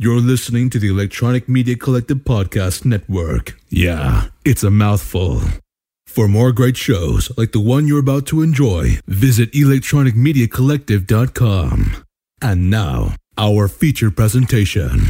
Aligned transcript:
You're 0.00 0.20
listening 0.20 0.70
to 0.70 0.78
the 0.78 0.86
Electronic 0.86 1.48
Media 1.48 1.74
Collective 1.74 2.18
Podcast 2.18 2.84
Network. 2.84 3.58
Yeah, 3.68 4.28
it's 4.44 4.62
a 4.62 4.70
mouthful. 4.70 5.40
For 6.06 6.28
more 6.28 6.52
great 6.52 6.76
shows 6.76 7.36
like 7.36 7.50
the 7.50 7.58
one 7.58 7.88
you're 7.88 7.98
about 7.98 8.24
to 8.28 8.40
enjoy, 8.40 9.00
visit 9.08 9.50
electronicmediacollective.com. 9.50 12.04
And 12.40 12.70
now, 12.70 13.16
our 13.36 13.66
feature 13.66 14.12
presentation. 14.12 15.00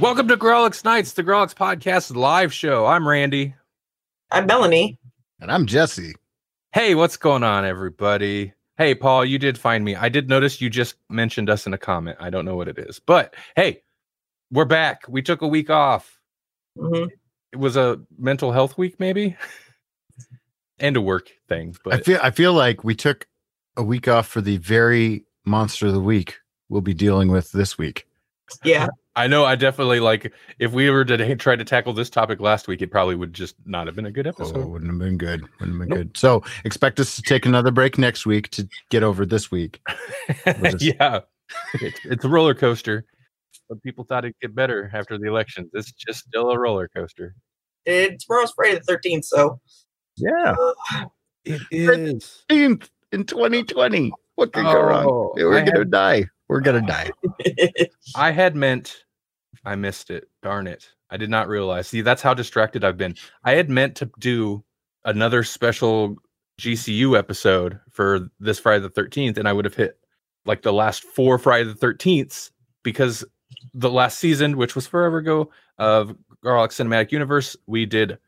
Welcome 0.00 0.28
to 0.28 0.38
Grawlix 0.38 0.82
Nights, 0.82 1.12
the 1.12 1.22
Grawlix 1.22 1.54
Podcast 1.54 2.16
live 2.16 2.54
show. 2.54 2.86
I'm 2.86 3.06
Randy. 3.06 3.54
I'm 4.32 4.46
Melanie. 4.46 4.98
And 5.40 5.52
I'm 5.52 5.66
Jesse. 5.66 6.14
Hey, 6.72 6.94
what's 6.94 7.18
going 7.18 7.42
on, 7.42 7.66
everybody? 7.66 8.54
Hey, 8.78 8.94
Paul, 8.94 9.26
you 9.26 9.38
did 9.38 9.58
find 9.58 9.84
me. 9.84 9.94
I 9.94 10.08
did 10.08 10.28
notice 10.30 10.60
you 10.60 10.70
just 10.70 10.94
mentioned 11.10 11.50
us 11.50 11.66
in 11.66 11.74
a 11.74 11.78
comment. 11.78 12.16
I 12.18 12.30
don't 12.30 12.46
know 12.46 12.56
what 12.56 12.66
it 12.66 12.78
is, 12.78 12.98
but 12.98 13.34
hey, 13.56 13.82
we're 14.50 14.64
back. 14.64 15.02
We 15.06 15.20
took 15.20 15.42
a 15.42 15.46
week 15.46 15.68
off. 15.68 16.18
Mhm. 16.78 17.10
It 17.52 17.58
was 17.58 17.76
a 17.76 18.00
mental 18.18 18.52
health 18.52 18.78
week, 18.78 18.98
maybe, 18.98 19.36
and 20.78 20.96
a 20.96 21.00
work 21.02 21.30
thing. 21.46 21.76
But 21.84 21.92
I 21.94 21.98
feel 21.98 22.20
I 22.22 22.30
feel 22.30 22.54
like 22.54 22.82
we 22.82 22.94
took 22.94 23.28
a 23.76 23.82
week 23.82 24.08
off 24.08 24.26
for 24.26 24.40
the 24.40 24.56
very 24.56 25.26
monster 25.44 25.88
of 25.88 25.92
the 25.92 26.00
week 26.00 26.38
we'll 26.70 26.80
be 26.80 26.94
dealing 26.94 27.30
with 27.30 27.52
this 27.52 27.76
week. 27.76 28.06
Yeah. 28.64 28.88
I 29.14 29.26
know 29.26 29.44
I 29.44 29.56
definitely 29.56 30.00
like 30.00 30.32
if 30.58 30.72
we 30.72 30.88
were 30.90 31.04
to 31.04 31.36
try 31.36 31.54
to 31.54 31.64
tackle 31.64 31.92
this 31.92 32.08
topic 32.08 32.40
last 32.40 32.66
week, 32.66 32.80
it 32.80 32.90
probably 32.90 33.14
would 33.14 33.34
just 33.34 33.54
not 33.66 33.86
have 33.86 33.94
been 33.94 34.06
a 34.06 34.10
good 34.10 34.26
Oh, 34.26 34.30
episode. 34.30 34.64
wouldn't 34.66 34.90
have 34.90 34.98
been 34.98 35.18
good. 35.18 35.42
Wouldn't 35.60 35.78
have 35.78 35.78
been 35.80 35.88
Nope. 35.88 35.98
good. 35.98 36.16
So 36.16 36.42
expect 36.64 36.98
us 36.98 37.14
to 37.16 37.22
take 37.22 37.44
another 37.44 37.70
break 37.70 37.98
next 37.98 38.24
week 38.24 38.48
to 38.50 38.66
get 38.90 39.02
over 39.02 39.26
this 39.26 39.50
week. 39.50 39.80
Just- 40.46 40.80
yeah, 40.82 41.20
it's, 41.74 42.00
it's 42.04 42.24
a 42.24 42.28
roller 42.28 42.54
coaster. 42.54 43.04
But 43.68 43.82
people 43.82 44.04
thought 44.04 44.24
it'd 44.24 44.34
get 44.40 44.54
better 44.54 44.90
after 44.94 45.18
the 45.18 45.28
elections. 45.28 45.70
It's 45.74 45.92
just 45.92 46.24
still 46.26 46.50
a 46.50 46.58
roller 46.58 46.88
coaster. 46.88 47.34
It, 47.86 48.20
tomorrow's 48.20 48.52
Friday 48.52 48.80
the 48.86 48.98
13th, 48.98 49.24
so 49.24 49.60
Yeah. 50.16 50.54
Uh, 50.58 51.04
it 51.44 51.60
is. 51.70 52.44
In, 52.48 52.80
in 53.12 53.24
2020. 53.24 54.12
What 54.36 54.52
could 54.52 54.64
go 54.64 54.80
wrong? 54.82 55.06
Oh, 55.06 55.32
We're 55.36 55.54
I 55.58 55.64
gonna 55.64 55.78
had- 55.80 55.90
die. 55.90 56.24
We're 56.52 56.60
gonna 56.60 56.86
die. 56.86 57.10
I 58.14 58.30
had 58.30 58.54
meant, 58.54 59.04
I 59.64 59.74
missed 59.74 60.10
it. 60.10 60.28
Darn 60.42 60.66
it! 60.66 60.86
I 61.08 61.16
did 61.16 61.30
not 61.30 61.48
realize. 61.48 61.88
See, 61.88 62.02
that's 62.02 62.20
how 62.20 62.34
distracted 62.34 62.84
I've 62.84 62.98
been. 62.98 63.14
I 63.42 63.52
had 63.52 63.70
meant 63.70 63.96
to 63.96 64.10
do 64.18 64.62
another 65.06 65.44
special 65.44 66.16
GCU 66.60 67.18
episode 67.18 67.80
for 67.90 68.28
this 68.38 68.58
Friday 68.58 68.82
the 68.82 68.90
Thirteenth, 68.90 69.38
and 69.38 69.48
I 69.48 69.54
would 69.54 69.64
have 69.64 69.74
hit 69.74 69.98
like 70.44 70.60
the 70.60 70.74
last 70.74 71.04
four 71.04 71.38
Friday 71.38 71.64
the 71.64 71.74
Thirteenths 71.74 72.50
because 72.82 73.24
the 73.72 73.90
last 73.90 74.18
season, 74.18 74.58
which 74.58 74.74
was 74.74 74.86
forever 74.86 75.16
ago, 75.16 75.50
of 75.78 76.14
Grawlix 76.44 76.72
Cinematic 76.72 77.12
Universe, 77.12 77.56
we 77.66 77.86
did 77.86 78.18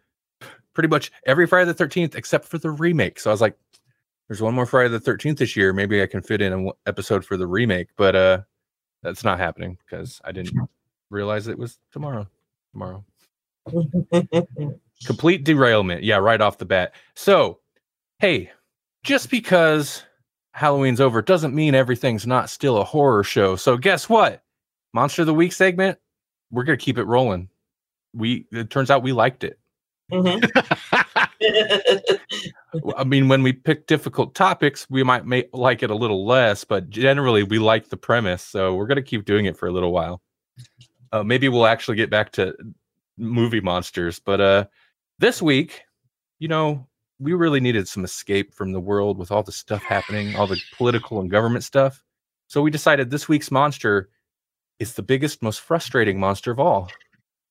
pretty 0.72 0.88
much 0.88 1.12
every 1.26 1.46
Friday 1.46 1.66
the 1.66 1.74
Thirteenth 1.74 2.16
except 2.16 2.46
for 2.46 2.56
the 2.56 2.70
remake. 2.70 3.20
So 3.20 3.28
I 3.28 3.34
was 3.34 3.42
like, 3.42 3.58
"There's 4.28 4.42
one 4.42 4.54
more 4.54 4.66
Friday 4.66 4.88
the 4.88 5.00
Thirteenth 5.00 5.38
this 5.38 5.56
year. 5.56 5.72
Maybe 5.72 6.02
I 6.02 6.06
can 6.06 6.22
fit 6.22 6.40
in 6.42 6.52
an 6.52 6.70
episode 6.86 7.24
for 7.24 7.36
the 7.36 7.46
remake." 7.46 7.88
But 7.96 8.16
uh, 8.16 8.40
that's 9.02 9.24
not 9.24 9.38
happening 9.38 9.78
because 9.84 10.20
I 10.24 10.32
didn't 10.32 10.56
realize 11.10 11.48
it 11.48 11.58
was 11.58 11.78
tomorrow. 11.92 12.26
Tomorrow. 12.72 13.04
Complete 15.06 15.44
derailment. 15.44 16.02
Yeah, 16.02 16.16
right 16.16 16.40
off 16.40 16.58
the 16.58 16.64
bat. 16.64 16.94
So, 17.14 17.58
hey, 18.18 18.50
just 19.02 19.30
because 19.30 20.02
Halloween's 20.52 21.00
over 21.00 21.20
doesn't 21.20 21.54
mean 21.54 21.74
everything's 21.74 22.26
not 22.26 22.48
still 22.50 22.78
a 22.78 22.84
horror 22.84 23.24
show. 23.24 23.56
So, 23.56 23.76
guess 23.76 24.08
what? 24.08 24.42
Monster 24.92 25.22
of 25.22 25.26
the 25.26 25.34
Week 25.34 25.52
segment, 25.52 25.98
we're 26.50 26.64
going 26.64 26.78
to 26.78 26.84
keep 26.84 26.98
it 26.98 27.04
rolling. 27.04 27.48
We 28.14 28.46
it 28.52 28.70
turns 28.70 28.90
out 28.90 29.02
we 29.02 29.12
liked 29.12 29.44
it. 29.44 29.58
Mhm. 30.12 30.40
I 32.96 33.04
mean, 33.04 33.28
when 33.28 33.42
we 33.42 33.52
pick 33.52 33.86
difficult 33.86 34.34
topics, 34.34 34.88
we 34.90 35.02
might 35.02 35.26
make, 35.26 35.48
like 35.52 35.82
it 35.82 35.90
a 35.90 35.94
little 35.94 36.26
less, 36.26 36.64
but 36.64 36.90
generally 36.90 37.42
we 37.42 37.58
like 37.58 37.88
the 37.88 37.96
premise. 37.96 38.42
So 38.42 38.74
we're 38.74 38.86
going 38.86 38.96
to 38.96 39.02
keep 39.02 39.24
doing 39.24 39.46
it 39.46 39.56
for 39.56 39.66
a 39.66 39.72
little 39.72 39.92
while. 39.92 40.22
Uh, 41.12 41.22
maybe 41.22 41.48
we'll 41.48 41.66
actually 41.66 41.96
get 41.96 42.10
back 42.10 42.32
to 42.32 42.54
movie 43.16 43.60
monsters. 43.60 44.18
But 44.18 44.40
uh, 44.40 44.64
this 45.18 45.40
week, 45.40 45.82
you 46.38 46.48
know, 46.48 46.86
we 47.18 47.32
really 47.32 47.60
needed 47.60 47.86
some 47.88 48.04
escape 48.04 48.54
from 48.54 48.72
the 48.72 48.80
world 48.80 49.18
with 49.18 49.30
all 49.30 49.42
the 49.42 49.52
stuff 49.52 49.82
happening, 49.82 50.34
all 50.36 50.46
the 50.46 50.60
political 50.76 51.20
and 51.20 51.30
government 51.30 51.64
stuff. 51.64 52.02
So 52.48 52.62
we 52.62 52.70
decided 52.70 53.10
this 53.10 53.28
week's 53.28 53.50
monster 53.50 54.10
is 54.78 54.94
the 54.94 55.02
biggest, 55.02 55.42
most 55.42 55.60
frustrating 55.60 56.18
monster 56.18 56.50
of 56.50 56.58
all 56.58 56.90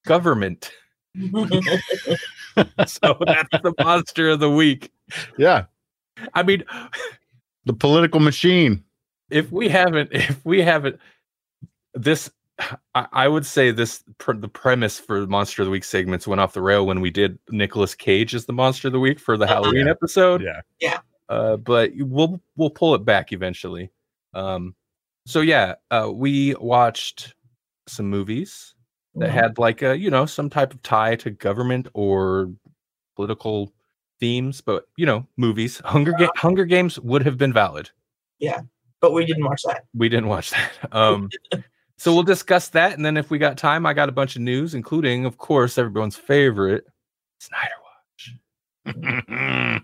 government. 0.06 0.72
so 2.88 3.18
that's 3.26 3.50
the 3.64 3.74
monster 3.84 4.30
of 4.30 4.40
the 4.40 4.50
week. 4.50 4.92
yeah. 5.38 5.66
I 6.34 6.44
mean, 6.44 6.64
The 7.66 7.74
political 7.74 8.20
machine. 8.20 8.84
if 9.30 9.52
we 9.52 9.70
haven't, 9.70 10.10
if 10.14 10.44
we 10.46 10.62
haven't, 10.62 11.00
this, 11.94 12.30
I, 12.94 13.08
I 13.12 13.28
would 13.28 13.46
say 13.46 13.72
this, 13.72 14.04
pr- 14.18 14.34
the 14.34 14.48
premise 14.48 15.00
for 15.00 15.26
Monster 15.28 15.62
of 15.62 15.68
the 15.68 15.72
Week 15.72 15.84
segments 15.84 16.28
went 16.28 16.42
off 16.42 16.54
the 16.54 16.62
rail 16.62 16.86
when 16.86 17.02
we 17.02 17.10
did 17.10 17.40
Nicolas 17.50 17.96
Cage 17.96 18.36
as 18.36 18.46
the 18.46 18.54
Monster 18.54 18.90
of 18.90 18.92
the 18.94 19.00
Week 19.00 19.20
for 19.20 19.38
the 19.38 19.46
Oh, 19.46 19.48
Halloween 19.48 19.86
yeah. 19.86 19.92
episode. 19.92 20.42
Yeah. 20.44 20.62
Yeah. 20.80 21.00
Uh, 21.30 21.58
but 21.58 21.92
we'll 21.98 22.40
we'll 22.58 22.70
pull 22.70 22.94
it 22.96 23.06
back 23.06 23.32
eventually. 23.32 23.92
Um, 24.34 24.76
so 25.26 25.40
yeah, 25.40 25.76
uh, 25.90 26.12
we 26.14 26.54
watched 26.56 27.34
some 27.88 28.10
movies 28.10 28.76
that 29.16 29.30
had 29.30 29.58
like 29.58 29.82
a 29.82 29.98
you 29.98 30.10
know 30.10 30.26
some 30.26 30.50
type 30.50 30.74
of 30.74 30.82
tie 30.84 31.16
to 31.18 31.30
government 31.30 31.88
or 31.94 32.52
political 33.16 33.72
themes, 34.20 34.62
but 34.62 34.88
you 34.98 35.06
know 35.06 35.28
movies. 35.38 35.82
Hunger 35.86 36.14
Ga- 36.14 36.32
Hunger 36.36 36.66
Games 36.66 37.00
would 37.00 37.24
have 37.26 37.38
been 37.38 37.54
valid. 37.54 37.90
Yeah, 38.40 38.62
but 39.02 39.14
we 39.14 39.26
didn't 39.26 39.46
watch 39.46 39.64
that. 39.64 39.86
We 39.94 40.10
didn't 40.10 40.28
watch 40.28 40.52
that. 40.52 40.72
Um, 40.92 41.30
so 41.98 42.14
we'll 42.14 42.24
discuss 42.24 42.70
that, 42.70 42.94
and 42.94 43.06
then 43.06 43.18
if 43.18 43.30
we 43.30 43.38
got 43.38 43.58
time, 43.58 43.86
I 43.86 43.94
got 43.94 44.10
a 44.10 44.14
bunch 44.14 44.36
of 44.36 44.42
news, 44.42 44.74
including, 44.74 45.26
of 45.26 45.38
course, 45.38 45.78
everyone's 45.78 46.16
favorite, 46.16 46.86
Snyder 47.40 47.74
Watch. 48.86 49.84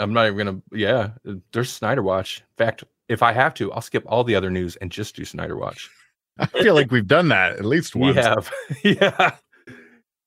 I'm 0.00 0.12
not 0.12 0.26
even 0.26 0.36
gonna. 0.38 0.62
Yeah, 0.72 1.10
there's 1.52 1.72
Snyder 1.72 2.02
Watch. 2.02 2.38
In 2.38 2.64
fact, 2.64 2.84
if 3.08 3.22
I 3.22 3.32
have 3.32 3.54
to, 3.54 3.72
I'll 3.72 3.80
skip 3.80 4.04
all 4.06 4.22
the 4.22 4.36
other 4.36 4.50
news 4.50 4.76
and 4.76 4.92
just 4.92 5.16
do 5.16 5.24
Snyder 5.24 5.56
Watch. 5.56 5.90
I 6.40 6.46
feel 6.46 6.74
like 6.74 6.90
we've 6.90 7.06
done 7.06 7.28
that 7.28 7.52
at 7.52 7.64
least 7.64 7.96
once. 7.96 8.16
We 8.16 8.22
have, 8.22 8.52
yeah, 8.84 9.36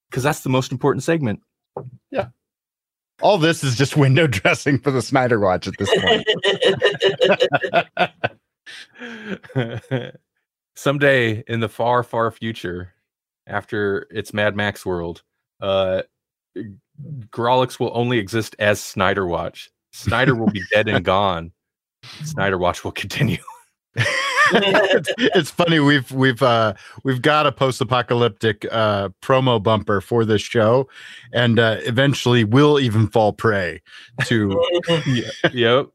because 0.10 0.24
that's 0.24 0.42
the 0.42 0.50
most 0.50 0.72
important 0.72 1.04
segment. 1.04 1.42
Yeah. 2.10 2.28
All 3.22 3.38
this 3.38 3.64
is 3.64 3.78
just 3.78 3.96
window 3.96 4.28
dressing 4.28 4.80
for 4.80 4.92
the 4.92 5.02
Snyder 5.02 5.40
Watch 5.40 5.68
at 5.68 5.78
this 5.78 5.90
point. 6.00 6.28
Someday 10.76 11.44
in 11.48 11.60
the 11.60 11.70
far, 11.70 12.04
far 12.04 12.32
future, 12.32 12.94
after 13.48 14.08
it's 14.10 14.34
Mad 14.34 14.56
Max 14.56 14.86
world, 14.86 15.24
uh, 15.62 16.02
Grawlix 17.30 17.80
will 17.80 17.92
only 17.94 18.18
exist 18.18 18.56
as 18.60 18.82
Snyder 18.82 19.26
Watch. 19.26 19.70
Snyder 19.94 20.36
will 20.36 20.50
be 20.50 20.64
dead 20.74 20.88
and 20.88 21.06
gone. 21.06 21.52
Snyder 22.24 22.58
Watch 22.58 22.84
will 22.84 22.92
continue. 22.92 23.38
It's, 24.54 25.10
it's 25.18 25.52
funny 25.52 25.80
we've 25.80 26.12
we've 26.12 26.42
uh 26.42 26.74
we've 27.04 27.22
got 27.22 27.46
a 27.46 27.52
post-apocalyptic 27.52 28.66
uh 28.72 29.10
promo 29.22 29.62
bumper 29.62 30.02
for 30.02 30.26
this 30.26 30.42
show 30.42 30.88
and 31.34 31.60
uh 31.60 31.78
eventually 31.82 32.44
we'll 32.44 32.80
even 32.80 33.08
fall 33.08 33.34
prey 33.34 33.82
to 34.26 34.60
yeah. 35.08 35.30
Yep. 35.54 35.90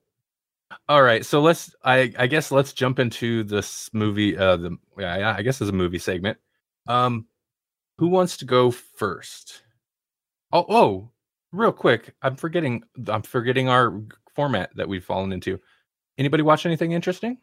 All 0.89 1.03
right. 1.03 1.25
So 1.25 1.41
let's. 1.41 1.75
I 1.85 2.13
I 2.19 2.27
guess 2.27 2.51
let's 2.51 2.73
jump 2.73 2.99
into 2.99 3.43
this 3.45 3.91
movie. 3.93 4.37
Uh, 4.37 4.57
the 4.57 4.77
yeah, 4.99 5.19
yeah, 5.19 5.35
I 5.37 5.43
guess 5.43 5.61
it's 5.61 5.71
a 5.71 5.73
movie 5.75 5.99
segment. 5.99 6.39
Um, 6.87 7.27
who 7.99 8.09
wants 8.09 8.37
to 8.39 8.45
go 8.45 8.71
first? 8.71 9.63
Oh, 10.53 10.67
oh, 10.69 11.11
real 11.53 11.73
quick. 11.73 12.15
I'm 12.23 12.37
forgetting. 12.37 12.85
I'm 13.09 13.23
forgetting 13.23 13.69
our 13.69 14.01
format 14.35 14.71
that 14.77 14.89
we've 14.89 15.05
fallen 15.05 15.33
into. 15.33 15.61
Anybody 16.19 16.43
watch 16.43 16.67
anything 16.67 16.93
interesting 16.93 17.39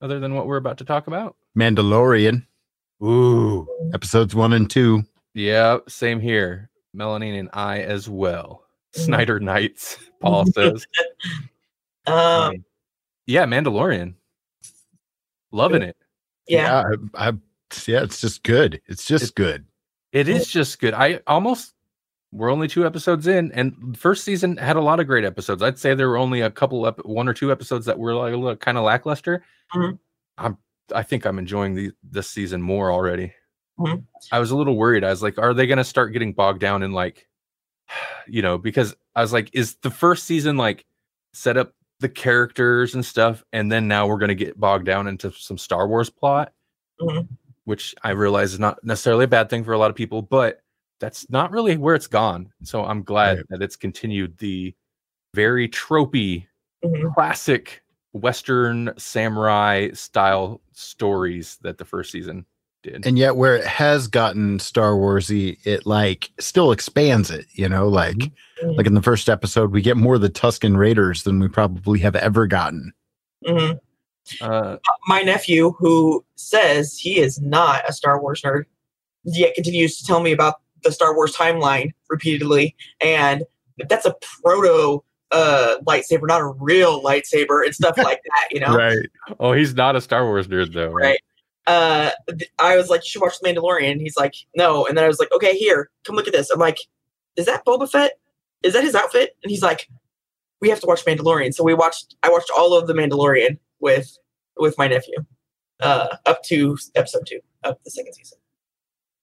other 0.00 0.20
than 0.20 0.34
what 0.34 0.46
we're 0.46 0.56
about 0.56 0.78
to 0.78 0.84
talk 0.84 1.06
about? 1.06 1.36
Mandalorian 1.58 2.46
Ooh. 3.02 3.66
episodes 3.94 4.34
one 4.34 4.52
and 4.52 4.70
two. 4.70 5.02
Yeah. 5.34 5.78
Same 5.88 6.20
here. 6.20 6.70
Melanie 6.94 7.38
and 7.38 7.50
I 7.52 7.80
as 7.80 8.08
well. 8.08 8.64
Snyder 8.92 9.38
Nights. 9.40 9.98
Paul 10.20 10.46
says. 10.46 10.86
um, 12.06 12.64
yeah, 13.26 13.44
Mandalorian. 13.44 14.14
Loving 15.52 15.82
it. 15.82 15.96
yeah. 16.48 16.82
I, 17.14 17.28
I 17.28 17.32
yeah, 17.86 18.02
it's 18.02 18.20
just 18.20 18.42
good. 18.42 18.80
It's 18.86 19.04
just 19.04 19.24
It- 19.30 19.34
good. 19.34 19.66
It 20.12 20.28
is 20.28 20.46
just 20.48 20.78
good. 20.80 20.94
I 20.94 21.20
almost 21.26 21.74
we're 22.32 22.50
only 22.50 22.68
two 22.68 22.84
episodes 22.86 23.26
in, 23.26 23.52
and 23.52 23.96
first 23.98 24.24
season 24.24 24.56
had 24.56 24.76
a 24.76 24.80
lot 24.80 25.00
of 25.00 25.06
great 25.06 25.24
episodes. 25.24 25.62
I'd 25.62 25.78
say 25.78 25.94
there 25.94 26.08
were 26.08 26.16
only 26.18 26.40
a 26.40 26.50
couple, 26.50 26.86
ep- 26.86 27.04
one 27.04 27.28
or 27.28 27.34
two 27.34 27.50
episodes 27.52 27.86
that 27.86 27.98
were 27.98 28.14
like 28.14 28.34
a 28.34 28.36
little 28.36 28.56
kind 28.56 28.76
of 28.78 28.84
lackluster. 28.84 29.42
Mhm. 29.74 29.98
I'm, 30.38 30.58
I 30.94 31.02
think 31.02 31.24
I'm 31.24 31.38
enjoying 31.38 31.74
the 31.74 31.92
this 32.02 32.28
season 32.28 32.60
more 32.62 32.90
already. 32.92 33.32
Mhm. 33.78 34.04
I 34.32 34.38
was 34.38 34.50
a 34.50 34.56
little 34.56 34.76
worried. 34.76 35.04
I 35.04 35.10
was 35.10 35.22
like, 35.22 35.38
are 35.38 35.54
they 35.54 35.66
going 35.66 35.78
to 35.78 35.84
start 35.84 36.12
getting 36.12 36.32
bogged 36.32 36.60
down 36.60 36.82
in 36.82 36.92
like, 36.92 37.26
you 38.26 38.42
know, 38.42 38.58
because 38.58 38.94
I 39.14 39.22
was 39.22 39.32
like, 39.32 39.50
is 39.54 39.76
the 39.82 39.90
first 39.90 40.24
season 40.24 40.56
like 40.56 40.84
set 41.32 41.56
up 41.56 41.74
the 42.00 42.08
characters 42.08 42.94
and 42.94 43.04
stuff, 43.04 43.42
and 43.52 43.72
then 43.72 43.88
now 43.88 44.06
we're 44.06 44.18
going 44.18 44.28
to 44.28 44.34
get 44.34 44.58
bogged 44.60 44.84
down 44.84 45.06
into 45.06 45.32
some 45.32 45.56
Star 45.56 45.88
Wars 45.88 46.10
plot, 46.10 46.52
Mhm. 47.00 47.26
which 47.64 47.94
I 48.02 48.10
realize 48.10 48.52
is 48.52 48.58
not 48.60 48.82
necessarily 48.84 49.24
a 49.24 49.28
bad 49.28 49.48
thing 49.48 49.64
for 49.64 49.72
a 49.72 49.78
lot 49.78 49.90
of 49.90 49.96
people, 49.96 50.20
but 50.20 50.60
that's 51.00 51.28
not 51.30 51.50
really 51.50 51.76
where 51.76 51.94
it's 51.94 52.06
gone. 52.06 52.52
So 52.62 52.84
I'm 52.84 53.02
glad 53.02 53.38
Right. 53.38 53.46
that 53.50 53.62
it's 53.62 53.76
continued 53.76 54.38
the 54.38 54.74
very 55.34 55.68
tropey, 55.68 56.46
Mhm. 56.84 57.12
classic 57.14 57.82
Western 58.12 58.92
samurai 58.96 59.90
style 59.92 60.60
stories 60.72 61.58
that 61.62 61.76
the 61.78 61.84
first 61.84 62.10
season 62.10 62.46
did. 62.82 63.04
and 63.06 63.18
yet 63.18 63.36
where 63.36 63.56
it 63.56 63.66
has 63.66 64.06
gotten 64.08 64.58
Star 64.58 64.92
Warsy, 64.92 65.58
it 65.66 65.84
like 65.86 66.30
still 66.38 66.70
expands 66.72 67.30
it. 67.30 67.46
You 67.52 67.68
know, 67.68 67.88
like 67.88 68.16
Mhm. 68.62 68.76
like 68.76 68.86
in 68.86 68.94
the 68.94 69.02
first 69.02 69.28
episode, 69.28 69.72
we 69.72 69.82
get 69.82 69.96
more 69.96 70.14
of 70.14 70.20
the 70.20 70.30
Tusken 70.30 70.76
Raiders 70.76 71.24
than 71.24 71.40
we 71.40 71.48
probably 71.48 71.98
have 72.00 72.14
ever 72.16 72.46
gotten. 72.46 72.92
Mhm. 73.44 73.80
uh, 74.40 74.76
My 75.08 75.22
nephew, 75.22 75.72
who 75.78 76.24
says 76.36 76.96
he 76.98 77.18
is 77.18 77.40
not 77.40 77.88
a 77.88 77.92
Star 77.92 78.20
Wars 78.20 78.40
nerd, 78.42 78.64
yet 79.24 79.54
continues 79.54 79.98
to 79.98 80.04
tell 80.04 80.20
me 80.20 80.32
about 80.32 80.54
the 80.86 80.92
Star 80.92 81.14
Wars 81.14 81.34
timeline 81.34 81.92
repeatedly, 82.08 82.74
and 83.02 83.44
that's 83.88 84.06
a 84.06 84.14
proto 84.42 85.02
uh 85.32 85.76
lightsaber, 85.86 86.26
not 86.26 86.40
a 86.40 86.46
real 86.46 87.02
lightsaber, 87.02 87.64
and 87.64 87.74
stuff 87.74 87.96
like 87.98 88.20
that. 88.24 88.48
You 88.52 88.60
know, 88.60 88.74
Right. 88.76 88.98
oh, 89.40 89.52
he's 89.52 89.74
not 89.74 89.96
a 89.96 90.00
Star 90.00 90.24
Wars 90.24 90.46
nerd 90.48 90.72
though, 90.72 90.88
right? 90.90 91.04
right? 91.04 91.18
Uh, 91.66 92.10
th- 92.28 92.50
I 92.60 92.76
was 92.76 92.90
like, 92.90 93.00
you 93.00 93.08
should 93.10 93.22
watch 93.22 93.40
The 93.40 93.48
Mandalorian. 93.48 93.98
He's 94.00 94.16
like, 94.16 94.34
no. 94.54 94.86
And 94.86 94.96
then 94.96 95.04
I 95.04 95.08
was 95.08 95.18
like, 95.18 95.32
okay, 95.34 95.56
here, 95.58 95.90
come 96.04 96.14
look 96.14 96.28
at 96.28 96.32
this. 96.32 96.48
I'm 96.48 96.60
like, 96.60 96.78
is 97.34 97.46
that 97.46 97.64
Boba 97.64 97.90
Fett? 97.90 98.12
Is 98.62 98.72
that 98.74 98.84
his 98.84 98.94
outfit? 98.94 99.36
And 99.42 99.50
he's 99.50 99.62
like, 99.62 99.88
we 100.60 100.68
have 100.70 100.78
to 100.80 100.86
watch 100.86 101.04
Mandalorian. 101.04 101.52
So 101.52 101.64
we 101.64 101.74
watched. 101.74 102.14
I 102.22 102.30
watched 102.30 102.50
all 102.56 102.78
of 102.78 102.86
The 102.86 102.94
Mandalorian 102.94 103.58
with 103.80 104.16
with 104.58 104.78
my 104.78 104.86
nephew, 104.86 105.16
uh, 105.80 106.16
up 106.24 106.42
to 106.44 106.78
episode 106.94 107.26
two 107.26 107.40
of 107.64 107.76
the 107.84 107.90
second 107.90 108.14
season. 108.14 108.38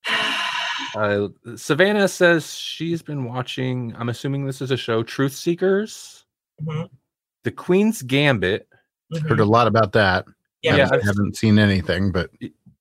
Uh, 0.96 1.28
Savannah 1.56 2.08
says 2.08 2.54
she's 2.54 3.02
been 3.02 3.26
watching. 3.26 3.94
I'm 3.98 4.10
assuming 4.10 4.46
this 4.46 4.62
is 4.62 4.72
a 4.72 4.78
show, 4.78 5.04
Truth 5.04 5.34
Seekers, 5.36 6.26
Mhm. 6.62 6.90
The 7.44 7.52
Queen's 7.52 8.02
Gambit. 8.02 8.68
Heard 9.28 9.40
a 9.40 9.46
lot 9.46 9.68
about 9.68 9.92
that. 9.94 10.26
Yeah, 10.62 10.76
Yeah, 10.78 10.90
I 10.92 11.04
haven't 11.04 11.36
seen 11.36 11.60
anything, 11.60 12.12
but 12.12 12.30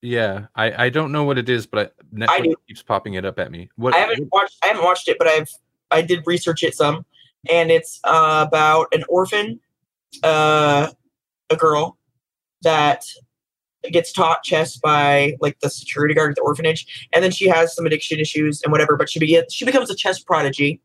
Yeah, 0.01 0.47
I, 0.55 0.87
I 0.87 0.89
don't 0.89 1.13
know 1.13 1.25
what 1.25 1.37
it 1.39 1.49
is, 1.49 1.67
but 1.67 1.95
I, 2.01 2.15
Netflix 2.17 2.43
do. 2.45 2.55
keeps 2.69 2.83
popping 2.83 3.15
it 3.15 3.25
up 3.25 3.39
at 3.39 3.51
me. 3.51 3.71
What? 3.77 3.95
I 3.95 3.99
haven't 3.99 4.29
watched. 4.33 4.57
I 4.63 4.69
haven't 4.69 4.85
watched 4.85 5.09
it, 5.09 5.17
but 5.19 5.27
I've 5.29 5.49
I 5.91 6.01
did 6.03 6.23
research 6.27 6.63
it 6.63 6.75
some, 6.75 7.05
and 7.51 7.71
it's 7.71 8.01
uh, 8.05 8.45
about 8.49 8.87
an 8.93 9.05
orphan, 9.09 9.61
uh, 10.23 10.91
a 11.51 11.57
girl 11.57 11.99
that 12.63 13.05
gets 13.91 14.13
taught 14.13 14.43
chess 14.43 14.77
by 14.77 15.37
like 15.41 15.59
the 15.61 15.71
security 15.71 16.15
guard 16.15 16.31
at 16.31 16.37
the 16.37 16.43
orphanage, 16.43 17.09
and 17.13 17.25
then 17.25 17.31
she 17.31 17.49
has 17.49 17.75
some 17.75 17.87
addiction 17.87 18.21
issues 18.21 18.63
and 18.63 18.73
whatever. 18.73 18.97
But 18.97 19.11
she 19.11 19.19
begins 19.19 19.53
she 19.53 19.65
becomes 19.65 19.91
a 19.91 19.95
chess 19.95 20.21
prodigy, 20.21 20.81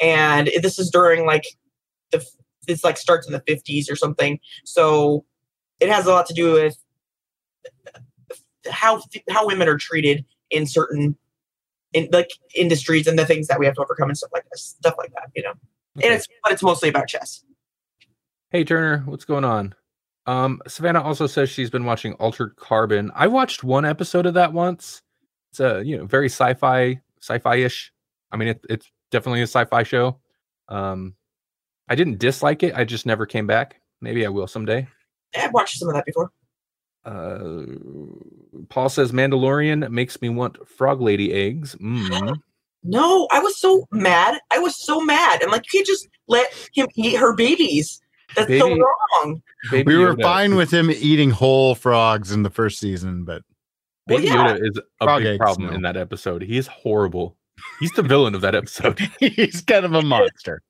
and 0.00 0.50
this 0.62 0.78
is 0.78 0.90
during 0.90 1.26
like 1.26 1.44
the 2.10 2.24
it's 2.68 2.84
like 2.84 2.96
starts 2.96 3.26
in 3.26 3.32
the 3.32 3.42
fifties 3.46 3.90
or 3.90 3.96
something. 3.96 4.38
So 4.64 5.24
it 5.80 5.88
has 5.88 6.06
a 6.06 6.10
lot 6.10 6.26
to 6.26 6.34
do 6.34 6.52
with 6.52 6.76
how 8.70 9.02
how 9.30 9.46
women 9.46 9.68
are 9.68 9.78
treated 9.78 10.24
in 10.50 10.66
certain 10.66 11.16
in 11.92 12.08
like 12.12 12.30
industries 12.54 13.06
and 13.06 13.18
the 13.18 13.26
things 13.26 13.48
that 13.48 13.58
we 13.58 13.66
have 13.66 13.74
to 13.74 13.82
overcome 13.82 14.08
and 14.08 14.16
stuff 14.18 14.30
like 14.32 14.44
this, 14.52 14.76
stuff 14.78 14.94
like 14.98 15.12
that, 15.14 15.30
you 15.34 15.42
know. 15.42 15.54
Okay. 15.98 16.06
And 16.06 16.14
it's 16.14 16.26
but 16.42 16.52
it's 16.52 16.62
mostly 16.62 16.88
about 16.88 17.08
chess. 17.08 17.44
Hey 18.50 18.64
Turner, 18.64 19.02
what's 19.06 19.24
going 19.24 19.44
on? 19.44 19.74
Um, 20.26 20.60
Savannah 20.66 21.02
also 21.02 21.26
says 21.26 21.50
she's 21.50 21.70
been 21.70 21.84
watching 21.84 22.12
Altered 22.14 22.56
Carbon. 22.56 23.10
I 23.14 23.26
watched 23.26 23.64
one 23.64 23.84
episode 23.84 24.26
of 24.26 24.34
that 24.34 24.52
once. 24.52 25.02
It's 25.50 25.60
a 25.60 25.82
you 25.84 25.98
know 25.98 26.04
very 26.04 26.26
sci-fi, 26.26 27.00
sci-fi-ish. 27.20 27.92
I 28.30 28.36
mean, 28.36 28.48
it, 28.48 28.64
it's 28.68 28.90
definitely 29.10 29.40
a 29.40 29.44
sci-fi 29.44 29.82
show. 29.82 30.20
Um, 30.68 31.14
I 31.88 31.94
didn't 31.96 32.18
dislike 32.18 32.62
it. 32.62 32.74
I 32.74 32.84
just 32.84 33.06
never 33.06 33.26
came 33.26 33.46
back. 33.46 33.80
Maybe 34.00 34.24
I 34.24 34.28
will 34.28 34.46
someday. 34.46 34.86
I've 35.36 35.52
watched 35.52 35.78
some 35.78 35.88
of 35.88 35.94
that 35.94 36.06
before. 36.06 36.30
Uh, 37.04 37.64
Paul 38.68 38.88
says 38.88 39.12
Mandalorian 39.12 39.90
makes 39.90 40.20
me 40.20 40.28
want 40.28 40.68
frog 40.68 41.00
lady 41.00 41.32
eggs. 41.32 41.74
Mm. 41.76 42.36
No, 42.82 43.28
I 43.30 43.40
was 43.40 43.60
so 43.60 43.86
mad. 43.92 44.40
I 44.50 44.58
was 44.58 44.74
so 44.74 45.02
mad. 45.02 45.40
I'm 45.42 45.50
like, 45.50 45.70
you 45.70 45.80
can't 45.80 45.86
just 45.86 46.08
let 46.28 46.50
him 46.72 46.88
eat 46.94 47.14
her 47.16 47.34
babies. 47.34 48.00
That's 48.36 48.58
so 48.58 48.76
wrong. 48.76 49.42
Baby 49.70 49.92
we 49.94 49.98
were 49.98 50.14
Yoda- 50.14 50.22
fine 50.22 50.54
with 50.56 50.70
him 50.72 50.90
eating 50.90 51.30
whole 51.30 51.74
frogs 51.74 52.32
in 52.32 52.42
the 52.42 52.50
first 52.50 52.78
season, 52.78 53.24
but 53.24 53.42
Baby 54.06 54.28
Well, 54.30 54.34
yeah. 54.34 54.54
Yoda 54.54 54.70
is 54.70 54.80
a 55.00 55.04
Frog 55.04 55.18
big 55.22 55.26
eggs, 55.34 55.38
problem 55.38 55.68
no. 55.70 55.74
in 55.74 55.82
that 55.82 55.96
episode. 55.96 56.42
He 56.42 56.56
is 56.56 56.66
horrible. 56.66 57.36
He's 57.80 57.92
the 57.92 58.02
villain 58.02 58.34
of 58.34 58.40
that 58.40 58.54
episode. 58.54 58.98
he's 59.20 59.60
kind 59.62 59.84
of 59.84 59.92
a 59.94 60.02
monster. 60.02 60.62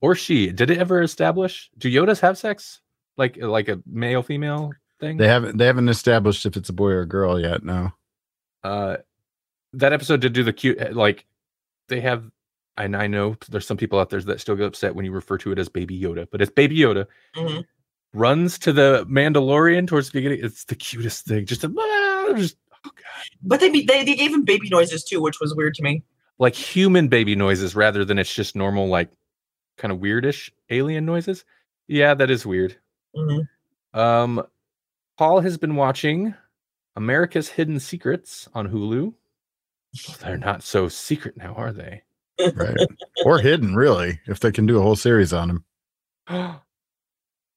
or 0.00 0.14
she. 0.14 0.50
Did 0.50 0.70
it 0.70 0.78
ever 0.78 1.00
establish? 1.02 1.70
Do 1.78 1.88
Yodas 1.90 2.20
have 2.20 2.36
sex? 2.38 2.80
Like 3.16 3.36
like 3.36 3.68
a 3.68 3.80
male 3.86 4.22
female 4.22 4.72
thing? 4.98 5.16
They 5.18 5.28
haven't 5.28 5.58
they 5.58 5.66
haven't 5.66 5.88
established 5.88 6.46
if 6.46 6.56
it's 6.56 6.68
a 6.70 6.72
boy 6.72 6.88
or 6.90 7.00
a 7.02 7.06
girl 7.08 7.38
yet. 7.40 7.62
No. 7.62 7.92
uh 8.64 8.96
that 9.74 9.92
episode 9.92 10.20
did 10.20 10.32
do 10.32 10.42
the 10.44 10.52
cute 10.52 10.92
like 10.94 11.24
they 11.88 12.00
have 12.00 12.24
and 12.76 12.96
I 12.96 13.06
know 13.06 13.36
there's 13.48 13.66
some 13.66 13.76
people 13.76 13.98
out 13.98 14.10
there 14.10 14.20
that 14.22 14.40
still 14.40 14.56
get 14.56 14.66
upset 14.66 14.94
when 14.94 15.04
you 15.04 15.12
refer 15.12 15.38
to 15.38 15.52
it 15.52 15.58
as 15.58 15.68
baby 15.68 15.98
Yoda, 15.98 16.26
but 16.30 16.40
it's 16.40 16.50
baby 16.52 16.78
Yoda 16.78 17.06
Mhm. 17.36 17.64
runs 18.14 18.58
to 18.60 18.72
the 18.72 19.06
Mandalorian 19.08 19.86
towards 19.86 20.08
the 20.10 20.18
beginning. 20.18 20.40
It's 20.42 20.64
the 20.64 20.74
cutest 20.74 21.26
thing. 21.26 21.44
Just, 21.46 21.64
a, 21.64 21.72
ah, 21.78 22.32
just 22.36 22.56
oh 22.86 22.90
god. 22.94 23.04
But 23.42 23.60
they, 23.60 23.68
they 23.70 24.04
they 24.04 24.14
gave 24.14 24.32
him 24.32 24.44
baby 24.44 24.68
noises 24.70 25.04
too, 25.04 25.20
which 25.20 25.40
was 25.40 25.54
weird 25.54 25.74
to 25.74 25.82
me. 25.82 26.02
like 26.38 26.54
human 26.54 27.06
baby 27.08 27.36
noises 27.36 27.76
rather 27.76 28.04
than 28.04 28.18
it's 28.18 28.34
just 28.34 28.56
normal 28.56 28.88
like 28.88 29.10
kind 29.76 29.92
of 29.92 29.98
weirdish 30.00 30.50
alien 30.70 31.04
noises. 31.06 31.44
Yeah, 31.88 32.14
that 32.14 32.30
is 32.30 32.44
weird. 32.46 32.76
Mhm. 33.14 33.46
Um, 33.94 34.42
Paul 35.18 35.40
has 35.40 35.56
been 35.58 35.76
watching 35.76 36.34
America's 36.96 37.48
Hidden 37.50 37.78
Secrets 37.80 38.48
on 38.54 38.68
Hulu. 38.68 39.12
Well, 40.08 40.16
they're 40.20 40.38
not 40.38 40.62
so 40.62 40.88
secret 40.88 41.36
now, 41.36 41.54
are 41.54 41.72
they? 41.72 42.02
Right. 42.40 42.76
or 43.24 43.38
hidden, 43.38 43.74
really, 43.76 44.20
if 44.26 44.40
they 44.40 44.50
can 44.52 44.66
do 44.66 44.78
a 44.78 44.82
whole 44.82 44.96
series 44.96 45.32
on 45.32 45.50
him. 45.50 45.64
oh, 46.28 46.60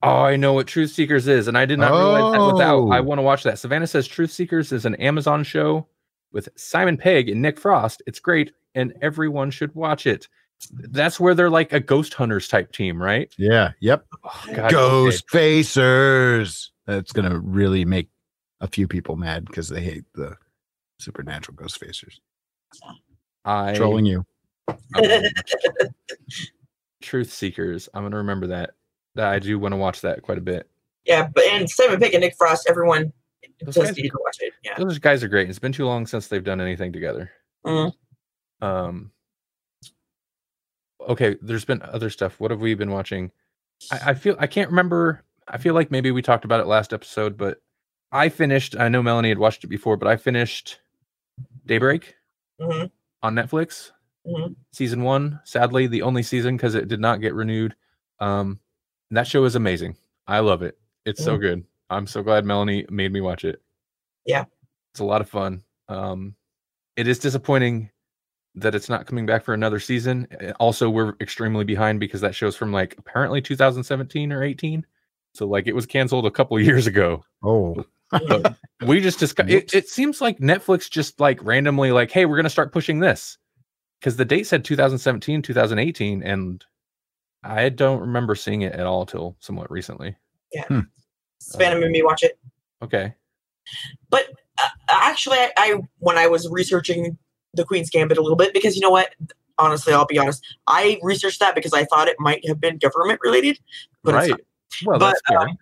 I 0.03 0.35
know 0.35 0.53
what 0.53 0.67
Truth 0.67 0.91
Seekers 0.91 1.27
is, 1.27 1.47
and 1.47 1.57
I 1.57 1.65
did 1.65 1.79
not 1.79 1.91
realize 1.91 2.33
that 2.33 2.53
without. 2.53 2.87
I 2.89 2.99
Oh. 2.99 3.03
want 3.03 3.19
to 3.19 3.23
watch 3.23 3.43
that. 3.43 3.59
Savannah 3.59 3.87
says 3.87 4.07
Truth 4.07 4.31
Seekers 4.31 4.71
is 4.71 4.85
an 4.85 4.95
Amazon 4.95 5.43
show 5.43 5.87
with 6.31 6.49
Simon 6.55 6.97
Pegg 6.97 7.29
and 7.29 7.41
Nick 7.41 7.57
Frost. 7.59 8.03
It's 8.05 8.19
great, 8.19 8.51
and 8.75 8.93
everyone 9.01 9.51
should 9.51 9.73
watch 9.75 10.05
it. 10.05 10.27
That's 10.71 11.19
where 11.19 11.33
they're 11.35 11.49
like 11.49 11.73
a 11.73 11.79
ghost 11.79 12.13
hunters 12.13 12.47
type 12.47 12.71
team, 12.71 13.01
right? 13.01 13.33
Yeah. 13.37 13.71
Yep. 13.81 14.05
Oh, 14.23 14.43
God, 14.47 14.59
okay. 14.59 14.69
Ghost 14.69 15.25
Facers. 15.29 16.69
That's 16.85 17.11
gonna 17.11 17.39
really 17.39 17.83
make 17.85 18.09
a 18.61 18.67
few 18.67 18.87
people 18.87 19.15
mad 19.15 19.45
because 19.45 19.67
they 19.69 19.81
hate 19.81 20.05
the 20.13 20.37
supernatural 20.99 21.55
Ghost 21.55 21.79
Facers. 21.81 22.19
I 23.43 23.73
Trolling 23.73 24.05
you. 24.05 24.25
I'm 24.67 24.77
gonna 24.93 25.21
watch 25.35 25.53
it. 25.79 25.93
Truth 27.01 27.31
Seekers. 27.31 27.89
I'm 27.93 28.03
gonna 28.03 28.17
remember 28.17 28.47
that. 28.47 28.71
That 29.15 29.27
I 29.31 29.39
do 29.39 29.57
want 29.59 29.71
to 29.73 29.77
watch 29.77 30.01
that 30.01 30.21
quite 30.21 30.37
a 30.37 30.41
bit. 30.41 30.67
Yeah, 31.05 31.27
but 31.33 31.43
and 31.45 31.69
Simon 31.69 31.99
Pegg 31.99 32.13
and 32.13 32.21
Nick 32.21 32.35
Frost, 32.37 32.65
everyone 32.69 33.13
Those 33.63 33.75
does 33.75 33.85
guys 33.87 33.97
need 33.97 34.09
to 34.09 34.19
watch 34.21 34.37
it. 34.41 34.53
Yeah. 34.63 34.77
Those 34.77 34.97
guys 34.99 35.23
are 35.23 35.27
great. 35.27 35.49
It's 35.49 35.59
been 35.59 35.71
too 35.71 35.85
long 35.85 36.07
since 36.07 36.27
they've 36.27 36.43
done 36.43 36.59
anything 36.59 36.91
together. 36.91 37.31
Mhm. 37.65 37.93
Um. 38.61 39.11
Okay, 41.07 41.35
there's 41.41 41.65
been 41.65 41.81
other 41.83 42.09
stuff. 42.09 42.39
What 42.39 42.51
have 42.51 42.61
we 42.61 42.73
been 42.73 42.89
watching? 42.91 43.31
I, 43.91 44.11
I 44.11 44.13
feel 44.15 44.35
I 44.39 44.47
can't 44.47 44.69
remember. 44.69 45.21
I 45.47 45.57
feel 45.59 45.75
like 45.75 45.91
maybe 45.91 46.09
we 46.11 46.21
talked 46.23 46.45
about 46.45 46.59
it 46.61 46.65
last 46.65 46.91
episode, 46.93 47.37
but 47.37 47.61
I 48.11 48.29
finished. 48.29 48.75
I 48.75 48.89
know 48.89 49.03
Melanie 49.03 49.29
had 49.29 49.37
watched 49.37 49.63
it 49.63 49.67
before, 49.67 49.97
but 49.97 50.07
I 50.07 50.15
finished 50.15 50.79
Daybreak 51.67 52.15
Mhm. 52.59 52.89
on 53.21 53.35
Netflix. 53.35 53.91
Mhm. 54.27 54.55
season 54.71 55.03
one. 55.03 55.39
Sadly, 55.43 55.87
the 55.87 56.01
only 56.01 56.23
season 56.23 56.57
because 56.57 56.75
it 56.75 56.87
did 56.87 56.99
not 56.99 57.21
get 57.21 57.33
renewed. 57.33 57.75
Um, 58.19 58.59
and 59.09 59.17
that 59.17 59.27
show 59.27 59.43
is 59.45 59.55
amazing. 59.55 59.97
I 60.27 60.39
love 60.39 60.61
it. 60.63 60.77
It's 61.05 61.23
so 61.23 61.37
good. 61.37 61.63
I'm 61.89 62.07
so 62.07 62.23
glad 62.23 62.45
Melanie 62.45 62.85
made 62.89 63.13
me 63.13 63.21
watch 63.21 63.45
it. 63.45 63.61
Yeah. 64.25 64.45
it's 64.91 64.99
a 65.01 65.05
lot 65.05 65.21
of 65.21 65.29
fun. 65.29 65.61
Um, 65.89 66.35
it 66.95 67.07
is 67.07 67.19
disappointing 67.19 67.91
that 68.55 68.73
it's 68.73 68.87
not 68.89 69.05
coming 69.05 69.25
back 69.25 69.43
for 69.43 69.53
another 69.53 69.79
season. 69.79 70.25
Uh, 70.41 70.53
Also, 70.59 70.89
we're 70.89 71.13
extremely 71.21 71.65
behind 71.65 71.99
because 71.99 72.21
that 72.21 72.33
show's 72.33 72.55
from 72.55 72.71
like 72.71 72.95
apparently 72.97 73.41
2017 73.41 74.31
or 74.31 74.41
18. 74.43 74.85
So 75.35 75.45
like 75.45 75.67
it 75.67 75.75
was 75.75 75.85
canceled 75.85 76.25
a 76.25 76.31
couple 76.31 76.57
years 76.61 76.87
ago. 76.87 77.23
Oh, 77.43 77.83
we 78.87 79.01
just 79.01 79.19
discussed 79.19 79.49
it, 79.49 79.73
it 79.75 79.89
seems 79.89 80.21
like 80.21 80.39
Netflix 80.39 80.89
just 80.89 81.19
like 81.19 81.43
randomly 81.43 81.91
like, 81.91 82.09
hey, 82.11 82.25
we're 82.25 82.37
gonna 82.37 82.49
start 82.49 82.71
pushing 82.71 82.99
this. 82.99 83.37
Because 84.05 84.17
the 84.17 84.25
date 84.25 84.45
said 84.45 84.63
2017, 84.63 85.41
2018, 85.41 86.21
and 86.21 86.63
I 87.43 87.69
don't 87.69 88.01
remember 88.01 88.35
seeing 88.35 88.61
it 88.61 88.73
at 88.73 88.85
all 88.85 89.03
till 89.03 89.35
somewhat 89.39 89.71
recently. 89.71 90.15
Yeah, 90.53 90.81
Savannah 91.39 91.79
made 91.79 91.89
me 91.89 92.03
watch 92.03 92.21
it. 92.21 92.37
Okay. 92.83 93.15
But 94.11 94.27
uh, 94.61 94.67
actually, 94.89 95.39
I, 95.39 95.51
I 95.57 95.79
when 95.97 96.19
I 96.19 96.27
was 96.27 96.47
researching 96.51 97.17
the 97.55 97.65
Queen's 97.65 97.89
Gambit 97.89 98.19
a 98.19 98.21
little 98.21 98.35
bit, 98.35 98.53
because 98.53 98.75
you 98.75 98.81
know 98.83 98.91
what? 98.91 99.15
Honestly, 99.57 99.91
I'll 99.91 100.05
be 100.05 100.19
honest. 100.19 100.45
I 100.67 100.99
researched 101.01 101.39
that 101.39 101.55
because 101.55 101.73
I 101.73 101.85
thought 101.85 102.07
it 102.07 102.17
might 102.19 102.47
have 102.47 102.61
been 102.61 102.77
government 102.77 103.19
related. 103.23 103.57
But 104.03 104.13
it's 104.13 104.29
right. 104.29 104.41
Well, 104.85 104.99
But, 104.99 105.07
that's 105.07 105.21
scary. 105.25 105.57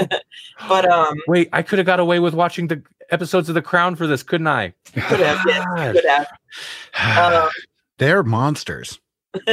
not. 0.00 0.22
But 0.70 0.90
um, 0.90 1.18
Wait, 1.28 1.50
I 1.52 1.60
could 1.60 1.78
have 1.78 1.84
got 1.84 2.00
away 2.00 2.18
with 2.18 2.32
watching 2.32 2.66
the 2.66 2.82
episodes 3.10 3.50
of 3.50 3.54
The 3.54 3.60
Crown 3.62 3.94
for 3.94 4.06
this, 4.06 4.22
couldn't 4.22 4.46
I? 4.46 4.72
could 4.94 5.20
have, 5.20 5.44
yeah, 5.46 5.92
could 5.92 6.06
have. 6.06 6.26
Um, 7.44 7.50
they're 7.98 8.22
monsters. 8.22 9.00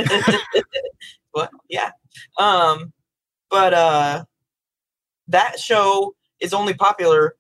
but 1.34 1.50
yeah. 1.70 1.92
Um 2.38 2.94
but 3.50 3.74
uh 3.74 4.26
that 5.28 5.60
show 5.60 6.16
is 6.40 6.54
only 6.54 6.74
popular 6.74 7.36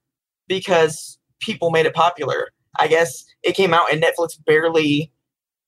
because 0.48 1.20
people 1.40 1.72
made 1.72 1.86
it 1.86 1.94
popular. 1.94 2.50
I 2.80 2.88
guess 2.88 3.26
it 3.44 3.54
came 3.54 3.74
out 3.74 3.92
and 3.92 4.02
netflix 4.02 4.44
barely 4.46 5.12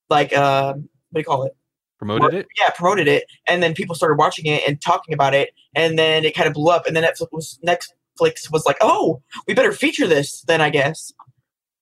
like 0.10 0.34
uh 0.34 0.74
what 0.74 0.84
do 1.16 1.20
you 1.20 1.26
call 1.26 1.44
it? 1.44 1.56
Promoted 1.98 2.34
it? 2.34 2.48
yeah 2.60 2.70
promoted 2.70 3.08
it. 3.08 3.26
And 3.48 3.62
then 3.64 3.74
people 3.74 3.96
started 3.96 4.16
watching 4.18 4.46
it 4.46 4.64
and 4.68 4.82
talking 4.82 5.14
about 5.14 5.34
it. 5.34 5.52
And 5.76 5.98
then 5.98 6.26
it 6.26 6.36
kind 6.36 6.48
of 6.48 6.54
blew 6.54 6.72
up. 6.72 6.86
And 6.86 6.96
then 6.96 7.04
netflix 7.04 7.28
was 7.32 7.60
netflix 7.66 8.52
was 8.52 8.66
like 8.66 8.78
oh 8.82 9.22
we 9.48 9.54
better 9.54 9.72
feature 9.72 10.08
this 10.08 10.42
then 10.48 10.62
i 10.62 10.70
guess. 10.70 11.12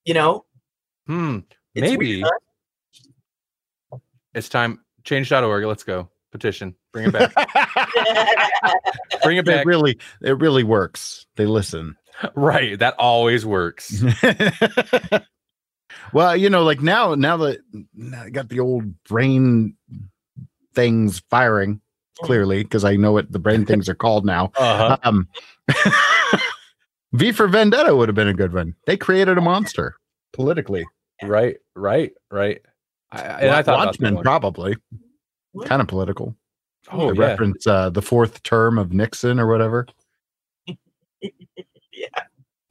You 0.06 0.16
know? 0.16 0.46
Hmm. 1.06 1.40
It's 1.76 1.90
Maybe. 1.90 2.22
weird, 2.22 2.30
It's 4.34 4.50
time. 4.50 4.80
Change.org. 5.04 5.66
Let's 5.66 5.84
go. 5.84 6.10
Petition. 6.32 6.76
Bring 6.94 7.08
it 7.08 7.12
back. 7.14 7.34
Bring 9.24 9.38
it 9.38 9.42
It 9.42 9.46
back. 9.46 9.66
really, 9.66 9.98
it 10.22 10.38
really 10.40 10.64
works. 10.64 11.26
They 11.36 11.46
listen. 11.46 11.96
right. 12.36 12.80
That 12.80 12.96
always 12.98 13.46
works. 13.46 14.02
well, 16.14 16.36
you 16.38 16.50
know, 16.50 16.64
like 16.64 16.82
now, 16.82 17.16
now 17.16 17.38
that 17.38 17.60
now 17.94 18.24
I 18.24 18.30
got 18.30 18.50
the 18.50 18.60
old 18.60 19.02
brain 19.04 19.76
things 20.74 21.22
firing 21.30 21.82
clearly 22.22 22.64
because 22.64 22.86
I 22.86 22.96
know 22.96 23.12
what 23.12 23.32
the 23.32 23.40
brain 23.40 23.66
things 23.66 23.90
are 23.90 23.96
called 23.96 24.26
now. 24.26 24.52
Uh-huh. 24.56 24.98
Um, 25.04 25.28
V 27.14 27.32
for 27.34 27.48
Vendetta 27.48 27.94
would 27.96 28.08
have 28.08 28.16
been 28.16 28.28
a 28.30 28.34
good 28.34 28.54
one. 28.54 28.76
They 28.86 28.96
created 28.96 29.38
a 29.38 29.42
monster 29.42 29.96
politically. 30.32 30.86
Right. 31.22 31.58
Right. 31.76 32.12
Right. 32.30 32.62
I, 33.12 33.20
and 33.22 33.50
I 33.52 33.62
thought 33.62 33.86
Watchmen 33.88 34.16
one. 34.16 34.24
probably 34.24 34.76
kind 35.66 35.82
of 35.82 35.88
political. 35.88 36.36
Oh, 36.92 37.14
They 37.14 37.20
yeah. 37.20 37.26
reference 37.28 37.68
uh, 37.68 37.90
the 37.90 38.02
fourth 38.02 38.42
term 38.44 38.78
of 38.78 38.94
Nixon 38.94 39.40
or 39.40 39.48
whatever. 39.48 39.88
Yeah. 41.94 42.08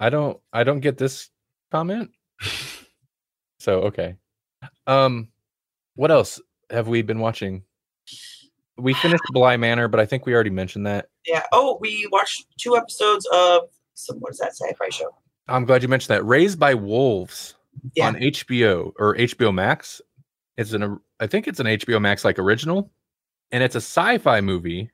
I 0.01 0.09
don't 0.11 0.41
I 0.53 0.65
don't 0.65 0.81
get 0.81 0.99
this 0.99 1.29
comment. 1.71 2.11
So 3.61 3.81
okay. 3.83 4.17
Um 4.87 5.29
what 5.97 6.11
else 6.11 6.41
have 6.71 6.89
we 6.89 7.03
been 7.03 7.19
watching? 7.21 7.63
We 8.79 8.95
finished 8.95 9.23
Bly 9.33 9.59
Manor, 9.59 9.87
but 9.87 10.01
I 10.01 10.07
think 10.07 10.25
we 10.25 10.33
already 10.33 10.49
mentioned 10.51 10.87
that. 10.87 11.11
yeah 11.27 11.43
oh 11.53 11.77
we 11.81 12.09
watched 12.11 12.47
two 12.59 12.77
episodes 12.79 13.29
of 13.35 13.65
some 13.95 14.17
what 14.21 14.33
is 14.33 14.39
that 14.39 14.53
sci-fi 14.57 14.89
show 14.89 15.15
I'm 15.49 15.67
glad 15.67 15.83
you 15.83 15.89
mentioned 15.89 16.17
that. 16.17 16.25
Raised 16.25 16.59
by 16.59 16.73
Wolves 16.75 17.55
Yeah. 17.95 18.07
on 18.07 18.15
HBO 18.15 18.93
or 18.99 19.15
HBO 19.17 19.53
Max. 19.53 20.01
It's 20.61 20.73
an 20.75 21.01
I 21.19 21.27
think 21.27 21.49
it's 21.49 21.59
an 21.59 21.67
HBO 21.67 22.01
Max 22.01 22.23
like 22.25 22.39
original 22.39 22.91
and 23.51 23.63
it's 23.65 23.75
a 23.75 23.79
sci-fi 23.79 24.41
movie 24.43 24.91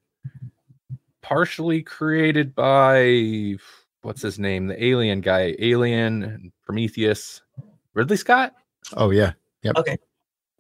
partially 1.23 1.83
created 1.83 2.55
by 2.55 3.57
what's 4.03 4.23
his 4.23 4.39
name? 4.39 4.69
The 4.69 4.83
alien 4.83 5.21
guy, 5.21 5.57
Alien, 5.59 6.53
Prometheus, 6.65 7.43
Ridley 7.95 8.17
Scott. 8.17 8.55
Oh 8.97 9.11
yeah, 9.11 9.33
yep. 9.63 9.77
Okay, 9.77 9.99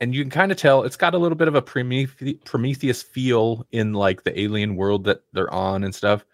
and 0.00 0.12
you 0.12 0.24
can 0.24 0.30
kind 0.30 0.50
of 0.50 0.58
tell 0.58 0.82
it's 0.82 0.96
got 0.96 1.14
a 1.14 1.18
little 1.18 1.36
bit 1.36 1.46
of 1.46 1.54
a 1.54 1.62
Promethe- 1.62 2.44
Prometheus 2.44 3.00
feel 3.00 3.64
in 3.70 3.92
like 3.92 4.24
the 4.24 4.38
alien 4.38 4.74
world 4.74 5.04
that 5.04 5.22
they're 5.32 5.54
on 5.54 5.84
and 5.84 5.94
stuff. 5.94 6.24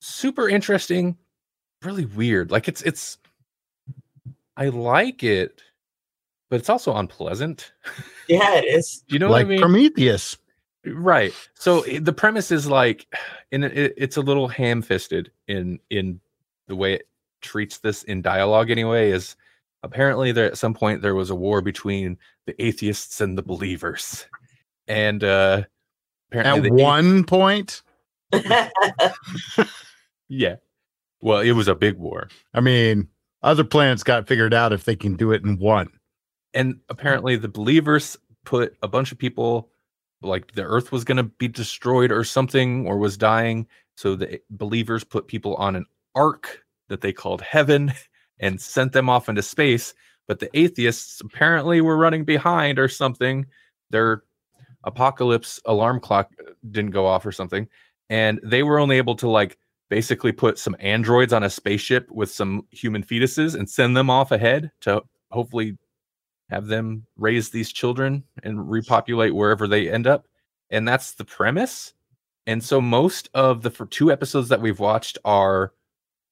Super 0.00 0.48
interesting, 0.48 1.16
really 1.82 2.04
weird. 2.04 2.52
Like 2.52 2.68
it's 2.68 2.82
it's 2.82 3.18
I 4.56 4.68
like 4.68 5.24
it, 5.24 5.60
but 6.52 6.60
it's 6.60 6.68
also 6.68 6.94
unpleasant. 6.94 7.72
yeah 8.28 8.56
it 8.56 8.66
is 8.66 9.02
You 9.08 9.18
know 9.18 9.30
like 9.30 9.46
what 9.46 9.52
I 9.52 9.56
mean? 9.56 9.60
Prometheus. 9.62 10.36
right. 10.84 11.32
So 11.54 11.80
the 11.80 12.12
premise 12.12 12.50
is 12.50 12.66
like, 12.66 13.06
and 13.50 13.64
it, 13.64 13.72
it- 13.78 13.94
it's 13.96 14.18
a 14.18 14.20
little 14.20 14.48
ham-fisted 14.48 15.30
in 15.48 15.78
in 15.88 16.20
the 16.68 16.76
way 16.76 16.92
it 16.92 17.08
treats 17.40 17.78
this 17.78 18.02
in 18.02 18.20
dialogue. 18.20 18.70
Anyway, 18.70 19.10
is 19.12 19.34
apparently 19.82 20.30
there 20.30 20.44
at 20.44 20.58
some 20.58 20.74
point 20.74 21.00
there 21.00 21.14
was 21.14 21.30
a 21.30 21.34
war 21.34 21.62
between 21.62 22.18
the 22.46 22.54
atheists 22.62 23.22
and 23.22 23.38
the 23.38 23.42
believers, 23.42 24.26
and 24.86 25.24
uh 25.24 25.62
apparently 26.30 26.68
At 26.68 26.76
the 26.76 26.82
a- 26.82 26.84
one 26.84 27.24
point, 27.24 27.80
yeah. 30.28 30.56
Well, 31.22 31.40
it 31.40 31.52
was 31.52 31.68
a 31.68 31.74
big 31.74 31.96
war, 31.98 32.28
I 32.52 32.60
mean, 32.60 33.08
other 33.42 33.64
planets 33.64 34.02
got 34.02 34.26
figured 34.28 34.52
out 34.52 34.72
if 34.74 34.84
they 34.84 34.96
can 34.96 35.14
do 35.16 35.32
it 35.32 35.42
in 35.44 35.56
one. 35.58 35.88
And 36.54 36.80
apparently 36.88 37.36
the 37.36 37.48
believers 37.48 38.16
put 38.44 38.76
a 38.82 38.88
bunch 38.88 39.12
of 39.12 39.18
people 39.18 39.70
like 40.22 40.52
the 40.52 40.64
earth 40.64 40.92
was 40.92 41.04
going 41.04 41.16
to 41.16 41.24
be 41.24 41.48
destroyed 41.48 42.12
or 42.12 42.24
something 42.24 42.86
or 42.86 42.98
was 42.98 43.16
dying. 43.16 43.66
So 43.96 44.14
the 44.14 44.40
believers 44.50 45.04
put 45.04 45.26
people 45.26 45.54
on 45.56 45.76
an 45.76 45.86
ark 46.14 46.62
that 46.88 47.00
they 47.00 47.12
called 47.12 47.42
heaven 47.42 47.92
and 48.38 48.60
sent 48.60 48.92
them 48.92 49.08
off 49.08 49.28
into 49.28 49.42
space. 49.42 49.94
But 50.28 50.38
the 50.38 50.56
atheists 50.56 51.20
apparently 51.20 51.80
were 51.80 51.96
running 51.96 52.24
behind 52.24 52.78
or 52.78 52.88
something. 52.88 53.46
Their 53.90 54.22
apocalypse 54.84 55.60
alarm 55.64 56.00
clock 56.00 56.30
uh, 56.40 56.52
didn't 56.70 56.92
go 56.92 57.06
off 57.06 57.26
or 57.26 57.32
something. 57.32 57.68
And 58.08 58.40
they 58.42 58.62
were 58.62 58.78
only 58.78 58.98
able 58.98 59.16
to 59.16 59.28
like 59.28 59.58
basically 59.90 60.32
put 60.32 60.58
some 60.58 60.76
androids 60.80 61.32
on 61.32 61.42
a 61.42 61.50
spaceship 61.50 62.10
with 62.10 62.30
some 62.30 62.66
human 62.70 63.02
fetuses 63.02 63.54
and 63.54 63.68
send 63.68 63.96
them 63.96 64.08
off 64.08 64.32
ahead 64.32 64.70
to 64.80 65.02
hopefully 65.30 65.76
have 66.52 66.66
them 66.66 67.06
raise 67.16 67.50
these 67.50 67.72
children 67.72 68.22
and 68.42 68.70
repopulate 68.70 69.34
wherever 69.34 69.66
they 69.66 69.90
end 69.90 70.06
up 70.06 70.26
and 70.72 70.88
that's 70.88 71.12
the 71.12 71.24
premise. 71.24 71.92
And 72.46 72.64
so 72.64 72.80
most 72.80 73.28
of 73.34 73.62
the 73.62 73.70
for 73.70 73.86
two 73.86 74.10
episodes 74.10 74.48
that 74.48 74.60
we've 74.60 74.80
watched 74.80 75.18
are 75.24 75.72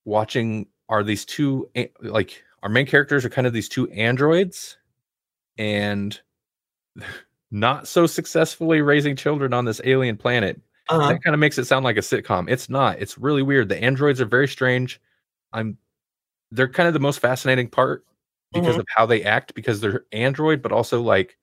watching 0.04 0.66
are 0.88 1.04
these 1.04 1.24
two 1.24 1.70
like 2.00 2.42
our 2.64 2.68
main 2.68 2.86
characters 2.86 3.24
are 3.24 3.30
kind 3.30 3.46
of 3.46 3.52
these 3.52 3.68
two 3.68 3.88
androids 3.90 4.76
and 5.56 6.20
not 7.52 7.86
so 7.86 8.06
successfully 8.06 8.80
raising 8.80 9.14
children 9.14 9.52
on 9.52 9.66
this 9.66 9.80
alien 9.84 10.16
planet. 10.16 10.60
Uh-huh. 10.88 11.06
that 11.06 11.22
kind 11.22 11.34
of 11.34 11.38
makes 11.38 11.56
it 11.56 11.66
sound 11.66 11.84
like 11.84 11.96
a 11.96 12.00
sitcom. 12.00 12.50
It's 12.50 12.68
not. 12.68 12.98
It's 12.98 13.16
really 13.16 13.42
weird. 13.42 13.68
The 13.68 13.80
androids 13.80 14.20
are 14.20 14.24
very 14.26 14.48
strange. 14.48 15.00
I'm 15.52 15.78
they're 16.50 16.68
kind 16.68 16.88
of 16.88 16.94
the 16.94 17.00
most 17.00 17.20
fascinating 17.20 17.68
part 17.68 18.04
because 18.52 18.72
mm-hmm. 18.72 18.80
of 18.80 18.86
how 18.88 19.06
they 19.06 19.22
act 19.22 19.54
because 19.54 19.80
they're 19.80 20.04
android 20.12 20.62
but 20.62 20.72
also 20.72 21.00
like 21.00 21.36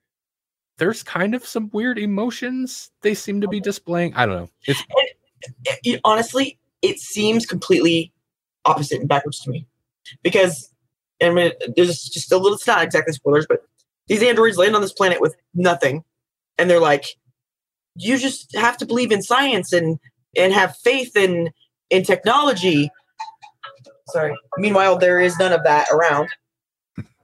there's 0.78 1.02
kind 1.02 1.34
of 1.34 1.46
some 1.46 1.70
weird 1.74 1.98
emotions 1.98 2.92
they 3.02 3.14
seem 3.14 3.42
to 3.42 3.48
be 3.48 3.60
displaying 3.60 4.14
i 4.16 4.26
don't 4.26 4.36
know 4.36 4.50
it's 4.66 4.82
it- 4.82 5.18
eh, 5.48 5.72
eh, 5.72 5.76
it- 5.84 6.02
honestly, 6.04 6.60
it 6.82 7.00
seems 7.00 7.46
completely 7.46 8.12
opposite 8.66 9.00
and 9.00 9.10
backwards 9.10 9.40
to 9.42 9.52
me. 9.52 9.68
Because, 10.24 10.74
I 11.22 11.30
mean, 11.30 11.52
there's 11.76 12.04
just 12.04 12.32
a 12.32 12.38
little, 12.38 12.56
it's 12.56 12.68
not 12.68 12.84
exactly 12.84 13.14
spoilers, 13.14 13.46
but 13.48 13.64
these 14.08 14.24
androids 14.24 14.58
land 14.58 14.76
on 14.76 14.82
this 14.82 14.94
planet 14.94 15.20
with 15.20 15.36
nothing. 15.54 16.04
And 16.58 16.70
they're 16.70 16.80
like, 16.80 17.06
you 17.96 18.18
just 18.18 18.56
have 18.56 18.78
to 18.78 18.86
believe 18.86 19.12
in 19.12 19.22
science 19.22 19.74
and, 19.74 20.00
and 20.36 20.54
have 20.54 20.78
faith 20.78 21.16
in, 21.16 21.52
in 21.90 22.04
technology. 22.04 22.90
Sorry. 24.08 24.38
Meanwhile, 24.58 24.98
there 25.00 25.20
is 25.20 25.38
none 25.40 25.52
of 25.52 25.64
that 25.64 25.88
around. 25.92 26.30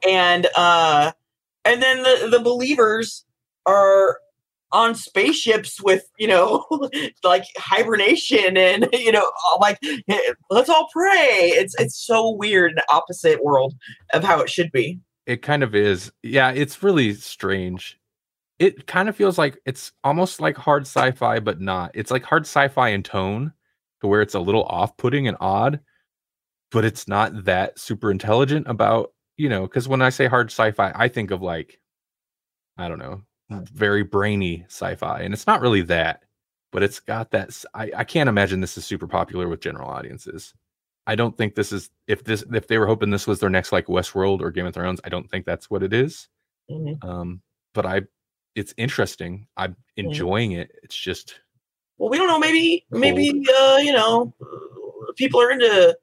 And, 0.07 0.47
uh, 0.55 1.11
and 1.65 1.81
then 1.81 2.03
the, 2.03 2.29
the 2.31 2.39
believers 2.39 3.25
are 3.65 4.19
on 4.71 4.95
spaceships 4.95 5.79
with 5.79 6.09
you 6.17 6.27
know 6.27 6.65
like 7.23 7.45
hibernation 7.57 8.57
and 8.57 8.89
you 8.91 9.11
know 9.11 9.31
like 9.59 9.79
let's 10.49 10.67
all 10.67 10.87
pray 10.91 11.51
it's 11.53 11.79
it's 11.79 11.95
so 11.95 12.31
weird 12.31 12.81
opposite 12.89 13.43
world 13.43 13.75
of 14.15 14.23
how 14.23 14.41
it 14.41 14.49
should 14.49 14.71
be 14.71 14.99
It 15.25 15.41
kind 15.41 15.63
of 15.63 15.73
is. 15.75 16.11
Yeah, 16.21 16.51
it's 16.51 16.83
really 16.83 17.13
strange. 17.13 17.97
It 18.59 18.87
kind 18.87 19.09
of 19.09 19.15
feels 19.15 19.37
like 19.37 19.57
it's 19.65 19.91
almost 20.03 20.41
like 20.41 20.57
hard 20.57 20.83
sci-fi, 20.83 21.39
but 21.39 21.59
not. 21.61 21.91
It's 21.93 22.11
like 22.11 22.23
hard 22.23 22.43
sci-fi 22.43 22.89
in 22.89 23.03
tone, 23.03 23.53
to 24.01 24.07
where 24.07 24.21
it's 24.21 24.35
a 24.35 24.39
little 24.39 24.63
off-putting 24.63 25.27
and 25.27 25.37
odd, 25.39 25.79
but 26.71 26.85
it's 26.85 27.07
not 27.07 27.45
that 27.45 27.79
super 27.79 28.11
intelligent 28.11 28.67
about 28.67 29.13
you 29.37 29.49
know. 29.49 29.63
Because 29.63 29.87
when 29.87 30.01
I 30.01 30.09
say 30.09 30.27
hard 30.27 30.47
sci-fi, 30.47 30.91
I 30.95 31.07
think 31.07 31.31
of 31.31 31.41
like, 31.41 31.79
I 32.77 32.87
don't 32.87 32.99
know, 32.99 33.21
very 33.49 34.03
brainy 34.03 34.65
sci-fi, 34.67 35.21
and 35.21 35.33
it's 35.33 35.47
not 35.47 35.61
really 35.61 35.81
that. 35.83 36.23
But 36.71 36.81
it's 36.81 36.99
got 36.99 37.29
that. 37.31 37.63
I 37.75 38.03
can't 38.03 38.29
imagine 38.29 38.59
this 38.59 38.77
is 38.79 38.85
super 38.85 39.05
popular 39.07 39.47
with 39.47 39.61
general 39.61 39.89
audiences. 39.89 40.53
I 41.05 41.15
don't 41.15 41.37
think 41.37 41.53
this 41.53 41.71
is 41.71 41.91
if 42.07 42.23
this 42.23 42.43
if 42.51 42.67
they 42.67 42.77
were 42.79 42.87
hoping 42.87 43.11
this 43.11 43.27
was 43.27 43.39
their 43.39 43.49
next 43.49 43.71
like 43.71 43.85
Westworld 43.87 44.41
or 44.41 44.49
Game 44.49 44.65
of 44.65 44.73
Thrones. 44.73 44.99
I 45.03 45.09
don't 45.09 45.29
think 45.29 45.45
that's 45.45 45.69
what 45.69 45.83
it 45.83 45.93
is. 45.93 46.29
Mhm. 46.71 47.03
Um, 47.03 47.41
but 47.73 47.85
I, 47.85 48.01
it's 48.55 48.73
interesting. 48.77 49.47
I'm 49.57 49.75
enjoying 49.97 50.53
it. 50.53 50.71
It's 50.81 50.95
just 50.95 51.41
Well, 51.97 52.09
we 52.09 52.17
don't 52.17 52.27
know. 52.27 52.39
Maybe, 52.39 52.85
maybe, 52.89 53.29
uh, 53.59 53.77
you 53.77 53.91
know, 53.91 54.33
people 55.15 55.41
are 55.41 55.51
into 55.51 55.95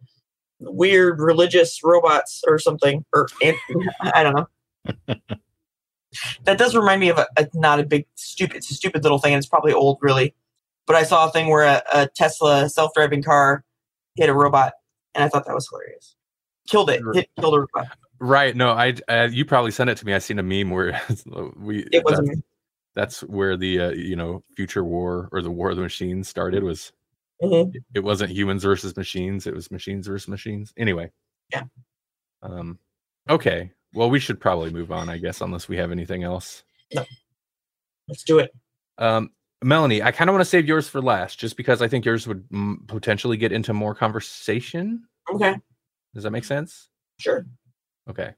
weird 0.60 1.20
religious 1.20 1.80
robots 1.82 2.42
or 2.46 2.58
something, 2.58 3.04
or 3.12 3.28
I 4.14 4.22
don't 4.22 4.34
know. 4.36 5.16
that 6.44 6.58
does 6.58 6.74
remind 6.74 7.00
me 7.00 7.08
of 7.08 7.18
a, 7.18 7.26
a 7.36 7.48
not 7.54 7.80
a 7.80 7.84
big 7.84 8.06
stupid. 8.14 8.56
It's 8.58 8.70
a 8.70 8.74
stupid 8.74 9.02
little 9.02 9.18
thing, 9.18 9.32
and 9.32 9.38
it's 9.38 9.48
probably 9.48 9.72
old, 9.72 9.98
really. 10.00 10.34
But 10.86 10.96
I 10.96 11.04
saw 11.04 11.28
a 11.28 11.30
thing 11.30 11.48
where 11.48 11.62
a, 11.62 11.82
a 11.92 12.08
Tesla 12.08 12.68
self-driving 12.68 13.22
car 13.22 13.64
hit 14.16 14.28
a 14.28 14.34
robot, 14.34 14.72
and 15.14 15.24
I 15.24 15.28
thought 15.28 15.46
that 15.46 15.54
was 15.54 15.68
hilarious. 15.68 16.16
Killed 16.68 16.90
it. 16.90 17.02
Hit, 17.14 17.28
killed 17.38 17.54
a 17.54 17.60
robot. 17.60 17.96
right. 18.18 18.54
No, 18.54 18.70
I 18.70 18.94
uh, 19.08 19.28
you 19.30 19.44
probably 19.44 19.70
sent 19.70 19.90
it 19.90 19.96
to 19.98 20.06
me. 20.06 20.14
I 20.14 20.18
seen 20.18 20.38
a 20.38 20.42
meme 20.42 20.70
where 20.70 21.00
we 21.56 21.86
It 21.92 22.04
was. 22.04 22.18
that's, 22.18 22.40
that's 22.94 23.20
where 23.22 23.56
the 23.56 23.80
uh, 23.80 23.90
you 23.90 24.16
know 24.16 24.42
future 24.56 24.84
war 24.84 25.28
or 25.32 25.42
the 25.42 25.50
war 25.50 25.70
of 25.70 25.76
the 25.76 25.82
machines 25.82 26.28
started. 26.28 26.62
Was 26.62 26.92
mhm. 27.42 27.72
it 27.94 28.00
wasn't 28.00 28.30
humans 28.30 28.62
versus 28.62 28.96
machines? 28.96 29.46
It 29.46 29.54
was 29.54 29.70
machines 29.70 30.06
versus 30.06 30.28
machines. 30.28 30.72
Anyway. 30.76 31.10
Yeah. 31.52 31.64
Um. 32.42 32.78
Okay. 33.28 33.70
Well, 33.92 34.10
we 34.10 34.20
should 34.20 34.40
probably 34.40 34.70
move 34.70 34.92
on, 34.92 35.08
I 35.08 35.18
guess, 35.18 35.40
unless 35.40 35.68
we 35.68 35.76
have 35.76 35.90
anything 35.90 36.22
else. 36.22 36.62
No. 36.94 37.04
Let's 38.08 38.22
do 38.22 38.38
it. 38.38 38.52
Um, 38.98 39.30
Melanie, 39.62 40.02
I 40.02 40.10
kind 40.12 40.30
of 40.30 40.34
want 40.34 40.42
to 40.42 40.48
save 40.48 40.66
yours 40.66 40.88
for 40.88 41.02
last, 41.02 41.38
just 41.38 41.56
because 41.56 41.82
I 41.82 41.88
think 41.88 42.04
yours 42.04 42.26
would 42.26 42.48
mm, 42.48 42.86
potentially 42.86 43.36
get 43.36 43.52
into 43.52 43.74
more 43.74 43.94
conversation. 43.94 45.04
Okay. 45.32 45.56
Does 46.14 46.24
that 46.24 46.30
make 46.30 46.44
sense? 46.44 46.88
Sure. 47.18 47.46
Okay. 48.08 48.32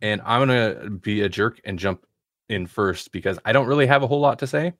And 0.00 0.20
I'm 0.24 0.40
gonna 0.40 0.90
be 0.90 1.22
a 1.22 1.28
jerk 1.28 1.60
and 1.64 1.78
jump 1.78 2.04
in 2.48 2.66
first 2.66 3.12
because 3.12 3.38
I 3.44 3.52
don't 3.52 3.66
really 3.66 3.86
have 3.86 4.02
a 4.02 4.06
whole 4.06 4.20
lot 4.20 4.38
to 4.40 4.46
say. 4.46 4.74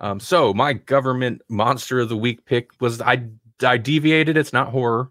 Um, 0.00 0.18
so 0.18 0.52
my 0.54 0.72
government 0.72 1.42
monster 1.48 2.00
of 2.00 2.08
the 2.08 2.16
week 2.16 2.44
pick 2.46 2.70
was 2.80 3.00
I 3.00 3.28
I 3.62 3.76
deviated. 3.76 4.36
It's 4.36 4.52
not 4.52 4.68
horror, 4.70 5.10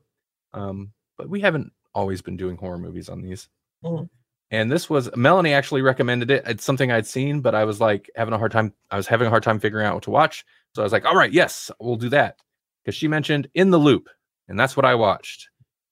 um, 0.53 0.91
but 1.17 1.29
we 1.29 1.39
haven't 1.41 1.71
always 1.93 2.21
been 2.21 2.37
doing 2.37 2.57
horror 2.57 2.79
movies 2.79 3.07
on 3.09 3.21
these. 3.21 3.47
Mhm. 3.83 4.09
And 4.51 4.71
this 4.71 4.89
was 4.89 5.15
Melanie 5.15 5.53
actually 5.53 5.83
recommended 5.83 6.31
it. 6.31 6.43
It's 6.47 6.63
something 6.63 6.91
I'd 6.91 7.05
seen, 7.05 7.41
but 7.41 7.53
I 7.53 7.65
was 7.65 7.79
like 7.79 8.09
having 8.15 8.33
a 8.33 8.37
hard 8.39 8.51
time. 8.51 8.73
I 8.89 8.97
was 8.97 9.05
having 9.07 9.27
a 9.27 9.29
hard 9.29 9.43
time 9.43 9.59
figuring 9.59 9.85
out 9.85 9.93
what 9.93 10.03
to 10.03 10.09
watch. 10.11 10.43
So 10.75 10.81
I 10.81 10.85
was 10.85 10.91
like, 10.91 11.05
all 11.05 11.15
right, 11.15 11.31
yes, 11.31 11.69
we'll 11.79 11.95
do 11.95 12.09
that. 12.09 12.37
Because 12.83 12.95
she 12.95 13.07
mentioned 13.07 13.47
In 13.53 13.69
the 13.69 13.77
Loop, 13.77 14.09
and 14.47 14.59
that's 14.59 14.75
what 14.75 14.85
I 14.85 14.95
watched. 14.95 15.49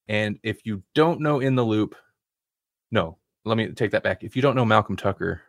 And 0.08 0.40
if 0.42 0.66
you 0.66 0.82
don't 0.96 1.22
know 1.22 1.40
In 1.40 1.56
the 1.56 1.64
Loop, 1.64 1.96
no, 2.92 3.20
let 3.46 3.58
me 3.58 3.68
take 3.74 3.92
that 3.92 4.04
back. 4.04 4.24
If 4.24 4.36
you 4.36 4.42
don't 4.42 4.56
know 4.56 4.66
Malcolm 4.66 4.96
Tucker, 4.96 5.42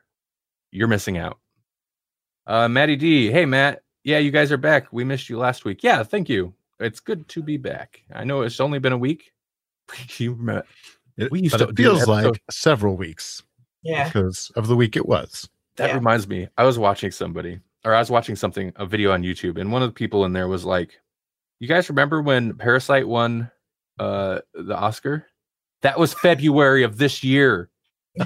you're 0.71 0.88
missing 0.88 1.17
out. 1.17 1.38
Uh, 2.49 2.67
Matty 2.67 2.97
D, 2.97 3.31
hey 3.31 3.45
Matt, 3.45 3.83
yeah, 4.05 4.19
you 4.19 4.31
guys 4.31 4.50
are 4.50 4.57
back. 4.57 4.90
We 4.90 5.05
missed 5.05 5.28
you 5.28 5.38
last 5.38 5.64
week. 5.67 5.83
Yeah, 5.85 6.02
thank 6.02 6.28
you. 6.31 6.55
It's 6.81 6.99
good 6.99 7.28
to 7.28 7.42
be 7.42 7.59
back. 7.59 8.03
I 8.14 8.25
know 8.25 8.40
it's 8.42 8.59
only 8.59 8.79
been 8.79 8.92
a 8.94 8.99
week. 8.99 9.33
you 10.18 10.35
met. 10.37 10.64
It, 11.18 11.31
We 11.31 11.40
used 11.42 11.59
to 11.59 11.68
it 11.68 11.77
feels 11.77 12.07
like 12.07 12.40
several 12.51 12.96
weeks 12.96 13.42
Yeah. 13.83 14.05
because 14.05 14.51
of 14.57 14.66
the 14.66 14.77
week 14.77 14.96
it 14.96 15.07
was. 15.07 15.49
That 15.77 15.90
Yeah. 15.90 15.96
reminds 15.96 16.27
me. 16.27 16.49
I 16.57 16.64
was 16.64 16.79
watching 16.79 17.11
somebody, 17.11 17.61
or 17.85 17.94
I 17.94 17.99
was 17.99 18.11
watching 18.11 18.35
something, 18.35 18.72
a 18.77 18.87
video 18.87 19.12
on 19.12 19.22
YouTube, 19.22 19.61
and 19.61 19.70
one 19.70 19.83
of 19.83 19.88
the 19.90 19.94
people 19.94 20.25
in 20.25 20.33
there 20.33 20.49
was 20.49 20.64
like, 20.64 20.99
"You 21.61 21.68
guys 21.68 21.88
remember 21.90 22.22
when 22.22 22.55
Parasite 22.55 23.07
won 23.07 23.51
uh 23.99 24.40
the 24.55 24.77
Oscar? 24.77 25.27
That 25.83 25.99
was 25.99 26.14
February 26.14 26.83
of 26.83 26.96
this 26.96 27.22
year. 27.22 27.68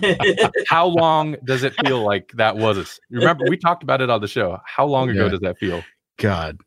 How 0.68 0.86
long 0.86 1.36
does 1.44 1.62
it 1.62 1.74
feel 1.86 2.02
like 2.02 2.32
that 2.34 2.56
was? 2.56 3.00
Remember, 3.10 3.44
we 3.48 3.56
talked 3.56 3.82
about 3.82 4.00
it 4.00 4.10
on 4.10 4.20
the 4.20 4.28
show. 4.28 4.58
How 4.64 4.86
long 4.86 5.10
ago 5.10 5.24
Yeah. 5.24 5.30
does 5.30 5.40
that 5.40 5.58
feel? 5.58 5.82
God, 6.18 6.58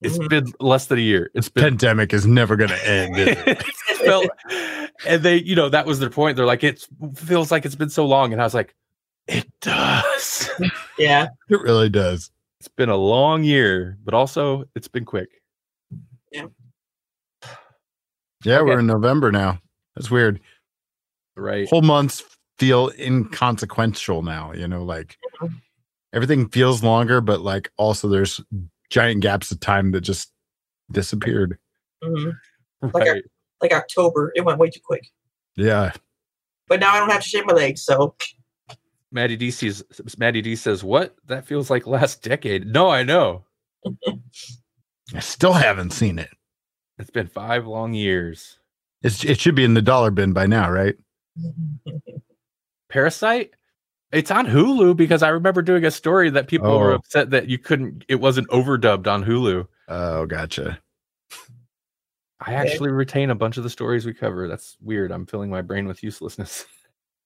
it's 0.00 0.18
mm-hmm. 0.18 0.28
been 0.28 0.52
less 0.60 0.86
than 0.86 0.98
a 0.98 1.02
year. 1.02 1.30
It's 1.34 1.48
been 1.48 1.64
pandemic 1.64 2.12
is 2.12 2.26
never 2.26 2.56
going 2.56 2.70
to 2.70 2.88
end. 2.88 3.16
it? 3.18 3.38
it 3.46 3.96
felt, 4.04 4.30
and 5.06 5.22
they, 5.22 5.36
you 5.36 5.54
know, 5.54 5.68
that 5.68 5.86
was 5.86 5.98
their 5.98 6.10
point. 6.10 6.36
They're 6.36 6.46
like, 6.46 6.64
it 6.64 6.86
feels 7.16 7.50
like 7.50 7.64
it's 7.64 7.74
been 7.74 7.90
so 7.90 8.06
long, 8.06 8.32
and 8.32 8.40
I 8.40 8.44
was 8.44 8.54
like, 8.54 8.74
it 9.26 9.46
does. 9.60 10.50
yeah. 10.98 11.28
it 11.48 11.60
really 11.60 11.90
does. 11.90 12.30
it's 12.58 12.68
been 12.68 12.88
a 12.88 12.96
long 12.96 13.44
year, 13.44 13.98
but 14.02 14.14
also 14.14 14.64
it's 14.74 14.88
been 14.88 15.04
quick. 15.04 15.28
Yeah, 16.32 16.46
Okay. 18.56 18.62
we're 18.62 18.78
in 18.80 18.86
November 18.86 19.30
now. 19.30 19.60
That's 19.94 20.10
weird. 20.10 20.40
Right. 21.36 21.68
Whole 21.68 21.82
months 21.82 22.22
feel 22.60 22.92
inconsequential 22.98 24.22
now. 24.22 24.52
You 24.52 24.68
know, 24.68 24.84
like 24.84 25.16
everything 26.12 26.48
feels 26.48 26.84
longer, 26.84 27.20
but 27.20 27.40
like 27.40 27.72
also 27.76 28.06
there's 28.08 28.40
giant 28.90 29.22
gaps 29.22 29.50
of 29.50 29.58
time 29.58 29.90
that 29.92 30.02
just 30.02 30.30
disappeared. 30.92 31.58
Mhm. 32.04 32.32
Like 32.94 33.08
a- 33.08 33.22
Like 33.62 33.72
October, 33.72 34.32
it 34.34 34.42
went 34.44 34.58
way 34.58 34.70
too 34.70 34.80
quick. 34.84 35.06
Yeah, 35.56 35.92
But 36.68 36.80
now 36.80 36.94
I 36.94 37.00
don't 37.00 37.10
have 37.10 37.22
to 37.22 37.28
shave 37.28 37.44
my 37.46 37.52
legs, 37.52 37.82
so 37.82 38.14
Maddie 39.12 39.36
D 39.36 39.50
says 39.50 39.82
Maddie 40.18 40.40
D 40.42 40.54
says, 40.56 40.84
What? 40.84 41.16
That 41.26 41.44
feels 41.46 41.68
like 41.70 41.86
last 41.86 42.22
decade. 42.22 42.66
No, 42.66 42.88
I 42.88 43.02
know. 43.02 43.44
I 45.14 45.18
still 45.20 45.52
haven't 45.54 45.90
seen 45.90 46.18
it. 46.18 46.30
It's 46.98 47.10
been 47.10 47.26
five 47.26 47.66
long 47.66 47.92
years. 47.94 48.58
It's, 49.02 49.24
it 49.24 49.40
should 49.40 49.54
be 49.54 49.64
in 49.64 49.74
the 49.74 49.82
dollar 49.82 50.10
bin 50.10 50.32
by 50.32 50.46
now, 50.46 50.70
right? 50.70 50.94
Parasite? 52.90 53.52
It's 54.12 54.30
on 54.30 54.46
Hulu 54.46 54.96
because 54.96 55.22
I 55.22 55.28
remember 55.28 55.62
doing 55.62 55.84
a 55.84 55.90
story 55.90 56.30
that 56.30 56.48
people 56.48 56.78
were 56.78 56.92
Oh. 56.92 56.96
upset 56.96 57.30
that 57.30 57.48
you 57.48 57.58
couldn't 57.58 58.04
it 58.08 58.16
wasn't 58.16 58.48
overdubbed 58.48 59.06
on 59.06 59.24
Hulu. 59.24 59.66
Oh, 59.88 60.26
gotcha. 60.26 60.78
I 62.40 62.54
actually 62.54 62.90
retain 62.90 63.30
a 63.30 63.34
bunch 63.34 63.56
of 63.58 63.62
the 63.64 63.70
stories 63.70 64.04
we 64.06 64.14
cover. 64.14 64.48
That's 64.48 64.76
weird. 64.80 65.12
I'm 65.12 65.26
filling 65.26 65.50
my 65.50 65.62
brain 65.62 65.86
with 65.86 66.02
uselessness. 66.02 66.66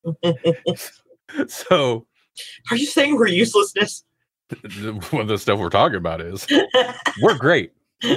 so 1.49 2.07
Are 2.71 2.77
you 2.77 2.87
saying 2.87 3.17
we're 3.17 3.29
uselessness? 3.29 4.05
the- 4.51 4.93
one 5.11 5.23
of 5.23 5.29
the 5.29 5.39
stuff 5.39 5.59
we're 5.59 5.71
talking 5.71 5.97
about 5.97 6.21
is 6.21 6.47
we're 7.23 7.39
great. 7.39 7.73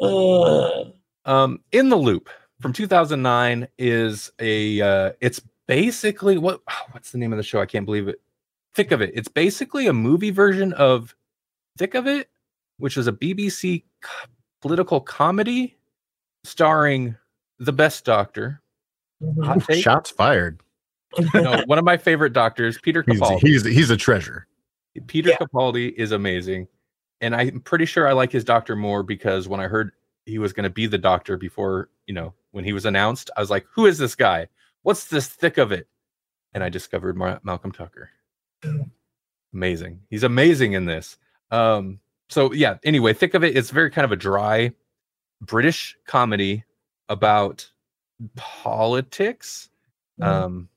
Uh, 0.00 0.84
Um, 1.24 1.60
in 1.72 1.88
the 1.88 1.96
loop 1.96 2.30
from 2.60 2.72
2009 2.72 3.68
is 3.78 4.30
a 4.40 4.80
uh, 4.80 5.12
it's 5.20 5.40
basically 5.66 6.38
what 6.38 6.60
what's 6.92 7.10
the 7.10 7.18
name 7.18 7.32
of 7.32 7.36
the 7.36 7.42
show? 7.42 7.60
I 7.60 7.66
can't 7.66 7.86
believe 7.86 8.08
it. 8.08 8.20
Thick 8.74 8.90
of 8.92 9.00
it. 9.00 9.10
It's 9.14 9.28
basically 9.28 9.86
a 9.86 9.92
movie 9.92 10.30
version 10.30 10.72
of 10.74 11.14
Thick 11.78 11.94
of 11.94 12.06
It, 12.06 12.28
which 12.78 12.96
was 12.96 13.06
a 13.06 13.12
BBC 13.12 13.84
co- 14.02 14.28
political 14.60 15.00
comedy 15.00 15.76
starring 16.44 17.16
the 17.58 17.72
best 17.72 18.04
doctor. 18.04 18.60
Hot 19.42 19.56
Ooh, 19.56 19.60
take? 19.60 19.82
shots 19.82 20.10
fired. 20.10 20.60
No, 21.34 21.62
one 21.66 21.78
of 21.78 21.84
my 21.84 21.96
favorite 21.96 22.32
doctors, 22.34 22.78
Peter 22.80 23.02
He's, 23.06 23.18
Capaldi. 23.20 23.40
he's 23.40 23.64
he's 23.64 23.90
a 23.90 23.96
treasure. 23.96 24.46
Peter 25.06 25.30
Yeah. 25.30 25.36
Capaldi 25.38 25.92
is 25.94 26.12
amazing. 26.12 26.68
And 27.20 27.34
I'm 27.34 27.60
pretty 27.60 27.86
sure 27.86 28.06
I 28.06 28.12
like 28.12 28.30
his 28.30 28.44
doctor 28.44 28.76
more 28.76 29.02
because 29.02 29.48
when 29.48 29.58
I 29.58 29.64
heard 29.66 29.92
he 30.26 30.38
was 30.38 30.52
going 30.52 30.64
to 30.64 30.70
be 30.70 30.86
the 30.86 30.98
doctor 30.98 31.36
before, 31.36 31.88
you 32.06 32.14
know, 32.14 32.32
when 32.52 32.64
he 32.64 32.72
was 32.72 32.86
announced, 32.86 33.30
I 33.36 33.40
was 33.40 33.50
like, 33.50 33.66
who 33.72 33.86
is 33.86 33.98
this 33.98 34.14
guy? 34.14 34.48
What's 34.82 35.04
this 35.06 35.28
thick 35.28 35.58
of 35.58 35.72
it? 35.72 35.88
And 36.54 36.64
I 36.64 36.68
discovered 36.68 37.16
Mar- 37.16 37.40
Malcolm 37.42 37.72
Tucker. 37.72 38.10
Amazing. 39.52 40.00
He's 40.10 40.22
amazing 40.22 40.72
in 40.72 40.84
this. 40.84 41.18
Um, 41.50 42.00
so 42.28 42.52
yeah, 42.52 42.76
anyway, 42.84 43.12
thick 43.12 43.34
of 43.34 43.44
it, 43.44 43.56
it's 43.56 43.70
very 43.70 43.90
kind 43.90 44.04
of 44.04 44.12
a 44.12 44.16
dry 44.16 44.72
British 45.40 45.96
comedy 46.06 46.64
about 47.08 47.70
politics. 48.36 49.70
Um, 50.20 50.68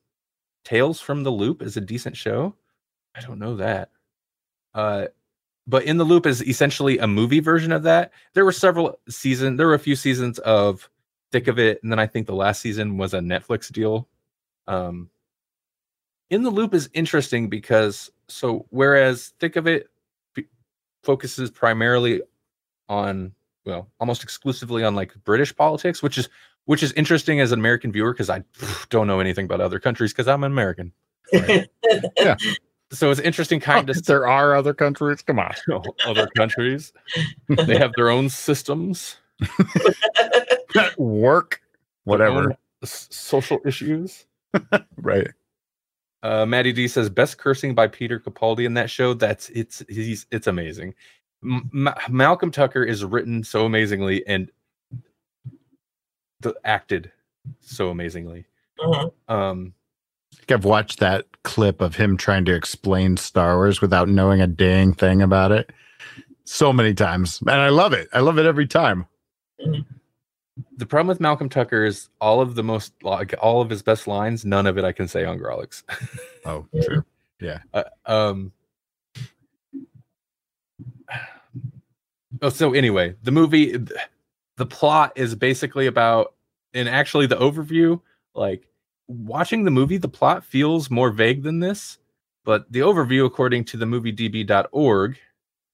Tales 0.64 1.02
from 1.02 1.24
the 1.24 1.32
Loop 1.32 1.62
is 1.62 1.78
a 1.78 1.82
decent 1.82 2.16
show. 2.16 2.56
I 3.16 3.22
don't 3.22 3.40
know 3.40 3.56
that. 3.58 3.90
Uh, 4.74 5.08
but 5.68 5.84
in 5.84 5.98
the 5.98 6.04
Loop 6.04 6.26
is 6.26 6.42
essentially 6.44 6.98
a 7.00 7.08
movie 7.08 7.40
version 7.40 7.72
of 7.72 7.84
that. 7.84 8.12
There 8.34 8.46
were 8.46 8.52
several 8.52 9.00
seasons. 9.10 9.58
There 9.58 9.68
were 9.68 9.74
a 9.74 9.80
few 9.80 9.96
seasons 9.96 10.40
of 10.40 10.90
Thick 11.32 11.48
of 11.48 11.60
It, 11.60 11.82
and 11.84 11.92
then 11.92 12.00
I 12.00 12.08
think 12.08 12.28
the 12.28 12.36
last 12.36 12.62
season 12.62 12.98
was 12.98 13.14
a 13.14 13.20
Netflix 13.20 13.72
deal. 13.72 14.08
Um, 14.68 15.10
in 16.32 16.44
the 16.44 16.50
loop 16.50 16.74
is 16.74 16.90
interesting 16.94 17.50
because 17.50 18.10
so 18.28 18.66
whereas 18.70 19.34
thick 19.40 19.58
of 19.58 19.68
it 19.68 19.90
f- 20.36 20.46
focuses 21.04 21.52
primarily 21.52 22.22
on 22.90 23.34
well 23.66 23.90
almost 24.00 24.24
exclusively 24.24 24.84
on 24.84 24.96
like 24.96 25.14
british 25.24 25.56
politics 25.56 26.02
which 26.02 26.18
is 26.18 26.30
which 26.66 26.82
is 26.82 26.94
interesting 26.94 27.42
as 27.42 27.52
an 27.52 27.60
american 27.60 27.92
viewer 27.92 28.14
because 28.14 28.30
i 28.30 28.42
don't 28.90 29.08
know 29.08 29.20
anything 29.20 29.46
about 29.46 29.62
other 29.62 29.80
countries 29.80 30.14
because 30.14 30.28
i'm 30.28 30.44
an 30.44 30.52
american 30.52 30.92
Right. 31.34 31.70
so 32.92 33.12
it's 33.12 33.20
interesting 33.20 33.60
kind 33.60 33.90
of 33.90 34.04
there 34.06 34.28
are 34.28 34.54
other 34.54 34.74
countries. 34.74 35.22
Come 35.22 35.40
on. 35.40 35.54
other 36.06 36.28
countries 36.36 36.92
they 37.48 37.78
have 37.78 37.94
their 37.96 38.10
own 38.10 38.28
systems 38.28 39.16
Work, 40.98 41.62
whatever. 42.04 42.58
social 42.84 43.60
issues 43.66 44.26
Right. 44.98 45.28
Uh, 46.24 46.46
Maddie 46.46 46.74
D 46.74 46.88
says 46.88 47.10
best 47.10 47.38
cursing 47.40 47.74
by 47.74 47.88
Peter 47.88 48.20
Capaldi 48.20 48.66
in 48.66 48.76
that 48.76 48.90
show. 48.90 49.14
That's 49.16 49.50
it's 49.50 49.84
he's 49.90 50.28
it's 50.32 50.46
amazing. 50.48 50.94
M- 51.44 51.68
Ma- 51.74 51.96
Malcolm 52.10 52.52
Tucker 52.52 52.84
is 52.84 53.04
written 53.04 53.44
so 53.44 53.66
amazingly 53.66 54.26
and 54.28 54.52
the 56.42 56.54
acted 56.64 57.12
so 57.60 57.90
amazingly. 57.90 58.46
Mhm. 58.80 59.12
Um, 59.28 59.74
I 60.34 60.36
think 60.38 60.52
I've 60.52 60.66
watched 60.66 61.00
that 61.00 61.26
clip 61.44 61.82
of 61.82 61.96
him 61.96 62.18
trying 62.18 62.46
to 62.46 62.54
explain 62.54 63.18
Star 63.18 63.56
Wars 63.58 63.82
without 63.82 64.08
knowing 64.08 64.42
a 64.42 64.48
dang 64.48 64.94
thing 64.94 65.22
about 65.24 65.52
it 65.52 65.72
so 66.46 66.72
many 66.72 66.94
times. 66.94 67.40
And 67.42 67.50
I 67.50 67.70
love 67.70 67.94
it. 67.94 68.08
I 68.14 68.20
love 68.20 68.38
it 68.38 68.46
every 68.46 68.68
time. 68.68 69.08
The 70.82 70.88
problem 70.88 71.10
with 71.10 71.20
Malcolm 71.20 71.48
Tucker 71.48 71.86
is 71.86 72.10
all 72.20 72.42
of 72.42 72.56
the 72.56 72.64
most 72.64 72.92
like 73.04 73.36
all 73.40 73.62
of 73.62 73.70
his 73.70 73.84
best 73.84 74.08
lines. 74.08 74.46
None 74.46 74.66
of 74.66 74.80
it 74.80 74.84
I 74.84 74.92
can 74.92 75.08
say 75.08 75.24
on 75.26 75.38
Grawlix. 75.38 75.84
Oh, 76.44 76.66
true. 76.82 77.06
Yeah. 77.40 77.60
uh, 77.72 77.84
um. 78.08 78.52
Oh, 82.42 82.50
so 82.50 82.74
anyway, 82.74 83.16
the 83.22 83.30
movie, 83.30 83.78
the 84.58 84.66
plot 84.66 85.14
is 85.16 85.36
basically 85.36 85.86
about, 85.86 86.34
and 86.74 86.90
actually 86.90 87.28
the 87.28 87.36
overview, 87.36 88.02
like 88.34 88.68
watching 89.08 89.64
the 89.64 89.70
movie, 89.70 89.98
the 89.98 90.10
plot 90.10 90.44
feels 90.44 90.90
more 90.90 91.12
vague 91.12 91.44
than 91.44 91.60
this, 91.60 92.00
but 92.44 92.66
the 92.72 92.80
overview, 92.80 93.28
according 93.28 93.66
to 93.66 93.78
the 93.78 93.86
moviedb.org, 93.86 95.20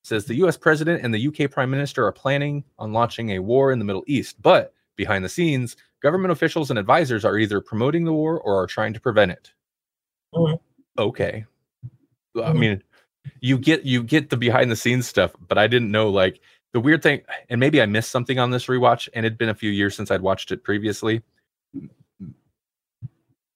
says 0.04 0.26
the 0.26 0.36
US 0.36 0.58
president 0.58 1.02
and 1.02 1.14
the 1.14 1.28
UK 1.30 1.50
prime 1.50 1.70
minister 1.70 2.06
are 2.06 2.12
planning 2.12 2.66
on 2.78 2.92
launching 2.92 3.30
a 3.30 3.40
war 3.40 3.72
in 3.72 3.80
the 3.80 3.86
Middle 3.86 4.04
East, 4.06 4.42
but 4.42 4.74
behind 4.98 5.24
the 5.26 5.30
scenes, 5.30 5.78
government 6.02 6.32
officials 6.34 6.70
and 6.70 6.78
advisors 6.80 7.26
are 7.26 7.38
either 7.38 7.62
promoting 7.62 8.06
the 8.06 8.14
war 8.14 8.40
or 8.42 8.62
are 8.62 8.68
trying 8.68 8.94
to 8.94 9.00
prevent 9.02 9.32
it. 9.32 9.54
Mhm. 10.36 10.60
Okay. 11.00 11.46
I 12.38 12.54
Mhm. 12.54 12.60
mean, 12.60 12.84
you 13.42 13.58
get 13.58 13.86
you 13.86 14.04
get 14.04 14.30
the 14.30 14.38
behind 14.38 14.72
the 14.72 14.76
scenes 14.78 15.08
stuff, 15.08 15.34
but 15.48 15.58
I 15.58 15.68
didn't 15.68 15.92
know 15.92 16.10
like 16.10 16.42
the 16.74 16.80
weird 16.82 17.04
thing, 17.04 17.22
and 17.50 17.60
maybe 17.60 17.82
I 17.82 17.86
missed 17.88 18.12
something 18.12 18.40
on 18.40 18.52
this 18.52 18.68
rewatch, 18.68 19.10
and 19.14 19.26
it'd 19.26 19.38
been 19.38 19.50
a 19.50 19.56
few 19.56 19.72
years 19.72 19.96
since 19.96 20.12
I'd 20.12 20.22
watched 20.22 20.52
it 20.52 20.64
previously. 20.64 21.24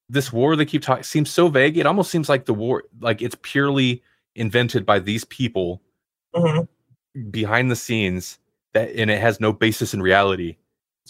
This 0.10 0.34
war 0.34 0.56
they 0.56 0.66
keep 0.66 0.82
talking 0.84 1.04
seems 1.04 1.30
so 1.30 1.48
vague. 1.48 1.78
It 1.78 1.86
almost 1.86 2.12
seems 2.12 2.30
like 2.30 2.46
the 2.46 2.54
war, 2.54 2.84
like 3.00 3.22
it's 3.22 3.36
purely 3.44 4.04
invented 4.36 4.86
by 4.86 5.00
these 5.00 5.24
people 5.26 5.82
Mhm. 6.36 6.68
behind 7.32 7.72
the 7.72 7.76
scenes 7.76 8.40
that 8.74 8.90
and 8.96 9.12
it 9.12 9.20
has 9.22 9.40
no 9.42 9.54
basis 9.54 9.94
in 9.94 10.02
reality 10.02 10.58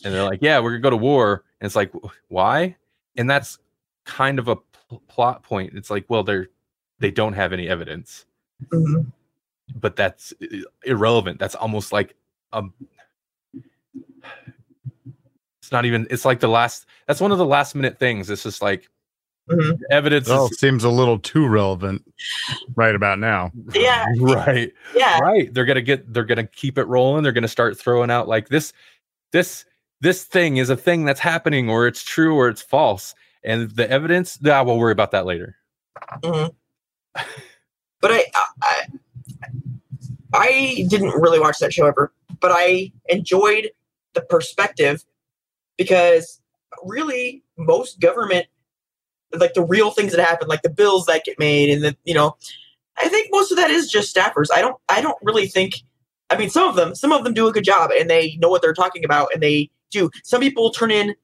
and 0.04 0.14
they're 0.14 0.24
like 0.24 0.40
yeah 0.42 0.60
we're 0.60 0.72
gonna 0.72 0.82
go 0.82 0.90
to 0.90 0.98
war 0.98 1.44
and 1.60 1.66
it's 1.66 1.76
like 1.76 1.92
why 2.30 2.76
and 3.18 3.30
that's 3.30 3.60
kind 4.06 4.40
of 4.40 4.48
a 4.48 4.56
pl- 4.56 5.02
plot 5.08 5.44
point 5.44 5.74
it's 5.76 5.90
like 5.90 6.06
well 6.10 6.24
they're 6.24 6.48
they 7.00 7.12
don't 7.12 7.34
have 7.34 7.54
any 7.54 7.68
evidence 7.68 8.26
Mhm. 8.72 9.12
but 9.76 9.96
that's 9.96 10.34
irrelevant 10.86 11.40
that's 11.40 11.56
almost 11.56 11.92
like 11.92 12.16
um 12.54 12.74
it's 15.60 15.72
not 15.72 15.86
even 15.86 16.08
it's 16.10 16.26
like 16.26 16.40
the 16.40 16.48
last 16.48 16.86
that's 17.08 17.22
one 17.22 17.32
of 17.32 17.38
the 17.38 17.46
last 17.46 17.76
minute 17.76 18.00
things 18.00 18.30
it's 18.30 18.44
just 18.44 18.62
like 18.62 18.90
Mhm. 19.50 19.80
evidence 19.90 20.30
Well, 20.30 20.46
is 20.46 20.60
seems 20.60 20.84
a 20.84 20.90
little 20.90 21.18
too 21.18 21.48
relevant 21.48 22.04
right 22.76 22.94
about 22.94 23.18
now. 23.18 23.52
Yeah. 23.74 24.06
right 24.20 24.72
Yeah. 24.96 25.20
right 25.20 25.52
they're 25.54 25.66
gonna 25.66 25.82
get 25.82 26.14
they're 26.14 26.24
gonna 26.24 26.46
keep 26.48 26.78
it 26.78 26.84
rolling 26.86 27.24
they're 27.24 27.32
gonna 27.32 27.48
start 27.48 27.78
throwing 27.78 28.12
out 28.12 28.28
like 28.28 28.48
this 28.50 28.72
this 29.32 29.66
this 30.02 30.24
thing 30.24 30.58
is 30.58 30.70
a 30.70 30.76
thing 30.76 31.06
that's 31.06 31.20
happening 31.20 31.70
or 31.70 31.88
it's 31.88 32.04
true 32.04 32.36
or 32.36 32.50
it's 32.50 32.62
false 32.62 33.16
and 33.44 33.72
the 33.72 33.90
evidence 33.90 34.42
nah, 34.42 34.64
we'll 34.64 34.78
worry 34.78 34.92
about 34.92 35.12
that 35.12 35.26
later 35.26 35.56
Mhm. 36.24 36.54
But 38.02 38.12
I, 38.12 38.26
I, 38.64 38.86
I 40.34 40.86
didn't 40.90 41.12
really 41.22 41.40
watch 41.40 41.60
that 41.60 41.74
show 41.74 41.86
ever, 41.86 42.12
but 42.40 42.52
I 42.54 42.92
enjoyed 43.10 43.70
the 44.14 44.22
perspective 44.22 45.06
because 45.78 46.42
really 46.84 47.44
most 47.58 48.00
government, 48.00 48.48
like 49.34 49.54
the 49.54 49.64
real 49.64 49.92
things 49.92 50.14
that 50.14 50.26
happen, 50.26 50.48
like 50.48 50.64
the 50.64 50.70
bills 50.70 51.06
that 51.06 51.24
get 51.26 51.38
made, 51.38 51.70
and 51.70 51.84
the 51.84 51.96
you 52.04 52.14
know, 52.14 52.36
I 52.98 53.08
think 53.08 53.30
most 53.32 53.52
of 53.52 53.58
that 53.58 53.70
is 53.70 53.90
just 53.90 54.16
staffers. 54.16 54.48
I 54.54 54.62
don't, 54.62 54.78
I 54.90 55.02
don't 55.02 55.18
really 55.22 55.48
think. 55.48 55.76
I 56.30 56.38
mean, 56.38 56.50
some 56.50 56.68
of 56.68 56.76
them, 56.76 56.96
some 56.96 57.12
of 57.12 57.24
them 57.24 57.34
do 57.34 57.48
a 57.48 57.52
good 57.52 57.66
job 57.66 57.92
and 57.92 58.10
they 58.10 58.38
know 58.38 58.50
what 58.50 58.62
they're 58.62 58.74
talking 58.74 59.04
about 59.04 59.34
and 59.34 59.44
they 59.44 59.70
do. 59.92 60.10
Some 60.24 60.42
people 60.42 60.72
turn 60.72 60.92
in 60.92 61.16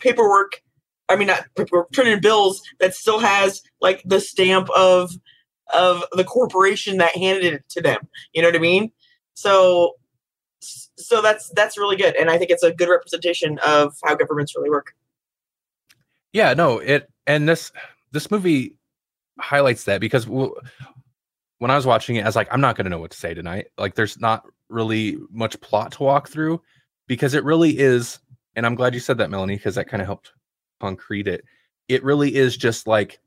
paperwork. 0.00 0.62
I 1.08 1.16
mean, 1.16 1.28
not 1.28 1.44
paperwork, 1.56 1.92
turn 1.92 2.06
in 2.06 2.20
bills 2.20 2.62
that 2.78 2.94
still 2.94 3.18
has 3.18 3.62
like 3.80 4.02
the 4.04 4.20
stamp 4.20 4.68
of 4.70 5.10
of 5.74 6.04
the 6.12 6.24
corporation 6.24 6.98
that 6.98 7.16
handed 7.16 7.54
it 7.54 7.68
to 7.70 7.80
them. 7.80 8.08
You 8.32 8.42
know 8.42 8.48
what 8.48 8.56
I 8.56 8.60
mean? 8.60 8.92
So 9.34 9.94
so 10.60 11.22
that's 11.22 11.50
that's 11.56 11.78
really 11.78 11.96
good, 11.96 12.14
and 12.16 12.30
I 12.30 12.38
think 12.38 12.50
it's 12.50 12.62
a 12.62 12.72
good 12.72 12.88
representation 12.88 13.58
of 13.66 13.96
how 14.04 14.14
governments 14.14 14.54
really 14.56 14.70
work. 14.70 14.94
yeah 16.32 16.54
no 16.54 16.78
it 16.78 17.08
and 17.26 17.48
this 17.48 17.72
this 18.12 18.30
movie 18.30 18.76
highlights 19.38 19.84
that 19.84 20.00
because 20.00 20.26
w- 20.26 20.54
when 21.58 21.70
i 21.70 21.76
was 21.76 21.86
watching 21.86 22.16
it 22.16 22.22
i 22.22 22.26
was 22.26 22.36
like 22.36 22.48
i'm 22.52 22.60
not 22.60 22.76
going 22.76 22.84
to 22.84 22.90
know 22.90 22.98
what 22.98 23.10
to 23.10 23.16
say 23.18 23.34
tonight 23.34 23.66
like 23.78 23.94
there's 23.94 24.20
not 24.20 24.44
really 24.68 25.18
much 25.30 25.60
plot 25.60 25.92
to 25.92 26.02
walk 26.02 26.28
through 26.28 26.60
because 27.10 27.34
it 27.34 27.44
really 27.44 27.76
is 27.76 28.20
and 28.56 28.64
i'm 28.64 28.76
glad 28.76 28.94
you 28.94 29.00
said 29.00 29.18
that 29.18 29.30
melanie 29.30 29.56
because 29.56 29.74
that 29.74 29.88
kind 29.88 30.00
of 30.00 30.06
helped 30.06 30.32
concrete 30.80 31.26
it 31.26 31.44
it 31.88 32.04
really 32.04 32.36
is 32.36 32.56
just 32.56 32.86
like 32.86 33.18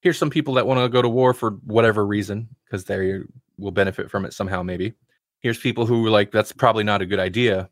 here's 0.00 0.18
some 0.18 0.30
people 0.30 0.54
that 0.54 0.66
want 0.66 0.80
to 0.80 0.88
go 0.88 1.02
to 1.02 1.08
war 1.08 1.34
for 1.34 1.50
whatever 1.64 2.04
reason 2.06 2.48
because 2.64 2.84
they 2.84 3.20
will 3.58 3.70
benefit 3.70 4.10
from 4.10 4.24
it 4.24 4.32
somehow 4.32 4.62
maybe. 4.62 4.94
Here's 5.40 5.58
people 5.58 5.84
who 5.86 6.02
were 6.02 6.10
like 6.10 6.32
that's 6.32 6.52
probably 6.52 6.84
not 6.84 7.02
a 7.02 7.06
good 7.06 7.18
idea 7.18 7.68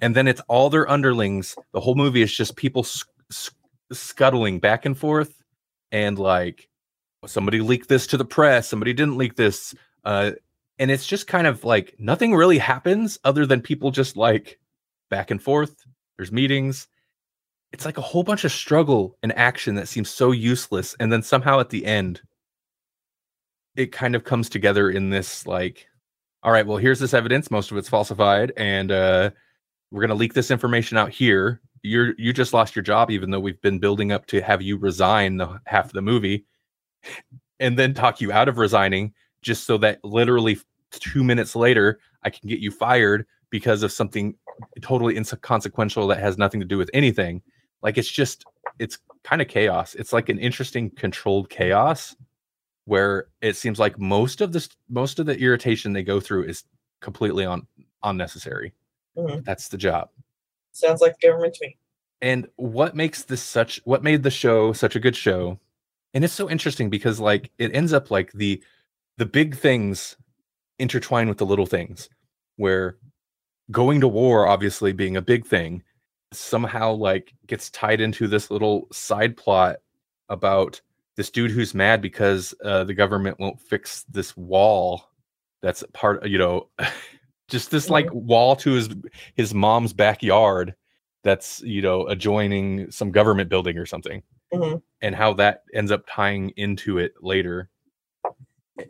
and 0.00 0.14
then 0.14 0.28
it's 0.28 0.40
all 0.48 0.70
their 0.70 0.88
underlings 0.90 1.56
the 1.72 1.80
whole 1.80 1.94
movie 1.94 2.22
is 2.22 2.34
just 2.34 2.56
people 2.56 2.82
s- 2.82 3.04
s- 3.30 3.50
scuttling 3.92 4.60
back 4.60 4.84
and 4.86 4.96
forth 4.96 5.42
and 5.90 6.18
like 6.18 6.68
somebody 7.26 7.60
leaked 7.60 7.88
this 7.88 8.08
to 8.08 8.16
the 8.16 8.24
press 8.24 8.68
somebody 8.68 8.92
didn't 8.92 9.18
leak 9.18 9.36
this 9.36 9.74
uh 10.04 10.32
and 10.80 10.90
it's 10.90 11.06
just 11.06 11.28
kind 11.28 11.46
of 11.46 11.62
like 11.62 11.94
nothing 11.98 12.34
really 12.34 12.58
happens 12.58 13.18
other 13.22 13.46
than 13.46 13.60
people 13.60 13.92
just 13.92 14.16
like 14.16 14.58
back 15.12 15.30
and 15.30 15.42
forth 15.42 15.84
there's 16.16 16.32
meetings. 16.32 16.88
It's 17.72 17.84
like 17.84 17.98
a 17.98 18.02
whole 18.02 18.22
bunch 18.22 18.44
of 18.44 18.52
struggle 18.52 19.16
and 19.22 19.36
action 19.36 19.74
that 19.74 19.88
seems 19.88 20.10
so 20.10 20.30
useless 20.30 20.94
and 21.00 21.12
then 21.12 21.22
somehow 21.22 21.58
at 21.58 21.70
the 21.70 21.84
end 21.84 22.20
it 23.76 23.92
kind 23.92 24.14
of 24.14 24.24
comes 24.24 24.48
together 24.48 24.90
in 24.90 25.10
this 25.10 25.46
like 25.46 25.86
all 26.42 26.52
right 26.52 26.66
well 26.66 26.76
here's 26.76 27.00
this 27.00 27.14
evidence 27.14 27.50
most 27.50 27.70
of 27.70 27.76
it's 27.76 27.88
falsified 27.88 28.52
and 28.56 28.92
uh 28.92 29.30
we're 29.90 30.00
going 30.00 30.08
to 30.08 30.14
leak 30.14 30.32
this 30.32 30.50
information 30.50 30.96
out 30.96 31.10
here. 31.10 31.60
You're 31.82 32.14
you 32.16 32.32
just 32.32 32.54
lost 32.54 32.76
your 32.76 32.82
job 32.82 33.10
even 33.10 33.30
though 33.30 33.40
we've 33.40 33.60
been 33.60 33.78
building 33.78 34.12
up 34.12 34.26
to 34.26 34.40
have 34.40 34.62
you 34.62 34.78
resign 34.78 35.36
the 35.36 35.60
half 35.66 35.86
of 35.86 35.92
the 35.92 36.02
movie 36.02 36.46
and 37.60 37.78
then 37.78 37.92
talk 37.92 38.20
you 38.20 38.32
out 38.32 38.48
of 38.48 38.58
resigning 38.58 39.12
just 39.42 39.64
so 39.64 39.76
that 39.78 40.02
literally 40.04 40.58
2 40.92 41.24
minutes 41.24 41.56
later 41.56 41.98
I 42.22 42.30
can 42.30 42.48
get 42.48 42.60
you 42.60 42.70
fired 42.70 43.26
because 43.50 43.82
of 43.82 43.92
something 43.92 44.34
totally 44.80 45.16
inconsequential 45.16 46.06
that 46.08 46.18
has 46.20 46.38
nothing 46.38 46.60
to 46.60 46.66
do 46.66 46.78
with 46.78 46.90
anything 46.92 47.42
like 47.82 47.98
it's 47.98 48.10
just 48.10 48.44
it's 48.78 48.98
kind 49.24 49.40
of 49.42 49.48
chaos 49.48 49.94
it's 49.94 50.12
like 50.12 50.28
an 50.28 50.38
interesting 50.38 50.90
controlled 50.90 51.48
chaos 51.50 52.14
where 52.84 53.26
it 53.40 53.54
seems 53.56 53.78
like 53.78 53.98
most 53.98 54.40
of 54.40 54.52
this 54.52 54.68
most 54.88 55.18
of 55.18 55.26
the 55.26 55.38
irritation 55.38 55.92
they 55.92 56.02
go 56.02 56.18
through 56.20 56.44
is 56.44 56.64
completely 57.00 57.44
on 57.44 57.66
unnecessary 58.02 58.72
Mhm. 59.16 59.44
that's 59.44 59.68
the 59.68 59.76
job 59.76 60.08
Sounds 60.72 61.00
like 61.02 61.20
government 61.20 61.54
to 61.54 61.66
me. 61.66 61.76
and 62.22 62.48
what 62.56 62.96
makes 62.96 63.24
this 63.24 63.42
such 63.42 63.80
what 63.84 64.02
made 64.02 64.22
the 64.22 64.30
show 64.30 64.72
such 64.72 64.96
a 64.96 65.00
good 65.00 65.16
show 65.16 65.58
and 66.14 66.24
it's 66.24 66.32
so 66.34 66.48
interesting 66.50 66.88
because 66.90 67.20
like 67.20 67.50
it 67.58 67.74
ends 67.74 67.92
up 67.92 68.10
like 68.10 68.32
the 68.32 68.62
the 69.18 69.26
big 69.26 69.54
things 69.56 70.16
intertwine 70.78 71.28
with 71.28 71.38
the 71.38 71.46
little 71.46 71.66
things 71.66 72.08
where 72.56 72.96
going 73.72 74.00
to 74.00 74.08
war 74.08 74.46
obviously 74.46 74.92
being 74.92 75.16
a 75.16 75.22
big 75.22 75.44
thing 75.46 75.82
somehow 76.32 76.92
like 76.92 77.34
gets 77.46 77.70
tied 77.70 78.00
into 78.00 78.28
this 78.28 78.50
little 78.50 78.86
side 78.92 79.36
plot 79.36 79.76
about 80.28 80.80
this 81.16 81.30
dude 81.30 81.50
who's 81.50 81.74
mad 81.74 82.00
because 82.00 82.54
uh, 82.64 82.84
the 82.84 82.94
government 82.94 83.38
won't 83.40 83.60
fix 83.60 84.04
this 84.04 84.36
wall 84.36 85.10
that's 85.62 85.84
part 85.92 86.24
you 86.26 86.38
know 86.38 86.68
just 87.48 87.70
this 87.70 87.90
like 87.90 88.08
wall 88.12 88.54
to 88.56 88.72
his 88.72 88.88
his 89.34 89.52
mom's 89.52 89.92
backyard 89.92 90.74
that's 91.24 91.60
you 91.62 91.82
know 91.82 92.06
adjoining 92.08 92.90
some 92.90 93.10
government 93.10 93.48
building 93.50 93.76
or 93.78 93.86
something 93.86 94.22
Mhm. 94.54 94.82
and 95.00 95.14
how 95.14 95.32
that 95.34 95.62
ends 95.72 95.90
up 95.90 96.04
tying 96.06 96.50
into 96.56 96.98
it 96.98 97.14
later. 97.22 97.70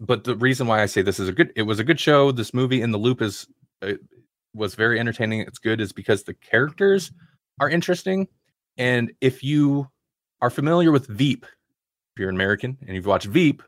But 0.00 0.24
the 0.24 0.34
reason 0.36 0.66
why 0.66 0.82
i 0.82 0.86
say 0.86 1.02
this 1.02 1.20
is 1.20 1.28
a 1.28 1.32
good 1.32 1.52
it 1.54 1.62
was 1.62 1.78
a 1.78 1.84
good 1.84 2.00
show. 2.00 2.32
This 2.32 2.52
movie 2.52 2.82
in 2.82 2.90
the 2.90 2.98
loop 2.98 3.22
is 3.22 3.46
uh, 3.80 3.92
was 4.54 4.74
very 4.74 4.98
entertaining 5.00 5.40
it's 5.40 5.58
good 5.58 5.80
is 5.80 5.92
because 5.92 6.22
the 6.24 6.34
characters 6.34 7.10
are 7.60 7.68
interesting 7.68 8.28
and 8.76 9.12
if 9.20 9.42
you 9.42 9.88
are 10.40 10.50
familiar 10.50 10.90
with 10.92 11.06
veep 11.06 11.44
if 11.44 12.20
you're 12.20 12.28
an 12.28 12.34
american 12.36 12.76
and 12.86 12.94
you've 12.94 13.06
watched 13.06 13.26
veep 13.26 13.62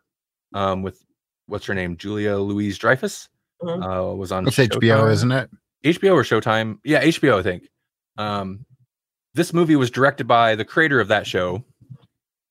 um, 0.55 0.83
with 0.83 1.05
what's 1.47 1.67
her 1.67 1.75
name 1.75 1.97
julia 1.97 2.37
louis-dreyfus 2.37 3.29
Mhm. 3.63 4.13
uh, 4.13 4.15
was 4.15 4.31
on 4.33 4.47
It's 4.47 4.57
HBO, 4.59 5.11
isn't 5.11 5.31
it? 5.33 5.49
HBO 5.85 6.13
or 6.15 6.23
Showtime. 6.23 6.79
Yeah, 6.85 7.03
HBO, 7.03 7.39
I 7.39 7.43
think. 7.43 7.71
Um, 8.19 8.67
this 9.33 9.55
movie 9.55 9.77
was 9.77 9.91
directed 9.91 10.27
by 10.27 10.55
the 10.55 10.65
creator 10.67 11.01
of 11.01 11.09
that 11.09 11.27
show. 11.27 11.65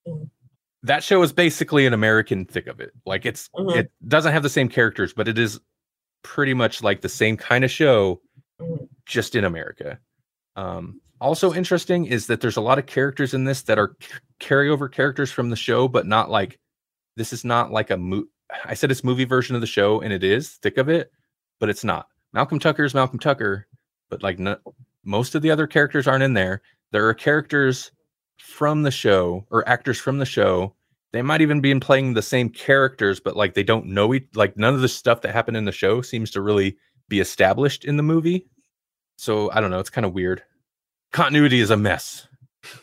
Mhm. 0.08 0.30
That 0.82 1.04
show 1.04 1.22
is 1.22 1.32
basically 1.32 1.86
an 1.86 1.92
American 1.92 2.46
thick 2.46 2.66
of 2.66 2.80
it. 2.80 2.92
Like 3.06 3.26
it's 3.26 3.48
Mhm. 3.50 3.76
it 3.76 3.92
doesn't 4.08 4.32
have 4.32 4.42
the 4.42 4.48
same 4.48 4.68
characters, 4.68 5.12
but 5.12 5.28
it 5.28 5.38
is 5.38 5.60
pretty 6.24 6.54
much 6.54 6.82
like 6.82 7.00
the 7.00 7.08
same 7.08 7.36
kind 7.36 7.64
of 7.64 7.70
show, 7.70 8.20
just 9.06 9.36
in 9.36 9.44
America. 9.44 10.00
Um, 10.56 11.00
also 11.20 11.54
interesting 11.54 12.06
is 12.06 12.26
that 12.26 12.40
there's 12.40 12.56
a 12.56 12.60
lot 12.60 12.78
of 12.78 12.86
characters 12.86 13.34
in 13.34 13.44
this 13.44 13.62
that 13.62 13.78
are 13.78 13.96
c- 14.00 14.08
carryover 14.40 14.90
characters 14.90 15.30
from 15.30 15.50
the 15.50 15.56
show, 15.56 15.86
but 15.86 16.06
not 16.06 16.30
like 16.30 16.58
this 17.16 17.32
is 17.32 17.44
not 17.44 17.70
like 17.70 17.90
a 17.90 17.96
mo- 17.96 18.26
I 18.64 18.74
said 18.74 18.90
it's 18.90 19.04
movie 19.04 19.24
version 19.24 19.54
of 19.54 19.60
the 19.60 19.66
show, 19.66 20.00
and 20.00 20.12
it 20.12 20.24
is 20.24 20.50
thick 20.62 20.78
of 20.78 20.88
it, 20.88 21.12
but 21.60 21.68
it's 21.68 21.84
not. 21.84 22.08
Malcolm 22.32 22.58
Tucker 22.58 22.84
is 22.84 22.94
Malcolm 22.94 23.18
Tucker, 23.18 23.66
but 24.10 24.22
like 24.22 24.38
most 25.04 25.34
of 25.34 25.42
the 25.42 25.50
other 25.50 25.66
characters 25.66 26.06
aren't 26.08 26.24
in 26.24 26.34
there. 26.34 26.62
There 26.90 27.08
are 27.08 27.14
characters 27.14 27.92
from 28.38 28.82
the 28.82 28.90
show 28.90 29.46
or 29.50 29.66
actors 29.68 29.98
from 29.98 30.18
the 30.18 30.26
show. 30.26 30.74
They 31.14 31.22
might 31.22 31.42
even 31.42 31.60
be 31.60 31.70
in 31.70 31.78
playing 31.78 32.14
the 32.14 32.22
same 32.22 32.48
characters, 32.48 33.20
but 33.20 33.36
like 33.36 33.54
they 33.54 33.62
don't 33.62 33.86
know 33.86 34.12
each 34.12 34.26
like 34.34 34.56
none 34.56 34.74
of 34.74 34.80
the 34.80 34.88
stuff 34.88 35.20
that 35.20 35.32
happened 35.32 35.56
in 35.56 35.64
the 35.64 35.70
show 35.70 36.02
seems 36.02 36.28
to 36.32 36.40
really 36.42 36.76
be 37.08 37.20
established 37.20 37.84
in 37.84 37.96
the 37.96 38.02
movie. 38.02 38.48
So 39.16 39.48
I 39.52 39.60
don't 39.60 39.70
know, 39.70 39.78
it's 39.78 39.90
kind 39.90 40.04
of 40.04 40.12
weird. 40.12 40.42
Continuity 41.12 41.60
is 41.60 41.70
a 41.70 41.76
mess. 41.76 42.26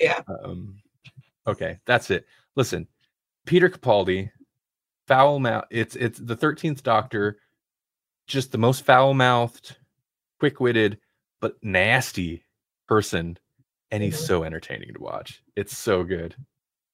Yeah. 0.00 0.20
Um, 0.44 0.76
okay, 1.46 1.78
that's 1.84 2.10
it. 2.10 2.24
Listen, 2.56 2.86
Peter 3.44 3.68
Capaldi, 3.68 4.30
foul 5.06 5.38
mouth. 5.40 5.64
It's 5.70 5.94
it's 5.96 6.18
the 6.18 6.36
thirteenth 6.36 6.82
Doctor, 6.82 7.38
just 8.26 8.50
the 8.50 8.56
most 8.58 8.84
foul 8.84 9.12
mouthed, 9.12 9.76
quick 10.38 10.58
witted, 10.58 10.98
but 11.40 11.56
nasty 11.62 12.44
person, 12.88 13.38
and 13.90 14.02
he's 14.02 14.16
Mhm. 14.18 14.26
so 14.26 14.42
entertaining 14.44 14.94
to 14.94 15.00
watch. 15.00 15.42
It's 15.54 15.76
so 15.76 16.02
good. 16.02 16.34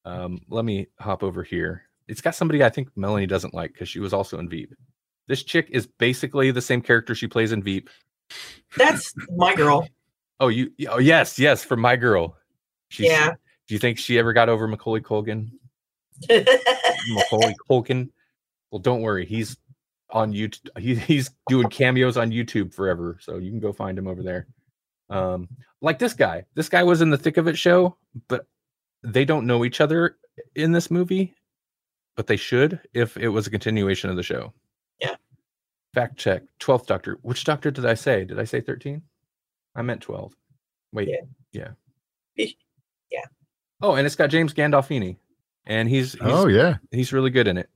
Um, 0.06 0.40
let 0.48 0.64
me 0.64 0.86
hop 1.00 1.22
over 1.22 1.42
here. 1.42 1.82
It's 2.06 2.20
got 2.20 2.36
somebody 2.36 2.62
I 2.62 2.70
think 2.70 2.88
Melanie 2.96 3.26
doesn't 3.26 3.52
like 3.52 3.72
because 3.72 3.88
she 3.88 3.98
was 3.98 4.12
also 4.14 4.38
in 4.38 4.48
Veep. 4.48 4.72
This 5.26 5.42
chick 5.42 5.68
is 5.70 5.88
basically 5.88 6.52
the 6.52 6.62
same 6.62 6.80
character 6.80 7.14
she 7.14 7.26
plays 7.26 7.50
in 7.50 7.62
Veep. 7.62 7.90
That's 8.76 9.12
my 9.36 9.54
girl. 9.54 9.88
Oh, 10.38 10.48
you? 10.48 10.70
Oh, 10.88 10.98
yes, 10.98 11.38
yes, 11.38 11.64
for 11.64 11.76
my 11.76 11.96
girl. 11.96 12.36
She's, 12.88 13.06
Yeah. 13.06 13.34
Do 13.66 13.74
you 13.74 13.80
think 13.80 13.98
she 13.98 14.16
ever 14.16 14.32
got 14.32 14.48
over 14.48 14.68
Macaulay 14.68 15.00
Culkin? 15.00 15.50
Macaulay 16.30 17.56
Culkin. 17.70 18.10
Well, 18.70 18.78
don't 18.78 19.02
worry. 19.02 19.26
He's 19.26 19.56
on 20.10 20.32
YouTube. 20.32 20.78
He, 20.78 20.94
he's 20.94 21.30
doing 21.48 21.68
cameos 21.68 22.16
on 22.16 22.30
YouTube 22.30 22.72
forever, 22.72 23.18
so 23.20 23.38
you 23.38 23.50
can 23.50 23.58
go 23.58 23.72
find 23.72 23.98
him 23.98 24.06
over 24.06 24.22
there. 24.22 24.46
Um, 25.10 25.48
like 25.80 25.98
this 25.98 26.14
guy. 26.14 26.44
This 26.54 26.68
guy 26.68 26.84
was 26.84 27.00
in 27.00 27.10
the 27.10 27.18
thick 27.18 27.38
of 27.38 27.48
it 27.48 27.58
show, 27.58 27.96
but 28.28 28.46
they 29.12 29.24
don't 29.24 29.46
know 29.46 29.64
each 29.64 29.80
other 29.80 30.16
in 30.54 30.72
this 30.72 30.90
movie, 30.90 31.34
but 32.16 32.26
they 32.26 32.36
should 32.36 32.80
if 32.94 33.16
it 33.16 33.28
was 33.28 33.46
a 33.46 33.50
continuation 33.50 34.10
of 34.10 34.16
the 34.16 34.22
show. 34.22 34.52
Yeah. 35.00 35.16
Fact 35.94 36.16
check. 36.18 36.42
Twelfth 36.58 36.86
Doctor. 36.86 37.18
Which 37.22 37.44
Doctor 37.44 37.70
did 37.70 37.86
I 37.86 37.94
say? 37.94 38.24
Did 38.24 38.38
I 38.38 38.44
say 38.44 38.60
thirteen? 38.60 39.02
I 39.74 39.82
meant 39.82 40.00
twelve. 40.02 40.34
Wait. 40.92 41.08
Yeah. 41.08 41.20
Yeah. 42.36 42.46
Yeah. 43.10 43.24
Oh, 43.80 43.94
and 43.94 44.06
it's 44.06 44.16
got 44.16 44.30
James 44.30 44.52
Gandolfini, 44.54 45.16
and 45.66 45.88
he's 45.88 46.12
he's 46.12 46.20
oh 46.22 46.48
yeah, 46.48 46.76
he's 46.90 47.12
really 47.12 47.30
good 47.30 47.46
in 47.46 47.56
it. 47.58 47.68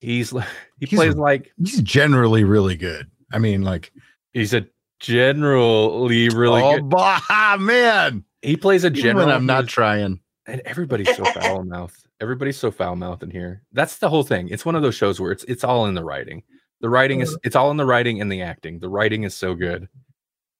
He's 0.00 0.32
li- 0.32 0.42
he 0.80 0.86
He's 0.86 0.98
plays 0.98 1.14
a- 1.14 1.20
like 1.20 1.52
he's 1.58 1.80
generally 1.82 2.44
really 2.44 2.76
good. 2.76 3.10
I 3.32 3.38
mean, 3.38 3.62
like, 3.62 3.92
he's 4.32 4.52
a 4.54 4.66
generally 5.00 6.28
really 6.30 6.62
oh 6.62 6.74
good. 6.76 6.88
bah, 6.90 7.56
man, 7.60 8.24
He 8.42 8.56
plays 8.56 8.84
a 8.84 8.88
even 8.88 9.00
general. 9.00 9.26
when 9.26 9.34
I'm 9.34 9.46
not 9.46 9.66
trying. 9.68 10.20
And 10.46 10.60
everybody's 10.64 11.14
so 11.16 11.24
foul 11.24 11.64
mouthed. 11.74 12.06
Everybody's 12.20 12.56
so 12.58 12.70
foul 12.70 12.96
mouthed 12.96 13.22
in 13.22 13.30
here. 13.30 13.62
That's 13.72 13.98
the 13.98 14.08
whole 14.08 14.22
thing. 14.24 14.48
It's 14.48 14.64
one 14.66 14.74
of 14.74 14.82
those 14.82 14.94
shows 14.94 15.20
where 15.20 15.32
it's 15.32 15.44
it's 15.44 15.64
all 15.64 15.86
in 15.86 15.94
the 15.94 16.04
writing. 16.04 16.42
The 16.80 16.88
writing 16.90 17.20
is 17.20 17.36
it's 17.44 17.56
all 17.56 17.70
in 17.70 17.76
the 17.76 17.86
writing 17.86 18.20
and 18.20 18.30
the 18.30 18.42
acting. 18.42 18.78
The 18.78 18.88
writing 18.88 19.22
is 19.24 19.34
so 19.34 19.54
good, 19.54 19.88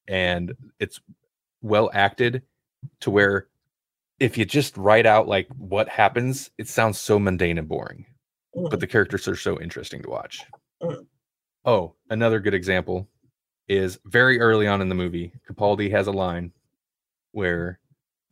and 0.09 0.55
it's 0.79 1.01
well 1.63 1.91
acted 1.93 2.43
to 3.01 3.11
where 3.11 3.49
if 4.21 4.39
you 4.39 4.45
just 4.45 4.77
write 4.77 5.07
out 5.07 5.27
like 5.29 5.49
what 5.59 5.89
happens, 5.89 6.51
it 6.59 6.69
sounds 6.69 6.99
so 6.99 7.19
mundane 7.19 7.59
and 7.59 7.69
boring. 7.69 8.07
but 8.71 8.79
the 8.79 8.87
characters 8.87 9.27
are 9.27 9.35
so 9.37 9.61
interesting 9.61 10.01
to 10.03 10.09
watch. 10.09 10.41
Mhm. 10.83 11.07
Oh, 11.65 11.95
another 12.11 12.39
good 12.41 12.55
example 12.55 13.09
is 13.69 13.99
very 14.05 14.39
early 14.39 14.67
on 14.69 14.81
in 14.81 14.89
the 14.89 14.95
movie, 14.95 15.33
Capaldi 15.51 15.91
has 15.91 16.07
a 16.07 16.13
line 16.13 16.53
where 17.33 17.81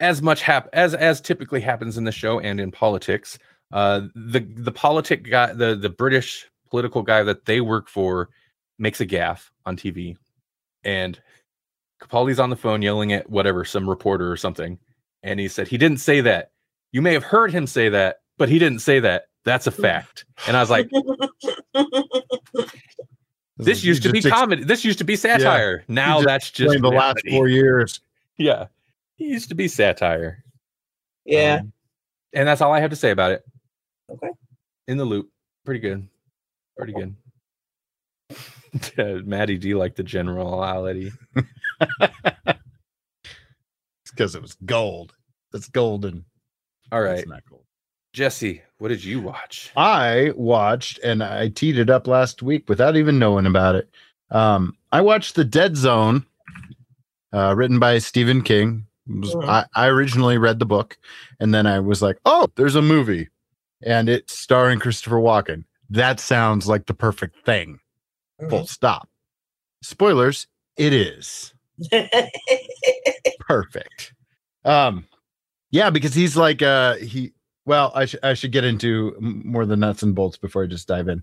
as 0.03 0.21
much 0.21 0.43
hap- 0.43 0.69
as 0.73 0.95
as 0.95 1.21
typically 1.21 1.61
happens 1.61 1.97
in 1.97 2.05
the 2.05 2.13
show 2.13 2.41
and 2.41 2.61
in 2.61 2.71
politics, 2.71 3.39
uh 3.73 4.03
the 4.15 4.41
the 4.41 4.73
politic 4.73 5.31
guy 5.31 5.53
the 5.53 5.75
the 5.75 5.89
British 5.89 6.51
political 6.69 7.03
guy 7.03 7.23
that 7.23 7.47
they 7.47 7.61
work 7.61 7.89
for 7.89 8.29
makes 8.79 9.01
a 9.01 9.07
gaff 9.07 9.51
on 9.65 9.77
TV 9.77 10.17
and 10.85 11.21
Capaldi's 12.03 12.41
on 12.41 12.51
the 12.51 12.57
phone 12.57 12.83
yelling 12.83 13.13
at 13.13 13.31
whatever 13.31 13.65
some 13.65 13.89
reporter 13.89 14.31
or 14.31 14.37
something 14.37 14.79
and 15.23 15.39
he 15.39 15.49
said 15.49 15.69
he 15.69 15.79
didn't 15.79 15.99
say 15.99 16.21
that. 16.21 16.51
You 16.91 17.01
may 17.01 17.13
have 17.13 17.25
heard 17.25 17.53
him 17.53 17.67
say 17.67 17.89
that, 17.89 18.21
but 18.39 18.49
he 18.49 18.59
didn't 18.59 18.81
say 18.81 19.01
that. 19.01 19.27
That's 19.45 19.67
a 19.67 19.71
fact. 19.71 20.25
And 20.47 20.57
I 20.57 20.61
was 20.61 20.71
like, 20.71 20.91
this 23.57 23.83
used 23.83 24.03
to 24.03 24.13
be 24.13 24.21
Just 24.21 24.35
comedy. 24.35 24.65
This 24.65 24.85
used 24.85 24.99
to 24.99 25.05
be 25.05 25.17
satire. 25.17 25.85
Now 25.89 26.21
that's 26.21 26.51
just 26.51 26.81
the 26.81 26.89
last 26.89 27.23
four 27.31 27.49
years. 27.49 28.01
Yeah. 28.37 28.67
Used 29.23 29.49
to 29.51 29.55
be 29.55 29.69
satire. 29.69 30.43
yeah. 31.25 31.59
Um, 31.61 31.73
and 32.35 32.49
that's 32.49 32.61
all 32.61 32.73
I 32.73 32.81
have 32.81 32.91
to 32.91 32.97
say 32.97 33.11
about 33.11 33.33
it. 33.33 33.45
Okay. 34.11 34.31
In 34.89 34.97
the 34.97 35.05
loop. 35.05 35.29
Pretty 35.65 35.81
good. 35.81 36.09
Pretty 36.77 36.95
good. 36.95 37.15
Maddie 39.27 39.59
D 39.59 39.75
like 39.75 39.95
the 39.97 40.03
generality. 40.03 41.13
It's 44.05 44.11
because 44.11 44.35
it 44.35 44.43
was 44.43 44.57
gold. 44.65 45.15
That's 45.53 45.69
golden. 45.69 46.25
All 46.91 47.01
right. 47.03 47.21
It's 47.21 47.29
not 47.29 47.43
gold. 47.49 47.65
Jesse, 48.13 48.61
what 48.79 48.89
did 48.89 49.03
you 49.05 49.21
watch? 49.21 49.71
I 49.77 50.33
watched 50.37 50.99
and 51.03 51.23
I 51.23 51.49
teed 51.49 51.79
it 51.79 51.89
up 51.89 52.07
last 52.07 52.43
week 52.43 52.69
without 52.69 52.97
even 52.97 53.19
knowing 53.19 53.47
about 53.47 53.75
it. 53.77 53.89
Um, 54.31 54.77
I 54.91 55.01
watched 55.01 55.35
The 55.35 55.45
Dead 55.45 55.77
Zone, 55.77 56.27
uh, 57.33 57.55
written 57.57 57.79
by 57.79 57.99
Stephen 57.99 58.43
King. 58.43 58.87
Was-. 59.07 59.35
I, 59.37 59.65
I 59.75 59.87
originally 59.87 60.39
read 60.39 60.59
the 60.59 60.67
book 60.67 60.97
and 61.41 61.55
then 61.55 61.67
I 61.67 61.81
was 61.81 62.03
like, 62.03 62.19
oh, 62.25 62.49
there's 62.57 62.77
a 62.77 62.83
movie 62.83 63.29
and 63.83 64.09
it's 64.09 64.37
starring 64.37 64.79
Christopher 64.79 65.17
Walken. 65.17 65.65
That 65.91 66.21
sounds 66.21 66.69
like 66.69 66.87
the 66.87 66.95
perfect 66.95 67.45
thing. 67.45 67.79
Full 68.49 68.67
stop. 68.67 69.09
Spoilers, 69.83 70.47
it 70.77 70.93
is 70.93 71.53
perfect. 73.41 74.15
Um, 74.65 75.07
yeah, 75.71 75.91
because 75.91 76.15
he's 76.15 76.37
like, 76.37 76.63
uh, 76.63 76.97
he, 76.97 77.33
well, 77.65 77.93
I, 77.95 78.07
sh- 78.07 78.17
I 78.23 78.35
should 78.35 78.53
get 78.53 78.65
into 78.65 79.17
more 79.21 79.67
the 79.67 79.77
nuts 79.77 80.03
and 80.03 80.15
bolts 80.15 80.37
before 80.37 80.65
I 80.65 80.67
just 80.67 80.89
dive 80.89 81.09
in. 81.09 81.23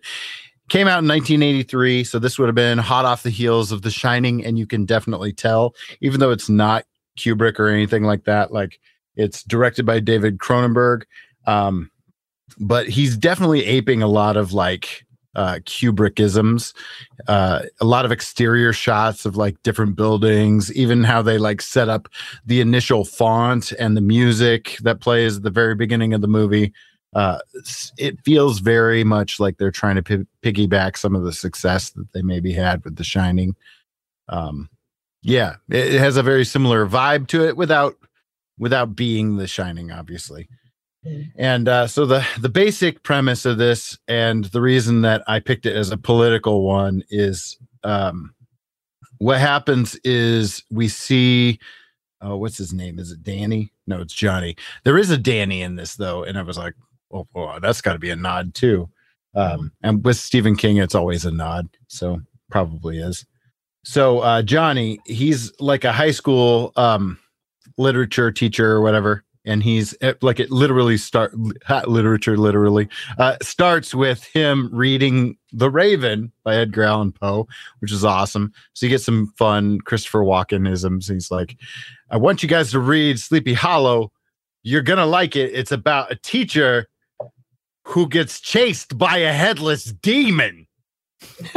Came 0.70 0.88
out 0.88 1.02
in 1.02 1.08
1983, 1.08 2.04
so 2.04 2.20
this 2.20 2.38
would 2.38 2.48
have 2.48 2.56
been 2.56 2.78
hot 2.78 3.06
off 3.06 3.24
the 3.24 3.30
heels 3.30 3.72
of 3.72 3.82
The 3.82 3.90
Shining, 3.90 4.46
and 4.46 4.60
you 4.60 4.68
can 4.68 4.86
definitely 4.86 5.34
tell, 5.34 5.76
even 6.00 6.20
though 6.20 6.32
it's 6.32 6.50
not 6.50 6.86
Kubrick 7.20 7.60
or 7.60 7.68
anything 7.68 8.04
like 8.04 8.24
that, 8.24 8.52
like 8.52 8.80
it's 9.16 9.44
directed 9.44 9.86
by 9.86 10.00
David 10.00 10.38
Cronenberg. 10.38 11.04
Um, 11.46 11.92
but 12.58 12.88
he's 12.88 13.18
definitely 13.18 13.66
aping 13.66 14.02
a 14.02 14.08
lot 14.08 14.38
of 14.38 14.54
like 14.54 15.06
uh, 15.36 15.60
Kubrickisms, 15.66 16.74
uh, 17.28 17.62
a 17.80 17.86
lot 17.86 18.06
of 18.06 18.12
exterior 18.12 18.74
shots 18.74 19.26
of 19.26 19.36
like 19.36 19.62
different 19.64 19.96
buildings, 19.96 20.74
even 20.74 21.04
how 21.04 21.22
they 21.22 21.38
like 21.38 21.62
set 21.62 21.90
up 21.90 22.08
the 22.46 22.62
initial 22.62 23.06
font 23.06 23.72
and 23.74 23.96
the 23.96 24.02
music 24.02 24.78
that 24.82 25.02
plays 25.02 25.38
at 25.38 25.44
the 25.44 25.50
very 25.50 25.76
beginning 25.76 26.14
of 26.14 26.22
the 26.22 26.28
movie. 26.28 26.74
Uh, 27.14 27.40
it 27.98 28.20
feels 28.24 28.60
very 28.60 29.04
much 29.04 29.40
like 29.40 29.58
they're 29.58 29.72
trying 29.72 29.96
to 29.96 30.04
pi- 30.04 30.26
piggyback 30.44 30.98
some 30.98 31.16
of 31.16 31.24
the 31.24 31.34
success 31.34 31.90
that 31.92 32.12
they 32.14 32.22
maybe 32.22 32.54
had 32.54 32.84
with 32.84 32.96
The 32.96 33.04
Shining. 33.04 33.56
Um, 34.28 34.70
yeah, 35.22 35.56
it, 35.70 36.00
has 36.00 36.18
a 36.18 36.24
very 36.24 36.46
similar 36.46 36.88
vibe 36.88 37.28
to 37.28 37.48
it 37.48 37.58
without 37.58 37.96
without 38.58 38.96
being 38.96 39.38
The 39.38 39.48
Shining, 39.48 39.92
obviously. 39.92 40.48
Mm. 41.06 41.32
And 41.38 41.68
uh, 41.68 41.88
so 41.88 42.06
the 42.06 42.26
the 42.40 42.50
basic 42.50 43.04
premise 43.04 43.46
of 43.46 43.58
this, 43.58 43.98
and 44.08 44.46
the 44.46 44.62
reason 44.62 45.02
that 45.02 45.24
I 45.28 45.40
picked 45.40 45.66
it 45.66 45.76
as 45.76 45.92
a 45.92 45.98
political 45.98 46.66
one, 46.66 47.04
is 47.10 47.58
um, 47.84 48.34
what 49.18 49.40
happens 49.40 49.96
is 50.04 50.64
we 50.72 50.88
see, 50.88 51.60
oh, 52.22 52.38
what's 52.38 52.58
his 52.58 52.74
name? 52.74 53.00
Is 53.00 53.12
it 53.12 53.24
Danny? 53.24 53.72
No, 53.88 54.02
it's 54.02 54.14
Johnny. 54.14 54.56
There 54.84 54.98
is 54.98 55.10
a 55.10 55.18
Danny 55.18 55.62
in 55.62 55.76
this 55.76 55.96
though, 55.96 56.24
and 56.24 56.38
I 56.38 56.42
was 56.42 56.58
like, 56.58 56.76
oh, 57.12 57.28
boy, 57.34 57.60
that's 57.62 57.82
got 57.82 57.94
to 57.94 58.00
be 58.00 58.10
a 58.10 58.16
nod 58.16 58.54
too. 58.54 58.90
Um, 59.36 59.72
and 59.84 60.04
with 60.04 60.18
Stephen 60.18 60.56
King, 60.56 60.78
it's 60.78 60.96
always 60.96 61.26
a 61.26 61.32
nod, 61.32 61.70
so 61.88 62.22
probably 62.50 63.00
is. 63.00 63.26
So 63.84 64.20
uh, 64.20 64.42
Johnny, 64.42 65.00
he's 65.06 65.52
like 65.60 65.84
a 65.84 65.92
high 65.92 66.12
school 66.12 66.74
um, 66.76 67.18
literature 67.78 68.32
teacher 68.32 68.72
or 68.72 68.82
whatever, 68.82 69.24
and 69.46 69.64
he's 69.64 69.96
eh, 70.02 70.14
like 70.22 70.40
it 70.40 70.52
literally 70.52 70.98
start 70.98 71.34
literature 71.88 72.38
literally 72.38 72.90
uh, 73.18 73.38
starts 73.42 73.96
with 73.96 74.24
him 74.26 74.70
reading 74.74 75.38
The 75.54 75.70
Raven 75.72 76.32
by 76.44 76.58
Edgar 76.58 76.84
Allan 76.84 77.14
Poe, 77.14 77.48
which 77.80 77.92
is 77.92 78.04
awesome. 78.04 78.52
So 78.74 78.86
you 78.86 78.90
get 78.90 79.02
some 79.02 79.34
fun 79.38 79.80
Christopher 79.82 80.20
Walken 80.20 80.70
isms. 80.70 81.08
He's 81.08 81.32
like, 81.32 81.58
I 82.12 82.18
want 82.18 82.44
you 82.44 82.50
guys 82.50 82.72
to 82.72 82.80
read 82.80 83.20
Sleepy 83.20 83.54
Hollow. 83.54 84.12
You're 84.64 84.82
gonna 84.82 85.06
like 85.06 85.36
it. 85.36 85.52
It's 85.54 85.72
about 85.72 86.12
a 86.12 86.16
teacher 86.16 86.88
who 87.86 88.08
gets 88.08 88.40
chased 88.40 88.98
by 88.98 89.18
a 89.18 89.34
headless 89.34 89.86
demon. 89.86 90.68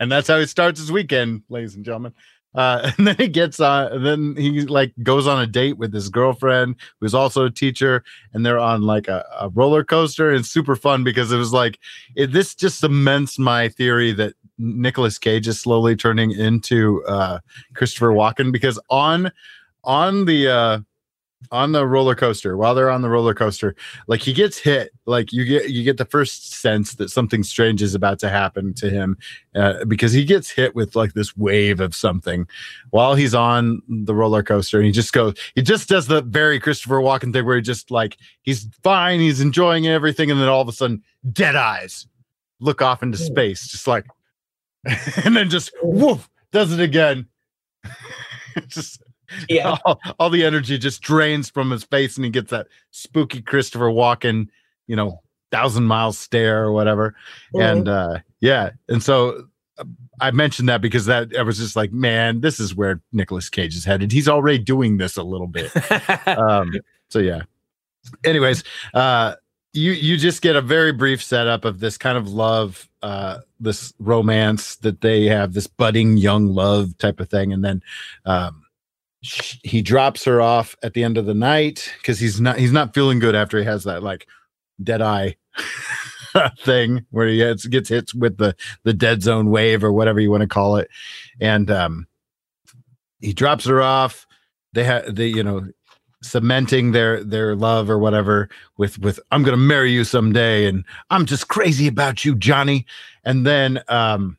and 0.00 0.10
that's 0.10 0.28
how 0.28 0.38
he 0.38 0.46
starts 0.46 0.80
his 0.80 0.92
weekend, 0.92 1.42
ladies 1.48 1.74
and 1.74 1.84
gentlemen. 1.84 2.12
Uh, 2.54 2.90
and 2.98 3.06
then 3.06 3.16
he 3.16 3.28
gets 3.28 3.60
on, 3.60 4.02
then 4.02 4.34
he 4.36 4.62
like 4.62 4.92
goes 5.02 5.26
on 5.26 5.40
a 5.40 5.46
date 5.46 5.78
with 5.78 5.92
his 5.92 6.08
girlfriend, 6.08 6.76
who's 7.00 7.14
also 7.14 7.44
a 7.46 7.50
teacher, 7.50 8.02
and 8.32 8.44
they're 8.44 8.58
on 8.58 8.82
like 8.82 9.08
a, 9.08 9.24
a 9.40 9.48
roller 9.50 9.84
coaster. 9.84 10.30
And 10.30 10.44
super 10.44 10.76
fun 10.76 11.04
because 11.04 11.30
it 11.30 11.36
was 11.36 11.52
like 11.52 11.78
it, 12.16 12.32
this 12.32 12.54
just 12.54 12.80
cements 12.80 13.38
my 13.38 13.68
theory 13.68 14.12
that 14.12 14.34
Nicolas 14.58 15.18
Cage 15.18 15.46
is 15.46 15.60
slowly 15.60 15.94
turning 15.94 16.32
into 16.32 17.04
uh, 17.04 17.38
Christopher 17.74 18.12
Walken 18.12 18.50
because 18.50 18.78
on 18.90 19.30
on 19.84 20.24
the 20.24 20.48
uh, 20.48 20.78
on 21.52 21.72
the 21.72 21.86
roller 21.86 22.14
coaster 22.14 22.56
while 22.56 22.74
they're 22.74 22.90
on 22.90 23.00
the 23.00 23.08
roller 23.08 23.32
coaster 23.32 23.74
like 24.08 24.20
he 24.20 24.32
gets 24.32 24.58
hit 24.58 24.90
like 25.06 25.32
you 25.32 25.44
get 25.44 25.70
you 25.70 25.84
get 25.84 25.96
the 25.96 26.04
first 26.04 26.52
sense 26.52 26.96
that 26.96 27.08
something 27.08 27.42
strange 27.42 27.80
is 27.80 27.94
about 27.94 28.18
to 28.18 28.28
happen 28.28 28.74
to 28.74 28.90
him 28.90 29.16
uh, 29.54 29.84
because 29.84 30.12
he 30.12 30.24
gets 30.24 30.50
hit 30.50 30.74
with 30.74 30.96
like 30.96 31.12
this 31.12 31.36
wave 31.36 31.78
of 31.80 31.94
something 31.94 32.46
while 32.90 33.14
he's 33.14 33.34
on 33.34 33.80
the 33.88 34.14
roller 34.14 34.42
coaster 34.42 34.78
and 34.78 34.86
he 34.86 34.92
just 34.92 35.12
goes 35.12 35.34
he 35.54 35.62
just 35.62 35.88
does 35.88 36.08
the 36.08 36.22
very 36.22 36.58
christopher 36.58 36.96
walken 36.96 37.32
thing 37.32 37.46
where 37.46 37.56
he 37.56 37.62
just 37.62 37.90
like 37.90 38.16
he's 38.42 38.68
fine 38.82 39.20
he's 39.20 39.40
enjoying 39.40 39.86
everything 39.86 40.30
and 40.30 40.40
then 40.40 40.48
all 40.48 40.60
of 40.60 40.68
a 40.68 40.72
sudden 40.72 41.02
dead 41.32 41.54
eyes 41.54 42.06
look 42.60 42.82
off 42.82 43.02
into 43.02 43.16
space 43.16 43.68
just 43.68 43.86
like 43.86 44.04
and 45.24 45.36
then 45.36 45.48
just 45.48 45.70
woof 45.82 46.28
does 46.52 46.72
it 46.72 46.80
again. 46.80 47.26
Just 48.66 49.02
yeah. 49.48 49.76
all, 49.84 50.00
all 50.18 50.30
the 50.30 50.44
energy 50.44 50.78
just 50.78 51.00
drains 51.00 51.50
from 51.50 51.70
his 51.70 51.84
face 51.84 52.16
and 52.16 52.24
he 52.24 52.30
gets 52.30 52.50
that 52.50 52.68
spooky 52.90 53.42
Christopher 53.42 53.90
Walken, 53.90 54.48
you 54.86 54.96
know, 54.96 55.20
thousand 55.50 55.84
mile 55.84 56.12
stare 56.12 56.64
or 56.64 56.72
whatever. 56.72 57.14
And 57.54 57.88
uh 57.88 58.18
yeah, 58.40 58.70
and 58.88 59.02
so 59.02 59.46
uh, 59.78 59.84
I 60.20 60.30
mentioned 60.30 60.68
that 60.68 60.80
because 60.80 61.06
that 61.06 61.34
I 61.36 61.42
was 61.42 61.58
just 61.58 61.76
like, 61.76 61.92
man, 61.92 62.40
this 62.40 62.60
is 62.60 62.74
where 62.74 63.00
Nicolas 63.12 63.48
Cage 63.48 63.76
is 63.76 63.84
headed. 63.84 64.12
He's 64.12 64.28
already 64.28 64.58
doing 64.58 64.98
this 64.98 65.16
a 65.16 65.22
little 65.22 65.46
bit. 65.46 65.70
um 66.26 66.72
so 67.08 67.18
yeah. 67.18 67.42
Anyways, 68.24 68.64
uh 68.94 69.34
you 69.72 69.92
you 69.92 70.16
just 70.16 70.42
get 70.42 70.56
a 70.56 70.62
very 70.62 70.92
brief 70.92 71.22
setup 71.22 71.64
of 71.64 71.80
this 71.80 71.98
kind 71.98 72.18
of 72.18 72.28
love 72.28 72.88
uh 73.02 73.38
this 73.60 73.92
romance 73.98 74.76
that 74.76 75.00
they 75.00 75.24
have 75.24 75.52
this 75.52 75.66
budding 75.66 76.16
young 76.16 76.46
love 76.46 76.96
type 76.98 77.20
of 77.20 77.28
thing 77.28 77.52
and 77.52 77.64
then 77.64 77.82
um 78.24 78.64
sh- 79.22 79.56
he 79.62 79.82
drops 79.82 80.24
her 80.24 80.40
off 80.40 80.76
at 80.82 80.94
the 80.94 81.04
end 81.04 81.18
of 81.18 81.26
the 81.26 81.34
night 81.34 81.92
because 81.98 82.18
he's 82.18 82.40
not 82.40 82.58
he's 82.58 82.72
not 82.72 82.94
feeling 82.94 83.18
good 83.18 83.34
after 83.34 83.58
he 83.58 83.64
has 83.64 83.84
that 83.84 84.02
like 84.02 84.26
dead 84.82 85.02
eye 85.02 85.36
thing 86.60 87.04
where 87.10 87.26
he 87.26 87.38
gets, 87.38 87.66
gets 87.66 87.88
hit 87.88 88.14
with 88.14 88.38
the 88.38 88.54
the 88.84 88.94
dead 88.94 89.22
zone 89.22 89.50
wave 89.50 89.82
or 89.82 89.92
whatever 89.92 90.20
you 90.20 90.30
want 90.30 90.42
to 90.42 90.46
call 90.48 90.76
it. 90.76 90.88
And 91.40 91.70
um 91.70 92.06
he 93.20 93.32
drops 93.32 93.64
her 93.66 93.82
off. 93.82 94.26
They 94.72 94.84
have 94.84 95.14
they 95.14 95.26
you 95.26 95.42
know 95.42 95.68
cementing 96.22 96.92
their 96.92 97.22
their 97.22 97.54
love 97.54 97.88
or 97.88 97.98
whatever 97.98 98.48
with 98.76 98.98
with 98.98 99.20
I'm 99.30 99.44
to 99.44 99.56
marry 99.56 99.92
you 99.92 100.04
someday 100.04 100.66
and 100.66 100.84
I'm 101.10 101.26
just 101.26 101.48
crazy 101.48 101.86
about 101.88 102.24
you 102.24 102.34
Johnny. 102.34 102.86
And 103.24 103.46
then 103.46 103.80
um 103.88 104.37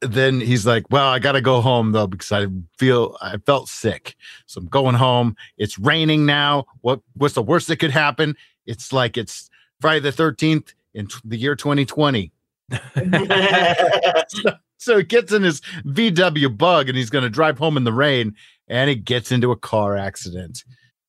then 0.00 0.40
he's 0.40 0.66
like, 0.66 0.84
"Well, 0.90 1.08
I 1.08 1.18
got 1.18 1.32
to 1.32 1.40
go 1.40 1.60
home 1.60 1.92
though 1.92 2.06
because 2.06 2.32
I 2.32 2.46
feel 2.78 3.16
I 3.20 3.38
felt 3.38 3.68
sick, 3.68 4.16
so 4.46 4.60
I'm 4.60 4.66
going 4.66 4.94
home. 4.94 5.36
It's 5.56 5.78
raining 5.78 6.26
now. 6.26 6.66
What 6.82 7.00
what's 7.14 7.34
the 7.34 7.42
worst 7.42 7.68
that 7.68 7.78
could 7.78 7.90
happen? 7.90 8.36
It's 8.66 8.92
like 8.92 9.16
it's 9.16 9.50
Friday 9.80 10.00
the 10.00 10.10
13th 10.10 10.74
in 10.94 11.08
the 11.24 11.36
year 11.36 11.56
2020. 11.56 12.32
So 14.78 14.96
he 14.96 15.02
gets 15.02 15.32
in 15.32 15.42
his 15.42 15.60
VW 15.84 16.56
bug 16.56 16.88
and 16.88 16.96
he's 16.96 17.10
going 17.10 17.24
to 17.24 17.30
drive 17.30 17.58
home 17.58 17.76
in 17.76 17.84
the 17.84 17.92
rain, 17.92 18.34
and 18.68 18.88
he 18.88 18.96
gets 18.96 19.30
into 19.30 19.50
a 19.50 19.56
car 19.56 19.96
accident. 19.96 20.64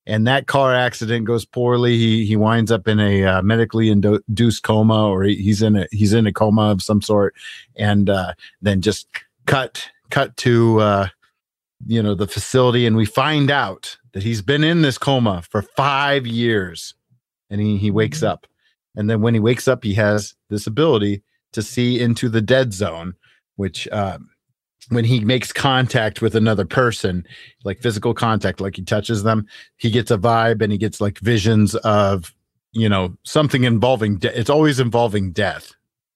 And 0.10 0.26
that 0.26 0.48
car 0.48 0.74
accident 0.74 1.26
goes 1.26 1.46
poorly. 1.46 1.96
He 1.96 2.26
he 2.26 2.36
winds 2.36 2.72
up 2.72 2.88
in 2.88 3.00
a 3.00 3.24
uh, 3.24 3.42
medically 3.44 3.90
induced 3.90 4.64
coma, 4.64 5.08
or 5.08 5.24
he, 5.24 5.36
he's 5.36 5.62
in 5.62 5.76
a 5.76 5.88
he's 5.92 6.14
in 6.14 6.26
a 6.26 6.34
coma 6.34 6.72
of 6.72 6.82
some 6.82 7.02
sort, 7.02 7.36
and 7.76 8.10
uh, 8.10 8.34
then 8.60 8.82
just 8.82 9.08
cut 9.46 9.88
cut 10.10 10.36
to 10.38 10.80
uh, 10.80 11.08
you 11.86 12.02
know 12.02 12.16
the 12.16 12.28
facility, 12.28 12.88
and 12.88 12.96
we 12.96 13.06
find 13.06 13.52
out 13.52 13.98
that 14.14 14.24
he's 14.24 14.42
been 14.42 14.64
in 14.64 14.82
this 14.82 14.98
coma 14.98 15.44
for 15.48 15.62
five 15.62 16.26
years, 16.26 16.96
and 17.52 17.62
he 17.62 17.78
he 17.78 17.92
wakes 17.92 18.24
up, 18.24 18.48
and 18.96 19.10
then 19.12 19.22
when 19.22 19.36
he 19.36 19.40
wakes 19.40 19.68
up, 19.68 19.84
he 19.84 19.94
has 19.94 20.34
this 20.50 20.66
ability 20.66 21.22
to 21.54 21.62
see 21.62 22.00
into 22.00 22.30
the 22.30 22.42
dead 22.42 22.74
zone, 22.74 23.14
which 23.58 23.88
um, 23.92 24.30
when 24.88 25.06
he 25.06 25.20
makes 25.20 25.52
contact 25.52 26.22
with 26.22 26.36
another 26.36 26.66
person, 26.66 27.26
like 27.64 27.82
physical 27.82 28.14
contact, 28.14 28.62
like 28.62 28.76
he 28.76 28.84
touches 28.84 29.24
them, 29.24 29.46
he 29.78 29.92
gets 29.92 30.10
a 30.10 30.18
vibe 30.18 30.62
and 30.62 30.72
he 30.72 30.78
gets 30.78 31.00
like 31.00 31.20
visions 31.20 31.76
of, 31.76 32.34
you 32.72 32.90
know, 32.90 33.16
something 33.24 33.66
involving, 33.66 34.18
de- 34.18 34.40
it's 34.40 34.50
always 34.50 34.80
involving 34.80 35.32
death. 35.32 35.74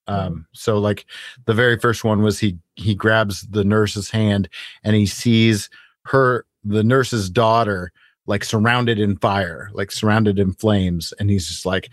Um, 0.07 0.45
so 0.53 0.79
like 0.79 1.05
the 1.45 1.53
very 1.53 1.77
first 1.77 2.03
one 2.03 2.23
was 2.23 2.39
he, 2.39 2.57
he 2.75 2.95
grabs 2.95 3.41
the 3.41 3.63
nurse's 3.63 4.09
hand 4.09 4.49
and 4.83 4.95
he 4.95 5.05
sees 5.05 5.69
her, 6.05 6.45
the 6.63 6.83
nurse's 6.83 7.29
daughter, 7.29 7.91
like 8.25 8.43
surrounded 8.43 8.99
in 8.99 9.17
fire, 9.17 9.69
like 9.73 9.91
surrounded 9.91 10.39
in 10.39 10.53
flames. 10.53 11.13
And 11.19 11.29
he's 11.29 11.47
just 11.47 11.65
like, 11.65 11.89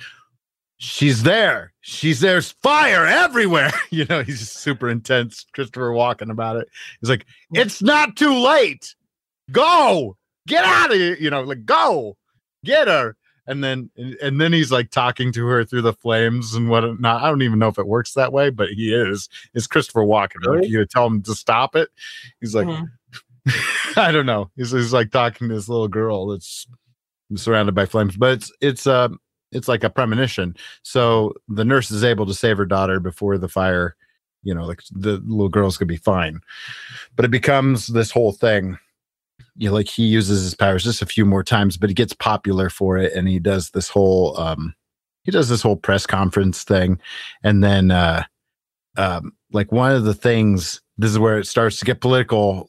she's 0.81 1.23
there. 1.23 1.73
She's 1.83 2.21
there's 2.21 2.51
fire 2.51 3.07
everywhere. 3.07 3.71
you 3.90 4.07
know, 4.07 4.23
he's 4.23 4.51
super 4.51 4.88
intense. 4.88 5.47
Christopher 5.55 5.90
Walken 5.90 6.31
about 6.31 6.57
it. 6.57 6.69
He's 7.01 7.11
like, 7.11 7.27
it's 7.53 7.83
not 7.83 8.16
too 8.16 8.35
late. 8.35 8.95
Go, 9.53 10.16
get 10.49 10.64
out 10.64 10.90
of 10.90 10.97
here. 10.97 11.16
You 11.16 11.31
know, 11.31 11.43
like 11.43 11.64
go, 11.64 12.16
get 12.64 12.89
her. 12.89 13.16
And 13.47 13.62
then 13.64 13.91
and 14.22 14.41
then 14.41 14.53
he's 14.53 14.70
like 14.70 14.91
talking 14.91 15.33
to 15.33 15.47
her 15.47 15.64
through 15.64 15.83
the 15.83 15.93
flames 15.93 16.55
and 16.55 16.68
whatnot. 16.68 17.22
I 17.22 17.28
don't 17.28 17.43
even 17.43 17.59
know 17.59 17.68
if 17.68 17.78
it 17.78 17.87
works 17.87 18.14
that 18.14 18.33
way, 18.33 18.51
but 18.51 18.68
he 18.70 18.95
is. 18.95 19.28
It's 19.55 19.66
Christopher 19.66 20.03
Walken. 20.03 20.45
Like, 20.47 20.55
Really? 20.57 20.68
you 20.68 20.87
tell 20.87 21.07
him 21.07 21.22
to 21.22 21.35
stop 21.35 21.74
it. 21.76 21.89
He's 22.41 22.55
like, 22.55 22.68
Mhm. 22.68 22.89
I 23.97 24.12
don't 24.12 24.26
know. 24.26 24.51
He's, 24.57 24.70
he's 24.70 24.93
like 24.93 25.11
talking 25.11 25.49
to 25.49 25.55
this 25.55 25.68
little 25.68 25.89
girl 25.89 26.28
that's 26.28 26.66
surrounded 27.37 27.74
by 27.74 27.87
flames, 27.87 28.16
but 28.16 28.33
it's 28.35 28.53
it's 28.61 28.87
um 28.87 29.18
it's 29.53 29.68
like 29.68 29.84
a 29.84 29.90
premonition. 29.90 30.57
So 30.82 31.34
the 31.48 31.64
nurse 31.64 31.90
is 31.90 32.05
able 32.05 32.26
to 32.26 32.34
save 32.34 32.57
her 32.59 32.66
daughter 32.66 33.01
before 33.01 33.38
the 33.38 33.48
fire, 33.48 33.96
you 34.42 34.55
know, 34.55 34.64
like 34.64 34.80
the 34.90 35.22
little 35.24 35.48
girl's 35.48 35.76
gonna 35.76 35.86
be 35.86 35.96
fine. 35.96 36.40
But 37.16 37.24
it 37.24 37.30
becomes 37.30 37.88
this 37.88 38.11
whole 38.11 38.32
thing. 38.32 38.78
You 39.57 39.68
know, 39.68 39.74
like 39.74 39.88
he 39.88 40.05
uses 40.05 40.42
his 40.42 40.55
powers 40.55 40.84
just 40.84 41.03
a 41.03 41.07
few 41.07 41.24
more 41.26 41.42
times, 41.42 41.76
but 41.76 41.90
he 41.90 41.94
gets 41.94 42.12
popular 42.14 42.70
for 42.70 42.96
it 42.96 43.12
and 43.14 43.28
he 43.28 43.38
does 43.38 43.70
this 43.70 43.88
whole 43.88 44.38
um 44.38 44.74
he 45.24 45.30
does 45.30 45.48
this 45.48 45.62
whole 45.62 45.76
press 45.76 46.07
conference 46.07 46.64
thing, 46.64 46.98
and 47.42 47.62
then 47.62 47.90
uh, 47.90 48.24
um, 48.96 49.32
like 49.53 49.70
one 49.70 49.92
of 49.92 50.05
the 50.05 50.14
things 50.14 50.80
this 50.98 51.11
is 51.11 51.18
where 51.18 51.38
it 51.38 51.46
starts 51.46 51.78
to 51.78 51.84
get 51.84 52.01
political 52.01 52.66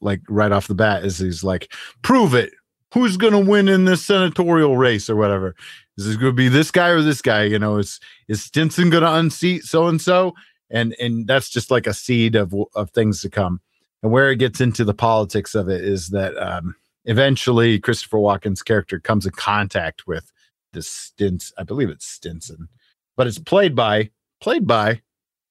like 0.00 0.20
right 0.28 0.52
off 0.52 0.68
the 0.68 0.74
bat 0.74 1.04
is 1.04 1.18
he's 1.18 1.42
like 1.42 1.72
prove 2.02 2.34
it 2.34 2.52
who's 2.92 3.16
going 3.16 3.32
to 3.32 3.38
win 3.38 3.68
in 3.68 3.84
this 3.84 4.04
senatorial 4.04 4.76
race 4.76 5.08
or 5.08 5.16
whatever? 5.16 5.54
Is 5.96 6.06
this 6.06 6.16
going 6.16 6.32
to 6.32 6.36
be 6.36 6.48
this 6.48 6.70
guy 6.70 6.88
or 6.88 7.02
this 7.02 7.22
guy? 7.22 7.44
You 7.44 7.58
know 7.58 7.76
is 7.76 8.00
is 8.28 8.42
stinson 8.42 8.90
going 8.90 9.02
to 9.02 9.14
unseat 9.14 9.64
so 9.64 9.86
and 9.86 10.00
so 10.00 10.34
and 10.70 10.94
and 10.98 11.26
that's 11.26 11.48
just 11.48 11.70
like 11.70 11.86
a 11.86 11.94
seed 11.94 12.36
of 12.36 12.54
of 12.74 12.90
things 12.90 13.22
to 13.22 13.30
come. 13.30 13.60
And 14.02 14.12
where 14.12 14.30
it 14.30 14.36
gets 14.36 14.60
into 14.60 14.84
the 14.84 14.94
politics 14.94 15.54
of 15.54 15.68
it 15.68 15.84
is 15.84 16.08
that 16.08 16.36
um 16.38 16.74
eventually 17.06 17.78
christopher 17.78 18.18
walken's 18.18 18.62
character 18.62 19.00
comes 19.00 19.24
in 19.24 19.32
contact 19.32 20.06
with 20.06 20.30
this 20.74 20.86
stints 20.86 21.52
i 21.56 21.62
believe 21.62 21.88
it's 21.88 22.06
stinson 22.06 22.68
but 23.16 23.26
it's 23.26 23.38
played 23.38 23.74
by 23.74 24.10
played 24.40 24.66
by 24.66 25.00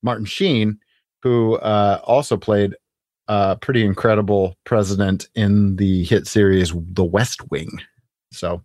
martin 0.04 0.26
sheen 0.26 0.78
who 1.22 1.56
uh, 1.56 2.00
also 2.04 2.38
played 2.38 2.76
a 3.30 3.55
pretty 3.55 3.86
incredible 3.86 4.57
president 4.65 5.30
in 5.36 5.75
the 5.75 6.03
hit 6.03 6.27
series 6.27 6.73
The 6.75 7.05
West 7.05 7.49
Wing. 7.51 7.69
So, 8.34 8.63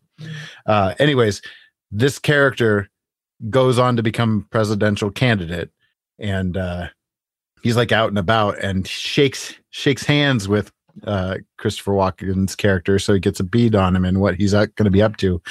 uh, 0.67 0.95
anyways, 0.99 1.43
this 1.93 2.19
character 2.19 2.89
goes 3.51 3.79
on 3.79 3.97
to 3.97 4.03
become 4.03 4.49
presidential 4.51 5.11
candidate, 5.11 5.71
and 6.19 6.57
uh, 6.57 6.89
he's 7.63 7.77
like 7.77 7.93
out 7.93 8.09
and 8.09 8.19
about 8.19 8.59
and 8.59 8.89
shakes 8.89 9.55
shakes 9.71 10.05
hands 10.05 10.49
with 10.49 10.73
uh, 11.07 11.37
Christopher 11.59 11.93
Walken's 11.93 12.57
character, 12.57 12.99
so 12.99 13.13
he 13.13 13.21
gets 13.21 13.41
a 13.41 13.45
bead 13.45 13.75
on 13.75 13.95
him 13.95 14.07
and 14.07 14.21
what 14.21 14.37
he's 14.37 14.53
going 14.53 14.71
to 14.77 14.91
be 14.91 15.03
up 15.03 15.19
to. 15.19 15.43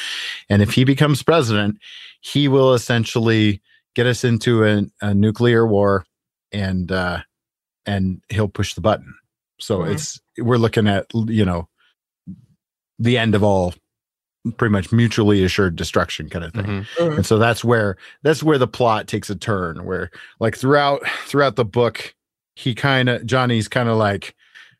And 0.49 0.61
if 0.63 0.73
he 0.73 0.83
becomes 0.85 1.21
president, 1.21 1.77
he 2.21 2.47
will 2.47 2.73
essentially 2.73 3.61
get 3.93 4.07
us 4.07 4.23
into 4.23 4.65
a, 4.65 4.85
a 5.01 5.13
nuclear 5.13 5.67
war 5.67 6.03
and 6.51 6.91
uh 6.91 7.19
and 7.85 8.21
he'll 8.29 8.47
push 8.47 8.73
the 8.73 8.81
button 8.81 9.13
so 9.59 9.79
Mhm. 9.79 9.91
it's 9.93 10.19
we're 10.39 10.57
looking 10.57 10.87
at 10.87 11.05
you 11.13 11.45
know 11.45 11.67
the 12.99 13.17
end 13.17 13.35
of 13.35 13.43
all 13.43 13.73
pretty 14.57 14.71
much 14.73 14.91
mutually 14.91 15.43
assured 15.43 15.75
destruction 15.75 16.29
kind 16.29 16.43
of 16.45 16.53
thing 16.53 16.65
Mhm. 16.65 16.85
Mhm. 16.97 17.15
and 17.17 17.25
so 17.25 17.37
that's 17.37 17.63
where 17.63 17.95
that's 18.23 18.43
where 18.43 18.57
the 18.57 18.67
plot 18.67 19.07
takes 19.07 19.29
a 19.29 19.35
turn 19.35 19.85
where 19.85 20.11
like 20.39 20.57
throughout 20.57 21.01
throughout 21.25 21.55
the 21.55 21.65
book 21.65 22.13
he 22.55 22.75
kind 22.75 23.07
of 23.09 23.25
johnny's 23.25 23.67
kind 23.67 23.87
of 23.89 23.97
like 23.97 24.35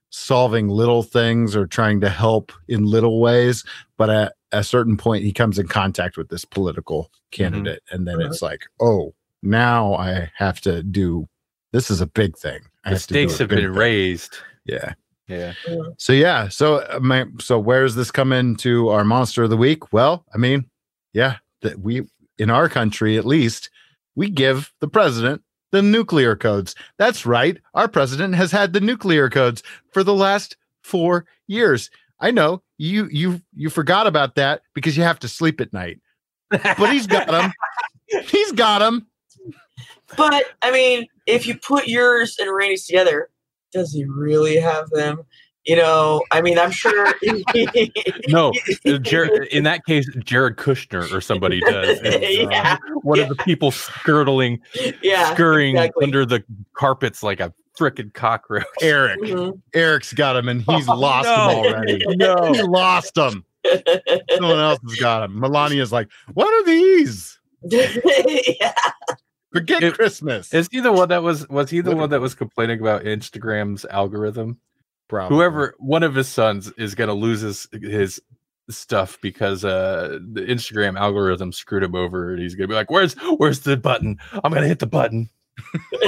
solving 0.09 0.67
little 0.69 1.01
things 1.01 1.55
or 1.55 1.65
trying 1.65 2.01
to 2.01 2.09
help 2.09 2.51
in 2.67 2.85
little 2.85 3.19
ways 3.19 3.63
but 3.97 4.09
at 4.09 4.33
a 4.51 4.63
certain 4.63 4.95
point 4.97 5.23
he 5.23 5.31
comes 5.31 5.57
in 5.57 5.67
contact 5.67 6.17
with 6.17 6.29
this 6.29 6.45
political 6.45 7.09
candidate 7.31 7.81
and 7.89 8.05
then 8.07 8.17
Mhm. 8.17 8.27
it's 8.27 8.41
like 8.41 8.65
oh 8.81 9.15
now 9.41 9.95
i 9.95 10.29
have 10.35 10.59
to 10.61 10.83
do 10.83 11.27
this 11.71 11.89
is 11.89 12.01
a 12.01 12.05
big 12.05 12.37
thing 12.37 12.59
I 12.65 12.69
The 12.83 12.89
have 12.91 13.01
to 13.01 13.07
do 13.07 13.13
stakes 13.13 13.37
have 13.39 13.49
been 13.49 13.59
thing. 13.59 13.73
raised. 13.73 14.37
yeah 14.65 14.93
Yeah. 15.27 15.53
so 15.97 16.13
yeah, 16.13 16.49
so 16.49 16.77
uh, 16.77 16.99
my 17.01 17.25
so 17.39 17.57
where 17.59 17.83
does 17.83 17.95
this 17.95 18.11
come 18.11 18.31
into 18.33 18.89
our 18.89 19.03
monster 19.03 19.43
of 19.43 19.49
the 19.49 19.57
week? 19.57 19.93
Well, 19.93 20.25
I 20.33 20.37
mean, 20.37 20.65
yeah, 21.13 21.37
that 21.61 21.79
we 21.79 22.03
in 22.37 22.49
our 22.49 22.67
country 22.69 23.17
at 23.17 23.25
least 23.25 23.69
we 24.15 24.29
give 24.29 24.71
the 24.79 24.87
president 24.87 25.41
the 25.71 25.81
nuclear 25.81 26.35
codes. 26.35 26.75
That's 26.97 27.25
right. 27.25 27.57
Our 27.73 27.87
president 27.87 28.35
has 28.35 28.51
had 28.51 28.73
the 28.73 28.81
nuclear 28.81 29.29
codes 29.29 29.63
for 29.91 30.03
the 30.03 30.13
last 30.13 30.55
4 30.83 31.25
years. 31.47 31.89
I 32.19 32.31
know 32.31 32.61
you 32.77 33.07
you 33.11 33.41
you 33.55 33.69
forgot 33.69 34.05
about 34.07 34.35
that 34.35 34.61
because 34.75 34.95
you 34.97 35.03
have 35.03 35.19
to 35.19 35.27
sleep 35.27 35.61
at 35.61 35.73
night. 35.73 35.99
But 36.51 36.91
he's 36.91 37.07
got 37.07 37.27
them. 37.27 37.51
he's 38.25 38.51
got 38.51 38.79
them. 38.79 39.07
But 40.15 40.43
I 40.61 40.71
mean, 40.71 41.07
if 41.25 41.47
you 41.47 41.57
put 41.57 41.87
yours 41.87 42.37
and 42.39 42.53
Rainey's 42.53 42.85
together, 42.85 43.29
does 43.71 43.93
he 43.93 44.05
really 44.05 44.57
have 44.57 44.89
them? 44.91 45.23
You 45.65 45.77
know, 45.77 46.21
I 46.31 46.41
mean, 46.41 46.59
I'm 46.59 46.71
sure. 46.71 47.13
No, 48.27 48.51
uh, 48.85 48.97
Jared, 48.97 49.47
in 49.51 49.63
that 49.63 49.85
case, 49.85 50.09
Jared 50.23 50.57
Kushner 50.57 51.09
or 51.13 51.21
somebody 51.21 51.61
does. 51.61 51.99
It's, 52.03 52.15
uh, 52.15 52.49
yeah, 52.51 52.77
one 53.01 53.19
of 53.19 53.29
the 53.29 53.35
people 53.35 53.71
skirtling, 53.71 54.59
yeah. 55.01 55.33
scurrying 55.33 55.77
exactly. 55.77 56.03
under 56.05 56.25
the 56.25 56.43
carpets 56.73 57.23
like 57.23 57.39
a 57.39 57.53
frickin' 57.79 58.13
cockroach. 58.13 58.65
Eric. 58.81 59.19
Mhm. 59.21 59.61
Eric's 59.73 60.13
got 60.13 60.35
him, 60.35 60.49
and 60.49 60.61
he's 60.63 60.87
Oh, 60.87 60.95
lost 60.95 61.27
no. 61.27 61.63
them 61.63 61.73
already. 61.73 62.03
No. 62.17 62.51
He 62.53 62.61
lost 62.61 63.15
them. 63.15 63.45
Someone 64.35 64.59
else 64.59 64.79
has 64.87 64.99
got 64.99 65.21
them. 65.21 65.39
Melania's 65.39 65.91
like, 65.93 66.09
what 66.33 66.47
are 66.53 66.65
these? 66.65 67.39
yeah. 67.63 68.73
Forget 69.53 69.83
It- 69.83 69.93
Christmas. 69.95 70.53
Is 70.53 70.67
he 70.71 70.79
the 70.79 70.91
one 70.91 71.09
that 71.09 71.23
was 71.23 71.47
was 71.49 71.69
he 71.69 71.79
the 71.79 71.85
Literally. 71.89 71.99
one 72.01 72.09
that 72.09 72.21
was 72.21 72.35
complaining 72.35 72.79
about 72.79 73.03
Instagram's 73.03 73.85
algorithm? 73.85 74.59
Probably. 75.07 75.37
Whoever 75.37 75.75
one 75.79 76.01
of 76.03 76.15
his 76.15 76.27
sons 76.27 76.71
is 76.77 76.95
gonna 76.95 77.13
lose 77.13 77.41
his 77.41 77.67
his 77.71 78.19
stuff 78.69 79.17
because 79.21 79.63
uh 79.65 80.17
the 80.31 80.41
Instagram 80.41 80.97
algorithm 80.97 81.51
screwed 81.51 81.83
him 81.83 81.93
over 81.95 82.31
and 82.31 82.41
he's 82.41 82.55
gonna 82.55 82.67
be 82.67 82.73
like, 82.73 82.89
Where's 82.89 83.13
where's 83.37 83.59
the 83.59 83.77
button? 83.77 84.17
I'm 84.43 84.51
gonna 84.53 84.67
hit 84.67 84.79
the 84.79 84.87
button. 84.87 85.29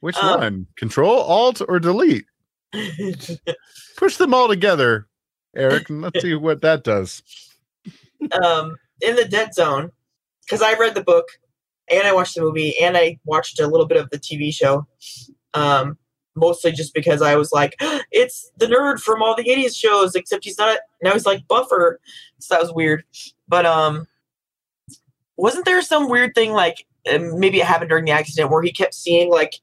Which 0.00 0.16
Um, 0.18 0.40
one? 0.40 0.66
Control, 0.76 1.18
Alt, 1.20 1.62
or 1.66 1.80
Delete? 1.80 2.26
Push 3.96 4.16
them 4.16 4.34
all 4.34 4.46
together, 4.48 5.08
Eric, 5.56 5.88
and 5.88 6.02
let's 6.02 6.20
see 6.20 6.34
what 6.36 6.60
that 6.62 6.84
does. 6.84 7.22
um, 8.42 8.76
in 9.00 9.16
the 9.16 9.24
Dead 9.24 9.54
Zone, 9.54 9.90
because 10.44 10.62
I 10.62 10.74
read 10.74 10.94
the 10.94 11.02
book 11.02 11.26
and 11.90 12.06
I 12.06 12.12
watched 12.12 12.34
the 12.34 12.40
movie 12.42 12.78
and 12.80 12.96
I 12.96 13.18
watched 13.24 13.60
a 13.60 13.66
little 13.66 13.86
bit 13.86 13.98
of 13.98 14.10
the 14.10 14.18
TV 14.18 14.52
show. 14.52 14.86
Um, 15.54 15.98
mostly 16.36 16.70
just 16.70 16.94
because 16.94 17.22
I 17.22 17.34
was 17.34 17.50
like, 17.52 17.74
it's 18.12 18.50
the 18.58 18.66
nerd 18.66 19.00
from 19.00 19.22
all 19.22 19.34
the 19.34 19.44
80s 19.44 19.76
shows, 19.76 20.14
except 20.14 20.44
he's 20.44 20.58
not. 20.58 20.78
Now 21.02 21.12
he's 21.12 21.26
like 21.26 21.46
Buffer. 21.48 22.00
So 22.38 22.54
that 22.54 22.62
was 22.62 22.72
weird. 22.72 23.04
But 23.48 23.66
um, 23.66 24.06
wasn't 25.36 25.64
there 25.64 25.82
some 25.82 26.08
weird 26.08 26.34
thing 26.34 26.52
like 26.52 26.86
maybe 27.06 27.60
it 27.60 27.66
happened 27.66 27.88
during 27.88 28.04
the 28.04 28.10
accident 28.10 28.50
where 28.50 28.62
he 28.62 28.72
kept 28.72 28.94
seeing 28.94 29.30
like 29.30 29.54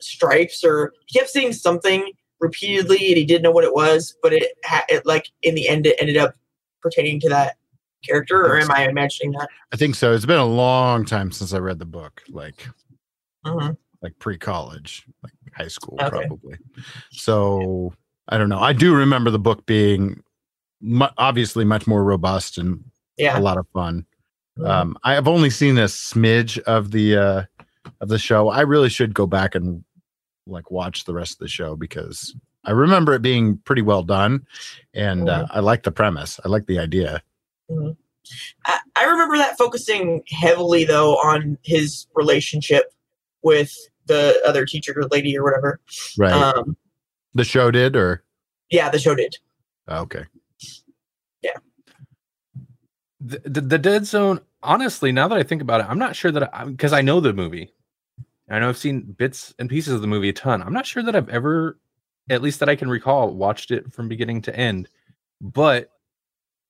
stripes 0.00 0.64
or 0.64 0.92
he 1.06 1.18
kept 1.18 1.30
seeing 1.30 1.52
something 1.52 2.12
repeatedly 2.40 3.08
and 3.08 3.16
he 3.16 3.24
didn't 3.24 3.42
know 3.42 3.50
what 3.50 3.64
it 3.64 3.74
was, 3.74 4.16
but 4.22 4.32
it, 4.32 4.52
ha- 4.64 4.84
it 4.88 5.06
like 5.06 5.30
in 5.42 5.54
the 5.54 5.68
end 5.68 5.86
it 5.86 5.96
ended 6.00 6.16
up 6.16 6.34
pertaining 6.82 7.20
to 7.20 7.28
that 7.28 7.56
character, 8.02 8.44
or 8.46 8.58
am 8.58 8.70
I 8.70 8.88
imagining 8.88 9.32
that? 9.32 9.48
I 9.72 9.76
think 9.76 9.94
so. 9.94 10.12
It's 10.12 10.26
been 10.26 10.38
a 10.38 10.44
long 10.46 11.04
time 11.04 11.30
since 11.32 11.52
I 11.52 11.58
read 11.58 11.78
the 11.78 11.84
book, 11.86 12.22
like 12.28 12.68
hmm 13.44 13.70
like 14.02 14.18
pre-college, 14.18 15.04
like 15.22 15.32
high 15.54 15.68
school, 15.68 15.98
Okay. 16.00 16.08
probably. 16.08 16.56
So 17.12 17.92
I 18.28 18.38
don't 18.38 18.48
know. 18.48 18.58
I 18.60 18.72
do 18.72 18.94
remember 18.94 19.30
the 19.30 19.38
book 19.38 19.66
being 19.66 20.22
mu- 20.80 21.06
obviously 21.18 21.64
much 21.66 21.86
more 21.86 22.02
robust 22.02 22.56
and 22.56 22.82
Yeah. 23.18 23.38
a 23.38 23.40
lot 23.40 23.58
of 23.58 23.66
fun. 23.74 24.06
Mhm. 24.58 24.66
Um, 24.68 24.98
I 25.04 25.12
have 25.14 25.28
only 25.28 25.50
seen 25.50 25.76
a 25.76 25.84
smidge 25.84 26.58
of 26.60 26.92
the 26.92 27.16
uh, 27.16 27.42
of 28.00 28.08
the 28.08 28.18
show. 28.18 28.48
I 28.48 28.62
really 28.62 28.88
should 28.88 29.12
go 29.14 29.26
back 29.26 29.54
and 29.54 29.84
like 30.46 30.70
watch 30.70 31.04
the 31.04 31.12
rest 31.14 31.32
of 31.34 31.38
the 31.40 31.48
show 31.48 31.76
because 31.76 32.34
I 32.64 32.70
remember 32.72 33.12
it 33.12 33.20
being 33.22 33.58
pretty 33.58 33.82
well 33.82 34.02
done, 34.02 34.46
and 34.94 35.28
uh, 35.28 35.46
I 35.50 35.60
like 35.60 35.82
the 35.82 35.92
premise. 35.92 36.40
I 36.44 36.48
like 36.48 36.66
the 36.66 36.78
idea. 36.78 37.22
I, 38.66 38.78
I 38.96 39.04
remember 39.04 39.36
that 39.38 39.56
focusing 39.58 40.22
heavily 40.28 40.84
though 40.84 41.14
on 41.14 41.58
his 41.62 42.06
relationship 42.14 42.92
with 43.42 43.74
the 44.06 44.40
other 44.46 44.66
teacher 44.66 44.94
or 44.96 45.04
lady 45.10 45.36
or 45.36 45.44
whatever. 45.44 45.80
Right? 46.18 46.32
Um, 46.32 46.76
the 47.34 47.44
show 47.44 47.70
did, 47.70 47.96
or 47.96 48.24
yeah, 48.70 48.90
the 48.90 48.98
show 48.98 49.14
did. 49.14 49.36
okay, 49.88 50.24
The, 53.20 53.38
the, 53.44 53.60
the 53.60 53.78
Dead 53.78 54.06
Zone, 54.06 54.40
honestly, 54.62 55.12
now 55.12 55.28
that 55.28 55.38
I 55.38 55.42
think 55.42 55.62
about 55.62 55.80
it, 55.80 55.86
I'm 55.88 55.98
not 55.98 56.16
sure 56.16 56.30
that 56.32 56.54
I 56.54 56.64
because 56.64 56.92
I 56.92 57.02
know 57.02 57.20
the 57.20 57.32
movie. 57.32 57.72
I 58.48 58.58
know 58.58 58.68
I've 58.68 58.78
seen 58.78 59.02
bits 59.02 59.54
and 59.58 59.70
pieces 59.70 59.94
of 59.94 60.00
the 60.00 60.08
movie 60.08 60.30
a 60.30 60.32
ton. 60.32 60.62
I'm 60.62 60.72
not 60.72 60.86
sure 60.86 61.02
that 61.04 61.14
I've 61.14 61.28
ever, 61.28 61.78
at 62.28 62.42
least 62.42 62.58
that 62.60 62.68
I 62.68 62.74
can 62.74 62.90
recall, 62.90 63.32
watched 63.32 63.70
it 63.70 63.92
from 63.92 64.08
beginning 64.08 64.42
to 64.42 64.56
end. 64.56 64.88
But 65.40 65.90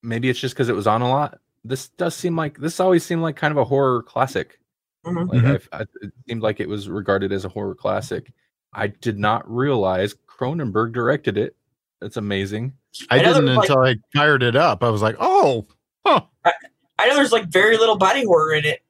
maybe 0.03 0.29
it's 0.29 0.39
just 0.39 0.53
because 0.55 0.69
it 0.69 0.75
was 0.75 0.87
on 0.87 1.01
a 1.01 1.09
lot. 1.09 1.39
This 1.63 1.89
does 1.89 2.15
seem 2.15 2.35
like 2.35 2.57
this 2.57 2.79
always 2.79 3.05
seemed 3.05 3.21
like 3.21 3.35
kind 3.35 3.51
of 3.51 3.57
a 3.57 3.63
horror 3.65 4.03
classic. 4.03 4.59
Mhm. 5.05 5.29
Like 5.29 5.41
Mhm. 5.41 5.53
I've, 5.55 5.69
I, 5.71 5.81
it 6.01 6.11
seemed 6.27 6.41
like 6.41 6.59
it 6.59 6.69
was 6.69 6.89
regarded 6.89 7.31
as 7.31 7.45
a 7.45 7.49
horror 7.49 7.75
classic. 7.75 8.31
I 8.73 8.87
did 8.87 9.19
not 9.19 9.49
realize 9.51 10.15
Cronenberg 10.27 10.93
directed 10.93 11.37
it. 11.37 11.55
That's 11.99 12.17
amazing. 12.17 12.73
I, 13.09 13.15
I 13.15 13.19
didn't 13.19 13.45
there's, 13.45 13.57
like- 13.57 13.69
until 13.69 13.83
I 13.83 13.95
fired 14.15 14.43
it 14.43 14.55
up. 14.55 14.83
I 14.83 14.89
was 14.89 15.01
like, 15.01 15.15
oh, 15.19 15.67
huh, 16.05 16.21
I 16.45 17.07
know 17.07 17.15
there's 17.15 17.31
like 17.31 17.47
very 17.49 17.77
little 17.77 17.97
body 17.97 18.23
horror 18.25 18.53
in 18.53 18.65
it. 18.65 18.81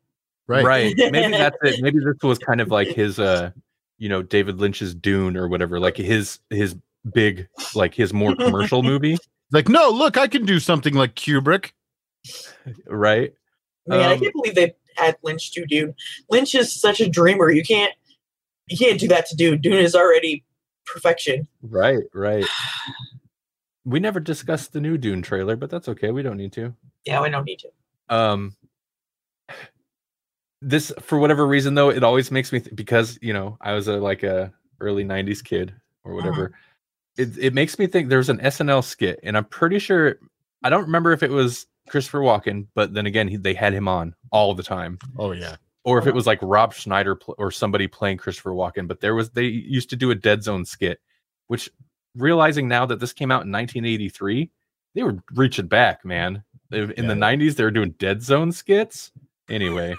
right, 0.47 0.63
Right. 0.65 0.93
Maybe 0.97 1.31
that's 1.31 1.57
it. 1.63 1.79
Maybe 1.81 1.99
this 1.99 2.15
was 2.23 2.39
kind 2.39 2.59
of 2.61 2.69
like 2.69 2.89
his 2.89 3.19
uh 3.19 3.51
you 3.97 4.09
know, 4.09 4.21
David 4.23 4.59
Lynch's 4.59 4.95
Dune 4.95 5.37
or 5.37 5.47
whatever, 5.47 5.79
like 5.79 5.95
his 5.97 6.39
his 6.49 6.75
big 7.13 7.47
like 7.75 7.93
his 7.93 8.11
more 8.13 8.35
commercial 8.35 8.81
movie, 8.83 9.17
Like, 9.51 9.67
no, 9.69 9.89
look, 9.89 10.17
I 10.17 10.27
can 10.27 10.45
do 10.45 10.59
something 10.59 10.93
like 10.93 11.15
Kubrick. 11.15 11.71
right? 12.87 13.33
Man, 13.87 13.99
I 14.09 14.13
Um, 14.13 14.19
can't 14.19 14.33
believe 14.33 14.55
they 14.55 14.75
had 14.95 15.17
Lynch 15.23 15.51
do 15.51 15.65
Dune. 15.65 15.95
Lynch 16.29 16.53
is 16.55 16.71
such 16.79 16.99
a 17.01 17.09
dreamer. 17.09 17.51
You 17.51 17.63
can't 17.63 17.93
you 18.67 18.77
can't 18.77 18.99
do 18.99 19.07
that 19.09 19.25
to 19.27 19.35
Dune. 19.35 19.59
Dune 19.59 19.73
is 19.79 19.95
already 19.95 20.45
perfection. 20.85 21.47
Right, 21.61 22.03
right. 22.13 22.45
We 23.83 23.99
never 23.99 24.19
discussed 24.19 24.71
the 24.73 24.79
new 24.79 24.97
Dune 24.97 25.21
trailer, 25.23 25.55
but 25.55 25.69
that's 25.69 25.89
okay. 25.89 26.11
We 26.11 26.21
don't 26.21 26.37
need 26.37 26.53
to. 26.53 26.73
Yeah, 27.05 27.21
we 27.21 27.29
don't 27.29 27.45
need 27.45 27.59
to. 27.59 27.69
Um 28.15 28.55
this 30.61 30.93
for 31.01 31.17
whatever 31.17 31.47
reason 31.47 31.73
though, 31.73 31.89
it 31.89 32.03
always 32.03 32.29
makes 32.31 32.51
me 32.51 32.59
th- 32.59 32.75
because, 32.75 33.17
you 33.21 33.33
know, 33.33 33.57
I 33.61 33.73
was 33.73 33.87
a 33.87 33.97
like 33.97 34.21
a 34.23 34.53
early 34.79 35.03
90s 35.03 35.43
kid 35.43 35.73
or 36.03 36.13
whatever. 36.13 36.51
It 37.17 37.37
it 37.37 37.53
makes 37.53 37.77
me 37.77 37.87
think 37.87 38.09
there's 38.09 38.29
an 38.29 38.39
SNL 38.39 38.83
skit 38.83 39.19
and 39.23 39.35
I'm 39.37 39.45
pretty 39.45 39.79
sure 39.79 40.17
I 40.63 40.69
don't 40.69 40.83
remember 40.85 41.11
if 41.11 41.23
it 41.23 41.31
was 41.31 41.65
Christopher 41.89 42.19
Walken, 42.19 42.67
but 42.75 42.93
then 42.93 43.05
again, 43.05 43.27
he, 43.27 43.37
they 43.37 43.53
had 43.53 43.73
him 43.73 43.87
on 43.87 44.15
all 44.31 44.53
the 44.53 44.63
time. 44.63 44.97
Oh 45.17 45.31
yeah. 45.31 45.55
or 45.83 45.97
if 45.99 46.07
it 46.07 46.13
was 46.13 46.25
like 46.27 46.39
Rob 46.41 46.73
Schneider 46.73 47.15
pl- 47.15 47.35
or 47.37 47.51
somebody 47.51 47.87
playing 47.87 48.17
Christopher 48.17 48.51
Walken. 48.51 48.87
But 48.87 49.01
there 49.01 49.15
was 49.15 49.31
they 49.31 49.43
used 49.45 49.89
to 49.89 49.95
do 49.95 50.11
a 50.11 50.15
Dead 50.15 50.43
Zone 50.43 50.63
skit, 50.65 50.99
which 51.47 51.69
realizing 52.15 52.67
now 52.67 52.85
that 52.85 52.99
this 52.99 53.13
came 53.13 53.31
out 53.31 53.43
in 53.45 53.51
1983, 53.51 54.49
they 54.95 55.03
were 55.03 55.17
reaching 55.33 55.67
back, 55.67 56.05
man. 56.05 56.43
They- 56.69 56.81
In 56.95 57.07
the 57.07 57.13
90s, 57.15 57.55
they 57.55 57.63
were 57.63 57.71
doing 57.71 57.91
Dead 57.97 58.21
Zone 58.21 58.51
skits. 58.51 59.11
Anyway, 59.49 59.95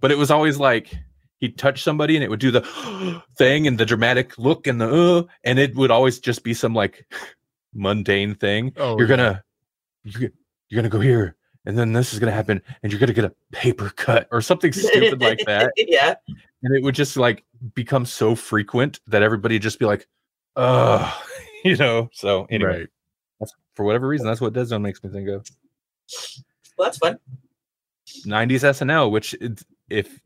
but 0.00 0.10
it 0.10 0.16
was 0.16 0.30
always 0.30 0.58
like 0.58 0.94
he'd 1.40 1.58
touch 1.58 1.82
somebody 1.82 2.16
and 2.16 2.24
it 2.24 2.30
would 2.30 2.40
do 2.40 2.50
the 2.50 3.22
thing 3.38 3.66
and 3.66 3.78
the 3.78 3.86
dramatic 3.86 4.36
look 4.38 4.66
and 4.66 4.80
the 4.80 4.88
uh, 4.88 5.22
and 5.44 5.58
it 5.58 5.74
would 5.74 5.90
always 5.90 6.18
just 6.18 6.42
be 6.44 6.54
some 6.54 6.74
like 6.74 7.06
mundane 7.74 8.34
thing 8.34 8.72
Oh, 8.76 8.96
you're 8.98 9.08
yeah. 9.08 9.16
gonna 9.16 9.44
you're, 10.04 10.30
you're 10.68 10.78
gonna 10.82 10.88
go 10.88 11.00
here 11.00 11.36
and 11.66 11.76
then 11.76 11.92
this 11.92 12.12
is 12.12 12.18
gonna 12.18 12.32
happen 12.32 12.62
and 12.82 12.92
you're 12.92 12.98
gonna 13.00 13.12
get 13.12 13.24
a 13.24 13.34
paper 13.52 13.90
cut 13.96 14.28
or 14.30 14.40
something 14.40 14.72
stupid 14.72 15.20
like 15.20 15.40
that 15.46 15.72
yeah. 15.76 16.14
and 16.62 16.74
it 16.74 16.82
would 16.82 16.94
just 16.94 17.16
like 17.16 17.44
become 17.74 18.06
so 18.06 18.34
frequent 18.34 19.00
that 19.06 19.22
everybody 19.22 19.58
just 19.58 19.78
be 19.78 19.84
like 19.84 20.06
oh 20.56 21.22
you 21.64 21.76
know 21.76 22.08
so 22.12 22.46
anyway 22.50 22.78
Right. 22.80 22.88
that's, 23.40 23.52
for 23.74 23.84
whatever 23.84 24.08
reason 24.08 24.26
that's 24.26 24.40
what 24.40 24.52
dead 24.54 24.66
zone 24.68 24.82
makes 24.82 25.02
me 25.04 25.10
think 25.10 25.28
of 25.28 25.46
Well, 26.78 26.86
that's 26.86 26.98
fun. 26.98 27.18
90s 28.24 28.62
snl 28.72 29.10
which 29.10 29.34
if 29.90 30.18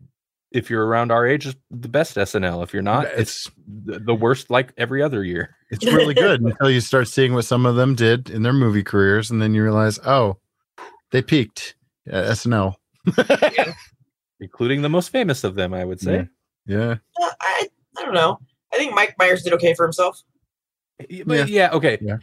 if 0.53 0.69
you're 0.71 0.85
around 0.87 1.13
our 1.13 1.27
age 1.27 1.47
is 1.47 1.55
the 1.71 1.89
best 1.89 2.17
snl 2.17 2.63
if 2.63 2.73
you're 2.73 2.83
not 2.83 3.07
it's 3.07 3.47
It's 3.47 3.51
the, 3.85 3.99
the 4.01 4.15
worst 4.15 4.51
like 4.51 4.73
every 4.77 5.03
other 5.03 5.23
year 5.25 5.55
it's 5.71 5.85
really 5.87 6.15
good 6.15 6.41
until 6.41 6.71
you 6.71 6.81
start 6.81 7.07
seeing 7.09 7.35
what 7.35 7.45
some 7.45 7.65
of 7.67 7.77
them 7.77 7.95
did 7.95 8.29
in 8.31 8.43
their 8.43 8.53
movie 8.53 8.83
careers, 8.83 9.31
and 9.31 9.41
then 9.41 9.55
you 9.55 9.63
realize, 9.63 10.01
oh, 10.05 10.37
they 11.13 11.23
peaked 11.23 11.77
at 12.09 12.25
SNL. 12.25 12.75
including 14.41 14.83
the 14.83 14.89
most 14.89 15.11
famous 15.11 15.45
of 15.45 15.55
them 15.55 15.73
i 15.75 15.85
would 15.85 16.01
say 16.01 16.27
yeah. 16.67 16.97
Uh, 17.21 17.31
I 17.41 17.69
I 17.99 18.05
don't 18.05 18.15
know. 18.15 18.39
I 18.73 18.77
think 18.77 18.95
Mike 18.95 19.15
Myers 19.19 19.43
did 19.43 19.53
okay 19.55 19.75
for 19.75 19.85
himself. 19.85 20.23
But 21.27 21.49
yeah, 21.49 21.71
okay. 21.73 21.99
Yeah. 22.01 22.19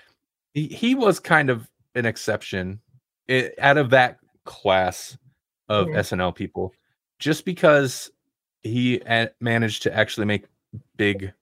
He, 0.53 0.67
he 0.67 0.95
was 0.95 1.19
kind 1.19 1.49
of 1.49 1.67
an 1.95 2.05
exception 2.05 2.79
i- 3.29 3.51
out 3.59 3.77
of 3.77 3.89
that 3.89 4.17
class 4.45 5.17
of 5.69 5.87
Mhm. 5.87 5.95
SNL 5.97 6.35
people, 6.35 6.73
just 7.19 7.43
because 7.45 8.09
he 8.63 9.01
managed 9.39 9.83
to 9.83 9.95
actually 9.95 10.25
make 10.25 10.45
big 10.97 11.33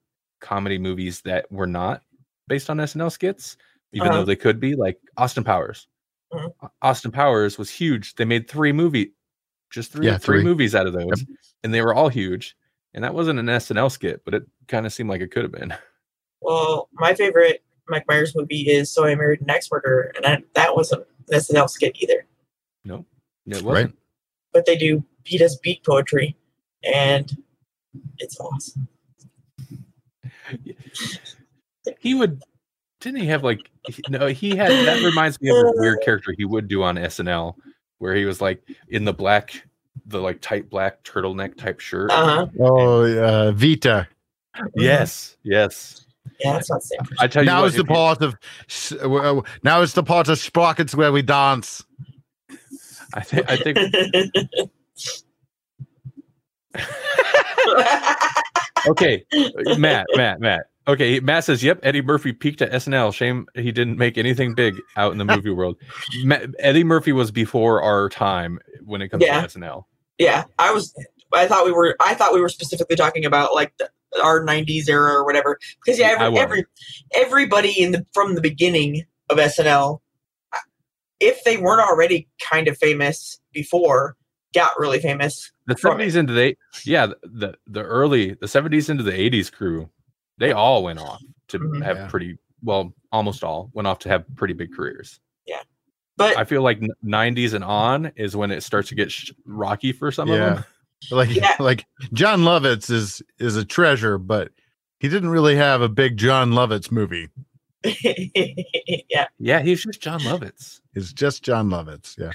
comedy 0.41 0.77
movies 0.77 1.21
that 1.21 1.51
were 1.51 1.67
not 1.67 2.01
based 2.47 2.69
on 2.69 2.77
SNL 2.77 3.11
skits, 3.11 3.57
even 3.93 4.09
Uh-huh. 4.09 4.17
though 4.19 4.25
they 4.25 4.35
could 4.35 4.59
be, 4.59 4.75
like 4.75 4.99
Austin 5.17 5.43
Powers. 5.43 5.87
Au- 6.33 6.53
Austin 6.81 7.11
Powers 7.11 7.57
was 7.57 7.69
huge. 7.69 8.15
They 8.15 8.25
made 8.25 8.47
three 8.49 8.71
movie, 8.71 9.13
just 9.71 9.91
three, 9.91 10.05
Yeah, 10.07 10.17
three 10.17 10.37
three. 10.39 10.43
movies 10.43 10.75
out 10.75 10.85
of 10.87 10.93
those, 10.93 11.25
and 11.63 11.73
they 11.73 11.81
were 11.81 11.93
all 11.93 12.09
huge. 12.09 12.55
And 12.93 13.03
that 13.03 13.13
wasn't 13.13 13.39
an 13.39 13.47
SNL 13.49 13.89
skit, 13.89 14.21
but 14.23 14.33
it 14.33 14.43
kind 14.67 14.85
of 14.85 14.93
seemed 14.93 15.09
like 15.09 15.21
it 15.21 15.31
could 15.31 15.43
have 15.43 15.51
been. 15.51 15.73
Well, 16.41 16.89
my 16.93 17.15
favorite 17.15 17.63
Mike 17.89 18.05
Myers 18.07 18.35
movie 18.35 18.69
is 18.69 18.91
So 18.91 19.03
I 19.05 19.15
Married 19.15 19.41
an 19.41 19.49
Axe 19.49 19.67
Murderer, 19.71 20.11
and 20.15 20.25
I, 20.27 20.43
that 20.53 20.75
wasn't 20.75 21.07
an 21.29 21.39
SNL 21.39 21.67
skit 21.67 21.95
either. 21.99 22.27
No, 22.83 23.03
it 23.47 23.55
Right. 23.55 23.63
wasn't. 23.63 23.97
But 24.53 24.67
they 24.67 24.77
do 24.77 25.03
beat 25.23 25.41
us 25.41 25.55
beat 25.55 25.83
poetry, 25.83 26.35
and 26.83 27.37
it's 28.19 28.39
awesome. 28.39 28.87
he 31.99 32.13
would 32.13 32.41
didn't 33.01 33.19
he 33.21 33.27
have 33.27 33.43
like 33.43 33.59
no 34.09 34.27
he 34.27 34.55
had 34.55 34.71
that 34.71 35.03
reminds 35.03 35.39
me 35.41 35.49
of 35.49 35.57
a 35.57 35.71
weird 35.75 35.99
character 36.03 36.33
he 36.37 36.45
would 36.45 36.67
do 36.67 36.83
on 36.83 36.95
SNL 36.95 37.55
where 37.99 38.15
he 38.15 38.25
was 38.25 38.41
like 38.41 38.61
in 38.89 39.05
the 39.05 39.13
black 39.13 39.63
the 40.07 40.19
like 40.19 40.41
tight 40.41 40.69
black 40.69 41.03
turtleneck 41.03 41.55
type 41.57 41.79
shirt. 41.79 42.11
Uh 42.11 42.25
huh. 42.25 42.47
Oh, 42.59 43.01
uh, 43.03 43.51
Dieter. 43.53 44.07
Yes, 44.75 45.37
yes. 45.43 46.05
Yeah, 46.39 46.53
that's 46.53 46.69
not 46.69 46.81
the 46.81 46.87
same. 46.87 46.99
I 47.19 47.27
tell 47.27 47.43
you 47.43 47.47
Now 47.47 47.61
what, 47.61 47.67
is 47.67 47.73
the 47.75 47.81
if 47.81 47.87
you- 47.89 47.93
part 47.95 48.21
of 48.21 48.35
uh, 49.01 49.41
now 49.63 49.81
is 49.81 49.93
the 49.93 50.03
part 50.03 50.27
of 50.27 50.37
sprockets 50.37 50.93
where 50.95 51.11
we 51.11 51.21
dance. 51.21 51.83
I 53.13 53.21
think 53.21 53.49
I 53.49 53.57
think 53.57 53.77
okay, 58.87 59.25
Matt, 59.77 60.05
Matt, 60.15 60.39
Matt. 60.39 60.67
Okay, 60.87 61.19
Matt 61.19 61.43
says, 61.43 61.63
"Yep, 61.63 61.79
Eddie 61.83 62.01
Murphy 62.03 62.31
peaked 62.31 62.61
at 62.61 62.71
SNL. 62.71 63.11
Shame 63.13 63.47
he 63.55 63.71
didn't 63.71 63.97
make 63.97 64.17
anything 64.19 64.53
big 64.53 64.79
out 64.97 65.11
in 65.11 65.17
the 65.17 65.25
movie 65.25 65.49
world. 65.51 65.77
Eddie 66.59 66.83
Murphy 66.83 67.11
was 67.11 67.31
before 67.31 67.81
our 67.81 68.07
time 68.09 68.59
when 68.83 69.01
it 69.01 69.09
comes 69.09 69.23
Yeah. 69.23 69.41
to 69.41 69.47
SNL. 69.59 69.85
yeah, 70.19 70.43
I 70.59 70.71
was. 70.71 70.93
I 71.33 71.47
thought 71.47 71.65
we 71.65 71.71
were. 71.71 71.95
I 71.99 72.13
thought 72.13 72.33
we 72.33 72.39
were 72.41 72.49
specifically 72.49 72.95
talking 72.95 73.25
about 73.25 73.53
like 73.55 73.73
the, 73.77 73.89
our 74.23 74.45
'90s 74.45 74.87
era 74.87 75.11
or 75.13 75.25
whatever. 75.25 75.57
Because 75.83 75.99
yeah, 75.99 76.15
every, 76.19 76.37
every 76.39 76.65
everybody 77.15 77.81
in 77.81 77.91
the 77.91 78.05
from 78.13 78.35
the 78.35 78.41
beginning 78.41 79.03
of 79.31 79.37
SNL, 79.37 79.99
if 81.19 81.43
they 81.45 81.57
weren't 81.57 81.81
already 81.81 82.27
kind 82.39 82.67
of 82.67 82.77
famous 82.77 83.39
before, 83.53 84.15
got 84.55 84.71
really 84.79 84.99
famous. 84.99 85.51
The 85.67 85.77
seventies 85.77 86.15
into 86.15 86.33
the 86.33 86.55
yeah 86.85 87.05
the, 87.07 87.17
the 87.23 87.55
the 87.67 87.83
early 87.83 88.33
the 88.33 88.47
seventies 88.47 88.89
into 88.89 89.03
the 89.03 89.13
eighties 89.13 89.49
crew, 89.51 89.89
they 90.39 90.51
all 90.51 90.83
went 90.83 90.99
off 90.99 91.21
to 91.49 91.59
Mhm. 91.59 91.83
have 91.83 91.97
Yeah. 91.97 92.07
pretty 92.07 92.37
well 92.63 92.93
almost 93.11 93.43
all 93.43 93.69
went 93.73 93.87
off 93.87 93.99
to 93.99 94.09
have 94.09 94.23
pretty 94.35 94.53
big 94.55 94.73
careers. 94.75 95.19
Yeah, 95.45 95.61
but 96.17 96.35
I 96.37 96.43
feel 96.45 96.61
like 96.63 96.79
nineties 97.03 97.53
and 97.53 97.63
on 97.63 98.11
is 98.15 98.35
when 98.35 98.49
it 98.51 98.63
starts 98.63 98.89
to 98.89 98.95
get 98.95 99.11
sh- 99.11 99.31
rocky 99.45 99.91
for 99.91 100.11
some 100.11 100.29
of 100.31 100.37
them. 100.39 100.63
Like 101.11 101.29
Yeah. 101.35 101.55
like 101.59 101.85
Jon 102.13 102.39
Lovitz 102.41 102.89
is 102.89 103.21
is 103.37 103.57
a 103.57 103.65
treasure, 103.65 104.17
but 104.17 104.51
he 104.99 105.09
didn't 105.09 105.29
really 105.29 105.55
have 105.55 105.81
a 105.81 105.89
big 105.89 106.17
Jon 106.17 106.51
Lovitz 106.51 106.89
movie. 106.91 107.29
yeah, 107.83 109.27
Yeah, 109.37 109.61
he's 109.61 109.83
just 109.83 110.01
Jon 110.01 110.19
Lovitz. 110.21 110.79
He's 110.93 111.13
just 111.13 111.43
Jon 111.43 111.69
Lovitz. 111.69 112.17
Yeah. 112.17 112.31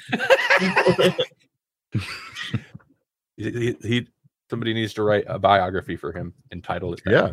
He, 3.37 3.51
he, 3.51 3.77
he- 3.83 4.09
somebody 4.51 4.75
needs 4.75 4.93
to 4.95 5.03
write 5.03 5.25
a 5.29 5.39
biography 5.39 5.97
for 5.97 6.13
him 6.13 6.35
and 6.51 6.63
title 6.63 6.93
it. 6.93 7.01
that. 7.05 7.13
Yeah. 7.13 7.33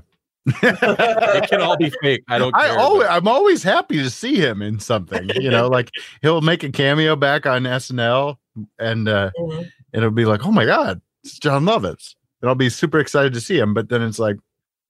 it 0.64 1.50
can 1.50 1.62
all 1.62 1.76
be 1.76 1.92
fake. 2.02 2.24
I 2.30 2.38
don't. 2.38 2.56
I 2.56 2.70
always, 2.78 3.08
but- 3.08 3.12
I'm 3.12 3.28
always 3.28 3.64
happy 3.64 3.98
to 3.98 4.10
see 4.10 4.36
him 4.36 4.62
in 4.62 4.80
something. 4.80 5.30
You 5.36 5.50
know, 5.50 5.68
like 5.68 5.92
he'll 6.22 6.42
make 6.42 6.64
a 6.64 6.70
cameo 6.70 7.16
back 7.18 7.46
on 7.46 7.64
SNL, 7.64 8.38
and 8.80 9.10
uh, 9.10 9.32
Mhm. 9.38 9.60
and 9.60 9.70
it'll 9.94 10.12
be 10.12 10.26
like, 10.26 10.46
oh 10.46 10.52
my 10.52 10.64
god, 10.66 11.02
it's 11.24 11.38
Jon 11.40 11.66
Lovitz, 11.66 12.16
and 12.42 12.48
I'll 12.50 12.56
be 12.56 12.70
super 12.70 13.00
excited 13.00 13.34
to 13.34 13.42
see 13.42 13.58
him. 13.60 13.74
But 13.74 13.90
then 13.90 14.02
it's 14.02 14.20
like, 14.20 14.38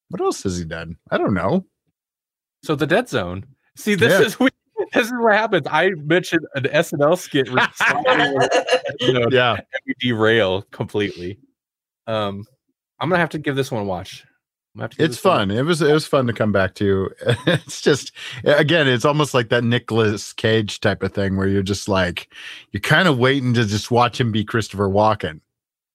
what 0.09 0.21
else 0.21 0.43
has 0.43 0.59
he 0.59 0.65
done? 0.65 0.95
I 1.09 1.17
don't 1.17 1.33
know. 1.33 1.65
So 2.63 2.75
the 2.75 2.85
Dead 2.87 3.09
Zone. 3.09 3.45
See, 3.75 3.95
this 3.95 4.11
Yeah. 4.19 4.25
is 4.27 4.39
we- 4.39 4.49
this 4.93 5.07
is 5.07 5.13
what 5.17 5.33
happens. 5.33 5.67
I 5.69 5.89
mentioned 5.91 6.45
an 6.55 6.63
SNL 6.63 7.17
skit, 7.17 7.51
which 7.51 7.63
you 9.01 9.13
know, 9.13 9.27
Yeah, 9.31 9.57
we 9.85 9.93
derail 9.99 10.63
completely. 10.71 11.39
Um, 12.07 12.43
I'm 12.99 13.09
gonna 13.09 13.19
have 13.19 13.29
to 13.31 13.39
give 13.39 13.55
this 13.55 13.71
one 13.71 13.81
a 13.83 13.85
watch. 13.85 14.23
I'm 14.75 14.79
gonna 14.79 14.83
have 14.85 14.91
to 14.91 14.97
give 14.97 15.05
it's 15.05 15.15
this 15.17 15.23
one 15.25 15.49
fun. 15.49 15.51
It 15.51 15.63
was 15.63 15.81
it 15.81 15.91
was 15.93 16.05
fun 16.07 16.27
to 16.27 16.33
come 16.33 16.51
back 16.51 16.75
to. 16.75 17.09
It's 17.47 17.81
just 17.81 18.11
again, 18.43 18.87
it's 18.87 19.05
almost 19.05 19.33
like 19.33 19.49
that 19.49 19.63
Nicolas 19.63 20.33
Cage 20.33 20.79
type 20.79 21.03
of 21.03 21.13
thing 21.13 21.35
where 21.37 21.47
you're 21.47 21.63
just 21.63 21.87
like, 21.87 22.31
you're 22.71 22.81
kind 22.81 23.07
of 23.07 23.17
waiting 23.17 23.53
to 23.55 23.65
just 23.65 23.91
watch 23.91 24.19
him 24.19 24.31
be 24.31 24.43
Christopher 24.43 24.87
Walken. 24.87 25.41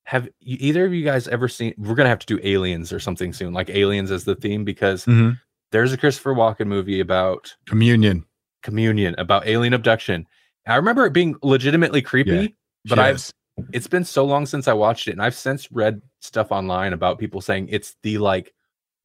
Have 0.04 0.28
you, 0.40 0.56
either 0.60 0.84
of 0.84 0.92
you 0.92 1.04
guys 1.04 1.28
ever 1.28 1.48
seen? 1.48 1.74
We're 1.78 1.94
gonna 1.94 2.08
have 2.08 2.18
to 2.20 2.26
do 2.26 2.40
Aliens 2.42 2.92
or 2.92 2.98
something 3.00 3.32
soon, 3.32 3.52
like 3.52 3.70
Aliens 3.70 4.10
as 4.10 4.24
the 4.24 4.34
theme, 4.34 4.64
because 4.64 5.04
Mm-hmm. 5.06 5.30
there's 5.70 5.92
a 5.92 5.96
Christopher 5.96 6.34
Walken 6.34 6.66
movie 6.66 7.00
about 7.00 7.54
Communion. 7.66 8.24
Communion, 8.62 9.14
about 9.18 9.46
alien 9.46 9.72
abduction. 9.74 10.26
I 10.66 10.76
remember 10.76 11.04
it 11.06 11.12
being 11.12 11.36
legitimately 11.42 12.02
creepy, 12.02 12.54
but 12.84 12.98
I've 12.98 13.30
it's 13.72 13.86
been 13.86 14.04
so 14.04 14.24
long 14.24 14.46
since 14.46 14.66
I 14.68 14.72
watched 14.72 15.08
it, 15.08 15.12
and 15.12 15.22
I've 15.22 15.34
since 15.34 15.70
read 15.72 16.00
stuff 16.20 16.50
online 16.52 16.92
about 16.92 17.18
people 17.18 17.40
saying 17.40 17.68
it's 17.70 17.96
the 18.02 18.18
like 18.18 18.52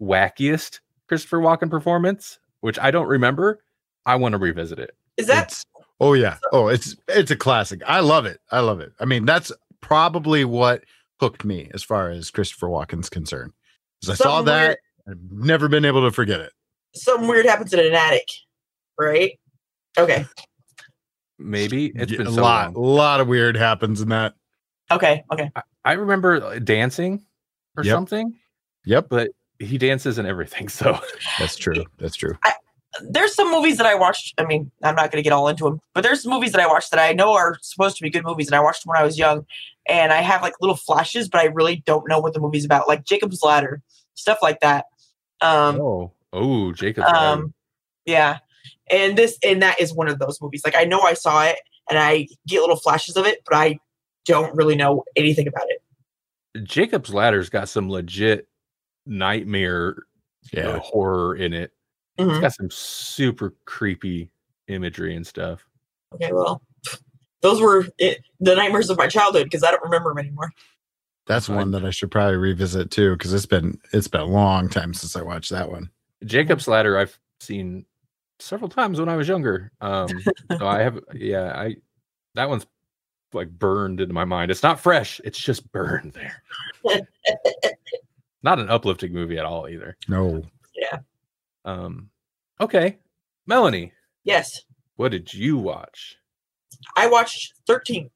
wackiest 0.01 0.79
Christopher 1.07 1.39
Walken 1.39 1.69
performance, 1.69 2.39
which 2.61 2.79
I 2.79 2.91
don't 2.91 3.07
remember. 3.07 3.61
I 4.05 4.15
want 4.15 4.33
to 4.33 4.37
revisit 4.37 4.79
it. 4.79 4.91
Is 5.17 5.27
that 5.27 5.47
It's- 5.47 5.65
oh 5.99 6.13
yeah 6.13 6.37
oh 6.51 6.67
it's 6.67 6.95
it's 7.07 7.31
a 7.31 7.35
classic 7.35 7.81
i 7.87 7.99
love 8.01 8.27
it 8.27 8.39
i 8.51 8.59
love 8.59 8.79
it 8.79 8.91
i 8.99 9.05
mean 9.05 9.25
that's 9.25 9.51
probably 9.81 10.45
what 10.45 10.83
hooked 11.19 11.43
me 11.43 11.69
as 11.73 11.81
far 11.83 12.09
as 12.09 12.29
Christopher 12.29 12.67
Walken's 12.67 13.09
concerned. 13.09 13.53
Because 14.01 14.19
I 14.19 14.23
saw 14.23 14.37
Something 14.37 14.53
that, 14.53 14.79
I've 15.09 15.17
never 15.31 15.67
been 15.67 15.85
able 15.85 16.03
to 16.03 16.11
forget 16.11 16.39
it. 16.39 16.51
Something 16.93 17.27
weird 17.27 17.45
happens 17.45 17.73
in 17.73 17.79
an 17.79 17.93
attic, 17.93 18.27
right? 18.99 19.39
Okay. 19.97 20.25
Maybe 21.39 21.87
it's 21.95 22.11
Yeah, 22.11 22.17
been 22.19 22.27
a 22.27 22.31
so 22.31 22.41
lot, 22.41 22.73
long. 22.73 22.75
a 22.75 22.87
lot 22.87 23.19
of 23.19 23.27
weird 23.27 23.55
happens 23.55 24.01
in 24.01 24.09
that. 24.09 24.33
Okay. 24.91 25.23
Okay. 25.31 25.51
I 25.85 25.93
remember 25.93 26.43
uh, 26.43 26.59
dancing 26.59 27.25
or 27.75 27.83
Yep. 27.83 27.93
something, 27.93 28.33
Yep, 28.85 29.07
but 29.09 29.31
he 29.59 29.77
dances 29.77 30.17
and 30.17 30.27
everything. 30.27 30.67
So 30.69 30.99
that's 31.39 31.55
true. 31.57 31.85
That's 31.97 32.15
true. 32.15 32.37
There's 33.11 33.35
some 33.35 33.51
movies 33.51 33.77
that 33.77 33.85
I 33.85 33.93
watched. 33.93 34.33
I 34.39 34.45
mean, 34.45 34.71
I'm 34.81 34.95
not 34.95 35.11
going 35.11 35.19
to 35.19 35.23
get 35.23 35.31
all 35.33 35.47
into 35.49 35.65
them, 35.65 35.79
but 35.93 36.01
there's 36.01 36.25
movies 36.25 36.51
that 36.53 36.61
I 36.61 36.65
watched 36.65 36.89
that 36.89 36.99
I 36.99 37.13
know 37.13 37.33
are 37.33 37.55
supposed 37.61 37.95
to 37.97 38.03
be 38.03 38.09
good 38.09 38.23
movies, 38.23 38.47
and 38.47 38.55
I 38.55 38.59
watched 38.59 38.83
them 38.83 38.89
when 38.89 38.97
I 38.99 39.03
was 39.03 39.19
young, 39.19 39.45
and 39.87 40.11
I 40.11 40.21
have 40.21 40.41
like 40.41 40.53
little 40.61 40.75
flashes, 40.75 41.29
but 41.29 41.39
I 41.41 41.45
really 41.45 41.83
don't 41.85 42.07
know 42.09 42.19
what 42.19 42.33
the 42.33 42.39
movie's 42.39 42.65
about, 42.65 42.87
like 42.87 43.05
Jacob's 43.05 43.43
Ladder, 43.43 43.83
stuff 44.15 44.39
like 44.41 44.61
that. 44.61 44.85
Um, 45.41 45.79
oh 45.79 46.11
oh 46.33 46.71
Jacob. 46.73 47.03
um, 47.03 47.53
yeah, 48.05 48.39
and 48.91 49.17
this 49.17 49.37
and 49.43 49.61
that 49.61 49.79
is 49.79 49.93
one 49.93 50.07
of 50.07 50.19
those 50.19 50.41
movies. 50.41 50.61
Like 50.65 50.75
I 50.75 50.83
know 50.85 51.01
I 51.01 51.13
saw 51.13 51.43
it, 51.43 51.57
and 51.89 51.97
I 51.99 52.27
get 52.47 52.61
little 52.61 52.75
flashes 52.75 53.15
of 53.17 53.25
it, 53.25 53.39
but 53.45 53.55
I 53.55 53.79
don't 54.25 54.55
really 54.55 54.75
know 54.75 55.03
anything 55.15 55.47
about 55.47 55.65
it. 55.69 56.63
Jacob's 56.65 57.13
Ladder's 57.13 57.49
got 57.49 57.69
some 57.69 57.89
legit 57.89 58.47
nightmare 59.05 59.95
uh, 60.57 60.79
horror 60.79 61.35
in 61.35 61.53
it. 61.53 61.71
Mhm. 62.19 62.31
It's 62.31 62.39
got 62.39 62.53
some 62.53 62.69
super 62.71 63.53
creepy 63.65 64.29
imagery 64.67 65.15
and 65.15 65.25
stuff. 65.25 65.65
Okay, 66.15 66.31
well, 66.33 66.61
those 67.41 67.61
were 67.61 67.85
it, 67.99 68.19
the 68.39 68.55
nightmares 68.55 68.89
of 68.89 68.97
my 68.97 69.07
childhood 69.07 69.43
because 69.45 69.63
I 69.63 69.71
don't 69.71 69.83
remember 69.83 70.09
them 70.11 70.19
anymore. 70.19 70.51
that's 71.27 71.47
Fine. 71.47 71.55
one 71.57 71.71
that 71.71 71.85
I 71.85 71.91
should 71.91 72.09
probably 72.11 72.37
revisit 72.37 72.89
too 72.89 73.13
because 73.13 73.33
it's 73.33 73.45
been 73.45 73.77
it's 73.93 74.07
been 74.07 74.21
a 74.21 74.25
long 74.25 74.67
time 74.69 74.93
since 74.93 75.15
I 75.15 75.21
watched 75.21 75.51
that 75.51 75.69
one. 75.69 75.89
Jacob's 76.25 76.67
Ladder 76.67 76.97
I've 76.97 77.17
seen 77.39 77.85
several 78.39 78.69
times 78.69 78.99
when 78.99 79.09
I 79.09 79.15
was 79.15 79.27
younger. 79.27 79.71
Um, 79.81 80.09
so 80.57 80.67
I 80.67 80.81
have 80.81 80.99
yeah 81.13 81.53
I 81.55 81.75
that 82.35 82.49
one's 82.49 82.65
like 83.33 83.49
burned 83.49 83.99
into 83.99 84.13
my 84.13 84.25
mind. 84.25 84.51
It's 84.51 84.63
not 84.63 84.79
fresh. 84.79 85.19
It's 85.23 85.39
just 85.39 85.69
burned 85.71 86.13
there. 86.13 86.41
not 88.43 88.59
an 88.59 88.69
uplifting 88.69 89.11
movie 89.13 89.37
at 89.37 89.45
all 89.45 89.67
either. 89.67 89.97
No, 90.07 90.43
Yeah. 90.75 90.99
Um, 91.65 92.09
okay, 92.61 92.97
Melanie, 93.45 93.91
Yes, 94.23 94.61
what 94.95 95.11
did 95.11 95.33
you 95.33 95.57
watch? 95.57 96.17
I 96.95 97.07
watched 97.07 97.53
13th, 97.67 98.09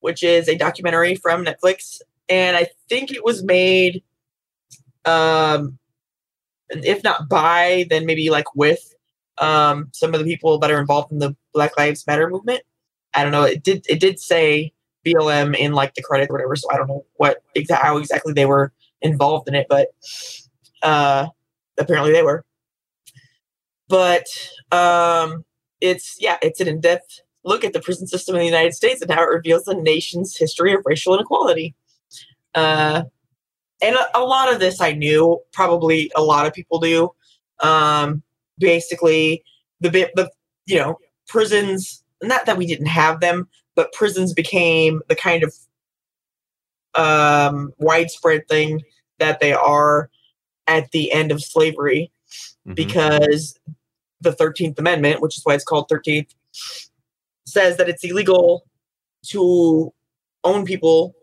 which 0.00 0.22
is 0.22 0.48
a 0.48 0.56
documentary 0.56 1.14
from 1.14 1.44
Netflix, 1.44 2.00
and 2.28 2.56
I 2.56 2.68
think 2.88 3.10
it 3.10 3.24
was 3.24 3.42
made, 3.42 4.02
um, 5.04 5.78
if 6.70 7.02
not 7.04 7.28
by, 7.28 7.86
then 7.90 8.06
maybe 8.06 8.30
like 8.30 8.54
with 8.54 8.94
um, 9.40 9.88
some 9.92 10.14
of 10.14 10.20
the 10.20 10.26
people 10.26 10.58
that 10.58 10.70
are 10.70 10.80
involved 10.80 11.12
in 11.12 11.18
the 11.18 11.34
Black 11.52 11.76
Lives 11.78 12.06
Matter 12.06 12.28
movement. 12.28 12.62
I 13.14 13.22
don't 13.22 13.32
know. 13.32 13.44
It 13.44 13.62
did. 13.62 13.86
It 13.88 14.00
did 14.00 14.18
say 14.18 14.72
BLM 15.04 15.56
in 15.56 15.72
like 15.72 15.94
the 15.94 16.02
credit 16.02 16.30
or 16.30 16.34
whatever. 16.34 16.56
So 16.56 16.68
I 16.70 16.76
don't 16.76 16.88
know 16.88 17.04
what 17.16 17.42
exactly 17.54 17.86
how 17.86 17.96
exactly 17.98 18.32
they 18.32 18.46
were 18.46 18.72
involved 19.00 19.48
in 19.48 19.54
it, 19.54 19.66
but 19.68 19.88
uh, 20.82 21.28
apparently 21.78 22.12
they 22.12 22.22
were. 22.22 22.44
But 23.88 24.26
um, 24.70 25.44
it's 25.80 26.16
yeah, 26.20 26.36
it's 26.42 26.60
an 26.60 26.68
in-depth 26.68 27.20
look 27.44 27.64
at 27.64 27.72
the 27.72 27.80
prison 27.80 28.06
system 28.06 28.34
in 28.34 28.40
the 28.40 28.46
United 28.46 28.74
States 28.74 29.00
and 29.00 29.10
how 29.10 29.22
it 29.22 29.34
reveals 29.34 29.64
the 29.64 29.74
nation's 29.74 30.36
history 30.36 30.74
of 30.74 30.82
racial 30.84 31.14
inequality. 31.14 31.74
Uh, 32.54 33.04
and 33.80 33.96
a, 33.96 34.18
a 34.18 34.20
lot 34.20 34.52
of 34.52 34.60
this 34.60 34.80
I 34.80 34.92
knew, 34.92 35.40
probably 35.52 36.10
a 36.14 36.22
lot 36.22 36.46
of 36.46 36.52
people 36.52 36.78
do. 36.78 37.10
Um, 37.60 38.22
basically, 38.58 39.42
the 39.80 39.90
bit, 39.90 40.10
the 40.14 40.30
you 40.66 40.78
know, 40.78 40.98
prisons. 41.26 42.02
Not 42.22 42.46
that 42.46 42.56
we 42.56 42.66
didn't 42.66 42.86
have 42.86 43.20
them, 43.20 43.48
but 43.76 43.92
prisons 43.92 44.32
became 44.34 45.00
the 45.08 45.14
kind 45.14 45.44
of 45.44 45.54
um, 46.94 47.72
widespread 47.78 48.48
thing 48.48 48.82
that 49.18 49.40
they 49.40 49.52
are 49.52 50.10
at 50.66 50.90
the 50.90 51.12
end 51.12 51.30
of 51.30 51.42
slavery 51.42 52.10
Mhm. 52.66 52.74
because 52.74 53.56
the 54.20 54.32
13th 54.32 54.78
Amendment, 54.78 55.20
which 55.20 55.36
is 55.36 55.44
why 55.44 55.54
it's 55.54 55.64
called 55.64 55.88
13th, 55.88 56.34
says 57.46 57.76
that 57.76 57.88
it's 57.88 58.04
illegal 58.04 58.66
to 59.26 59.92
own 60.44 60.64
people 60.64 61.14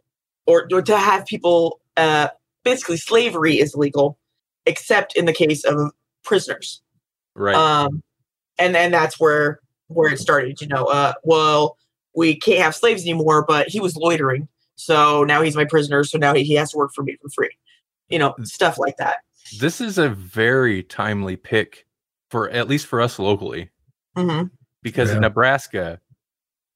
or, 0.48 0.68
or 0.72 0.82
to 0.82 0.98
have 0.98 1.26
people, 1.26 1.80
uh, 1.98 2.30
basically, 2.64 2.98
slavery 2.98 3.60
is 3.60 3.76
illegal, 3.76 4.18
except 4.66 5.16
in 5.16 5.26
the 5.26 5.34
case 5.34 5.64
of 5.66 5.92
prisoners. 6.24 6.82
Right. 7.36 7.56
Um, 7.56 8.02
and 8.58 8.76
and 8.76 8.94
that's 8.94 9.20
where 9.20 9.60
where 9.88 10.12
it 10.12 10.20
started. 10.20 10.60
You 10.62 10.68
know, 10.68 10.86
uh, 10.86 11.14
well, 11.24 11.78
we 12.16 12.36
can't 12.36 12.62
have 12.64 12.76
slaves 12.76 13.04
anymore, 13.04 13.46
but 13.48 13.68
he 13.68 13.80
was 13.80 13.96
loitering, 13.96 14.48
so 14.76 15.24
now 15.24 15.42
he's 15.42 15.56
my 15.56 15.66
prisoner. 15.66 16.04
So 16.04 16.18
now 16.18 16.34
he, 16.34 16.44
he 16.44 16.54
has 16.56 16.72
to 16.72 16.78
work 16.78 16.92
for 16.96 17.04
me 17.04 17.18
for 17.22 17.30
free. 17.30 17.52
You 18.10 18.20
know, 18.20 18.36
stuff 18.44 18.78
like 18.78 18.98
that. 18.98 19.18
this 19.60 19.80
is 19.82 19.98
a 19.98 20.10
very 20.10 20.84
timely 20.84 21.36
pick 21.36 21.86
for 22.32 22.50
at 22.50 22.68
least 22.68 22.88
for 22.88 23.00
us 23.02 23.20
locally 23.20 23.70
hmm 24.18 24.44
because 24.82 25.10
Yeah. 25.10 25.16
in 25.16 25.22
Nebraska, 25.22 26.00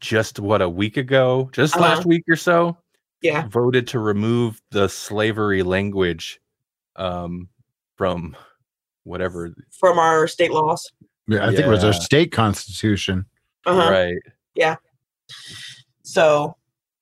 just 0.02 0.40
what 0.40 0.62
a 0.62 0.70
week 0.70 0.98
ago, 0.98 1.50
just 1.54 1.76
Uh-huh. 1.76 1.84
last 1.86 2.06
week 2.06 2.24
or 2.28 2.36
so, 2.36 2.78
Yeah. 3.22 3.46
voted 3.48 3.88
to 3.90 4.00
remove 4.00 4.62
the 4.72 4.88
slavery 4.90 5.62
language 5.64 6.40
um, 6.96 7.50
from 7.96 8.36
whatever. 9.04 9.54
From 9.72 10.00
our 10.00 10.28
state 10.28 10.52
laws. 10.52 10.92
yeah, 11.28 11.46
I 11.46 11.48
think 11.48 11.62
it 11.62 11.68
was 11.68 11.84
our 11.84 11.94
state 11.94 12.32
constitution. 12.32 13.26
Uh-huh. 13.66 13.92
Right. 13.92 14.16
Yeah. 14.56 14.76
So 16.04 16.56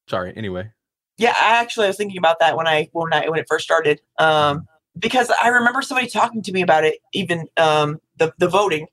Sorry. 0.10 0.34
Anyway. 0.36 0.70
yeah, 1.18 1.34
I 1.40 1.58
actually 1.58 1.88
was 1.88 1.98
thinking 1.98 2.18
about 2.18 2.40
that 2.40 2.56
when 2.56 2.68
I 2.68 2.90
when 2.94 3.14
I 3.14 3.30
when 3.30 3.40
it 3.40 3.46
first 3.50 3.64
started. 3.66 4.02
Um, 4.20 4.68
because 4.98 5.32
I 5.42 5.50
remember 5.50 5.82
somebody 5.82 6.08
talking 6.08 6.42
to 6.44 6.52
me 6.52 6.62
about 6.62 6.84
it, 6.84 7.00
even 7.14 7.48
um 7.58 8.00
the 8.18 8.34
the 8.38 8.48
voting. 8.48 8.88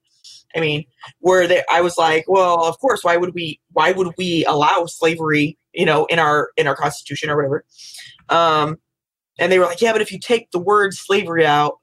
I 0.56 0.60
mean, 0.60 0.84
where 1.18 1.48
they, 1.48 1.64
I 1.68 1.80
was 1.80 1.98
like, 1.98 2.26
well, 2.28 2.64
of 2.64 2.78
course, 2.78 3.02
why 3.02 3.16
would 3.16 3.34
we 3.34 3.60
why 3.72 3.92
would 3.92 4.12
we 4.16 4.44
allow 4.44 4.86
slavery, 4.86 5.58
you 5.72 5.84
know, 5.84 6.04
in 6.06 6.18
our 6.18 6.50
in 6.56 6.66
our 6.66 6.76
constitution 6.76 7.30
or 7.30 7.36
whatever? 7.36 7.64
Um, 8.28 8.78
and 9.38 9.50
they 9.50 9.58
were 9.58 9.64
like, 9.64 9.80
yeah, 9.80 9.92
but 9.92 10.00
if 10.00 10.12
you 10.12 10.20
take 10.20 10.50
the 10.52 10.60
word 10.60 10.94
slavery 10.94 11.44
out, 11.44 11.80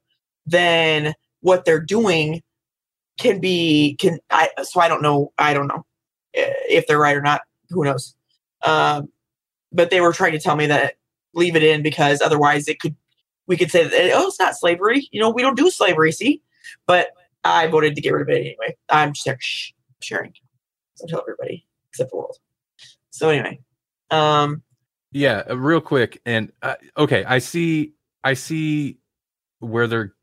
then 0.52 1.14
what 1.42 1.66
they're 1.66 1.80
doing 1.82 2.42
can 3.18 3.40
be 3.40 3.96
can 4.00 4.20
I 4.30 4.50
so 4.64 4.80
I 4.80 4.88
don't 4.88 5.02
know 5.02 5.32
I 5.38 5.54
don't 5.54 5.68
know 5.68 5.86
eh, 6.34 6.54
if 6.70 6.88
they're 6.88 7.00
right 7.00 7.16
or 7.16 7.22
not. 7.22 7.42
Who 7.70 7.84
knows? 7.84 8.16
Um, 8.64 9.10
but 9.72 9.90
they 9.90 10.02
were 10.02 10.14
trying 10.14 10.34
to 10.34 10.40
tell 10.40 10.56
me 10.56 10.68
that 10.68 10.96
leave 11.34 11.56
it 11.56 11.64
in 11.64 11.82
because 11.82 12.22
otherwise 12.22 12.68
it 12.68 12.80
could 12.80 12.96
we 13.48 13.58
could 13.58 13.72
say 13.72 13.84
that 13.84 14.12
oh 14.14 14.28
it's 14.28 14.40
not 14.40 14.56
slavery 14.56 15.08
you 15.12 15.20
know 15.20 15.30
we 15.30 15.42
don't 15.42 15.58
do 15.58 15.70
slavery 15.72 16.12
see 16.12 16.42
but 16.86 17.08
i 17.46 17.68
voted 17.68 17.96
to 17.96 18.02
get 18.02 18.12
rid 18.12 18.22
of 18.22 18.30
it 18.30 18.40
anyway 18.40 18.76
i'm 18.90 19.14
just 19.14 19.42
shh, 19.42 19.72
sharing 20.02 20.34
so 20.96 21.08
tell 21.08 21.22
everybody 21.22 21.66
except 21.90 22.12
the 22.12 22.18
world 22.18 22.38
so 23.12 23.30
anyway 23.30 23.58
um 24.12 24.62
Yeah, 25.12 25.44
uh, 25.50 25.58
real 25.58 25.82
quick, 25.82 26.22
and 26.26 26.52
uh, 26.62 26.76
okay, 26.98 27.26
I 27.26 27.40
see, 27.40 27.94
I 28.24 28.34
see 28.34 28.98
where 29.60 29.88
they're, 29.88 30.14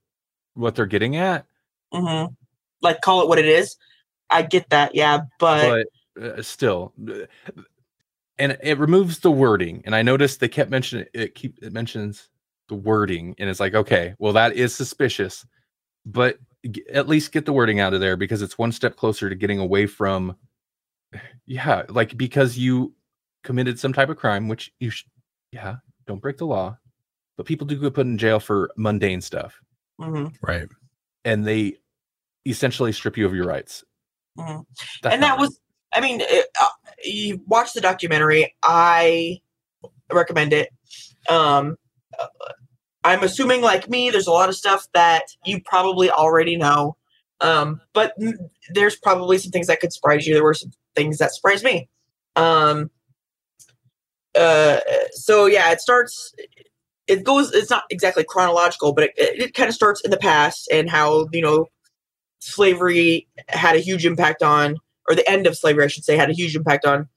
what 0.59 0.75
they're 0.75 0.87
getting 0.87 1.17
at, 1.17 1.47
mhm. 1.93 2.35
like 2.83 3.01
call 3.01 3.23
it 3.23 3.29
what 3.29 3.39
it 3.39 3.47
is 3.47 3.77
i 4.31 4.43
get 4.43 4.69
that 4.69 4.95
yeah 4.95 5.21
but, 5.39 5.69
but 5.69 5.87
uh, 6.21 6.43
still, 6.43 6.93
uh, 7.09 7.27
and 8.39 8.57
it 8.63 8.79
removes 8.79 9.21
the 9.21 9.31
wording. 9.31 9.83
And 9.85 9.95
I 9.95 10.03
noticed 10.03 10.41
they 10.41 10.49
kept 10.49 10.71
mentioning 10.71 11.07
it. 11.15 11.35
Keep 11.35 11.63
it 11.63 11.73
mentions 11.73 12.29
the 12.69 12.75
wording, 12.75 13.35
and 13.39 13.49
it's 13.49 13.61
like, 13.61 13.75
okay, 13.75 14.15
well, 14.19 14.33
that 14.35 14.55
is 14.55 14.75
suspicious, 14.75 15.47
but 16.05 16.39
g- 16.71 16.85
at 16.93 17.09
least 17.09 17.33
get 17.33 17.47
the 17.47 17.53
wording 17.53 17.81
out 17.81 17.95
of 17.95 18.01
there 18.01 18.17
because 18.17 18.43
it's 18.43 18.59
one 18.59 18.73
step 18.73 18.97
closer 18.97 19.29
to 19.29 19.35
getting 19.35 19.59
away 19.59 19.87
from, 19.87 20.37
yeah, 21.47 21.85
like 21.89 22.17
because 22.17 22.59
you 22.59 22.95
committed 23.45 23.79
some 23.79 23.93
type 23.93 24.09
of 24.09 24.17
crime, 24.17 24.49
which 24.49 24.73
you, 24.81 24.91
sh- 24.91 25.07
yeah, 25.53 25.77
don't 26.07 26.21
break 26.21 26.37
the 26.37 26.47
law, 26.47 26.77
but 27.37 27.47
people 27.47 27.67
do 27.67 27.81
get 27.81 27.95
put 27.95 28.07
in 28.07 28.19
jail 28.19 28.41
for 28.41 28.71
mundane 28.77 29.21
stuff, 29.21 29.61
mhm, 30.01 30.35
Right. 30.43 30.69
and 31.25 31.47
they 31.47 31.77
essentially 32.47 32.93
strip 32.93 33.17
you 33.17 33.27
of 33.27 33.35
your 33.35 33.47
rights. 33.47 33.85
mhm. 34.39 34.65
And 35.05 35.23
that 35.23 35.39
was 35.39 35.61
i 35.95 36.01
mean 36.01 36.21
it, 36.21 36.47
uh, 36.61 36.67
you 37.05 37.41
watch 37.47 37.73
the 37.73 37.81
documentary 37.81 38.55
i 38.63 39.41
recommend 40.13 40.53
it 40.53 40.69
um 41.31 41.77
uh, 42.19 42.27
i'm 43.05 43.23
assuming 43.23 43.63
like 43.63 43.89
me 43.89 44.11
there's 44.11 44.27
a 44.27 44.31
lot 44.33 44.49
of 44.51 44.55
stuff 44.55 44.87
that 44.93 45.25
you 45.47 45.61
probably 45.65 46.11
already 46.11 46.57
know 46.57 46.95
um 47.41 47.81
but 47.95 48.15
there's 48.75 48.97
probably 48.97 49.39
some 49.39 49.51
things 49.51 49.67
that 49.67 49.81
could 49.81 49.93
surprise 49.93 50.27
you 50.27 50.35
there 50.35 50.45
were 50.45 50.53
some 50.55 50.71
things 50.95 51.17
that 51.19 51.35
surprised 51.35 51.65
me 51.65 51.89
um 52.37 52.91
uh, 54.39 54.79
so 55.13 55.47
yeah, 55.47 55.73
it 55.73 55.81
starts. 55.81 56.33
It 57.09 57.25
goes. 57.25 57.53
It's 57.53 57.71
not 57.71 57.85
exactly 57.91 58.25
chronological, 58.25 58.93
but 58.93 59.05
it, 59.05 59.11
it, 59.17 59.43
it 59.43 59.55
kind 59.55 59.69
of 59.69 59.75
starts 59.75 60.01
in 60.03 60.11
the 60.11 60.19
past 60.19 60.69
and 60.71 60.91
how 60.91 61.27
you 61.33 61.43
know 61.43 61.67
slavery 62.41 63.29
had 63.49 63.77
a 63.77 63.81
huge 63.81 64.07
impact 64.07 64.43
on, 64.43 64.77
or 65.09 65.15
the 65.15 65.29
end 65.29 65.47
of 65.47 65.57
slavery, 65.57 65.85
I 65.85 65.89
should 65.89 66.05
say, 66.05 66.17
had 66.17 66.31
a 66.31 66.35
huge 66.35 66.55
impact 66.55 66.85
on 66.85 67.09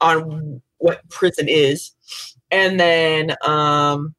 on 0.00 0.62
what 0.78 1.08
prison 1.10 1.48
is, 1.48 1.92
and 2.50 2.78
then 2.78 3.34
um, 3.44 4.14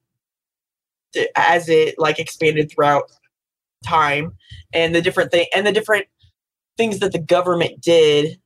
as 1.36 1.70
it 1.70 1.96
like 1.98 2.20
expanded 2.20 2.72
throughout 2.72 3.04
time, 3.86 4.34
and 4.74 4.96
the 4.96 5.02
different 5.02 5.32
thing 5.32 5.46
and 5.56 5.66
the 5.68 5.72
different 5.72 6.08
things 6.78 7.00
that 7.00 7.12
the 7.12 7.20
government 7.20 7.82
did 7.82 8.40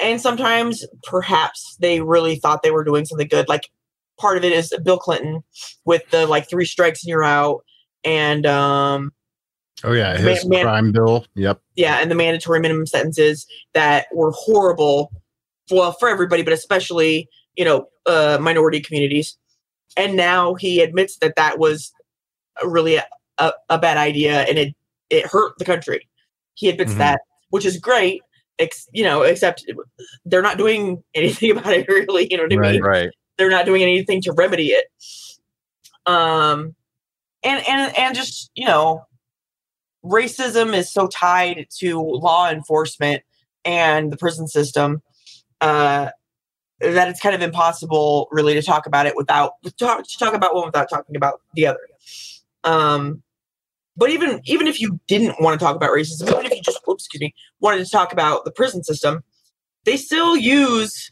and 0.00 0.20
sometimes 0.20 0.84
perhaps 1.04 1.76
they 1.80 2.00
really 2.00 2.36
thought 2.36 2.62
they 2.62 2.70
were 2.70 2.84
doing 2.84 3.04
something 3.04 3.28
good 3.28 3.48
like 3.48 3.70
part 4.18 4.36
of 4.36 4.44
it 4.44 4.52
is 4.52 4.72
bill 4.84 4.98
clinton 4.98 5.42
with 5.84 6.02
the 6.10 6.26
like 6.26 6.48
three 6.48 6.64
strikes 6.64 7.02
and 7.02 7.08
you're 7.08 7.24
out 7.24 7.64
and 8.04 8.46
um 8.46 9.12
Oh 9.84 9.92
yeah, 9.94 10.16
his 10.16 10.46
man- 10.46 10.62
crime 10.64 10.92
bill. 10.92 11.26
Yep. 11.34 11.60
yeah 11.74 11.96
and 12.00 12.08
the 12.10 12.14
mandatory 12.14 12.60
minimum 12.60 12.86
sentences 12.86 13.46
that 13.74 14.06
were 14.12 14.30
horrible 14.32 15.10
well 15.72 15.92
for 15.92 16.08
everybody 16.08 16.42
but 16.42 16.52
especially 16.52 17.28
you 17.56 17.64
know 17.64 17.88
uh 18.06 18.38
minority 18.40 18.80
communities 18.80 19.36
and 19.96 20.14
now 20.16 20.54
he 20.54 20.80
admits 20.80 21.16
that 21.18 21.34
that 21.36 21.58
was 21.58 21.92
really 22.64 22.96
a, 22.96 23.04
a, 23.38 23.52
a 23.70 23.78
bad 23.78 23.96
idea 23.96 24.42
and 24.42 24.56
it 24.58 24.74
it 25.10 25.26
hurt 25.26 25.54
the 25.58 25.64
country 25.64 26.08
he 26.54 26.68
admits 26.68 26.92
Mhm. 26.94 26.98
that 26.98 27.20
which 27.50 27.64
is 27.66 27.76
great 27.78 28.22
ex, 28.60 28.86
you 28.92 29.02
know 29.02 29.22
except 29.22 29.64
they're 30.24 30.42
not 30.42 30.58
doing 30.58 31.02
anything 31.14 31.50
about 31.50 31.72
it 31.72 31.88
really 31.88 32.28
you 32.30 32.36
know 32.36 32.44
what 32.44 32.52
i 32.52 32.56
Right. 32.56 32.72
mean 32.74 32.82
Right. 32.82 33.10
They're 33.42 33.50
not 33.50 33.66
doing 33.66 33.82
anything 33.82 34.22
to 34.22 34.32
remedy 34.32 34.68
it. 34.68 34.86
Um 36.06 36.76
and 37.42 37.66
and 37.68 37.98
and 37.98 38.14
just 38.14 38.52
you 38.54 38.66
know 38.66 39.04
racism 40.04 40.74
is 40.74 40.88
so 40.92 41.08
tied 41.08 41.66
to 41.78 42.00
law 42.00 42.48
enforcement 42.48 43.22
and 43.64 44.12
the 44.12 44.16
prison 44.16 44.46
system 44.46 45.02
uh 45.60 46.10
that 46.80 47.08
it's 47.08 47.20
kind 47.20 47.34
of 47.34 47.42
impossible 47.42 48.28
really 48.30 48.54
to 48.54 48.62
talk 48.62 48.86
about 48.86 49.06
it 49.06 49.16
without 49.16 49.54
talk, 49.78 50.06
to 50.06 50.18
talk 50.18 50.34
about 50.34 50.54
one 50.54 50.66
without 50.66 50.88
talking 50.88 51.16
about 51.16 51.40
the 51.54 51.66
other. 51.66 51.88
Um 52.62 53.24
but 53.96 54.10
even 54.10 54.40
even 54.44 54.68
if 54.68 54.80
you 54.80 55.00
didn't 55.08 55.40
want 55.40 55.58
to 55.58 55.64
talk 55.64 55.74
about 55.74 55.90
racism 55.90 56.28
even 56.28 56.46
if 56.46 56.52
you 56.52 56.62
just 56.62 56.80
oops, 56.88 57.04
excuse 57.04 57.20
me 57.20 57.34
wanted 57.58 57.84
to 57.84 57.90
talk 57.90 58.12
about 58.12 58.44
the 58.44 58.52
prison 58.52 58.84
system 58.84 59.24
they 59.84 59.96
still 59.96 60.36
use 60.36 61.10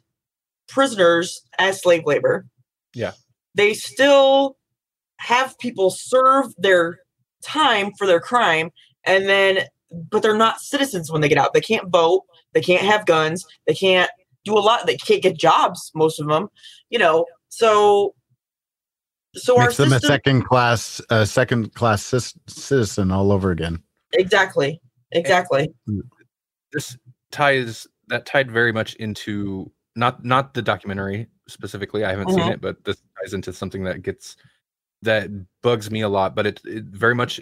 prisoners 0.71 1.43
as 1.59 1.81
slave 1.83 2.03
labor. 2.07 2.47
Yeah. 2.95 3.13
they 3.55 3.75
still 3.75 4.57
have 5.19 5.57
people 5.59 5.91
serve 5.91 6.47
their 6.59 6.99
time 7.45 7.93
for 7.99 8.07
their 8.07 8.21
crime 8.21 8.71
and 9.05 9.29
then 9.29 9.61
but 10.11 10.23
they're 10.23 10.37
not 10.37 10.61
citizens 10.61 11.11
when 11.11 11.21
they 11.21 11.29
get 11.29 11.39
out. 11.39 11.53
They 11.53 11.61
can't 11.61 11.89
vote. 11.91 12.23
They 12.53 12.61
can't 12.61 12.83
have 12.85 13.07
guns. 13.07 13.45
They 13.67 13.75
can't 13.75 14.11
do 14.45 14.57
a 14.57 14.61
lot. 14.61 14.87
They 14.87 14.97
can't 14.97 15.23
get 15.23 15.37
jobs 15.39 15.91
most 15.95 16.21
of 16.21 16.27
them 16.29 16.49
you 16.91 16.99
know? 16.99 17.25
So 17.49 18.15
so 19.35 19.57
our 19.57 19.67
Makes 19.67 19.77
them 19.77 19.93
a 19.93 20.01
second 20.01 20.43
class, 20.43 21.01
a 21.09 21.25
second 21.25 21.75
class 21.75 22.03
cis- 22.03 22.35
citizen 22.49 23.13
all 23.13 23.31
over 23.33 23.51
again. 23.53 23.83
exactly. 24.13 24.81
Exactly. 25.13 25.73
This 26.73 26.97
ties 27.31 27.87
that 28.09 28.27
tied 28.27 28.51
very 28.51 28.73
much 28.73 28.95
into 28.97 29.71
not 30.01 30.25
not 30.25 30.55
the 30.55 30.63
documentary 30.63 31.29
specifically. 31.47 32.05
I 32.05 32.11
haven't 32.11 32.31
seen 32.31 32.41
Mhm. 32.41 32.55
it, 32.55 32.61
but 32.61 32.83
this 32.85 33.01
ties 33.23 33.35
into 33.35 33.53
something 33.53 33.85
that 33.85 34.03
gets 34.03 34.37
that 35.03 35.31
bugs 35.63 35.91
me 35.91 36.01
a 36.01 36.09
lot. 36.09 36.35
But 36.35 36.47
it, 36.47 36.61
it 36.65 36.85
very 36.85 37.15
much 37.15 37.41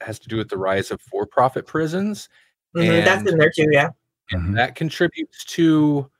has 0.00 0.18
to 0.20 0.28
do 0.28 0.36
with 0.36 0.48
the 0.48 0.56
rise 0.58 0.90
of 0.90 1.00
for-profit 1.00 1.66
prisons. 1.66 2.28
Mhm, 2.76 3.04
that's 3.04 3.20
And- 3.20 3.28
in 3.30 3.38
there 3.38 3.50
too 3.50 3.68
yeah 3.72 3.88
Mhm. 4.32 4.54
That 4.54 4.74
contributes 4.74 5.44
to 5.56 6.10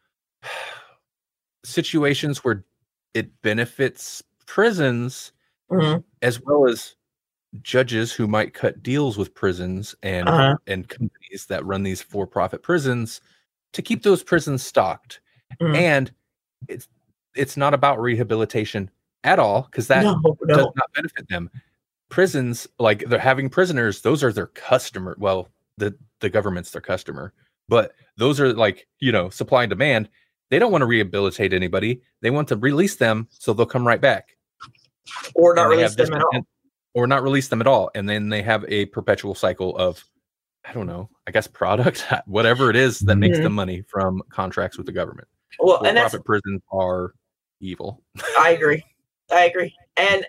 situations 1.65 2.45
where 2.45 2.65
it 3.15 3.41
benefits 3.43 4.23
prisons 4.47 5.33
Mhm, 5.71 6.05
as 6.21 6.41
well 6.43 6.69
as 6.69 6.97
judges 7.63 8.13
who 8.13 8.27
might 8.27 8.53
cut 8.53 8.83
deals 8.83 9.17
with 9.17 9.33
prisons 9.35 9.95
and 10.03 10.29
uh-huh. 10.29 10.57
and 10.67 10.89
companies 10.89 11.47
that 11.49 11.65
run 11.65 11.83
these 11.83 12.03
for-profit 12.03 12.63
prisons 12.63 13.21
to 13.73 13.81
keep 13.81 14.03
those 14.03 14.23
prisons 14.23 14.63
stocked 14.65 15.21
Mhm. 15.61 15.75
and 15.77 16.13
it's 16.69 16.89
it's 17.37 17.57
not 17.57 17.75
about 17.75 18.01
rehabilitation 18.01 18.91
at 19.25 19.39
all 19.39 19.63
because 19.71 19.87
that 19.89 20.03
no 20.05 20.37
does 20.49 20.67
not 20.77 20.93
benefit 20.95 21.29
them. 21.29 21.51
Prisons 22.11 22.67
like 22.79 23.05
they're 23.09 23.19
having 23.19 23.49
prisoners 23.49 24.03
those 24.03 24.23
are 24.23 24.33
their 24.33 24.47
customer 24.49 25.17
well 25.19 25.49
the 25.79 25.97
the 26.21 26.29
government's 26.31 26.71
their 26.71 26.81
customer 26.81 27.33
but 27.69 27.95
those 28.17 28.39
are 28.41 28.53
like 28.53 28.87
you 29.01 29.11
know 29.13 29.31
supply 29.31 29.63
and 29.65 29.71
demand. 29.71 30.09
They 30.51 30.59
don't 30.59 30.71
want 30.71 30.83
to 30.83 30.87
rehabilitate 30.87 31.53
anybody. 31.53 32.03
They 32.21 32.31
want 32.31 32.49
to 32.49 32.57
release 32.57 32.97
them 32.97 33.27
so 33.31 33.53
they'll 33.53 33.67
come 33.67 33.87
right 33.87 34.01
back. 34.01 34.37
Or 35.35 35.55
not 35.55 35.69
release 35.69 35.95
them 35.97 36.13
at 36.13 36.23
all. 36.23 36.31
poten- 36.33 36.47
or 36.95 37.07
not 37.07 37.23
release 37.25 37.49
them 37.49 37.61
at 37.61 37.67
all 37.67 37.91
and 37.97 38.09
then 38.09 38.29
they 38.29 38.41
have 38.43 38.65
a 38.69 38.87
perpetual 38.87 39.35
cycle 39.35 39.77
of 39.77 40.05
i 40.65 40.73
don't 40.73 40.87
know 40.87 41.11
i 41.27 41.31
guess 41.33 41.47
product 41.49 42.05
whatever 42.27 42.71
it 42.71 42.77
is 42.77 43.01
that 43.01 43.17
makes 43.17 43.37
Mhm. 43.39 43.43
them 43.43 43.53
money 43.53 43.83
from 43.89 44.23
contracts 44.31 44.77
with 44.79 44.87
the 44.87 44.93
government 44.93 45.27
well 45.61 45.83
and 45.85 45.97
that's 45.97 46.15
for-profit 46.15 46.43
prisons 46.43 46.63
are 46.73 47.15
evil 47.61 48.03
I 48.39 48.51
agree. 48.51 48.85
I 49.33 49.45
agree. 49.45 49.75
And 49.97 50.27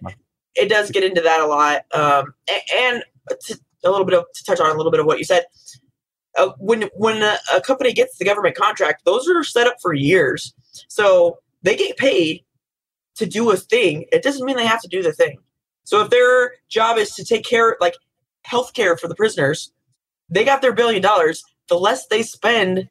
it 0.56 0.70
does 0.70 0.90
get 0.92 1.04
into 1.04 1.22
that 1.22 1.40
a 1.40 1.46
lot. 1.46 1.86
Um, 1.94 2.34
and 2.74 3.04
to, 3.30 3.60
a 3.84 3.92
little 3.92 4.06
bit 4.06 4.18
of 4.18 4.26
to 4.34 4.44
touch 4.44 4.60
on 4.60 4.72
a 4.72 4.76
little 4.76 4.92
bit 4.92 5.00
of 5.00 5.06
what 5.06 5.20
you 5.20 5.26
said. 5.26 5.46
Uh, 6.38 6.52
when 6.58 6.90
when 6.96 7.22
a, 7.22 7.38
a 7.54 7.62
company 7.62 7.94
gets 7.94 8.18
the 8.18 8.26
government 8.26 8.56
contract, 8.56 9.06
those 9.06 9.28
are 9.30 9.44
set 9.44 9.68
up 9.68 9.76
for 9.82 9.94
years, 9.94 10.54
so 10.88 11.40
they 11.62 11.76
get 11.76 11.96
paid 11.98 12.44
to 13.16 13.26
do 13.26 13.50
a 13.52 13.58
thing. 13.58 14.06
It 14.12 14.22
doesn't 14.22 14.46
mean 14.46 14.58
they 14.58 14.66
have 14.66 14.82
to 14.82 14.90
do 14.90 15.02
the 15.02 15.14
thing. 15.14 15.38
So 15.86 16.02
if 16.02 16.10
their 16.10 16.56
job 16.68 16.98
is 16.98 17.14
to 17.16 17.24
take 17.24 17.46
care, 17.46 17.78
like 17.80 17.96
healthcare 18.46 19.00
for 19.00 19.08
the 19.08 19.16
prisoners, 19.16 19.72
they 20.30 20.44
got 20.44 20.62
their 20.62 20.74
billion 20.74 21.02
dollars. 21.02 21.44
The 21.70 21.76
less 21.76 22.08
they 22.08 22.22
spend 22.22 22.90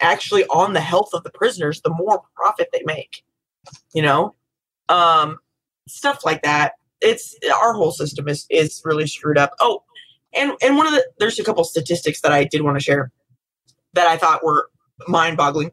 actually 0.00 0.44
on 0.46 0.72
the 0.72 0.80
health 0.80 1.10
of 1.14 1.24
the 1.24 1.30
prisoners, 1.30 1.80
the 1.82 1.90
more 1.90 2.22
profit 2.36 2.68
they 2.72 2.82
make 2.84 3.24
you 3.94 4.02
know? 4.02 4.34
Um 4.88 5.38
stuff 5.88 6.24
like 6.24 6.42
that. 6.42 6.74
It's 7.00 7.36
our 7.62 7.74
whole 7.74 7.92
system 7.92 8.28
is 8.28 8.46
is 8.50 8.82
really 8.84 9.06
screwed 9.06 9.38
up. 9.38 9.52
Oh 9.60 9.82
and 10.34 10.52
and 10.62 10.76
one 10.76 10.86
of 10.86 10.92
the 10.92 11.06
there's 11.18 11.38
a 11.38 11.44
couple 11.44 11.64
statistics 11.64 12.20
that 12.20 12.32
i 12.32 12.44
did 12.44 12.62
want 12.62 12.76
to 12.76 12.84
share 12.84 13.10
that 13.94 14.06
i 14.06 14.16
thought 14.16 14.44
were 14.44 14.70
mind-boggling. 15.06 15.72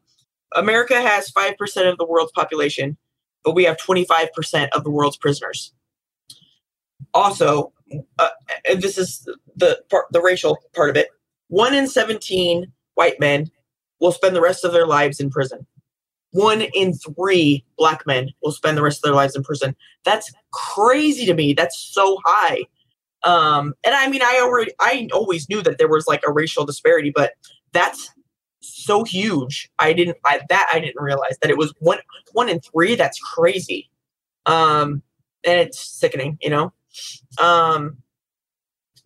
America 0.55 1.01
has 1.01 1.29
5% 1.31 1.91
of 1.91 1.97
the 1.97 2.05
world's 2.05 2.31
population 2.31 2.97
but 3.43 3.55
we 3.55 3.65
have 3.65 3.77
25% 3.77 4.69
of 4.69 4.83
the 4.83 4.89
world's 4.89 5.17
prisoners. 5.17 5.73
Also 7.13 7.73
uh, 8.19 8.29
this 8.77 8.97
is 8.97 9.27
the 9.55 9.81
part 9.89 10.05
the 10.11 10.21
racial 10.21 10.57
part 10.73 10.89
of 10.89 10.97
it. 10.97 11.09
One 11.49 11.73
in 11.75 11.87
17 11.87 12.71
white 12.95 13.19
men 13.19 13.51
will 13.99 14.11
spend 14.11 14.35
the 14.35 14.41
rest 14.41 14.65
of 14.65 14.73
their 14.73 14.87
lives 14.87 15.19
in 15.19 15.29
prison 15.29 15.65
one 16.35 16.61
in 16.73 16.93
three 16.93 17.63
black 17.77 18.05
men 18.05 18.29
will 18.43 18.51
spend 18.51 18.77
the 18.77 18.81
rest 18.81 18.97
of 18.97 19.03
their 19.03 19.13
lives 19.13 19.37
in 19.37 19.43
prison. 19.43 19.73
That's 20.03 20.33
crazy 20.51 21.25
to 21.25 21.33
me. 21.33 21.53
That's 21.53 21.79
so 21.79 22.17
high. 22.25 22.65
Um, 23.23 23.73
and 23.85 23.95
I 23.95 24.09
mean, 24.09 24.21
I 24.21 24.41
already, 24.43 24.71
I 24.81 25.07
always 25.13 25.47
knew 25.47 25.61
that 25.61 25.77
there 25.77 25.87
was 25.87 26.07
like 26.07 26.23
a 26.27 26.33
racial 26.33 26.65
disparity, 26.65 27.11
but 27.15 27.31
that's 27.71 28.11
so 28.59 29.05
huge. 29.05 29.71
I 29.79 29.93
didn't, 29.93 30.17
I 30.25 30.41
that 30.49 30.69
I 30.73 30.81
didn't 30.81 31.01
realize 31.01 31.37
that 31.41 31.49
it 31.49 31.57
was 31.57 31.73
one, 31.79 31.99
one 32.33 32.49
in 32.49 32.59
three. 32.59 32.95
That's 32.95 33.17
crazy. 33.19 33.89
Um, 34.45 35.01
and 35.45 35.57
it's 35.61 35.79
sickening, 35.79 36.37
you 36.41 36.49
know. 36.49 36.73
Um, 37.41 37.97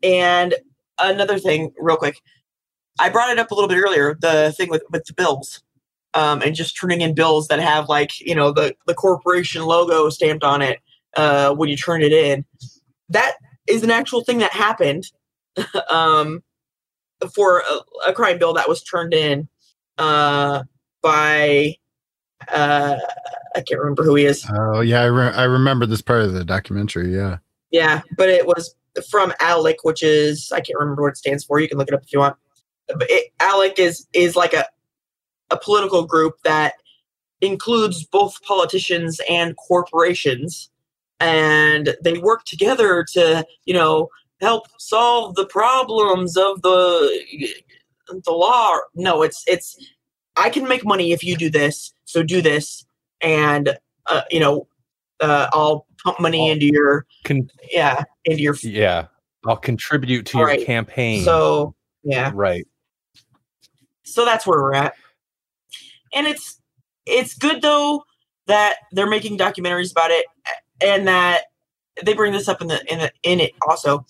and 0.02 0.56
another 0.98 1.38
thing, 1.38 1.74
real 1.78 1.98
quick, 1.98 2.22
I 2.98 3.10
brought 3.10 3.30
it 3.30 3.40
up 3.40 3.52
a 3.52 3.56
little 3.56 3.70
bit 3.70 3.78
earlier. 3.78 4.18
The 4.20 4.54
thing 4.58 4.70
with 4.70 4.84
with 4.92 5.06
the 5.06 5.14
bills 5.14 5.62
um, 6.14 6.42
and 6.42 6.56
just 6.56 6.78
turning 6.80 7.02
in 7.02 7.14
bills 7.14 7.48
that 7.48 7.60
have 7.60 7.90
like 7.90 8.20
you 8.20 8.36
know 8.36 8.52
the 8.52 8.76
the 8.88 8.94
corporation 8.94 9.64
logo 9.64 10.10
stamped 10.10 10.44
on 10.44 10.62
it 10.62 10.80
uh, 11.16 11.54
when 11.54 11.70
you 11.70 11.78
turn 11.78 12.02
it 12.02 12.12
in. 12.12 12.46
That 13.10 13.36
is 13.68 13.84
an 13.84 13.92
actual 13.92 14.24
thing 14.24 14.40
that 14.40 14.52
happened 14.52 15.06
um, 15.90 16.44
for 17.34 17.60
a, 17.60 18.10
a 18.10 18.14
crime 18.14 18.40
bill 18.40 18.54
that 18.54 18.70
was 18.70 18.84
turned 18.84 19.14
in 19.14 19.48
uh, 19.98 20.64
by 21.02 21.76
uh, 22.52 22.96
I 23.56 23.62
can't 23.62 23.80
remember 23.80 24.04
who 24.04 24.16
he 24.16 24.26
is. 24.26 24.46
Oh 24.50 24.82
yeah, 24.82 25.02
I, 25.02 25.06
re- 25.06 25.34
I 25.34 25.44
remember 25.44 25.86
this 25.86 26.02
part 26.02 26.22
of 26.22 26.34
the 26.34 26.44
documentary. 26.44 27.16
Yeah. 27.16 27.38
Yeah, 27.72 28.02
but 28.18 28.30
it 28.30 28.48
was 28.48 28.76
from 29.12 29.32
ALEC, 29.40 29.76
which 29.84 30.02
is 30.02 30.52
I 30.52 30.60
can't 30.60 30.80
remember 30.80 31.04
what 31.04 31.10
it 31.10 31.18
stands 31.18 31.44
for. 31.44 31.60
You 31.60 31.70
can 31.70 31.78
look 31.78 31.88
it 31.88 31.94
up 31.94 32.02
if 32.04 32.12
you 32.12 32.20
want. 32.20 32.36
It, 33.02 33.32
ALEC 33.40 33.80
is 33.80 34.08
is 34.14 34.36
like 34.36 34.54
a 34.54 34.66
a 35.52 35.58
political 35.58 36.06
group 36.06 36.36
that 36.44 36.74
includes 37.42 38.04
both 38.06 38.42
politicians 38.44 39.20
and 39.30 39.56
corporations, 39.56 40.70
and 41.20 41.96
they 42.04 42.18
work 42.18 42.44
together 42.46 43.06
to, 43.14 43.46
you 43.66 43.74
know, 43.74 44.10
help 44.42 44.68
solve 44.78 45.36
the 45.36 45.46
problems 45.46 46.38
of 46.38 46.62
the 46.62 47.50
the 48.08 48.32
law. 48.32 48.78
No, 48.96 49.22
it's 49.24 49.44
it's 49.48 49.78
I 50.36 50.50
can 50.50 50.68
make 50.68 50.86
money 50.86 51.12
if 51.12 51.24
you 51.24 51.36
do 51.36 51.50
this, 51.50 51.94
so 52.06 52.24
do 52.24 52.42
this, 52.42 52.86
and 53.22 53.78
uh, 54.08 54.22
you 54.32 54.40
know, 54.40 54.68
uh, 55.20 55.48
I'll 55.54 55.86
pump 56.04 56.20
money 56.20 56.50
into 56.50 56.66
your 56.66 57.06
Con- 57.26 57.50
yeah 57.72 58.04
into 58.26 58.42
your 58.42 58.56
yeah, 58.64 59.08
I'll 59.46 59.58
contribute 59.58 60.26
to 60.28 60.38
your 60.38 60.48
Right. 60.48 60.66
campaign. 60.66 61.24
so 61.24 61.76
yeah. 62.04 62.32
right. 62.34 62.66
So 64.14 64.26
that's 64.26 64.46
where 64.48 64.62
we're 64.62 64.74
at 64.74 64.94
and 66.14 66.28
it's 66.28 66.60
it's 67.06 67.36
good 67.36 67.62
though 67.62 68.04
that 68.48 68.76
they're 68.92 69.10
making 69.10 69.38
documentaries 69.38 69.92
about 69.92 70.12
it 70.12 70.26
and 70.82 71.08
that 71.08 71.44
they 72.04 72.14
bring 72.14 72.32
this 72.34 72.48
up 72.48 72.62
in 72.62 72.68
the 72.68 72.84
in 72.92 73.00
the, 73.00 73.12
in 73.24 73.40
it 73.40 73.52
also 73.68 74.06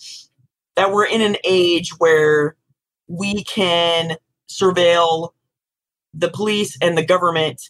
that 0.75 0.91
we're 0.91 1.05
in 1.05 1.21
an 1.21 1.35
age 1.43 1.91
where 1.97 2.55
we 3.07 3.43
can 3.43 4.15
surveil 4.49 5.31
the 6.13 6.29
police 6.29 6.77
and 6.81 6.97
the 6.97 7.05
government 7.05 7.61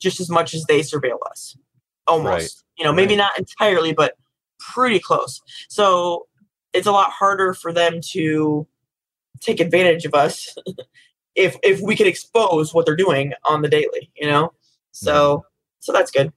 just 0.00 0.20
as 0.20 0.28
much 0.28 0.54
as 0.54 0.64
they 0.64 0.80
surveil 0.80 1.18
us 1.30 1.56
almost 2.06 2.28
Right. 2.28 2.50
you 2.78 2.84
know 2.84 2.92
maybe 2.92 3.14
Right. 3.14 3.18
not 3.18 3.38
entirely 3.38 3.92
but 3.92 4.14
pretty 4.58 4.98
close 4.98 5.40
so 5.68 6.26
it's 6.72 6.86
a 6.86 6.92
lot 6.92 7.10
harder 7.10 7.54
for 7.54 7.72
them 7.72 8.00
to 8.12 8.66
take 9.40 9.60
advantage 9.60 10.04
of 10.04 10.14
us 10.14 10.54
if 11.38 11.56
if 11.62 11.80
we 11.80 11.96
could 11.96 12.06
expose 12.06 12.74
what 12.74 12.84
they're 12.84 12.96
doing 12.96 13.32
on 13.44 13.62
the 13.62 13.68
daily 13.68 14.10
you 14.16 14.26
know 14.26 14.52
so 14.92 15.44
so 15.80 15.92
that's 15.92 16.10
good 16.10 16.32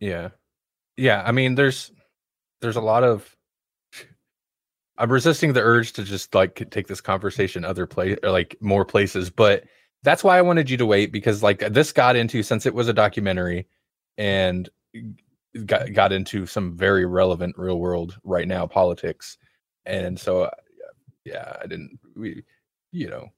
Yeah. 0.00 0.30
Yeah. 0.96 1.22
I 1.24 1.32
mean, 1.32 1.54
there's 1.54 1.92
there's 2.60 2.76
a 2.76 2.80
lot 2.80 3.04
of 3.04 3.34
I'm 4.98 5.12
resisting 5.12 5.52
the 5.52 5.60
urge 5.60 5.92
to 5.94 6.04
just 6.04 6.34
like 6.34 6.70
take 6.70 6.86
this 6.86 7.00
conversation 7.00 7.64
other 7.64 7.86
place 7.86 8.18
or 8.22 8.30
like 8.30 8.56
more 8.60 8.84
places, 8.84 9.30
but 9.30 9.64
that's 10.02 10.24
why 10.24 10.38
I 10.38 10.42
wanted 10.42 10.70
you 10.70 10.76
to 10.78 10.86
wait 10.86 11.12
because 11.12 11.42
like 11.42 11.60
this 11.60 11.92
got 11.92 12.16
into 12.16 12.42
since 12.42 12.66
it 12.66 12.74
was 12.74 12.88
a 12.88 12.94
documentary 12.94 13.66
and 14.16 14.68
got 15.66 15.92
got 15.92 16.12
into 16.12 16.46
some 16.46 16.76
very 16.76 17.04
relevant 17.06 17.56
real 17.58 17.78
world 17.78 18.18
right 18.24 18.48
now 18.48 18.66
politics. 18.66 19.38
And 19.84 20.18
so 20.18 20.50
yeah, 21.24 21.56
I 21.62 21.66
didn't 21.66 21.98
we 22.14 22.44
you 22.92 23.10
know, 23.10 23.28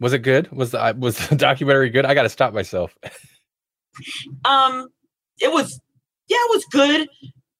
was 0.00 0.12
it 0.12 0.18
good? 0.20 0.50
Was 0.52 0.70
the 0.72 0.94
was 0.98 1.28
the 1.28 1.36
documentary 1.36 1.90
good? 1.90 2.04
I 2.04 2.14
got 2.14 2.22
to 2.22 2.28
stop 2.28 2.52
myself. 2.52 2.96
um 4.44 4.88
it 5.40 5.50
was 5.52 5.80
yeah 6.28 6.36
it 6.38 6.50
was 6.50 6.64
good 6.70 7.08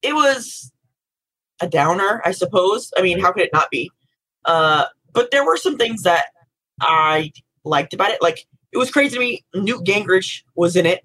it 0.03 0.15
was 0.15 0.71
a 1.63 1.67
downer 1.67 2.21
i 2.27 2.31
suppose 2.31 2.93
i 2.99 3.01
mean 3.01 3.19
how 3.19 3.33
could 3.33 3.43
it 3.43 3.51
not 3.55 3.71
be 3.71 3.91
uh 4.45 4.85
but 5.15 5.31
there 5.31 5.47
were 5.47 5.57
some 5.57 5.79
things 5.79 6.03
that 6.03 6.27
i 6.83 7.33
liked 7.65 7.95
about 7.95 8.11
it 8.11 8.21
like 8.21 8.47
it 8.73 8.77
was 8.77 8.91
crazy 8.91 9.15
to 9.15 9.21
me 9.21 9.43
newt 9.55 9.83
gingrich 9.87 10.43
was 10.57 10.77
in 10.77 10.85
it 10.85 11.03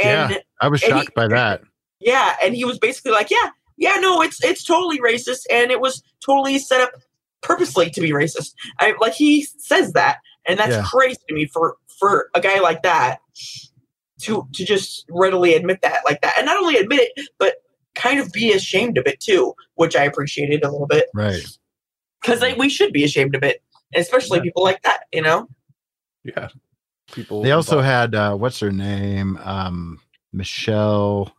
and 0.00 0.40
I 0.60 0.68
was 0.68 0.82
And 0.82 0.94
he- 0.94 0.98
shocked 1.00 1.14
by 1.14 1.28
that. 1.28 1.62
Yeah, 2.00 2.36
and 2.42 2.54
he 2.54 2.64
was 2.64 2.78
basically 2.78 3.10
like, 3.10 3.30
yeah, 3.30 3.50
yeah, 3.76 3.96
no, 4.00 4.22
it's 4.22 4.42
it's 4.44 4.62
totally 4.62 5.00
racist, 5.00 5.40
and 5.50 5.72
it 5.72 5.80
was 5.80 6.02
totally 6.24 6.58
set 6.60 6.80
up 6.80 6.90
purposely 7.42 7.90
to 7.90 8.00
be 8.00 8.10
racist. 8.10 8.54
I 8.78 8.94
like 9.00 9.14
he 9.14 9.42
says 9.58 9.92
that, 9.94 10.18
and 10.48 10.58
that's 10.58 10.72
Yeah. 10.76 10.82
crazy 10.84 11.20
to 11.28 11.34
me 11.34 11.46
for 11.46 11.76
for 11.98 12.30
a 12.34 12.40
guy 12.40 12.60
like 12.60 12.82
that 12.82 13.18
to 14.22 14.48
to 14.54 14.64
just 14.64 15.04
readily 15.10 15.54
admit 15.54 15.80
that 15.82 16.00
like 16.04 16.20
that, 16.22 16.34
and 16.36 16.46
not 16.46 16.56
only 16.56 16.76
admit 16.76 17.10
it, 17.16 17.28
but 17.38 17.56
kind 17.94 18.18
of 18.20 18.32
be 18.32 18.52
ashamed 18.52 18.96
of 18.98 19.06
it 19.06 19.20
too, 19.20 19.54
which 19.74 19.94
I 19.96 20.04
appreciated 20.04 20.64
a 20.64 20.70
little 20.70 20.86
bit 20.86 21.06
Right. 21.14 21.42
because 22.20 22.40
we 22.56 22.68
should 22.68 22.92
be 22.92 23.02
ashamed 23.04 23.34
of 23.34 23.42
it, 23.42 23.62
especially 23.94 24.38
Yeah. 24.38 24.42
people 24.44 24.62
like 24.62 24.82
that, 24.82 25.00
you 25.12 25.22
know. 25.22 25.48
Yeah. 26.24 26.48
People 27.12 27.42
They 27.42 27.52
also 27.52 27.76
bought- 27.76 27.84
had 27.84 28.14
uh, 28.14 28.34
what's 28.36 28.60
her 28.60 28.70
name? 28.72 29.38
Um, 29.42 30.00
Michelle. 30.32 31.32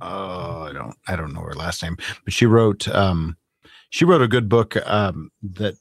Oh, 0.00 0.62
I 0.62 0.72
don't 0.72 0.96
I 1.06 1.14
don't 1.16 1.32
know 1.32 1.42
her 1.42 1.54
last 1.54 1.82
name, 1.82 1.96
but 2.24 2.32
she 2.32 2.46
wrote 2.46 2.88
um, 2.88 3.36
she 3.90 4.04
wrote 4.04 4.22
a 4.22 4.28
good 4.28 4.48
book 4.48 4.76
um, 4.88 5.30
that 5.42 5.74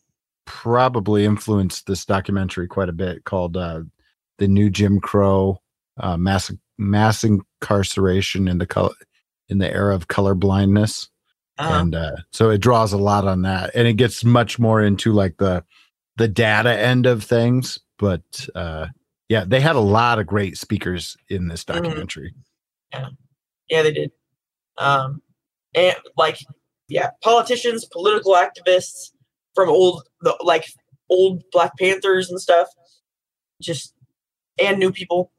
probably 0.51 1.23
influenced 1.23 1.87
this 1.87 2.05
documentary 2.05 2.67
quite 2.67 2.89
a 2.89 2.93
bit 2.93 3.23
called 3.23 3.55
uh, 3.55 3.81
"The 4.37 4.47
New 4.47 4.69
Jim 4.69 4.99
Crow: 4.99 5.61
uh, 5.97 6.17
Mass 6.17 6.51
Mass 6.77 7.23
Incarceration 7.23 8.47
in 8.47 8.57
the 8.57 8.65
color 8.67 8.93
in 9.49 9.59
the 9.59 9.71
Era 9.71 9.95
of 9.95 10.07
Color 10.09 10.35
Blindness." 10.35 11.09
Uh, 11.57 11.79
and 11.81 11.95
uh, 11.95 12.15
so 12.31 12.49
it 12.49 12.57
draws 12.59 12.91
a 12.91 12.97
lot 12.97 13.25
on 13.27 13.43
that 13.43 13.71
and 13.75 13.87
it 13.87 13.93
gets 13.93 14.23
much 14.23 14.57
more 14.59 14.81
into 14.81 15.11
like 15.13 15.37
the 15.37 15.63
the 16.17 16.27
data 16.27 16.73
end 16.77 17.05
of 17.05 17.23
things 17.23 17.77
but 17.99 18.21
uh 18.55 18.87
yeah 19.29 19.43
they 19.45 19.59
had 19.59 19.75
a 19.75 19.79
lot 19.79 20.17
of 20.17 20.25
great 20.25 20.57
speakers 20.57 21.15
in 21.29 21.47
this 21.49 21.63
Mhm. 21.63 21.73
documentary 21.73 22.33
Yeah, 23.69 23.83
they 23.83 23.91
did. 23.93 24.11
Um, 24.77 25.21
and 25.75 25.95
like, 26.17 26.39
yeah, 26.87 27.11
politicians, 27.21 27.85
political 27.85 28.33
activists 28.33 29.10
from 29.55 29.69
old, 29.69 30.03
the, 30.21 30.35
like 30.41 30.65
old 31.09 31.43
Black 31.51 31.77
Panthers 31.77 32.29
and 32.29 32.39
stuff, 32.39 32.67
just 33.61 33.93
and 34.59 34.79
new 34.79 34.91
people. 34.91 35.31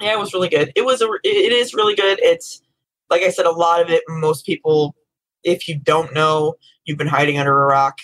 Yeah, 0.00 0.14
it 0.14 0.18
was 0.18 0.32
really 0.32 0.48
good. 0.48 0.72
It 0.74 0.84
was 0.84 1.02
a, 1.02 1.08
it 1.22 1.52
is 1.52 1.74
really 1.74 1.94
good. 1.94 2.18
It's 2.22 2.62
like 3.10 3.22
I 3.22 3.30
said, 3.30 3.46
a 3.46 3.50
lot 3.50 3.80
of 3.80 3.90
it. 3.90 4.02
Most 4.08 4.46
people, 4.46 4.94
if 5.42 5.68
you 5.68 5.78
don't 5.78 6.12
know, 6.14 6.54
you've 6.84 6.98
been 6.98 7.06
hiding 7.06 7.38
under 7.38 7.64
a 7.64 7.66
rock. 7.66 7.98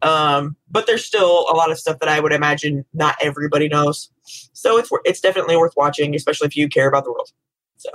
Um, 0.00 0.56
but 0.70 0.86
there's 0.86 1.04
still 1.04 1.46
a 1.50 1.56
lot 1.56 1.70
of 1.70 1.78
stuff 1.78 1.98
that 1.98 2.08
I 2.08 2.20
would 2.20 2.32
imagine 2.32 2.84
not 2.94 3.16
everybody 3.20 3.68
knows. 3.68 4.10
So 4.52 4.78
it's 4.78 4.90
it's 5.04 5.20
definitely 5.20 5.56
worth 5.56 5.74
watching, 5.76 6.14
especially 6.14 6.46
if 6.46 6.56
you 6.56 6.68
care 6.68 6.88
about 6.88 7.04
the 7.04 7.12
world. 7.12 7.30
So, 7.76 7.90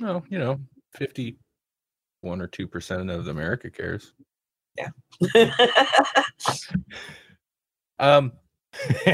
well, 0.00 0.24
you 0.28 0.38
know, 0.38 0.60
51 0.96 2.40
or 2.40 2.48
2% 2.48 3.12
of 3.12 3.28
America 3.28 3.70
cares. 3.70 4.12
Um 7.98 8.32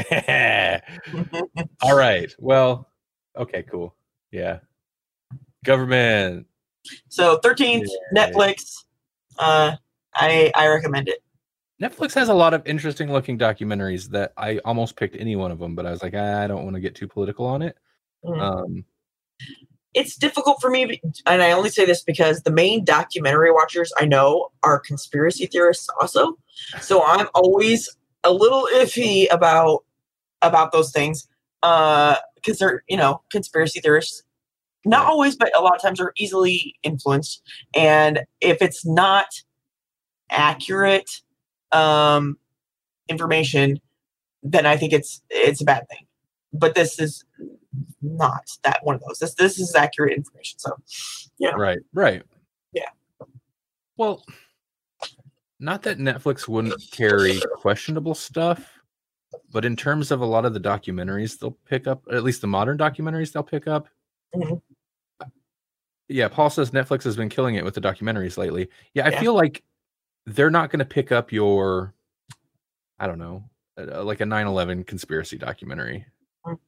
All 1.83 1.95
right. 1.95 2.33
Well, 2.39 2.89
okay, 3.37 3.63
cool. 3.63 3.95
Yeah. 4.31 4.59
Government. 5.63 6.47
So 7.09 7.37
13th 7.43 7.87
Yeah. 8.13 8.27
Netflix. 8.27 8.85
Uh, 9.37 9.75
I 10.15 10.51
I 10.55 10.67
recommend 10.67 11.09
it. 11.09 11.23
Netflix 11.81 12.13
has 12.15 12.29
a 12.29 12.33
lot 12.33 12.53
of 12.55 12.65
interesting 12.65 13.11
looking 13.11 13.37
documentaries 13.37 14.09
that 14.09 14.33
I 14.37 14.57
almost 14.65 14.95
picked 14.95 15.15
any 15.15 15.35
one 15.35 15.51
of 15.51 15.59
them, 15.59 15.75
but 15.75 15.85
I 15.85 15.91
was 15.91 16.01
like, 16.03 16.13
"Ah, 16.15 16.41
I 16.41 16.47
don't 16.47 16.63
want 16.63 16.75
to 16.75 16.79
get 16.81 16.95
too 16.95 17.07
political 17.07 17.45
on 17.45 17.61
it. 17.61 17.77
Mhm. 18.25 18.41
Um, 18.41 18.85
It's 19.93 20.15
difficult 20.15 20.61
for 20.61 20.69
me, 20.69 21.01
and 21.25 21.41
I 21.41 21.51
only 21.51 21.69
say 21.69 21.85
this 21.85 22.01
because 22.01 22.43
the 22.43 22.51
main 22.51 22.85
documentary 22.85 23.51
watchers 23.51 23.91
I 23.99 24.05
know 24.05 24.51
are 24.63 24.79
conspiracy 24.79 25.47
theorists 25.47 25.89
also. 25.99 26.37
So 26.79 27.03
I'm 27.03 27.27
always 27.35 27.89
a 28.23 28.31
little 28.31 28.67
iffy 28.73 29.27
about 29.31 29.83
about 30.41 30.71
those 30.71 30.91
things 30.91 31.27
uh 31.63 32.15
because 32.35 32.57
they're 32.59 32.83
you 32.87 32.97
know 32.97 33.21
conspiracy 33.31 33.79
theorists. 33.81 34.23
Not 34.85 35.05
always, 35.05 35.35
but 35.35 35.55
a 35.55 35.61
lot 35.61 35.75
of 35.75 35.81
times 35.81 35.99
are 35.99 36.13
easily 36.17 36.75
influenced. 36.83 37.43
And 37.75 38.21
if 38.39 38.61
it's 38.61 38.83
not 38.85 39.27
accurate 40.31 41.21
um, 41.71 42.37
information, 43.07 43.79
then 44.43 44.65
I 44.65 44.77
think 44.77 44.93
it's 44.93 45.21
it's 45.29 45.61
a 45.61 45.65
bad 45.65 45.87
thing. 45.89 46.07
But 46.53 46.75
this 46.75 46.99
is 46.99 47.23
not 48.01 48.49
that 48.63 48.79
one 48.83 48.95
of 48.95 49.01
those. 49.07 49.19
This 49.19 49.33
this 49.35 49.59
is 49.59 49.75
accurate 49.75 50.13
information. 50.15 50.59
So 50.59 50.75
Yeah. 51.37 51.51
right, 51.51 51.79
right. 51.93 52.23
Yeah. 52.73 52.89
Well, 53.97 54.23
not 55.59 55.83
that 55.83 55.97
Netflix 55.99 56.47
wouldn't 56.47 56.81
carry 56.91 57.39
questionable 57.55 58.15
stuff, 58.15 58.79
but 59.51 59.63
in 59.65 59.75
terms 59.75 60.11
of 60.11 60.21
a 60.21 60.25
lot 60.25 60.45
of 60.45 60.53
the 60.53 60.59
documentaries 60.59 61.37
they'll 61.39 61.57
pick 61.65 61.87
up, 61.87 62.03
at 62.11 62.23
least 62.23 62.41
the 62.41 62.47
modern 62.47 62.77
documentaries 62.77 63.31
they'll 63.31 63.43
pick 63.43 63.67
up. 63.67 63.87
Mhm. 64.35 64.61
Yeah, 66.07 66.27
Paul 66.27 66.49
says 66.49 66.71
Netflix 66.71 67.03
has 67.03 67.15
been 67.15 67.29
killing 67.29 67.55
it 67.55 67.63
with 67.63 67.73
the 67.75 67.79
documentaries 67.81 68.37
lately. 68.37 68.69
Yeah, 68.93 69.05
I 69.07 69.11
Yeah. 69.11 69.19
feel 69.21 69.33
like 69.33 69.63
they're 70.25 70.49
not 70.51 70.69
going 70.69 70.79
to 70.79 70.85
pick 70.85 71.11
up 71.11 71.31
your, 71.31 71.93
I 72.99 73.07
don't 73.07 73.17
know, 73.19 73.49
uh, 73.77 74.03
like 74.03 74.19
a 74.19 74.25
9/11 74.25 74.83
conspiracy 74.85 75.37
documentary. 75.37 76.05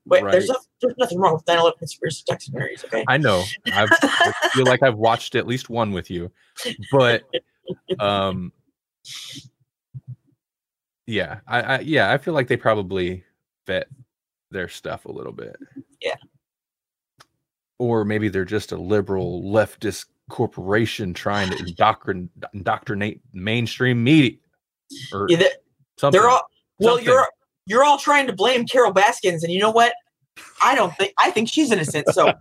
Wait, 0.05 0.23
there's 0.31 0.49
no, 0.49 0.55
there's 0.81 0.93
nothing 0.97 1.19
wrong 1.19 1.33
with 1.33 1.45
9/11 1.45 1.77
conspiracy 1.79 2.23
documentaries. 2.29 2.83
Okay. 2.85 3.03
I 3.07 3.17
know. 3.17 3.43
I've, 3.73 3.89
I 4.01 4.33
feel 4.53 4.65
like 4.65 4.83
I've 4.83 4.97
watched 4.97 5.35
at 5.35 5.47
least 5.47 5.69
one 5.69 5.91
with 5.91 6.09
you, 6.11 6.31
but 6.91 7.23
um, 7.99 8.51
yeah, 11.07 11.39
I, 11.47 11.61
I 11.61 11.79
yeah, 11.79 12.11
I 12.11 12.17
feel 12.17 12.33
like 12.33 12.47
they 12.47 12.57
probably 12.57 13.23
vet 13.67 13.87
their 14.51 14.67
stuff 14.69 15.05
a 15.05 15.11
little 15.11 15.31
bit. 15.33 15.55
Yeah. 16.01 16.15
or 17.79 18.05
maybe 18.05 18.29
they're 18.29 18.45
just 18.45 18.71
a 18.71 18.77
liberal 18.77 19.41
leftist 19.43 20.05
corporation 20.29 21.13
trying 21.13 21.49
to 21.49 21.55
indoctrin- 21.63 22.29
indoctrinate 22.53 23.21
mainstream 23.33 24.03
media 24.03 24.37
or 25.11 25.25
Yeah, 25.29 25.37
they- 25.37 25.49
something. 25.97 26.19
they're 26.21 26.29
all 26.29 26.41
well. 26.79 26.95
Something. 26.97 27.05
You're 27.13 27.27
you're 27.65 27.83
all 27.83 27.97
trying 27.97 28.27
to 28.27 28.33
blame 28.33 28.65
Carole 28.65 28.93
Baskins, 28.93 29.43
and 29.43 29.51
you 29.51 29.59
know 29.59 29.71
what? 29.71 29.93
I 30.63 30.75
don't 30.75 30.95
think 30.97 31.13
I 31.19 31.31
think 31.31 31.49
she's 31.49 31.71
innocent. 31.71 32.07
So 32.09 32.33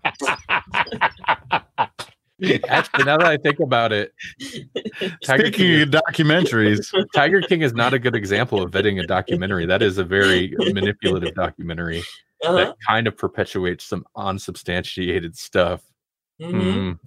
Actually, 2.68 3.04
now 3.04 3.18
that 3.18 3.26
I 3.26 3.36
think 3.36 3.60
about 3.60 3.92
it, 3.92 4.12
Tiger 5.24 5.46
Speaking 5.46 5.70
is, 5.70 5.82
of 5.82 5.90
documentaries, 5.90 7.06
Tiger 7.14 7.40
King 7.40 7.62
is 7.62 7.72
not 7.72 7.94
a 7.94 7.98
good 7.98 8.16
example 8.16 8.62
of 8.62 8.70
vetting 8.70 9.00
a 9.00 9.06
documentary. 9.06 9.66
That 9.66 9.82
is 9.82 9.98
a 9.98 10.04
very 10.04 10.54
manipulative 10.58 11.34
documentary 11.34 12.02
uh 12.44 12.52
that 12.52 12.76
kind 12.88 13.06
of 13.06 13.16
perpetuates 13.16 13.84
some 13.84 14.04
unsubstantiated 14.16 15.36
stuff. 15.36 15.82
Mhm. 16.40 16.98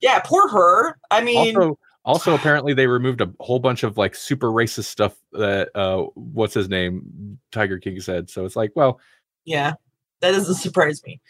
yeah, 0.00 0.20
poor 0.24 0.48
her. 0.48 0.98
I 1.10 1.22
mean, 1.22 1.56
also, 1.56 1.78
also 2.04 2.34
apparently 2.36 2.74
they 2.74 2.86
removed 2.86 3.20
a 3.20 3.32
whole 3.40 3.58
bunch 3.58 3.82
of 3.82 3.96
like 3.96 4.14
super 4.14 4.48
racist 4.50 4.84
stuff 4.84 5.16
that 5.32 5.70
uh 5.74 6.02
what's 6.14 6.54
his 6.54 6.68
name 6.68 7.38
Tiger 7.50 7.78
King 7.78 8.00
said. 8.00 8.30
So 8.30 8.44
it's 8.44 8.56
like, 8.56 8.72
well, 8.74 9.00
yeah, 9.44 9.74
that 10.20 10.32
doesn't 10.32 10.54
surprise 10.56 11.02
me. 11.04 11.20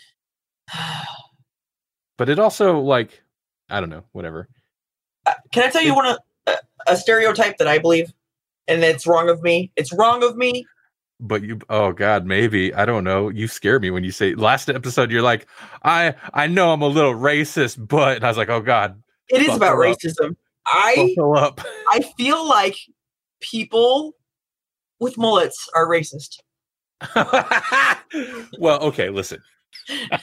but 2.19 2.29
it 2.29 2.39
also 2.39 2.79
like 2.81 3.23
I 3.71 3.81
don't 3.81 3.91
know, 3.91 4.05
whatever. 4.13 4.49
Uh, 5.27 5.33
Can 5.53 5.63
I 5.63 5.71
tell 5.71 5.83
you 5.83 5.95
one 5.95 6.07
of 6.07 6.19
a, 6.47 6.57
a 6.89 6.97
stereotype 6.97 7.57
that 7.59 7.69
I 7.69 7.79
believe, 7.79 8.13
and 8.69 8.83
it's 8.85 9.07
wrong 9.07 9.29
of 9.31 9.43
me. 9.43 9.71
It's 9.77 9.93
wrong 9.93 10.23
of 10.23 10.37
me. 10.37 10.67
But 11.21 11.43
you 11.43 11.61
oh 11.71 11.93
god, 11.93 12.27
maybe. 12.27 12.75
I 12.75 12.85
don't 12.85 13.05
know. 13.05 13.29
You 13.29 13.47
scare 13.47 13.79
me 13.79 13.91
when 13.91 14.03
you 14.05 14.11
say 14.11 14.35
last 14.35 14.69
episode 14.69 15.11
you're 15.11 15.23
like, 15.23 15.47
I 15.85 16.15
I 16.35 16.49
know 16.49 16.73
I'm 16.73 16.83
a 16.83 16.89
little 16.89 17.15
racist, 17.15 17.87
but 17.87 18.17
and 18.17 18.25
I 18.25 18.29
was 18.29 18.37
like, 18.37 18.49
oh 18.49 18.61
god, 18.61 19.01
It 19.29 19.43
is 19.43 19.57
about 19.57 19.77
racism. 19.77 20.33
up. 20.33 20.37
Racism. 20.67 20.73
I 20.75 21.15
buckle 21.17 21.37
up. 21.37 21.61
I 21.91 22.01
feel 22.17 22.47
like 22.49 22.77
people 23.41 24.15
with 25.01 25.17
mullets 25.19 25.69
are 25.75 25.87
racist. 25.89 26.39
well, 28.59 28.81
okay, 28.83 29.09
listen. 29.11 29.41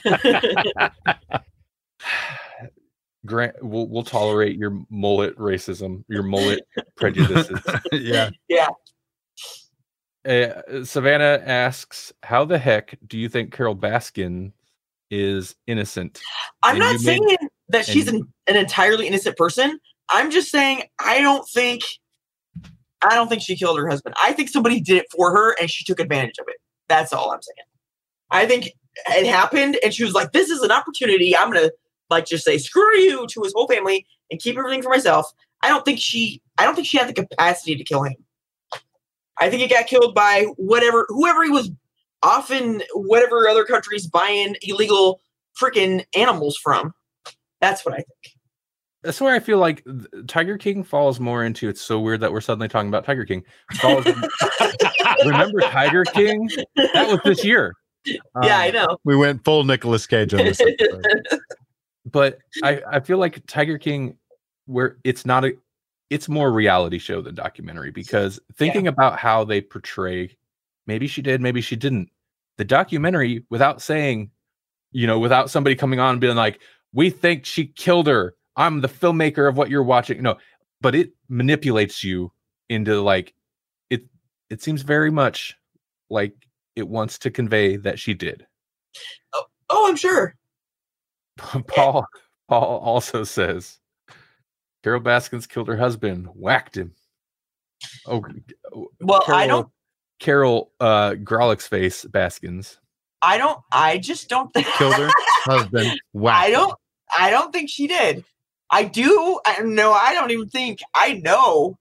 Grant, 3.26 3.54
we'll 3.62 3.86
we'll 3.86 4.02
tolerate 4.02 4.56
your 4.56 4.80
mullet 4.88 5.36
racism, 5.36 6.04
your 6.08 6.22
mullet 6.22 6.60
prejudices. 6.96 7.60
yeah. 7.92 8.30
Uh, 10.26 10.84
Savannah 10.84 11.42
asks, 11.44 12.14
"How 12.22 12.46
the 12.46 12.58
heck 12.58 12.96
do 13.06 13.18
you 13.18 13.28
think 13.28 13.52
Carole 13.52 13.76
Baskin 13.76 14.52
is 15.10 15.54
innocent?" 15.66 16.18
I'm 16.62 16.76
And 16.76 16.78
not 16.80 16.98
saying 17.00 17.22
made- 17.26 17.38
that 17.68 17.84
she's 17.84 18.08
and- 18.08 18.20
an, 18.22 18.32
an 18.46 18.56
entirely 18.56 19.06
innocent 19.06 19.36
person. 19.36 19.78
I'm 20.10 20.30
just 20.30 20.50
saying 20.50 20.82
I 20.98 21.20
don't 21.20 21.48
think 21.48 21.82
I 23.02 23.14
don't 23.14 23.28
think 23.28 23.42
she 23.42 23.56
killed 23.56 23.78
her 23.78 23.88
husband. 23.88 24.14
I 24.22 24.32
think 24.32 24.50
somebody 24.50 24.80
did 24.80 24.98
it 24.98 25.06
for 25.10 25.30
her 25.30 25.56
and 25.60 25.70
she 25.70 25.84
took 25.84 26.00
advantage 26.00 26.38
of 26.38 26.46
it. 26.48 26.56
That's 26.88 27.12
all 27.12 27.30
I'm 27.30 27.40
saying. 27.42 27.66
I 28.30 28.46
think 28.46 28.70
it 29.08 29.26
happened 29.26 29.78
and 29.82 29.94
she 29.94 30.04
was 30.04 30.12
like, 30.14 30.32
"This 30.32 30.50
is 30.50 30.62
an 30.62 30.70
opportunity. 30.70 31.36
I'm 31.36 31.52
gonna 31.52 31.70
like 32.10 32.26
just 32.26 32.44
say 32.44 32.58
screw 32.58 32.96
you 32.98 33.26
to 33.26 33.42
his 33.42 33.52
whole 33.54 33.68
family 33.68 34.06
and 34.30 34.40
keep 34.40 34.58
everything 34.58 34.82
for 34.82 34.90
myself." 34.90 35.26
I 35.62 35.68
don't 35.68 35.84
think 35.84 36.00
she 36.00 36.42
I 36.58 36.64
don't 36.64 36.74
think 36.74 36.86
she 36.86 36.98
had 36.98 37.08
the 37.08 37.14
capacity 37.14 37.76
to 37.76 37.84
kill 37.84 38.02
him. 38.02 38.16
I 39.38 39.48
think 39.48 39.62
he 39.62 39.68
got 39.68 39.86
killed 39.86 40.14
by 40.14 40.46
whatever 40.56 41.06
whoever 41.08 41.44
he 41.44 41.50
was 41.50 41.70
off 42.22 42.50
in 42.50 42.82
whatever 42.94 43.48
other 43.48 43.64
countries 43.64 44.06
buying 44.06 44.56
illegal 44.62 45.20
freaking 45.60 46.04
animals 46.14 46.56
from. 46.56 46.92
That's 47.60 47.84
what 47.84 47.94
I 47.94 47.98
think. 47.98 48.39
That's 49.02 49.20
where 49.20 49.34
I 49.34 49.38
feel 49.38 49.58
like 49.58 49.84
Tiger 50.26 50.58
King 50.58 50.84
falls 50.84 51.20
more 51.20 51.44
into. 51.44 51.68
It's 51.68 51.80
so 51.80 51.98
weird 51.98 52.20
that 52.20 52.32
we're 52.32 52.42
suddenly 52.42 52.68
talking 52.68 52.88
about 52.88 53.04
Tiger 53.04 53.24
King. 53.24 53.42
Falls 53.80 54.04
Remember 55.24 55.60
Tiger 55.60 56.04
King? 56.04 56.50
That 56.76 57.08
was 57.08 57.20
this 57.24 57.44
year. 57.44 57.74
yeah, 58.04 58.18
Um, 58.34 58.44
I 58.44 58.70
know. 58.70 58.98
We 59.04 59.16
went 59.16 59.44
full 59.44 59.64
Nicolas 59.64 60.06
Cage 60.06 60.34
on 60.34 60.44
this 60.44 60.60
but 62.10 62.38
I, 62.62 62.82
I 62.90 63.00
feel 63.00 63.18
like 63.18 63.44
Tiger 63.46 63.78
King, 63.78 64.16
where 64.66 64.98
it's 65.04 65.24
not 65.26 65.44
a, 65.44 65.52
it's 66.10 66.28
more 66.28 66.50
reality 66.52 66.98
show 66.98 67.22
than 67.22 67.34
documentary 67.34 67.90
because 67.90 68.40
thinking 68.56 68.86
about 68.86 69.18
how 69.18 69.44
they 69.44 69.60
portray, 69.60 70.36
maybe 70.86 71.06
she 71.06 71.22
did, 71.22 71.40
maybe 71.40 71.60
she 71.60 71.76
didn't. 71.76 72.10
The 72.58 72.64
documentary, 72.64 73.44
without 73.48 73.80
saying, 73.80 74.30
you 74.92 75.06
know, 75.06 75.18
without 75.18 75.50
somebody 75.50 75.76
coming 75.76 76.00
on 76.00 76.12
and 76.12 76.20
being 76.20 76.36
like, 76.36 76.60
"We 76.92 77.08
think 77.10 77.46
she 77.46 77.66
killed 77.66 78.06
her," 78.06 78.34
I'm 78.60 78.82
the 78.82 78.88
filmmaker 78.88 79.48
of 79.48 79.56
what 79.56 79.70
you're 79.70 79.82
watching. 79.82 80.22
No, 80.22 80.36
but 80.82 80.94
it 80.94 81.12
manipulates 81.28 82.04
you 82.04 82.30
into 82.68 83.00
like, 83.00 83.34
it. 83.88 84.02
It 84.50 84.62
seems 84.62 84.82
very 84.82 85.10
much 85.10 85.56
like 86.10 86.34
it 86.76 86.86
wants 86.86 87.18
to 87.20 87.30
convey 87.30 87.76
that 87.76 87.98
she 87.98 88.12
did. 88.12 88.46
Oh, 89.70 89.88
I'm 89.88 89.96
sure. 89.96 90.34
Paul 91.38 92.06
Paul 92.48 92.78
also 92.80 93.24
says 93.24 93.78
Carole 94.82 95.00
Baskins 95.00 95.46
killed 95.46 95.68
her 95.68 95.76
husband, 95.76 96.28
whacked 96.34 96.76
him. 96.76 96.92
Oh, 98.06 98.22
Well, 99.00 99.22
I 99.28 99.46
don't. 99.46 99.68
Carol 100.18 100.70
uh 100.80 101.12
Grolick's 101.12 101.66
face 101.66 102.04
Baskins. 102.04 102.78
I 103.22 103.38
don't. 103.38 103.58
I 103.72 103.96
just 103.96 104.28
don't 104.28 104.52
think. 104.52 104.66
Killed 104.66 104.94
her 104.94 105.10
husband. 105.44 105.98
Wow. 106.12 106.34
I 106.34 106.50
don't. 106.50 106.74
I 107.16 107.30
don't 107.30 107.52
think 107.52 107.70
she 107.70 107.86
did. 107.86 108.24
I 108.70 108.84
do. 108.84 109.40
I, 109.44 109.62
no, 109.62 109.92
I 109.92 110.14
don't 110.14 110.30
even 110.30 110.48
think. 110.48 110.80
I 110.94 111.14
know 111.14 111.78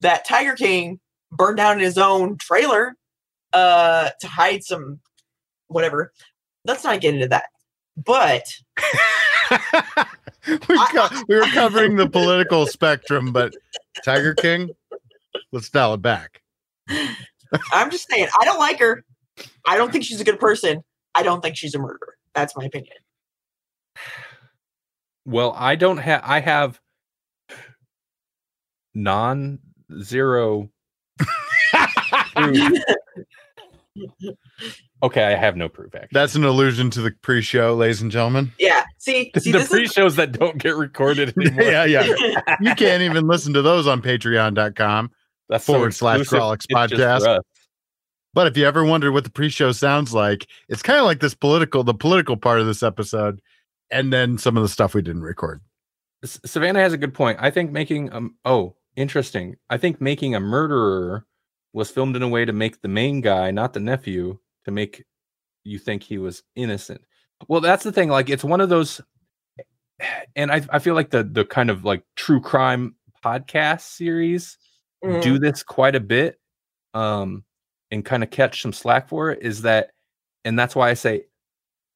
that 0.00 0.26
Tiger 0.26 0.54
King 0.54 1.00
burned 1.30 1.58
down 1.58 1.78
his 1.78 1.98
own 1.98 2.38
trailer 2.38 2.96
uh, 3.52 4.10
to 4.20 4.26
hide 4.26 4.64
some 4.64 5.00
whatever. 5.68 6.12
Let's 6.64 6.84
not 6.84 7.00
get 7.00 7.14
into 7.14 7.28
that. 7.28 7.46
But 7.96 8.44
we, 10.46 10.58
co- 10.58 11.08
we 11.28 11.36
were 11.36 11.46
covering 11.52 11.96
the 11.96 12.08
political 12.08 12.66
spectrum, 12.66 13.32
but 13.32 13.54
Tiger 14.04 14.34
King, 14.34 14.70
let's 15.52 15.68
dial 15.68 15.94
it 15.94 16.02
back. 16.02 16.42
I'm 17.72 17.90
just 17.90 18.08
saying, 18.10 18.28
I 18.40 18.44
don't 18.44 18.58
like 18.58 18.78
her. 18.78 19.04
I 19.66 19.76
don't 19.76 19.92
think 19.92 20.04
she's 20.04 20.20
a 20.20 20.24
good 20.24 20.40
person. 20.40 20.82
I 21.14 21.22
don't 21.22 21.42
think 21.42 21.56
she's 21.56 21.74
a 21.74 21.78
murderer. 21.78 22.16
That's 22.34 22.56
my 22.56 22.64
opinion. 22.64 22.96
Well, 25.30 25.54
I 25.56 25.76
don't 25.76 25.98
have 25.98 26.22
I 26.24 26.40
have 26.40 26.80
non 28.94 29.60
zero. 30.02 30.70
Okay, 35.02 35.24
I 35.24 35.34
have 35.34 35.56
no 35.56 35.68
proof 35.68 35.94
actually. 35.94 36.08
That's 36.12 36.34
an 36.34 36.44
allusion 36.44 36.90
to 36.90 37.00
the 37.00 37.12
pre-show, 37.22 37.74
ladies 37.74 38.02
and 38.02 38.10
gentlemen. 38.10 38.52
Yeah. 38.58 38.84
See, 38.98 39.30
see, 39.38 39.52
the 39.52 39.58
this 39.58 39.68
pre 39.68 39.84
is 39.84 39.92
shows 39.92 40.16
that 40.16 40.32
don't 40.32 40.58
get 40.58 40.76
recorded 40.76 41.32
anymore. 41.40 41.62
yeah, 41.62 41.84
yeah. 41.84 42.04
You 42.60 42.74
can't 42.74 43.02
even 43.02 43.26
listen 43.26 43.54
to 43.54 43.62
those 43.62 43.86
on 43.86 44.02
patreon.com. 44.02 45.10
That's 45.48 45.64
Forward 45.64 45.94
slash 45.94 46.20
exclusive, 46.20 46.44
Grawlix 46.44 46.66
it's 46.68 46.92
just 46.92 47.24
podcast. 47.24 47.40
But 48.34 48.46
if 48.46 48.56
you 48.56 48.66
ever 48.66 48.84
wondered 48.84 49.12
what 49.12 49.24
the 49.24 49.30
pre-show 49.30 49.72
sounds 49.72 50.12
like, 50.12 50.46
it's 50.68 50.82
kind 50.82 50.98
of 50.98 51.04
like 51.04 51.20
this 51.20 51.34
political, 51.34 51.82
the 51.82 51.94
political 51.94 52.36
part 52.36 52.60
of 52.60 52.66
this 52.66 52.82
episode, 52.82 53.40
and 53.90 54.12
then 54.12 54.38
some 54.38 54.56
of 54.56 54.62
the 54.62 54.68
stuff 54.68 54.94
we 54.94 55.02
didn't 55.02 55.22
record. 55.22 55.60
S- 56.22 56.40
Savannah 56.44 56.80
has 56.80 56.92
a 56.92 56.98
good 56.98 57.14
point. 57.14 57.38
I 57.40 57.50
think 57.50 57.70
making 57.72 58.12
um 58.12 58.36
oh 58.44 58.76
interesting. 58.96 59.56
I 59.70 59.78
think 59.78 60.00
making 60.00 60.34
a 60.34 60.40
murderer 60.40 61.26
was 61.72 61.90
filmed 61.90 62.16
in 62.16 62.22
a 62.22 62.28
way 62.28 62.44
to 62.44 62.52
make 62.52 62.82
the 62.82 62.88
main 62.88 63.20
guy, 63.20 63.50
not 63.50 63.72
the 63.72 63.80
nephew, 63.80 64.38
to 64.64 64.70
make 64.70 65.04
you 65.64 65.78
think 65.78 66.02
he 66.02 66.18
was 66.18 66.42
innocent. 66.56 67.00
Well, 67.48 67.60
that's 67.60 67.84
the 67.84 67.92
thing. 67.92 68.08
Like 68.08 68.28
it's 68.28 68.44
one 68.44 68.60
of 68.60 68.68
those, 68.68 69.00
and 70.36 70.50
I 70.50 70.62
I 70.70 70.78
feel 70.78 70.94
like 70.94 71.10
the 71.10 71.22
the 71.24 71.44
kind 71.44 71.70
of 71.70 71.84
like 71.84 72.02
true 72.16 72.40
crime 72.40 72.94
podcast 73.24 73.82
series 73.82 74.56
Mm. 75.02 75.22
do 75.22 75.38
this 75.38 75.62
quite 75.62 75.94
a 75.94 76.00
bit, 76.00 76.38
um, 76.92 77.42
and 77.90 78.04
kind 78.04 78.22
of 78.22 78.28
catch 78.28 78.60
some 78.60 78.74
slack 78.74 79.08
for 79.08 79.30
it. 79.30 79.38
Is 79.40 79.62
that, 79.62 79.92
and 80.44 80.58
that's 80.58 80.76
why 80.76 80.90
I 80.90 80.94
say 80.94 81.24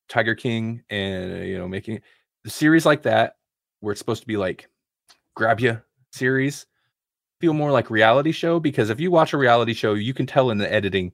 Tiger 0.09 0.35
King 0.35 0.83
and 0.91 1.33
uh, 1.33 1.37
you 1.45 1.59
know 1.59 1.69
making 1.69 2.01
the 2.45 2.51
series 2.51 2.85
like 2.87 3.03
that 3.03 3.37
where 3.81 3.93
it's 3.93 3.99
supposed 3.99 4.23
to 4.23 4.27
be 4.27 4.37
like 4.37 4.69
grab 5.35 5.61
you 5.61 5.81
series 6.13 6.67
feel 7.41 7.53
more 7.53 7.73
like 7.73 7.91
reality 7.91 8.33
show 8.33 8.61
because 8.61 8.91
if 8.91 9.01
you 9.01 9.11
watch 9.11 9.33
a 9.33 9.37
reality 9.37 9.75
show 9.75 9.95
you 9.95 10.15
can 10.15 10.27
tell 10.27 10.51
in 10.51 10.59
the 10.59 10.73
editing 10.73 11.13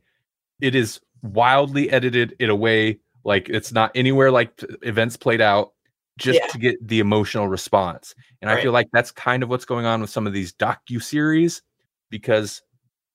it 0.60 0.74
is 0.74 1.00
wildly 1.22 1.90
edited 1.90 2.36
in 2.38 2.50
a 2.50 2.54
way 2.56 2.98
like 3.24 3.48
it's 3.48 3.72
not 3.72 3.90
anywhere 3.94 4.30
like 4.30 4.52
events 4.82 5.16
played 5.16 5.40
out 5.40 5.72
just 6.18 6.38
Yeah. 6.38 6.46
to 6.48 6.58
get 6.58 6.86
the 6.86 7.00
emotional 7.00 7.48
response 7.48 8.14
and 8.42 8.50
i 8.50 8.60
feel 8.60 8.72
like 8.72 8.88
that's 8.92 9.10
kind 9.10 9.42
of 9.42 9.48
what's 9.48 9.64
going 9.64 9.86
on 9.86 10.00
with 10.02 10.10
some 10.10 10.26
of 10.26 10.32
these 10.34 10.52
docu 10.52 11.02
series 11.02 11.62
because 12.10 12.60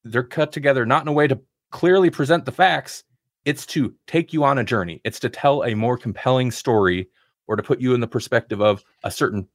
they're 0.04 0.24
cut 0.24 0.52
together 0.52 0.86
not 0.86 1.04
in 1.04 1.08
a 1.08 1.14
way 1.14 1.28
to 1.28 1.40
clearly 1.72 2.10
present 2.10 2.46
the 2.46 2.52
facts 2.52 3.04
it's 3.46 3.66
to 3.66 3.93
take 4.08 4.34
you 4.34 4.43
on 4.43 4.58
a 4.58 4.64
journey 4.64 5.02
it's 5.04 5.20
to 5.20 5.30
tell 5.30 5.64
a 5.64 5.74
more 5.76 5.98
compelling 5.98 6.52
story 6.52 7.08
or 7.48 7.56
to 7.56 7.64
put 7.64 7.80
you 7.80 7.93
in 7.93 8.00
the 8.00 8.08
perspective 8.08 8.62
of 8.62 8.84
a 9.04 9.12
certain 9.12 9.48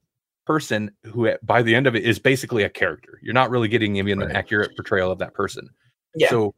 person 0.46 0.90
who 1.04 1.30
by 1.42 1.62
the 1.62 1.74
end 1.74 1.86
of 1.86 1.94
it 1.94 2.04
is 2.04 2.18
basically 2.18 2.62
a 2.62 2.68
character. 2.68 3.20
You're 3.22 3.34
not 3.34 3.50
really 3.50 3.68
getting 3.68 3.96
even 3.96 4.22
an 4.22 4.32
accurate 4.32 4.74
portrayal 4.76 5.10
of 5.12 5.18
that 5.18 5.34
person. 5.34 5.68
Yeah. 6.14 6.28
So 6.30 6.54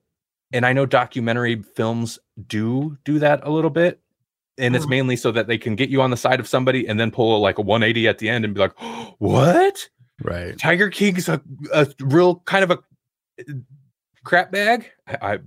and 0.53 0.67
I 0.67 0.73
know 0.73 0.87
documentary 0.87 1.63
films 1.63 2.19
do 2.47 2.97
do 3.05 3.19
that 3.19 3.41
a 3.47 3.51
little 3.51 3.71
bit. 3.71 4.01
And 4.59 4.77
it's 4.77 4.85
Mhm. 4.85 4.91
mainly 4.91 5.17
so 5.17 5.33
that 5.33 5.47
they 5.47 5.57
can 5.57 5.77
get 5.77 5.89
you 5.89 6.03
on 6.03 6.11
the 6.11 6.17
side 6.17 6.39
of 6.39 6.47
somebody 6.47 6.87
and 6.87 7.01
then 7.01 7.11
pull 7.11 7.41
like 7.41 7.59
a 7.59 7.63
180 7.63 8.07
at 8.07 8.19
the 8.19 8.29
end 8.29 8.45
and 8.45 8.53
be 8.55 8.61
like, 8.61 8.75
"What? 9.19 9.89
Right. 10.23 10.59
Tiger 10.59 10.91
King's 10.91 11.29
a, 11.29 11.41
a 11.73 11.87
real 12.01 12.37
kind 12.45 12.63
of 12.63 12.71
a 12.71 12.79
uh, 13.41 13.55
crap 14.25 14.53
bag?" 14.53 14.91
I, 15.07 15.35
I 15.35 15.39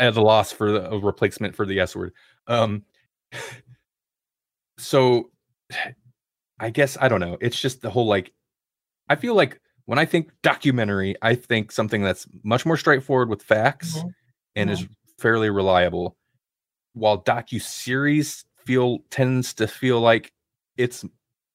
at 0.00 0.16
a 0.16 0.20
loss 0.22 0.52
for 0.52 0.72
the, 0.72 0.90
a 0.90 0.98
replacement 0.98 1.54
for 1.54 1.66
the 1.66 1.80
S 1.80 1.94
word. 1.96 2.12
Um, 2.46 2.82
so 4.78 5.30
I 6.60 6.70
guess 6.70 6.96
I 7.00 7.08
don't 7.08 7.20
know. 7.20 7.38
It's 7.40 7.58
just 7.58 7.80
the 7.82 7.90
whole 7.90 8.06
like. 8.06 8.32
I 9.08 9.16
feel 9.16 9.34
like 9.34 9.60
when 9.86 9.98
I 9.98 10.04
think 10.04 10.30
documentary, 10.42 11.16
I 11.22 11.34
think 11.34 11.72
something 11.72 12.02
that's 12.02 12.26
much 12.44 12.64
more 12.66 12.76
straightforward 12.76 13.28
with 13.28 13.42
facts 13.42 13.98
Mhm. 13.98 14.14
and 14.56 14.70
is 14.70 14.86
fairly 15.18 15.50
reliable. 15.50 16.16
While 16.92 17.22
docu 17.22 17.60
series 17.60 18.44
feel 18.64 18.98
tends 19.10 19.54
to 19.54 19.66
feel 19.66 20.00
like 20.00 20.32
it's 20.76 21.04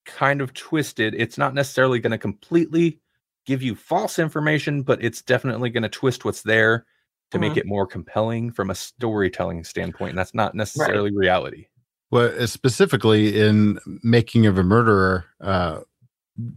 kind 0.05 0.41
of 0.41 0.53
twisted. 0.53 1.13
It's 1.15 1.37
not 1.37 1.53
necessarily 1.53 1.99
going 1.99 2.11
to 2.11 2.17
completely 2.17 2.99
give 3.45 3.61
you 3.61 3.75
false 3.75 4.17
information, 4.19 4.81
but 4.81 5.03
it's 5.03 5.21
definitely 5.21 5.69
going 5.69 5.83
to 5.83 5.89
twist 5.89 6.25
what's 6.25 6.41
there 6.41 6.85
to 7.31 7.39
make 7.39 7.53
Mhm. 7.53 7.57
it 7.57 7.65
more 7.65 7.87
compelling 7.87 8.51
from 8.51 8.69
a 8.69 8.75
storytelling 8.75 9.63
standpoint. 9.63 10.11
And 10.11 10.17
that's 10.17 10.33
not 10.33 10.55
necessarily 10.55 11.11
reality. 11.11 11.67
Well, 12.11 12.31
uh, 12.39 12.47
specifically 12.47 13.39
in 13.39 13.79
Making 14.03 14.45
of 14.45 14.57
a 14.57 14.63
Murderer, 14.63 15.25
uh, 15.41 15.81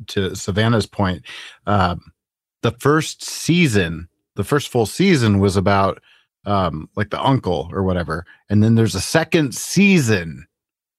to 0.08 0.34
Savannah's 0.36 0.86
point, 0.86 1.24
um, 1.66 2.00
the 2.62 2.72
first 2.72 3.24
season, 3.24 4.08
the 4.36 4.44
first 4.44 4.68
full 4.68 4.86
season 4.86 5.38
was 5.38 5.56
about 5.56 6.00
um, 6.46 6.88
like 6.96 7.10
the 7.10 7.20
uncle 7.22 7.68
or 7.72 7.82
whatever. 7.82 8.24
And 8.48 8.62
then 8.62 8.74
there's 8.74 8.94
a 8.94 9.00
second 9.02 9.54
season 9.54 10.46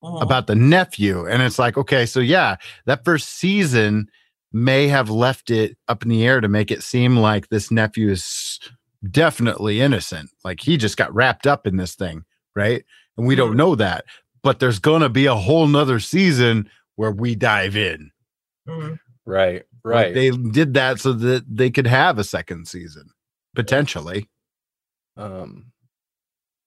Mhm. 0.04 0.22
about 0.22 0.46
the 0.46 0.54
nephew. 0.54 1.26
And 1.28 1.42
it's 1.42 1.58
like, 1.58 1.76
okay, 1.76 2.06
so 2.06 2.20
yeah, 2.20 2.58
that 2.86 3.04
first 3.04 3.30
season 3.30 4.10
may 4.52 4.88
have 4.90 5.10
left 5.10 5.50
it 5.50 5.76
up 5.88 6.04
in 6.04 6.10
the 6.10 6.24
air 6.26 6.40
to 6.40 6.48
make 6.48 6.70
it 6.70 6.84
seem 6.84 7.18
like 7.18 7.50
this 7.50 7.72
nephew 7.72 8.12
is 8.12 8.60
definitely 9.12 9.82
innocent. 9.82 10.30
Like 10.44 10.60
he 10.62 10.78
just 10.78 10.98
got 10.98 11.14
wrapped 11.14 11.48
up 11.48 11.66
in 11.68 11.78
this 11.78 11.96
thing, 11.96 12.24
right? 12.56 12.84
And 13.18 13.28
we 13.28 13.36
don't 13.36 13.54
Mhm. 13.54 13.58
know 13.58 13.76
that. 13.76 14.06
But 14.44 14.60
there's 14.60 14.80
gonna 14.80 15.10
be 15.10 15.26
a 15.26 15.36
whole 15.36 15.68
nother 15.68 16.00
season 16.00 16.70
where 16.96 17.12
we 17.12 17.36
dive 17.36 17.76
in. 17.78 18.12
Right. 18.68 18.98
Like, 19.26 19.64
Right. 19.84 20.14
they 20.14 20.32
did 20.32 20.74
that 20.76 21.00
so 21.00 21.14
that 21.14 21.44
they 21.48 21.70
could 21.72 21.88
have 21.88 22.18
a 22.20 22.24
second 22.24 22.68
season, 22.68 23.10
potentially. 23.56 24.30
um 25.18 25.72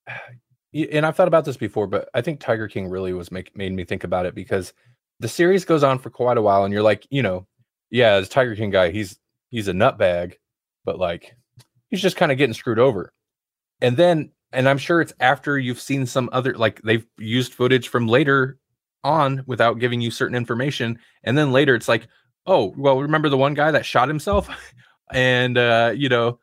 and 0.75 1.07
I've 1.07 1.17
thought 1.17 1.29
about 1.29 1.45
this 1.45 1.57
before, 1.57 1.87
but 1.87 2.09
I 2.15 2.21
think 2.23 2.41
Tiger 2.41 2.69
King 2.69 2.89
really 2.89 3.13
was 3.13 3.31
make 3.31 3.55
made 3.57 3.73
me 3.73 3.85
think 3.85 4.05
about 4.05 4.27
it 4.27 4.35
because 4.35 4.73
the 5.21 5.29
series 5.29 5.65
goes 5.65 5.83
on 5.83 5.99
for 5.99 6.11
quite 6.11 6.39
a 6.39 6.43
while, 6.43 6.65
and 6.65 6.73
you're 6.73 6.83
like, 6.83 7.07
you 7.11 7.23
know, 7.23 7.47
yeah, 7.91 8.19
this 8.19 8.29
Tiger 8.29 8.57
King 8.57 8.71
guy, 8.71 8.91
he's 8.91 9.19
he's 9.51 9.69
a 9.69 9.73
nutbag, 9.73 10.35
but 10.85 10.99
like 10.99 11.37
he's 11.93 12.03
just 12.03 12.17
kind 12.17 12.33
of 12.33 12.39
getting 12.39 12.55
screwed 12.55 12.81
over. 12.81 13.13
And 13.81 13.97
then, 13.97 14.33
and 14.53 14.69
I'm 14.69 14.79
sure 14.79 15.01
it's 15.01 15.13
after 15.21 15.59
you've 15.59 15.81
seen 15.81 16.07
some 16.07 16.29
other 16.33 16.55
like 16.55 16.83
they've 16.83 17.07
used 17.19 17.55
footage 17.55 17.89
from 17.89 18.09
later 18.09 18.59
on 19.05 19.45
without 19.47 19.79
giving 19.79 20.01
you 20.01 20.11
certain 20.11 20.35
information, 20.37 20.99
and 21.23 21.39
then 21.39 21.53
later 21.53 21.77
it's 21.77 21.89
like, 21.89 22.09
oh, 22.47 22.75
well, 22.77 23.01
remember 23.01 23.29
the 23.29 23.37
one 23.37 23.55
guy 23.55 23.71
that 23.71 23.87
shot 23.87 24.09
himself, 24.09 24.49
and 25.13 25.57
uh, 25.57 25.93
you 25.95 26.09
know, 26.09 26.41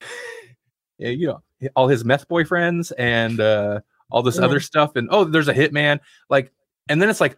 yeah, 0.98 1.10
you 1.10 1.26
know, 1.26 1.42
all 1.76 1.88
his 1.88 2.04
meth 2.04 2.28
boyfriends 2.28 2.92
and 2.98 3.40
uh 3.40 3.80
all 4.10 4.22
this 4.22 4.38
other 4.38 4.60
stuff 4.60 4.96
and 4.96 5.08
oh 5.10 5.24
there's 5.24 5.48
a 5.48 5.54
hitman 5.54 5.98
like 6.28 6.52
and 6.88 7.00
then 7.00 7.08
it's 7.08 7.20
like 7.20 7.36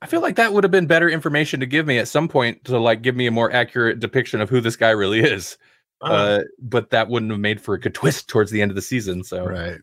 i 0.00 0.06
feel 0.06 0.20
like 0.20 0.36
that 0.36 0.52
would 0.52 0.64
have 0.64 0.70
been 0.70 0.86
better 0.86 1.10
information 1.10 1.60
to 1.60 1.66
give 1.66 1.86
me 1.86 1.98
at 1.98 2.08
some 2.08 2.28
point 2.28 2.64
to 2.64 2.78
like 2.78 3.02
give 3.02 3.16
me 3.16 3.26
a 3.26 3.30
more 3.30 3.52
accurate 3.52 4.00
depiction 4.00 4.40
of 4.40 4.48
who 4.48 4.60
this 4.60 4.76
guy 4.76 4.90
really 4.90 5.20
is 5.20 5.58
Uh, 6.04 6.12
uh 6.12 6.40
but 6.60 6.90
that 6.90 7.08
wouldn't 7.08 7.30
have 7.32 7.40
made 7.40 7.60
for 7.60 7.74
a 7.74 7.80
good 7.80 7.94
twist 8.00 8.28
towards 8.28 8.50
the 8.50 8.60
end 8.62 8.70
of 8.70 8.74
the 8.76 8.82
season 8.82 9.22
so 9.24 9.44
Right. 9.46 9.78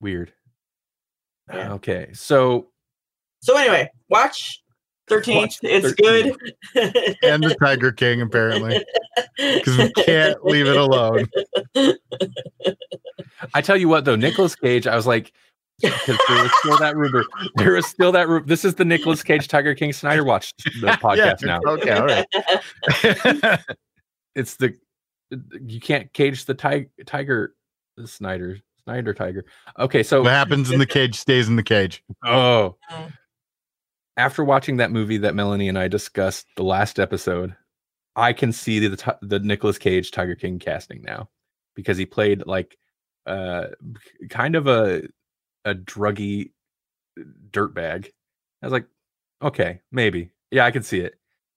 weird 0.00 0.32
Yeah. 1.52 1.72
okay 1.74 2.10
so 2.12 2.68
so 3.40 3.56
anyway, 3.58 3.90
watch 4.08 4.62
13th. 5.10 5.34
Watch 5.34 5.56
it's 5.62 5.86
13th. 6.00 6.36
good. 6.76 7.16
And 7.24 7.42
the 7.42 7.54
Tiger 7.60 7.90
King, 7.90 8.20
apparently. 8.22 8.82
Because 9.36 9.76
we 9.78 9.92
can't 10.04 10.44
leave 10.44 10.68
it 10.68 10.76
alone. 10.76 11.26
i 13.54 13.60
tell 13.60 13.76
you 13.76 13.88
what 13.88 14.04
though 14.04 14.14
Nicolas 14.14 14.54
cage 14.54 14.86
i 14.86 14.94
was 14.94 15.06
like 15.06 15.32
because 15.80 16.18
there 16.28 16.42
was 16.44 16.52
still 16.60 16.78
that 16.78 16.96
rumor 16.96 17.24
there 17.56 17.72
was 17.72 17.86
still 17.86 18.12
that 18.12 18.28
rumor 18.28 18.46
this 18.46 18.64
is 18.64 18.76
the 18.76 18.84
Nicolas 18.84 19.22
cage 19.24 19.48
tiger 19.48 19.74
king 19.74 19.92
snyder 19.92 20.22
watch 20.22 20.54
the 20.80 20.86
podcast 21.02 21.44
now 21.44 21.58
Okay, 21.66 21.90
all 21.90 22.06
right. 22.06 23.58
it's 24.36 24.54
the 24.56 24.72
you 25.60 25.80
can't 25.80 26.12
cage 26.12 26.44
the 26.44 26.54
tiger 26.54 26.88
tiger 27.06 27.54
the 27.96 28.06
snyder 28.06 28.58
snyder 28.84 29.14
tiger. 29.14 29.44
Okay 29.78 30.02
so 30.02 30.22
what 30.22 30.30
happens 30.30 30.70
in 30.70 30.78
the 30.78 30.86
cage 30.86 31.14
stays 31.14 31.48
in 31.48 31.56
the 31.56 31.62
cage. 31.62 32.02
oh. 32.24 32.76
After 34.16 34.44
watching 34.44 34.76
that 34.76 34.90
movie 34.90 35.16
that 35.18 35.34
melanie 35.34 35.68
and 35.68 35.78
i 35.78 35.88
discussed 35.88 36.46
the 36.56 36.62
last 36.64 36.98
episode 36.98 37.56
i 38.14 38.32
can 38.32 38.52
see 38.52 38.78
the 38.86 39.16
the 39.22 39.38
Nicolas 39.38 39.78
cage 39.78 40.10
tiger 40.10 40.34
king 40.34 40.58
casting 40.58 41.02
now 41.02 41.28
because 41.74 41.96
he 41.96 42.04
played 42.04 42.46
like 42.46 42.76
uh 43.26 43.68
kind 44.28 44.54
of 44.54 44.66
a 44.66 45.02
a 45.64 45.74
druggy 45.74 46.50
dirtbag. 47.50 48.06
I 48.62 48.66
was 48.66 48.72
like 48.72 48.86
okay 49.40 49.80
maybe. 49.90 50.30
Yeah 50.50 50.66
i 50.66 50.70
can 50.70 50.82
see 50.82 51.00
it 51.00 51.14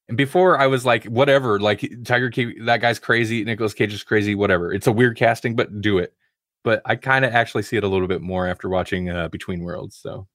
and 0.08 0.18
before 0.18 0.60
I 0.60 0.68
was 0.68 0.86
like, 0.86 1.06
whatever, 1.06 1.60
like 1.60 1.90
Tiger 2.04 2.30
King, 2.30 2.66
that 2.66 2.82
guy's 2.82 3.00
crazy. 3.00 3.44
Nicolas 3.44 3.74
Cage 3.74 3.94
is 3.94 4.04
crazy. 4.04 4.36
Whatever. 4.36 4.72
It's 4.74 4.88
a 4.88 4.92
weird 4.92 5.18
casting, 5.18 5.56
but 5.56 5.82
do 5.82 5.98
it. 5.98 6.14
But 6.64 6.82
I 6.86 6.96
kind 6.96 7.26
of 7.26 7.34
actually 7.34 7.64
see 7.64 7.78
it 7.78 7.84
a 7.84 7.88
little 7.88 8.08
bit 8.08 8.22
more 8.22 8.48
after 8.48 8.70
watching 8.70 9.10
uh, 9.10 9.30
Between 9.30 9.64
Worlds. 9.64 9.96
So 9.98 10.28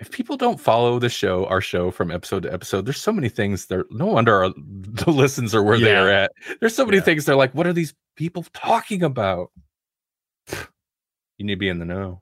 if 0.00 0.10
people 0.10 0.36
don't 0.36 0.60
follow 0.60 0.98
the 0.98 1.08
show, 1.08 1.44
our 1.46 1.60
show 1.60 1.90
from 1.90 2.10
episode 2.10 2.44
to 2.44 2.52
episode, 2.52 2.86
there's 2.86 3.00
so 3.00 3.12
many 3.12 3.28
things 3.28 3.66
there. 3.66 3.84
No 3.90 4.06
wonder 4.06 4.34
our, 4.44 4.50
the 4.56 5.10
listens 5.10 5.54
are 5.54 5.62
where 5.62 5.78
they're 5.78 6.12
at. 6.12 6.32
There's 6.60 6.74
so 6.74 6.84
many 6.84 6.98
Yeah. 6.98 7.02
things 7.04 7.24
they're 7.24 7.36
like, 7.36 7.54
what 7.54 7.66
are 7.66 7.72
these 7.72 7.94
people 8.16 8.44
talking 8.52 9.02
about? 9.02 9.50
You 11.36 11.46
need 11.46 11.54
to 11.54 11.58
be 11.58 11.68
in 11.68 11.78
the 11.78 11.84
know. 11.84 12.20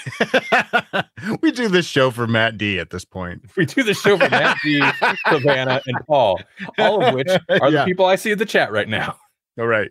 we 1.42 1.52
do 1.52 1.68
this 1.68 1.86
show 1.86 2.10
for 2.10 2.26
Matt 2.26 2.58
D 2.58 2.78
at 2.78 2.90
this 2.90 3.04
point. 3.04 3.42
We 3.56 3.66
do 3.66 3.82
the 3.82 3.94
show 3.94 4.16
for 4.16 4.28
Matt 4.28 4.56
D, 4.64 4.82
Savannah, 5.28 5.80
and 5.86 5.98
Paul, 6.06 6.40
all 6.78 7.04
of 7.04 7.14
which 7.14 7.28
are 7.48 7.70
the 7.70 7.84
people 7.84 8.06
I 8.06 8.16
see 8.16 8.32
in 8.32 8.38
the 8.38 8.46
chat 8.46 8.72
right 8.72 8.88
now. 8.88 9.16
All 9.58 9.66
right. 9.66 9.90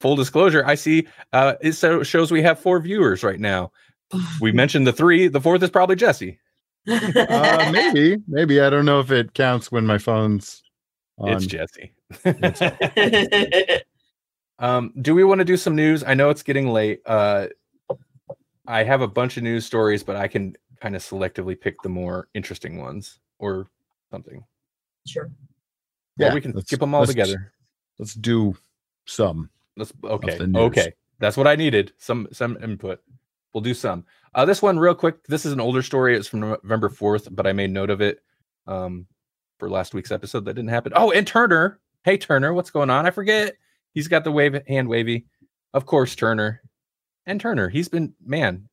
full 0.00 0.16
disclosure, 0.16 0.64
I 0.66 0.74
see 0.74 1.06
uh 1.32 1.54
it 1.60 1.72
so 1.72 2.02
shows 2.02 2.30
we 2.30 2.42
have 2.42 2.58
four 2.58 2.78
viewers 2.80 3.22
right 3.22 3.40
now. 3.40 3.72
We 4.40 4.52
mentioned 4.52 4.86
the 4.86 4.92
three, 4.92 5.28
the 5.28 5.40
fourth 5.40 5.62
is 5.62 5.70
probably 5.70 5.96
Jesse. 5.96 6.38
Uh, 6.88 7.70
maybe, 7.72 8.18
maybe 8.26 8.60
I 8.60 8.68
don't 8.68 8.84
know 8.84 9.00
if 9.00 9.10
it 9.10 9.34
counts 9.34 9.72
when 9.72 9.86
my 9.86 9.98
phone's 9.98 10.62
on. 11.18 11.32
It's 11.32 11.46
Jesse. 11.46 11.94
Um, 14.62 14.92
do 15.02 15.14
we 15.14 15.24
want 15.24 15.40
to 15.40 15.44
do 15.44 15.56
some 15.58 15.74
news? 15.76 16.02
I 16.04 16.14
know 16.14 16.30
it's 16.30 16.42
getting 16.42 16.68
late. 16.68 17.00
Uh 17.04 17.48
I 18.66 18.84
have 18.84 19.00
a 19.02 19.08
bunch 19.08 19.36
of 19.36 19.42
news 19.42 19.66
stories, 19.66 20.04
but 20.04 20.14
I 20.14 20.28
can 20.28 20.56
kind 20.80 20.94
of 20.94 21.02
selectively 21.02 21.60
pick 21.60 21.82
the 21.82 21.88
more 21.88 22.28
interesting 22.32 22.78
ones 22.78 23.18
or 23.40 23.66
something. 24.10 24.44
sure. 25.06 25.24
Or 25.24 25.30
Yeah, 26.16 26.32
we 26.34 26.40
can 26.40 26.52
let's- 26.52 26.68
skip 26.68 26.78
them 26.80 26.94
all 26.94 27.00
let's- 27.00 27.10
together. 27.10 27.52
Let's 27.98 28.14
do 28.14 28.56
some. 29.06 29.50
Let's 29.76 29.92
okay. 30.04 30.38
Okay. 30.40 30.92
That's 31.18 31.36
what 31.36 31.46
I 31.48 31.56
needed. 31.56 31.92
Some 31.98 32.28
some 32.32 32.56
input. 32.62 33.00
We'll 33.52 33.62
do 33.62 33.74
some. 33.74 34.04
Uh 34.34 34.44
this 34.44 34.62
one 34.62 34.78
real 34.78 34.94
quick. 34.94 35.24
This 35.26 35.44
is 35.44 35.52
an 35.52 35.60
older 35.60 35.82
story. 35.82 36.16
It's 36.16 36.28
from 36.28 36.40
November 36.40 36.88
4th, 36.88 37.28
but 37.34 37.46
I 37.48 37.52
made 37.52 37.70
note 37.72 37.90
of 37.90 38.00
it 38.00 38.20
um 38.68 39.06
for 39.58 39.68
last 39.68 39.92
week's 39.92 40.12
episode 40.12 40.44
that 40.44 40.54
didn't 40.54 40.70
happen. 40.70 40.92
Oh, 40.94 41.10
and 41.10 41.26
Turner. 41.26 41.80
Hey 42.04 42.16
Turner, 42.16 42.52
what's 42.54 42.70
going 42.70 42.90
on? 42.90 43.06
I 43.06 43.10
forget. 43.10 43.56
He's 43.92 44.08
got 44.08 44.24
the 44.24 44.32
wave 44.32 44.58
hand 44.66 44.88
wavy. 44.88 45.26
Of 45.74 45.86
course, 45.86 46.14
Turner. 46.14 46.62
And 47.26 47.40
Turner, 47.40 47.68
he's 47.68 47.88
been 47.88 48.14
man. 48.24 48.68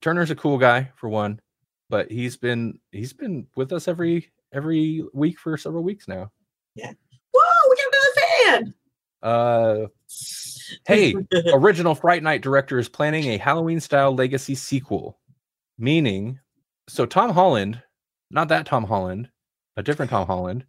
Turner's 0.00 0.30
a 0.30 0.36
cool 0.36 0.58
guy 0.58 0.90
for 0.96 1.08
one, 1.08 1.40
but 1.90 2.10
he's 2.10 2.36
been 2.36 2.78
he's 2.92 3.12
been 3.12 3.46
with 3.56 3.72
us 3.72 3.88
every 3.88 4.32
every 4.52 5.02
week 5.12 5.38
for 5.38 5.56
several 5.56 5.82
weeks 5.82 6.08
now. 6.08 6.30
Yeah. 6.74 6.92
Whoa, 7.32 7.70
we 7.70 7.76
got 7.76 7.92
another 7.92 8.62
fan. 8.62 8.74
Uh, 9.22 9.86
hey, 10.86 11.14
original 11.52 11.94
Fright 11.94 12.22
Night 12.22 12.42
director 12.42 12.78
is 12.78 12.88
planning 12.88 13.24
a 13.24 13.38
Halloween 13.38 13.80
style 13.80 14.14
legacy 14.14 14.54
sequel, 14.54 15.18
meaning, 15.78 16.38
so 16.88 17.06
Tom 17.06 17.30
Holland, 17.30 17.82
not 18.30 18.48
that 18.48 18.66
Tom 18.66 18.84
Holland, 18.84 19.28
a 19.76 19.82
different 19.82 20.10
Tom 20.10 20.26
Holland. 20.26 20.64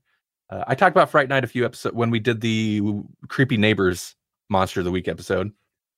Uh, 0.50 0.64
I 0.68 0.76
talked 0.76 0.96
about 0.96 1.10
Fright 1.10 1.30
Night 1.30 1.44
a 1.44 1.48
few 1.48 1.66
episodes 1.66 1.96
when 1.96 2.12
we 2.12 2.20
did 2.20 2.42
the 2.42 2.82
creepy 3.28 3.58
neighbors 3.58 4.16
monster 4.50 4.82
of 4.82 4.86
the 4.86 4.92
week 4.92 5.08
episode. 5.08 5.52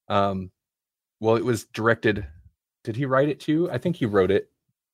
Um, 0.08 0.52
well, 1.20 1.36
it 1.36 1.44
was 1.46 1.66
directed. 1.66 2.26
Did 2.84 2.96
he 2.96 3.06
write 3.06 3.30
it 3.30 3.40
too? 3.40 3.70
I 3.72 3.78
think 3.78 3.98
he 3.98 4.06
wrote 4.06 4.32
it, 4.32 4.50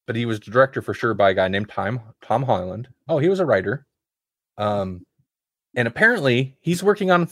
but 0.07 0.15
he 0.15 0.25
was 0.25 0.39
director 0.39 0.81
for 0.81 0.93
sure 0.93 1.13
by 1.13 1.31
a 1.31 1.33
guy 1.33 1.47
named 1.47 1.69
Tom 1.69 2.01
Tom 2.21 2.43
Holland. 2.43 2.87
Oh, 3.07 3.19
he 3.19 3.29
was 3.29 3.39
a 3.39 3.45
writer. 3.45 3.85
Um, 4.57 5.05
and 5.75 5.87
apparently 5.87 6.57
he's 6.61 6.83
working 6.83 7.11
on 7.11 7.29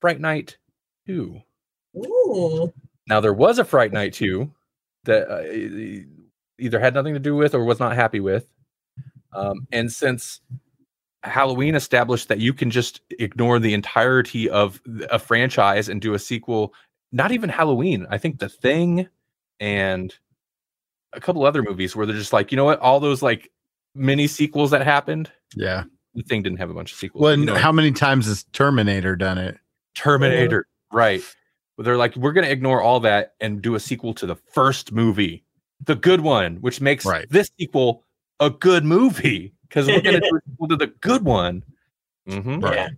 Fright 0.00 0.20
Night 0.20 0.58
2. 1.06 1.40
Ooh. 1.96 2.72
Now 3.06 3.20
there 3.20 3.34
was 3.34 3.58
a 3.58 3.64
Fright 3.64 3.92
Night 3.92 4.12
2 4.14 4.50
that 5.04 5.28
uh, 5.28 6.04
either 6.58 6.80
had 6.80 6.94
nothing 6.94 7.14
to 7.14 7.20
do 7.20 7.34
with 7.34 7.54
or 7.54 7.64
was 7.64 7.80
not 7.80 7.94
happy 7.94 8.20
with. 8.20 8.46
Um, 9.32 9.66
and 9.72 9.90
since 9.90 10.40
Halloween 11.24 11.74
established 11.74 12.28
that 12.28 12.38
you 12.40 12.52
can 12.52 12.70
just 12.70 13.00
ignore 13.18 13.58
the 13.58 13.74
entirety 13.74 14.48
of 14.50 14.80
a 15.10 15.18
franchise 15.18 15.88
and 15.88 16.00
do 16.00 16.14
a 16.14 16.18
sequel, 16.18 16.74
not 17.12 17.30
even 17.32 17.48
Halloween, 17.48 18.06
I 18.10 18.18
think 18.18 18.38
The 18.38 18.48
Thing 18.48 19.08
and 19.60 20.14
a 21.12 21.20
couple 21.20 21.44
other 21.44 21.62
movies 21.62 21.94
where 21.94 22.06
they're 22.06 22.16
just 22.16 22.32
like, 22.32 22.50
you 22.50 22.56
know 22.56 22.64
what, 22.64 22.80
all 22.80 22.98
those 23.00 23.22
like 23.22 23.50
mini 23.94 24.26
sequels 24.26 24.70
that 24.72 24.82
happened, 24.82 25.30
Yeah. 25.54 25.84
The 26.14 26.22
Thing 26.24 26.42
didn't 26.42 26.58
have 26.58 26.70
a 26.70 26.74
bunch 26.74 26.92
of 26.92 26.98
sequels. 26.98 27.22
Well, 27.22 27.38
you 27.38 27.46
know, 27.46 27.54
how 27.54 27.72
many 27.72 27.92
times 27.92 28.26
has 28.26 28.44
Terminator 28.52 29.16
done 29.16 29.38
it? 29.38 29.58
Terminator, 29.94 30.66
right? 30.92 31.22
But 31.76 31.84
they're 31.84 31.96
like, 31.96 32.14
we're 32.16 32.32
going 32.32 32.44
to 32.44 32.50
ignore 32.52 32.82
all 32.82 33.00
that 33.00 33.34
and 33.40 33.62
do 33.62 33.74
a 33.76 33.80
sequel 33.80 34.12
to 34.14 34.26
the 34.26 34.36
first 34.36 34.92
movie, 34.92 35.44
the 35.84 35.94
good 35.94 36.20
one, 36.20 36.56
which 36.56 36.80
makes 36.80 37.06
Right. 37.06 37.26
this 37.30 37.50
sequel 37.58 38.04
a 38.40 38.50
good 38.50 38.84
movie 38.84 39.54
because 39.72 39.86
we're 39.86 40.02
going 40.02 40.14
to 40.20 40.28
do 40.28 40.36
a 40.36 40.50
sequel 40.50 40.68
to 40.68 40.76
the 40.76 40.88
good 40.88 41.24
one. 41.24 41.64
Mhm. 42.28 42.62
Yeah. 42.62 42.88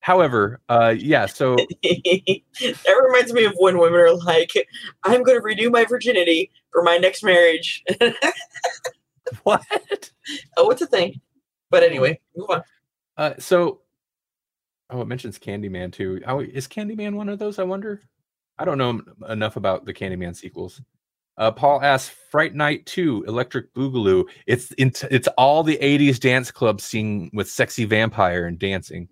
However, 0.00 0.60
uh, 0.68 0.94
yeah. 0.96 1.26
So 1.26 1.56
that 1.82 3.02
reminds 3.06 3.32
me 3.32 3.44
of 3.44 3.54
when 3.56 3.78
women 3.78 4.00
are 4.00 4.14
like, 4.14 4.50
I'm 5.04 5.22
going 5.22 5.38
to 5.38 5.44
renew 5.44 5.70
my 5.70 5.84
virginity 5.84 6.50
for 6.72 6.82
my 6.82 6.98
next 6.98 7.22
marriage. 7.22 7.82
what? 9.44 9.62
oh, 10.56 10.70
it's 10.70 10.82
a 10.82 10.86
thing. 10.86 11.20
But 11.70 11.84
anyway, 11.84 12.20
move 12.36 12.50
on. 12.50 12.62
Uh, 13.16 13.34
so, 13.38 13.80
oh, 14.90 15.00
it 15.00 15.08
mentions 15.08 15.38
Candyman 15.38 15.92
too. 15.92 16.20
Oh, 16.26 16.40
is 16.40 16.68
Candyman 16.68 17.14
one 17.14 17.28
of 17.28 17.38
those? 17.38 17.58
I 17.58 17.62
wonder. 17.62 18.02
I 18.58 18.64
don't 18.64 18.78
know 18.78 19.00
enough 19.28 19.56
about 19.56 19.84
the 19.84 19.94
Candyman 19.94 20.36
sequels. 20.36 20.80
Uh, 21.36 21.50
Paul 21.50 21.82
asks, 21.82 22.14
"Fright 22.30 22.54
Night 22.54 22.86
2, 22.86 23.24
Electric 23.26 23.72
Boogaloo. 23.74 24.24
It's 24.46 24.72
it's 24.78 25.02
it's 25.04 25.28
all 25.36 25.62
the 25.62 25.78
'80s 25.78 26.20
dance 26.20 26.50
club 26.50 26.80
scene 26.80 27.30
with 27.32 27.50
sexy 27.50 27.84
vampire 27.84 28.46
and 28.46 28.58
dancing. 28.58 29.08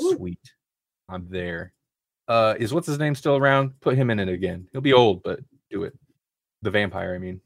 Ooh. 0.00 0.16
Sweet, 0.16 0.52
I'm 1.08 1.28
there. 1.28 1.72
Uh, 2.28 2.54
is 2.58 2.72
what's 2.72 2.86
his 2.86 2.98
name 2.98 3.14
still 3.14 3.36
around? 3.36 3.78
Put 3.80 3.96
him 3.96 4.08
in 4.10 4.18
it 4.18 4.28
again. 4.28 4.68
He'll 4.72 4.80
be 4.80 4.92
old, 4.92 5.22
but 5.22 5.40
do 5.70 5.84
it. 5.84 5.98
The 6.62 6.70
vampire, 6.70 7.14
I 7.14 7.18
mean. 7.18 7.40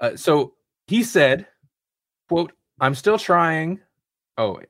Uh, 0.00 0.16
so 0.16 0.54
he 0.88 1.04
said, 1.04 1.46
"quote 2.28 2.52
I'm 2.80 2.94
still 2.94 3.18
trying." 3.18 3.80
Oh, 4.38 4.60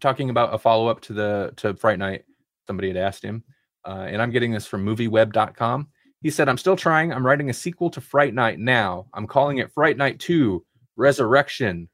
talking 0.00 0.30
about 0.30 0.54
a 0.54 0.58
follow 0.58 0.88
up 0.88 1.00
to 1.02 1.12
the 1.12 1.52
to 1.56 1.74
Fright 1.74 1.98
Night. 1.98 2.24
Somebody 2.66 2.88
had 2.88 2.96
asked 2.96 3.22
him, 3.22 3.44
uh, 3.84 4.06
and 4.08 4.20
I'm 4.20 4.30
getting 4.30 4.50
this 4.50 4.66
from 4.66 4.84
MovieWeb.com. 4.84 5.88
He 6.24 6.30
said, 6.30 6.48
"I'm 6.48 6.56
still 6.56 6.74
trying. 6.74 7.12
I'm 7.12 7.24
writing 7.24 7.50
a 7.50 7.52
sequel 7.54 7.90
to 7.90 8.00
Fright 8.00 8.32
Night 8.32 8.58
now. 8.58 9.06
I'm 9.12 9.26
calling 9.26 9.58
it 9.58 9.70
Fright 9.70 9.98
Night 9.98 10.18
Two: 10.18 10.64
Resurrection." 10.96 11.86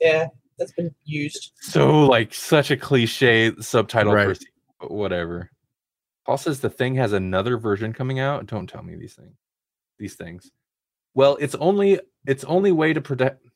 Yeah, 0.00 0.28
that's 0.58 0.72
been 0.72 0.94
used. 1.04 1.52
So 1.60 2.04
like 2.06 2.34
such 2.34 2.70
a 2.70 2.76
cliche 2.76 3.52
subtitle 3.58 4.12
for 4.12 4.18
a 4.18 4.26
Right. 4.28 4.36
sequel, 4.36 4.62
but 4.80 4.90
whatever. 4.90 5.50
Paul 6.26 6.36
says 6.36 6.60
the 6.60 6.68
thing 6.68 6.94
has 6.96 7.14
another 7.14 7.56
version 7.56 7.94
coming 7.94 8.18
out. 8.20 8.44
Don't 8.46 8.66
tell 8.68 8.82
me 8.82 8.96
these 8.96 9.14
things. 9.14 9.34
These 9.98 10.14
things. 10.16 10.50
Well, 11.14 11.38
it's 11.40 11.54
only 11.54 12.00
it's 12.26 12.44
only 12.44 12.70
way 12.70 12.92
to 12.92 13.00
protect. 13.00 13.46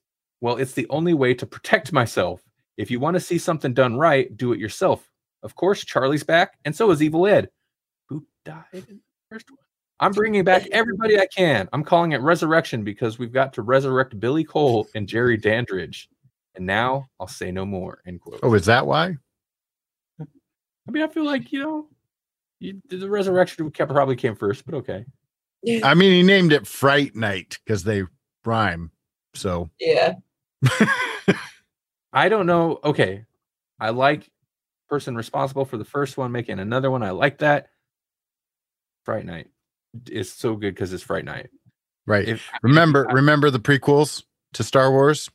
Well, 0.41 0.57
it's 0.57 0.73
the 0.73 0.89
only 0.89 1.13
way 1.13 1.35
to 1.35 1.45
protect 1.47 1.93
myself. 1.93 2.41
If 2.79 2.91
you 2.91 2.99
want 2.99 3.15
to 3.17 3.21
see 3.21 3.37
something 3.37 3.75
done 3.75 3.99
right, 3.99 4.35
do 4.35 4.55
it 4.55 4.59
yourself. 4.59 5.07
Of 5.43 5.55
course, 5.55 5.85
Charlie's 5.85 6.25
back, 6.25 6.59
and 6.65 6.75
so 6.75 6.91
is 6.93 7.03
Evil 7.03 7.27
Ed, 7.27 7.51
who 8.09 8.27
died 8.47 8.65
in 8.73 8.81
the 8.89 9.01
first 9.31 9.51
one. 9.51 9.59
I'm 10.01 10.13
bringing 10.13 10.45
back 10.45 10.67
everybody 10.73 11.19
I 11.19 11.27
can. 11.27 11.69
I'm 11.73 11.83
calling 11.83 12.13
it 12.13 12.21
Resurrection 12.21 12.85
because 12.85 13.19
we've 13.19 13.33
got 13.33 13.53
to 13.55 13.63
resurrect 13.63 14.19
Billy 14.21 14.45
Cole 14.45 14.87
and 14.95 15.09
Jerry 15.09 15.37
Dandridge. 15.37 16.09
And 16.55 16.67
now 16.67 17.07
I'll 17.19 17.29
say 17.29 17.51
no 17.51 17.65
more. 17.65 18.03
End 18.07 18.21
quote. 18.21 18.41
Oh, 18.43 18.53
is 18.55 18.67
that 18.67 18.87
why? 18.87 19.17
I 20.21 20.91
mean, 20.91 21.03
I 21.03 21.09
feel 21.09 21.25
like 21.25 21.51
you 21.53 21.61
know, 21.61 21.89
you, 22.61 22.81
the 22.89 23.09
resurrection 23.09 23.71
kept, 23.71 23.91
probably 23.91 24.17
came 24.17 24.37
first, 24.37 24.65
but 24.65 24.75
okay. 24.75 25.05
I 25.83 25.95
mean, 25.95 26.13
he 26.13 26.23
named 26.23 26.53
it 26.53 26.67
Fright 26.67 27.17
Night 27.17 27.59
because 27.65 27.83
they 27.83 28.05
rhyme. 28.45 28.91
So 29.35 29.71
Yeah. 29.81 30.15
I 32.13 32.29
don't 32.29 32.47
know. 32.47 32.81
Okay, 32.85 33.25
I 33.81 33.91
like 33.91 34.31
person 34.89 35.17
responsible 35.17 35.65
for 35.65 35.77
the 35.77 35.85
first 35.85 36.17
one 36.17 36.33
making 36.33 36.61
another 36.61 36.91
one. 36.91 37.03
I 37.03 37.11
like 37.11 37.39
that. 37.39 37.69
Fright 39.05 39.27
Night 39.27 39.49
is 40.11 40.33
so 40.33 40.57
good 40.57 40.75
because 40.75 40.93
it's 40.93 41.03
Fright 41.03 41.25
Night. 41.25 41.49
right. 42.07 42.29
If 42.29 42.49
remember, 42.63 43.09
I- 43.09 43.13
remember 43.15 43.51
the 43.51 43.61
prequels 43.61 44.25
to 44.55 44.63
Star 44.65 44.91
Wars? 44.91 45.31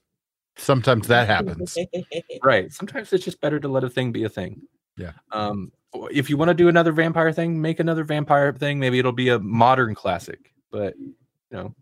Sometimes 0.57 1.07
that 1.07 1.27
happens. 1.27 1.77
right? 2.43 2.71
Sometimes 2.71 3.11
it's 3.13 3.23
just 3.25 3.39
better 3.41 3.59
to 3.59 3.67
let 3.67 3.83
a 3.83 3.89
thing 3.89 4.11
be 4.11 4.23
a 4.25 4.29
thing. 4.29 4.61
Yeah. 4.97 5.13
Um, 5.31 5.71
if 6.11 6.29
you 6.29 6.37
want 6.37 6.49
to 6.49 6.53
do 6.53 6.67
another 6.67 6.91
vampire 6.91 7.31
thing, 7.31 7.61
make 7.61 7.79
another 7.79 8.03
vampire 8.03 8.51
thing. 8.53 8.77
Maybe 8.79 8.99
it'll 8.99 9.11
be 9.13 9.29
a 9.29 9.39
modern 9.39 9.95
classic, 9.95 10.53
but 10.69 10.95
you 10.97 11.13
know, 11.51 11.73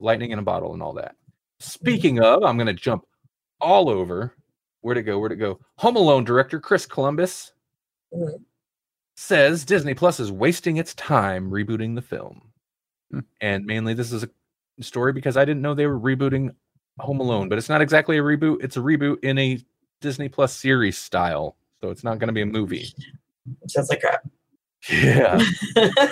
lightning 0.00 0.32
in 0.32 0.38
a 0.38 0.42
bottle 0.42 0.74
and 0.74 0.82
all 0.82 0.92
that. 0.94 1.14
Speaking 1.60 2.18
of, 2.20 2.42
I'm 2.42 2.58
gonna 2.58 2.72
jump 2.72 3.04
all 3.60 3.88
over. 3.88 4.34
Where'd 4.80 4.98
it 4.98 5.02
go? 5.04 5.18
Where'd 5.18 5.32
it 5.32 5.36
go? 5.36 5.60
Home 5.78 5.94
Alone 5.96 6.24
director 6.24 6.58
Chris 6.60 6.84
Columbus 6.86 7.52
Mhm. 8.12 8.42
Says 9.22 9.64
Disney 9.64 9.94
Plus 9.94 10.20
is 10.20 10.32
wasting 10.32 10.76
its 10.76 10.94
time 10.94 11.50
rebooting 11.50 11.94
the 11.94 12.02
film. 12.02 12.42
Hmm. 13.10 13.20
And 13.40 13.64
mainly 13.64 13.94
this 13.94 14.12
is 14.12 14.24
a 14.24 14.30
story 14.80 15.12
because 15.12 15.36
I 15.36 15.44
didn't 15.44 15.62
know 15.62 15.74
they 15.74 15.86
were 15.86 15.98
rebooting 15.98 16.54
Home 16.98 17.20
Alone, 17.20 17.48
but 17.48 17.58
it's 17.58 17.68
not 17.68 17.80
exactly 17.80 18.18
a 18.18 18.22
reboot. 18.22 18.62
It's 18.62 18.76
a 18.76 18.80
reboot 18.80 19.24
in 19.24 19.38
a 19.38 19.58
Disney 20.00 20.28
Plus 20.28 20.54
series 20.54 20.98
style. 20.98 21.56
So 21.80 21.90
it's 21.90 22.04
not 22.04 22.18
going 22.18 22.28
to 22.28 22.34
be 22.34 22.42
a 22.42 22.46
movie. 22.46 22.92
It 23.62 23.70
Sounds 23.70 23.88
like 23.88 24.02
crap. 24.02 24.28
Yeah. 24.88 25.42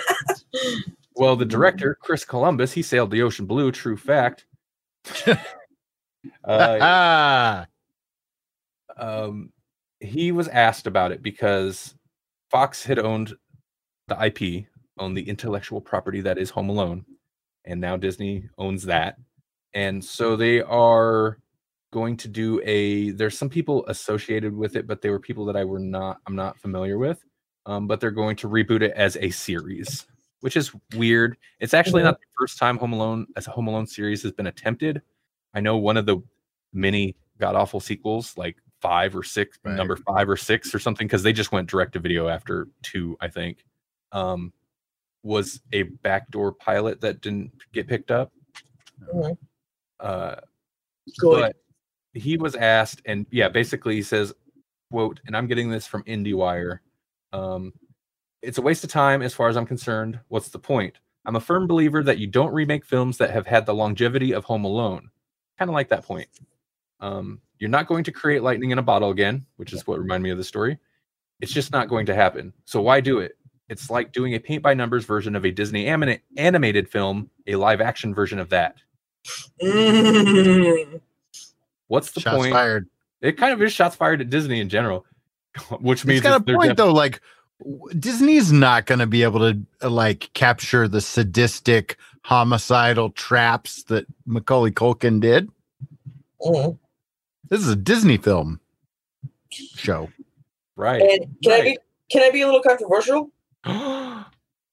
Well, 1.15 1.35
the 1.35 1.45
director, 1.45 1.97
Chris 2.01 2.25
Columbus, 2.25 2.71
he 2.71 2.81
sailed 2.81 3.11
the 3.11 3.21
ocean 3.21 3.45
blue, 3.45 3.71
true 3.71 3.97
fact. 3.97 4.45
uh, 5.27 5.35
ah, 6.43 7.67
um, 8.97 9.51
he 9.99 10.31
was 10.31 10.47
asked 10.47 10.87
about 10.87 11.11
it 11.11 11.21
because 11.21 11.93
Fox 12.51 12.83
had 12.83 12.99
owned 12.99 13.33
the 14.09 14.25
IP, 14.25 14.65
owned 14.99 15.15
the 15.15 15.27
intellectual 15.27 15.79
property 15.79 16.19
that 16.21 16.37
is 16.37 16.49
Home 16.49 16.69
Alone, 16.69 17.05
and 17.65 17.79
now 17.79 17.95
Disney 17.95 18.49
owns 18.57 18.83
that. 18.83 19.17
And 19.73 20.03
so 20.03 20.35
they 20.35 20.61
are 20.61 21.37
going 21.93 22.17
to 22.17 22.27
do 22.27 22.61
a 22.63 23.11
there's 23.11 23.37
some 23.37 23.49
people 23.49 23.85
associated 23.87 24.53
with 24.55 24.75
it, 24.75 24.85
but 24.85 25.01
they 25.01 25.09
were 25.09 25.19
people 25.19 25.45
that 25.45 25.55
I 25.55 25.63
were 25.63 25.79
not 25.79 26.17
I'm 26.27 26.35
not 26.35 26.59
familiar 26.59 26.97
with. 26.97 27.23
Um, 27.65 27.87
but 27.87 27.99
they're 28.01 28.11
going 28.11 28.35
to 28.37 28.49
reboot 28.49 28.81
it 28.81 28.91
as 28.95 29.15
a 29.17 29.29
series, 29.29 30.07
which 30.41 30.57
is 30.57 30.71
weird. 30.95 31.37
It's 31.59 31.73
actually 31.75 32.01
Mhm. 32.01 32.05
not 32.05 32.19
the 32.19 32.25
first 32.39 32.57
time 32.57 32.77
Home 32.79 32.91
Alone 32.93 33.27
as 33.37 33.47
a 33.47 33.51
Home 33.51 33.67
Alone 33.67 33.85
series 33.87 34.23
has 34.23 34.31
been 34.31 34.47
attempted. 34.47 35.01
I 35.53 35.61
know 35.61 35.77
one 35.77 35.95
of 35.95 36.05
the 36.05 36.17
many 36.73 37.15
god 37.39 37.55
awful 37.55 37.79
sequels, 37.79 38.35
like 38.37 38.57
five 38.81 39.15
or 39.15 39.23
six, 39.23 39.57
Right. 39.63 39.75
number 39.75 39.95
five 39.95 40.27
or 40.29 40.37
six 40.37 40.73
or 40.73 40.79
something, 40.79 41.07
because 41.07 41.23
they 41.23 41.33
just 41.33 41.51
went 41.51 41.69
direct 41.69 41.93
to 41.93 41.99
video 41.99 42.27
after 42.27 42.67
two, 42.81 43.17
I 43.21 43.27
think. 43.27 43.63
Um, 44.11 44.51
was 45.23 45.61
a 45.71 45.83
backdoor 45.83 46.51
pilot 46.53 46.99
that 47.01 47.21
didn't 47.21 47.51
get 47.73 47.87
picked 47.87 48.09
up. 48.11 48.31
Mhm. 49.13 49.37
Uh, 49.99 50.35
but 51.21 51.55
he 52.13 52.37
was 52.37 52.55
asked, 52.55 53.01
and 53.05 53.25
yeah, 53.29 53.47
basically 53.49 53.95
he 53.95 54.01
says, 54.01 54.33
"quote," 54.89 55.19
and 55.25 55.37
I'm 55.37 55.47
getting 55.47 55.69
this 55.69 55.85
from 55.85 56.03
IndieWire. 56.03 56.79
Um, 57.33 57.73
it's 58.41 58.57
a 58.57 58.61
waste 58.61 58.83
of 58.83 58.89
time 58.89 59.21
as 59.21 59.33
far 59.33 59.47
as 59.47 59.55
I'm 59.57 59.65
concerned. 59.67 60.19
What's 60.27 60.49
the 60.49 60.59
point? 60.59 60.99
I'm 61.25 61.35
a 61.35 61.39
firm 61.39 61.67
believer 61.67 62.01
that 62.03 62.17
you 62.17 62.25
don't 62.25 62.51
remake 62.51 62.83
films 62.83 63.17
that 63.19 63.29
have 63.29 63.45
had 63.45 63.67
the 63.67 63.75
longevity 63.75 64.33
of 64.33 64.45
Home 64.45 64.65
Alone. 64.65 65.11
Kind 65.59 65.69
of 65.69 65.75
like 65.75 65.89
that 65.89 66.03
point. 66.03 66.27
Um, 67.01 67.41
you're 67.59 67.69
not 67.69 67.87
going 67.87 68.03
to 68.05 68.11
create 68.11 68.43
lightning 68.43 68.71
in 68.71 68.77
a 68.79 68.83
bottle 68.83 69.09
again, 69.09 69.45
which 69.57 69.73
is 69.73 69.85
what 69.85 69.99
reminded 69.99 70.23
me 70.23 70.29
of 70.31 70.37
the 70.37 70.43
story. 70.43 70.77
It's 71.41 71.51
just 71.51 71.71
not 71.71 71.89
going 71.89 72.05
to 72.05 72.15
happen. 72.15 72.53
So 72.65 72.81
why 72.81 73.01
do 73.01 73.19
it? 73.19 73.37
It's 73.69 73.89
like 73.89 74.11
doing 74.11 74.35
a 74.35 74.39
paint 74.39 74.61
by 74.63 74.73
numbers 74.73 75.05
version 75.05 75.35
of 75.35 75.45
a 75.45 75.51
Disney 75.51 75.87
anim- 75.87 76.19
animated 76.37 76.89
film, 76.89 77.29
a 77.47 77.55
live 77.55 77.81
action 77.81 78.13
version 78.13 78.37
of 78.39 78.49
that. 78.49 78.75
Mm. 79.61 81.01
What's 81.87 82.11
the 82.11 82.19
Shots 82.21 82.37
point? 82.37 82.53
fired. 82.53 82.87
It 83.21 83.37
kind 83.37 83.53
of 83.53 83.61
is 83.61 83.71
shots 83.73 83.95
fired 83.95 84.21
at 84.21 84.29
Disney 84.29 84.59
in 84.59 84.69
general, 84.69 85.05
which 85.79 86.01
He's 86.01 86.07
means 86.07 86.21
got 86.21 86.35
a 86.35 86.39
that 86.39 86.45
they're 86.45 86.55
point 86.55 86.69
def- 86.69 86.77
though. 86.77 86.93
Like 86.93 87.21
Disney's 87.97 88.51
not 88.51 88.85
going 88.85 88.99
to 88.99 89.07
be 89.07 89.23
able 89.23 89.39
to 89.39 89.59
uh, 89.81 89.89
like 89.89 90.29
capture 90.33 90.87
the 90.87 91.01
sadistic, 91.01 91.97
homicidal 92.23 93.11
traps 93.11 93.83
that 93.83 94.05
Macaulay 94.25 94.71
Culkin 94.71 95.19
did. 95.21 95.49
Mm. 96.41 96.77
This 97.49 97.61
is 97.61 97.69
a 97.69 97.75
Disney 97.75 98.17
film 98.17 98.59
show. 99.49 100.09
right. 100.75 101.01
And 101.01 101.35
can 101.43 101.51
I 101.53 101.61
be 101.61 101.77
can 102.09 102.21
I 102.23 102.29
be 102.31 102.41
a 102.41 102.45
little 102.45 102.61
controversial? 102.61 103.31
no, 103.65 104.23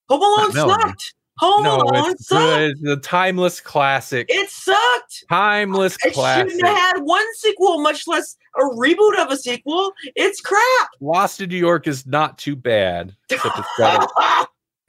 Home 0.08 0.22
Alone 0.22 0.54
Melanie. 0.54 0.82
sucked. 0.82 1.14
Home 1.38 1.66
Alone 1.66 2.10
it's 2.10 2.26
sucked. 2.28 2.40
good. 2.40 2.76
The 2.82 2.96
timeless 2.96 3.60
classic. 3.60 4.26
It 4.28 4.50
sucked. 4.50 5.24
timeless 5.28 5.96
It 6.04 6.14
classic. 6.14 6.50
shouldn't 6.50 6.66
have 6.66 6.76
had 6.76 6.98
one 7.02 7.24
sequel, 7.36 7.80
much 7.80 8.06
less 8.08 8.36
a 8.56 8.62
reboot 8.62 9.16
of 9.18 9.30
a 9.30 9.36
sequel. 9.36 9.92
It's 10.16 10.40
crap. 10.40 10.88
Lost 11.00 11.40
in 11.40 11.48
New 11.50 11.56
York 11.56 11.86
is 11.86 12.06
not 12.06 12.38
too 12.38 12.56
bad. 12.56 13.14
Except 13.30 13.56
it's 13.58 13.68
got 13.78 14.10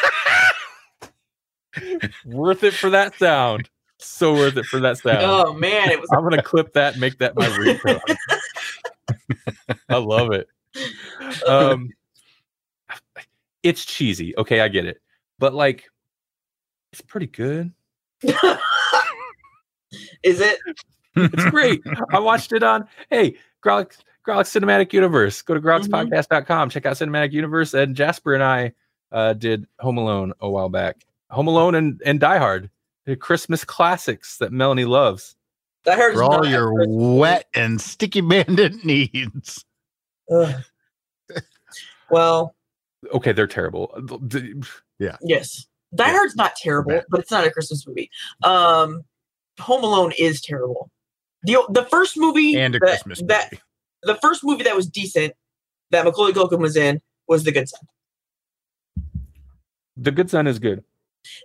worth 2.27 2.65
it 2.65 2.75
for 2.75 2.91
that 2.91 3.15
sound. 3.19 3.71
So 3.99 4.33
worth 4.35 4.57
it 4.57 4.65
for 4.67 4.81
that 4.81 4.99
sound. 4.99 5.19
oh 5.23 5.53
man, 5.55 5.91
it 5.91 6.01
was 6.01 6.09
I'm 6.13 6.23
gonna 6.23 6.43
clip 6.43 6.73
that 6.75 6.93
and 6.95 7.01
make 7.01 7.19
that 7.19 7.35
my 7.37 7.47
ringtone. 7.49 8.17
I 9.89 9.97
love 9.97 10.31
it. 10.33 10.49
Um, 11.47 11.91
it's 13.63 13.85
cheesy. 13.85 14.37
Okay, 14.39 14.61
I 14.61 14.69
get 14.69 14.87
it, 14.87 15.01
but 15.39 15.53
like, 15.55 15.85
it's 16.93 17.01
pretty 17.03 17.27
good. 17.27 17.73
Is 20.23 20.41
it? 20.41 20.59
It's 21.17 21.45
great. 21.47 21.81
I 22.13 22.19
watched 22.21 22.53
it 22.53 22.63
on. 22.63 22.87
Hey, 23.11 23.37
Grawlix 23.65 23.97
Cinematic 24.27 24.93
Universe. 24.93 25.41
Go 25.43 25.55
to 25.55 25.61
Mhm. 25.61 25.65
grawlixpodcast.com. 25.89 26.71
Check 26.71 26.87
out 26.87 26.97
Cinematic 26.97 27.33
Universe. 27.33 27.75
And 27.75 27.97
Jasper 27.97 28.35
and 28.35 28.43
I 28.43 28.73
uh, 29.11 29.33
did 29.33 29.67
Home 29.81 29.97
Alone 29.99 30.33
a 30.41 30.49
while 30.49 30.69
back. 30.69 31.05
Home 31.31 31.49
Alone 31.49 31.75
and, 31.75 32.01
and 32.05 32.21
Die 32.21 32.39
Hard, 32.39 32.71
Christmas 33.17 33.65
classics 33.65 34.39
that 34.39 34.53
Melanie 34.53 34.85
loves. 34.85 35.37
That 35.85 35.97
hurts. 35.99 36.17
For 36.17 36.25
all 36.25 36.47
your 36.47 36.73
wet 36.89 37.47
and 37.55 37.81
sticky 37.81 38.21
bandit 38.29 38.85
needs. 38.85 39.65
Ugh. 40.31 40.63
Well, 42.11 42.55
Okay, 43.15 43.33
they're 43.33 43.47
terrible. 43.47 43.95
Yeah. 44.99 45.17
yes. 45.23 45.67
Die 45.95 46.05
Yeah. 46.07 46.13
Hard's 46.13 46.35
not 46.37 46.57
terrible, 46.57 47.01
but 47.09 47.21
it's 47.21 47.31
not 47.31 47.47
a 47.47 47.51
Christmas 47.51 47.87
movie. 47.87 48.11
Um, 48.43 49.05
Home 49.61 49.85
Alone 49.85 50.13
is 50.19 50.41
terrible. 50.41 50.91
The 51.45 51.59
the 51.71 51.85
first 51.85 52.17
movie 52.17 52.59
And 52.59 52.75
a 52.75 52.79
that, 52.81 52.87
Christmas 52.87 53.23
that 53.29 53.53
movie. 53.53 53.63
the 54.03 54.17
first 54.17 54.43
movie 54.43 54.65
that 54.65 54.75
was 54.75 54.89
decent 54.89 55.33
that 55.91 56.05
Macaulay 56.05 56.33
Culkin 56.33 56.59
was 56.59 56.77
in 56.77 57.01
was 57.29 57.45
The 57.45 57.53
Good 57.53 57.69
Son. 57.69 57.81
The 59.97 60.11
Good 60.11 60.31
Son 60.31 60.47
is 60.47 60.59
good. 60.59 60.83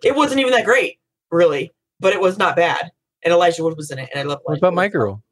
It 0.04 0.16
wasn't 0.16 0.40
even 0.42 0.52
that 0.54 0.66
great, 0.66 1.00
really, 1.34 1.72
but 2.00 2.14
it 2.14 2.22
was 2.22 2.38
not 2.38 2.56
bad. 2.56 2.92
And 3.26 3.32
Elijah 3.34 3.64
Wood 3.64 3.76
was 3.78 3.90
in 3.92 4.00
it, 4.00 4.10
and 4.14 4.20
I 4.20 4.24
love. 4.24 4.40
What 4.44 4.58
about 4.58 4.72
Wood. 4.72 4.76
My 4.76 4.88
Girl? 4.88 5.24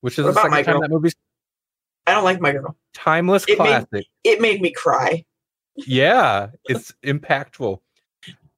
Which 0.00 0.18
is 0.18 0.24
What 0.24 0.34
the 0.34 0.40
about 0.40 0.42
second 0.42 0.50
My 0.52 0.62
time 0.62 0.72
Girl? 0.74 0.80
that 0.82 0.90
movie's 0.90 1.14
I 2.06 2.14
don't 2.14 2.24
like 2.24 2.40
My 2.40 2.52
Girl. 2.52 2.76
timeless 2.94 3.44
It 3.46 3.58
made- 3.58 3.86
classic. 3.88 4.06
It 4.24 4.40
made 4.40 4.60
me 4.60 4.72
cry. 4.72 5.24
Yeah, 5.76 6.48
it's 6.64 6.92
impactful. 7.04 7.78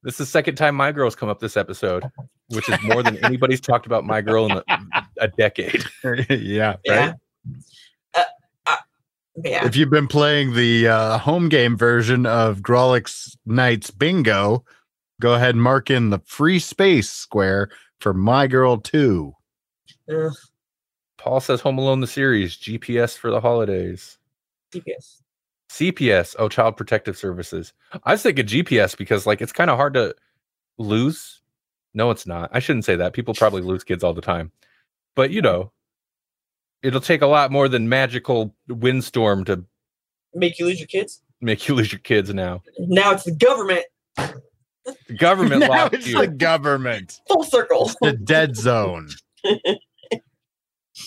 This 0.03 0.13
is 0.15 0.17
the 0.19 0.25
second 0.27 0.55
time 0.55 0.75
My 0.75 0.91
Girl's 0.91 1.15
come 1.15 1.29
up 1.29 1.39
this 1.39 1.57
episode, 1.57 2.03
which 2.49 2.69
is 2.69 2.77
more 2.83 3.01
than 3.01 3.23
anybody's 3.25 3.59
talked 3.61 3.85
about 3.87 4.03
My 4.05 4.21
Girl 4.21 4.45
in 4.45 4.51
a, 4.51 4.63
a 5.19 5.27
decade. 5.29 5.83
yeah, 6.29 6.75
Yeah. 6.85 7.05
right. 7.05 7.13
Uh, 8.13 8.23
uh, 8.67 8.75
yeah. 9.43 9.65
If 9.65 9.75
you've 9.75 9.89
been 9.89 10.07
playing 10.07 10.53
the 10.53 10.87
uh, 10.89 11.17
home 11.17 11.49
game 11.49 11.75
version 11.75 12.25
of 12.27 12.59
Grawlix 12.59 13.35
Nights 13.47 13.89
Bingo, 13.89 14.63
go 15.21 15.33
ahead 15.33 15.55
and 15.55 15.63
mark 15.63 15.89
in 15.89 16.09
the 16.09 16.19
free 16.25 16.59
space 16.59 17.09
square 17.09 17.69
for 17.99 18.13
My 18.13 18.47
Girl 18.47 18.77
2. 18.77 19.33
Ugh, 20.11 20.33
Paul 21.17 21.39
says 21.39 21.61
Home 21.61 21.77
Alone 21.77 22.01
the 22.01 22.07
series, 22.07 22.55
GPS 22.57 23.17
for 23.17 23.31
the 23.31 23.41
holidays. 23.41 24.17
CPS. 24.73 25.21
CPS, 25.71 26.35
oh, 26.39 26.47
Child 26.47 26.77
Protective 26.77 27.17
Services. 27.17 27.73
I 28.03 28.11
was 28.11 28.21
thinking 28.21 28.45
GPS 28.45 28.95
because 28.97 29.25
like 29.25 29.41
it's 29.41 29.51
kind 29.51 29.69
of 29.69 29.77
hard 29.77 29.93
to 29.95 30.15
lose. 30.77 31.41
No, 31.93 32.11
it's 32.11 32.27
not. 32.27 32.49
I 32.53 32.59
shouldn't 32.59 32.85
say 32.85 32.95
that. 32.97 33.13
People 33.13 33.33
probably 33.33 33.61
lose 33.61 33.83
kids 33.83 34.03
all 34.03 34.13
the 34.13 34.21
time. 34.21 34.51
But 35.15 35.31
you 35.31 35.41
know, 35.41 35.71
it'll 36.83 37.01
take 37.01 37.21
a 37.21 37.27
lot 37.27 37.51
more 37.51 37.67
than 37.67 37.89
magical 37.89 38.53
windstorm 38.67 39.43
to 39.45 39.63
Make 40.33 40.59
you 40.59 40.65
lose 40.65 40.79
your 40.79 40.87
kids. 40.87 41.21
make 41.41 41.67
you 41.67 41.75
lose 41.75 41.91
your 41.91 41.99
kids 41.99 42.33
now. 42.33 42.61
Now 42.77 43.11
it's 43.13 43.23
the 43.23 43.31
government. 43.31 43.85
The 45.07 45.13
government 45.13 45.61
now 45.61 45.69
locked 45.69 45.95
it's 45.95 46.07
you. 46.07 46.19
the 46.19 46.27
government. 46.27 47.21
Full 47.27 47.43
circle. 47.43 47.91
The 48.01 48.13
dead 48.13 48.55
zone. 48.55 49.09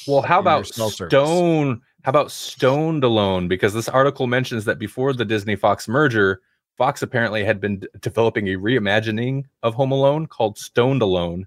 Well, 0.07 0.23
how 0.23 0.39
about 0.41 0.67
cell 0.67 0.91
service. 0.91 1.13
Stone? 1.13 1.81
How 2.03 2.11
about 2.11 2.31
Stoned 2.31 3.05
Alone? 3.05 3.49
Because 3.49 3.75
this 3.75 3.89
article 3.89 4.27
mentions 4.27 4.65
that 4.65 4.79
before 4.79 5.13
the 5.13 5.25
Disney 5.25 5.57
Fox 5.57 5.89
merger, 5.89 6.41
Fox 6.77 7.03
apparently 7.03 7.45
had 7.45 7.61
been 7.61 7.81
d- 7.81 7.89
developing 8.01 8.49
a 8.49 8.57
reimagining 8.57 9.45
of 9.63 9.75
Home 9.75 9.91
Alone 9.93 10.27
called 10.27 10.59
Stoned 10.59 11.03
Alone, 11.03 11.47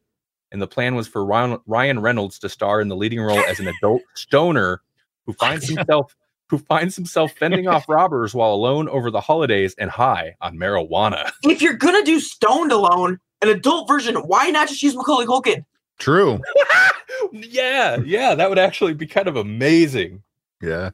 and 0.52 0.62
the 0.62 0.68
plan 0.68 0.96
was 0.96 1.08
for 1.08 1.24
Ryan, 1.24 1.58
Ryan 1.66 2.00
Reynolds 2.02 2.38
to 2.40 2.50
star 2.50 2.82
in 2.82 2.90
the 2.90 2.96
leading 2.96 3.22
role 3.22 3.40
as 3.40 3.60
an 3.60 3.68
adult 3.68 4.02
stoner 4.16 4.82
who 5.26 5.34
finds 5.34 5.68
himself 5.70 6.16
who 6.52 6.58
finds 6.60 6.96
himself 6.98 7.32
fending 7.32 7.66
off 7.68 7.86
robbers 7.90 8.36
while 8.36 8.54
alone 8.54 8.88
over 8.90 9.10
the 9.10 9.22
holidays 9.22 9.74
and 9.80 9.90
high 9.90 10.36
on 10.42 10.58
marijuana. 10.58 11.32
if 11.44 11.62
you're 11.62 11.74
gonna 11.74 12.04
do 12.04 12.20
Stoned 12.20 12.72
Alone, 12.74 13.18
an 13.42 13.48
adult 13.50 13.88
version, 13.88 14.16
why 14.18 14.50
not 14.52 14.68
just 14.68 14.84
use 14.84 14.94
Macaulay 14.96 15.26
Culkin? 15.26 15.64
True. 15.98 16.40
yeah, 17.32 17.98
yeah, 18.04 18.36
that 18.36 18.50
would 18.50 18.60
actually 18.60 18.94
be 18.94 19.08
kind 19.08 19.28
of 19.30 19.38
amazing. 19.38 20.22
Yeah. 20.62 20.92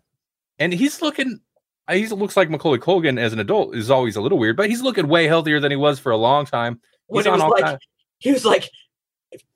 and 0.60 0.72
he's 0.74 1.02
looking 1.02 1.40
uh, 1.88 1.94
he 1.96 2.08
looks 2.08 2.38
like 2.38 2.50
Macaulay 2.50 2.78
Culkin 2.80 3.20
as 3.20 3.34
an 3.34 3.40
adult 3.40 3.76
is 3.76 3.90
always 3.90 4.16
a 4.16 4.22
little 4.22 4.38
weird, 4.38 4.56
but 4.58 4.70
he's 4.70 4.82
looking 4.82 5.08
way 5.08 5.26
healthier 5.28 5.60
than 5.60 5.72
he 5.72 5.78
was 5.78 6.00
for 6.00 6.12
a 6.12 6.18
long 6.18 6.46
time. 6.46 6.80
When 7.08 7.20
He's 7.24 7.26
he 7.26 7.30
on 7.32 7.36
was 7.38 7.44
all 7.44 7.50
like, 7.50 7.64
kind- 7.64 7.80
he 8.20 8.32
was 8.32 8.46
like, 8.46 8.70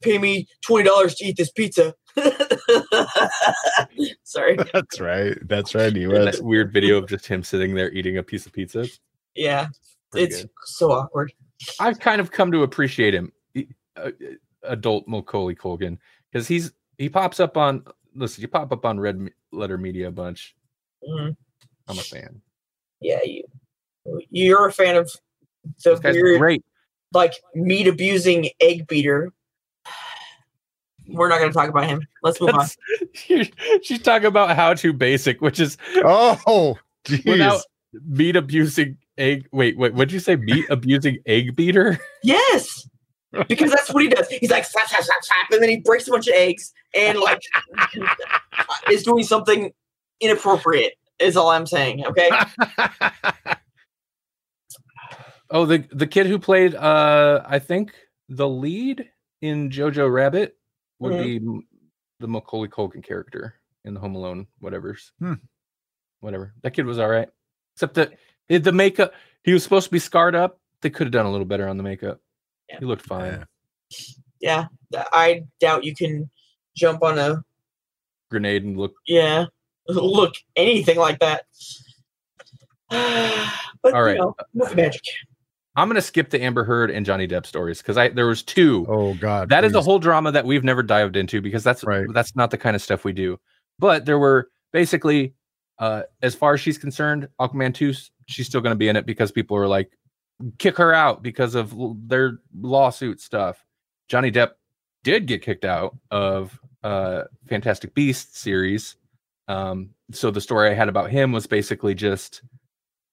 "Pay 0.01 0.17
me 0.17 0.47
twenty 0.61 0.85
dollars 0.87 1.15
to 1.15 1.25
eat 1.25 1.37
this 1.37 1.51
pizza." 1.51 1.93
Sorry. 4.23 4.55
That's 4.73 4.99
right. 4.99 5.37
That's 5.47 5.75
right. 5.75 5.95
He 5.95 6.03
and 6.03 6.13
was. 6.13 6.37
that 6.37 6.43
weird 6.45 6.71
video 6.73 6.97
of 6.97 7.07
just 7.07 7.25
him 7.27 7.43
sitting 7.43 7.75
there 7.75 7.91
eating 7.91 8.17
a 8.17 8.23
piece 8.23 8.45
of 8.45 8.53
pizza. 8.53 8.85
Yeah, 9.35 9.67
Pretty 10.11 10.27
it's 10.27 10.41
good. 10.41 10.49
so 10.65 10.91
awkward. 10.91 11.31
I've 11.79 11.99
kind 11.99 12.19
of 12.19 12.31
come 12.31 12.51
to 12.51 12.63
appreciate 12.63 13.13
him, 13.13 13.31
uh, 13.95 14.11
adult 14.63 15.07
Macaulay 15.07 15.55
Culkin, 15.55 15.97
because 16.31 16.47
he's 16.47 16.71
he 16.97 17.07
pops 17.09 17.39
up 17.39 17.55
on 17.57 17.83
listen, 18.15 18.41
you 18.41 18.47
pop 18.47 18.71
up 18.71 18.85
on 18.85 18.99
Red 18.99 19.29
Letter 19.51 19.77
Media 19.77 20.07
a 20.07 20.11
bunch. 20.11 20.55
Mhm. 21.07 21.35
I'm 21.87 21.97
a 21.99 22.01
fan. 22.01 22.41
Yeah, 22.99 23.19
you 23.23 23.43
you're 24.29 24.67
a 24.67 24.73
fan 24.73 24.95
of 24.97 25.09
the 25.83 25.91
This 25.91 25.99
guy's 25.99 26.15
weird, 26.15 26.39
great. 26.39 26.65
like 27.13 27.33
meat 27.55 27.87
abusing 27.87 28.49
egg 28.59 28.87
beater. 28.87 29.31
We're 31.07 31.29
not 31.29 31.39
going 31.39 31.49
to 31.51 31.53
talk 31.53 31.69
about 31.69 31.87
him. 31.87 32.01
Let's 32.23 32.39
move 32.39 32.51
on. 32.51 32.67
That's- 33.29 33.49
she's 33.83 34.01
talking 34.01 34.27
about 34.27 34.55
how 34.55 34.73
to 34.75 34.93
basic, 34.93 35.41
which 35.41 35.59
is 35.59 35.77
Oh, 35.97 36.77
jeez. 37.05 37.25
without 37.25 37.61
meat 38.07 38.35
abusing 38.35 38.97
egg. 39.17 39.47
Wait, 39.51 39.77
wait, 39.77 39.93
what'd 39.93 40.11
you 40.11 40.19
say? 40.19 40.35
Meat 40.35 40.65
abusing 40.69 41.17
egg 41.25 41.55
beater? 41.55 41.99
Yes, 42.23 42.87
because 43.47 43.71
that's 43.71 43.93
what 43.93 44.03
he 44.03 44.09
does. 44.09 44.27
He's 44.29 44.51
like 44.51 44.65
slap, 44.65 44.87
slap, 44.87 45.03
slap, 45.03 45.17
slap, 45.23 45.51
and 45.51 45.61
then 45.61 45.69
he 45.69 45.77
breaks 45.77 46.07
a 46.07 46.11
bunch 46.11 46.27
of 46.27 46.33
eggs 46.35 46.71
and 46.95 47.19
like 47.19 47.41
is 48.91 49.03
doing 49.03 49.23
something 49.23 49.71
inappropriate. 50.19 50.93
Is 51.19 51.37
all 51.37 51.49
I'm 51.49 51.65
saying. 51.67 52.05
Okay. 52.05 52.29
Oh, 55.53 55.65
the 55.65 55.85
the 55.91 56.07
kid 56.07 56.27
who 56.27 56.39
played, 56.39 56.75
uh, 56.75 57.43
I 57.45 57.59
think 57.59 57.93
the 58.29 58.47
lead 58.47 59.09
in 59.41 59.69
Jojo 59.69 60.11
Rabbit 60.11 60.55
would 61.01 61.13
Mhm. 61.13 61.23
be 61.23 61.67
the 62.19 62.27
Macaulay 62.27 62.67
Culkin 62.69 63.03
character 63.03 63.55
in 63.83 63.93
the 63.93 63.99
Home 63.99 64.15
Alone, 64.15 64.47
whatever's, 64.59 65.11
Hmm. 65.19 65.33
whatever. 66.19 66.53
That 66.61 66.71
kid 66.71 66.85
was 66.85 66.99
all 66.99 67.09
right, 67.09 67.27
except 67.75 67.95
that 67.95 68.17
the- 68.47 68.59
the 68.59 68.71
makeup. 68.71 69.13
He 69.43 69.53
was 69.53 69.63
supposed 69.63 69.85
to 69.85 69.91
be 69.91 69.99
scarred 69.99 70.35
up. 70.35 70.59
They 70.81 70.91
could 70.91 71.07
have 71.07 71.11
done 71.11 71.25
a 71.25 71.31
little 71.31 71.45
better 71.45 71.67
on 71.67 71.77
the 71.77 71.83
makeup. 71.83 72.21
Yeah. 72.69 72.79
He 72.79 72.85
looked 72.85 73.01
fine. 73.05 73.45
Yeah. 74.39 74.67
Yeah, 74.91 75.05
I 75.11 75.45
doubt 75.59 75.83
you 75.83 75.95
can 75.95 76.29
jump 76.75 77.01
on 77.03 77.17
a 77.19 77.43
Grenade 78.29 78.63
and 78.63 78.77
look. 78.77 78.93
yeah 79.07 79.45
look 79.87 80.33
anything 80.55 80.97
like 80.97 81.19
that. 81.19 81.45
but 82.89 83.93
All 83.93 84.03
right. 84.03 84.17
you 84.17 84.21
know, 84.21 84.35
magic. 84.75 85.01
I'm 85.75 85.87
gonna 85.87 86.01
skip 86.01 86.29
the 86.29 86.41
Amber 86.41 86.63
Heard 86.63 86.91
and 86.91 87.05
Johnny 87.05 87.27
Depp 87.27 87.45
stories 87.45 87.77
because 87.81 87.97
I 87.97 88.09
there 88.09 88.27
was 88.27 88.43
two. 88.43 88.85
Oh 88.89 89.13
God, 89.15 89.49
that 89.49 89.63
is 89.63 89.73
a 89.73 89.81
whole 89.81 89.99
drama 89.99 90.31
that 90.33 90.45
we've 90.45 90.63
never 90.63 90.83
dived 90.83 91.15
into 91.15 91.41
because 91.41 91.63
that's 91.63 91.83
Right. 91.83 92.05
that's 92.13 92.35
not 92.35 92.51
the 92.51 92.57
kind 92.57 92.75
of 92.75 92.81
stuff 92.81 93.05
we 93.05 93.13
do. 93.13 93.39
But 93.79 94.05
there 94.05 94.19
were 94.19 94.49
basically, 94.73 95.33
uh, 95.79 96.03
as 96.21 96.35
far 96.35 96.53
as 96.53 96.61
she's 96.61 96.77
concerned, 96.77 97.29
Aquaman 97.39 97.73
two, 97.73 97.93
she's 98.27 98.47
still 98.47 98.61
going 98.61 98.71
to 98.73 98.77
be 98.77 98.89
in 98.89 98.95
it 98.95 99.05
because 99.05 99.31
people 99.31 99.55
are 99.57 99.67
like, 99.67 99.91
kick 100.59 100.77
her 100.77 100.93
out 100.93 101.23
because 101.23 101.55
of 101.55 101.71
l- 101.73 101.97
their 102.05 102.39
lawsuit 102.59 103.21
stuff. 103.21 103.63
Johnny 104.09 104.31
Depp 104.31 104.51
did 105.03 105.25
get 105.25 105.41
kicked 105.41 105.65
out 105.65 105.97
of 106.11 106.59
uh, 106.83 107.23
Fantastic 107.47 107.93
Beasts 107.95 108.39
series. 108.39 108.97
Um, 109.47 109.91
so 110.11 110.31
the 110.31 110.41
story 110.41 110.69
I 110.69 110.73
had 110.73 110.89
about 110.89 111.09
him 111.11 111.31
was 111.31 111.47
basically 111.47 111.95
just 111.95 112.41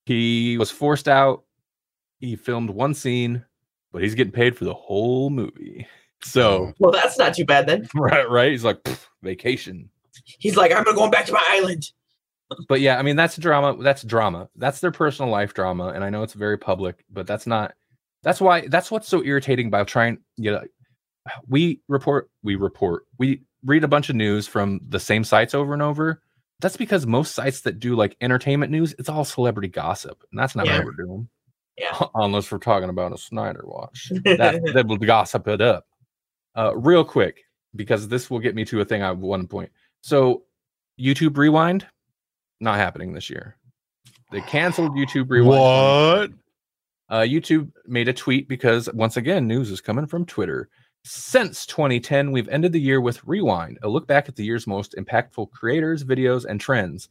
he 0.06 0.58
was 0.58 0.70
forced 0.70 1.08
out. 1.08 1.44
He 2.20 2.36
filmed 2.36 2.70
one 2.70 2.94
scene, 2.94 3.44
but 3.92 4.02
he's 4.02 4.14
getting 4.14 4.32
paid 4.32 4.56
for 4.56 4.64
the 4.64 4.74
whole 4.74 5.30
movie. 5.30 5.86
So 6.20 6.72
Well, 6.80 6.90
that's 6.90 7.16
not 7.16 7.32
too 7.34 7.44
bad 7.44 7.68
then. 7.68 7.86
right, 7.94 8.28
right. 8.28 8.50
He's 8.50 8.64
like 8.64 8.80
vacation. 9.22 9.88
He's 10.24 10.56
like, 10.56 10.72
I'm 10.72 10.82
going 10.82 11.12
back 11.12 11.26
to 11.26 11.32
my 11.32 11.44
island. 11.50 11.92
But 12.68 12.80
yeah, 12.80 12.98
I 12.98 13.02
mean 13.02 13.14
that's 13.14 13.36
drama. 13.36 13.80
That's 13.80 14.02
drama. 14.02 14.48
That's 14.56 14.80
their 14.80 14.90
personal 14.90 15.30
life 15.30 15.54
drama, 15.54 15.88
and 15.94 16.02
I 16.02 16.10
know 16.10 16.24
it's 16.24 16.32
very 16.32 16.58
public, 16.58 17.04
but 17.08 17.28
that's 17.28 17.46
not. 17.46 17.74
That's 18.24 18.40
why. 18.40 18.66
That's 18.66 18.90
what's 18.90 19.06
so 19.06 19.22
irritating 19.22 19.68
about 19.68 19.86
trying. 19.86 20.18
You 20.36 20.50
know, 20.50 20.64
we 21.46 21.82
report. 21.86 22.28
We 22.42 22.56
report. 22.56 23.04
We 23.18 23.42
read 23.64 23.84
a 23.84 23.88
bunch 23.88 24.08
of 24.08 24.16
news 24.16 24.48
from 24.48 24.80
the 24.88 24.98
same 24.98 25.22
sites 25.22 25.54
over 25.54 25.72
and 25.72 25.82
over. 25.82 26.20
That's 26.60 26.76
because 26.76 27.06
most 27.06 27.36
sites 27.36 27.60
that 27.60 27.78
do 27.78 27.94
like 27.94 28.16
entertainment 28.20 28.72
news, 28.72 28.92
it's 28.98 29.08
all 29.08 29.24
celebrity 29.24 29.68
gossip, 29.68 30.20
and 30.32 30.40
that's 30.40 30.56
not 30.56 30.66
Yeah. 30.66 30.78
what 30.78 30.86
we're 30.86 31.04
doing. 31.04 31.28
Yeah. 31.78 32.06
Unless 32.14 32.50
we're 32.50 32.58
talking 32.58 32.88
about 32.88 33.12
a 33.12 33.18
Snyder 33.18 33.62
watch, 33.64 34.10
that 34.24 34.60
that 34.74 34.86
will 34.86 34.96
gossip 34.96 35.48
it 35.48 35.60
up. 35.60 35.86
Uh, 36.56 36.76
real 36.76 37.04
quick, 37.04 37.44
because 37.76 38.08
this 38.08 38.30
will 38.30 38.40
get 38.40 38.54
me 38.54 38.64
to 38.64 38.80
a 38.80 38.84
thing 38.84 39.02
I 39.02 39.12
want 39.12 39.42
to 39.42 39.48
point. 39.48 39.70
So, 40.00 40.42
YouTube 41.00 41.36
Rewind, 41.36 41.86
not 42.60 42.76
happening 42.76 43.12
this 43.12 43.30
year. 43.30 43.56
They 44.32 44.40
canceled 44.42 44.92
YouTube 44.92 45.30
Rewind. 45.30 45.48
What? 45.48 46.30
Uh, 47.10 47.22
YouTube 47.22 47.70
made 47.86 48.08
a 48.08 48.12
tweet 48.12 48.48
because 48.48 48.90
once 48.92 49.16
again, 49.16 49.46
news 49.46 49.70
is 49.70 49.80
coming 49.80 50.06
from 50.06 50.26
Twitter. 50.26 50.68
Since 51.04 51.64
2010, 51.66 52.32
we've 52.32 52.48
ended 52.48 52.72
the 52.72 52.80
year 52.80 53.00
with 53.00 53.24
Rewind, 53.24 53.78
a 53.82 53.88
look 53.88 54.06
back 54.06 54.28
at 54.28 54.36
the 54.36 54.44
year's 54.44 54.66
most 54.66 54.94
impactful 54.98 55.50
creators, 55.52 56.04
videos, 56.04 56.44
and 56.44 56.60
trends, 56.60 57.08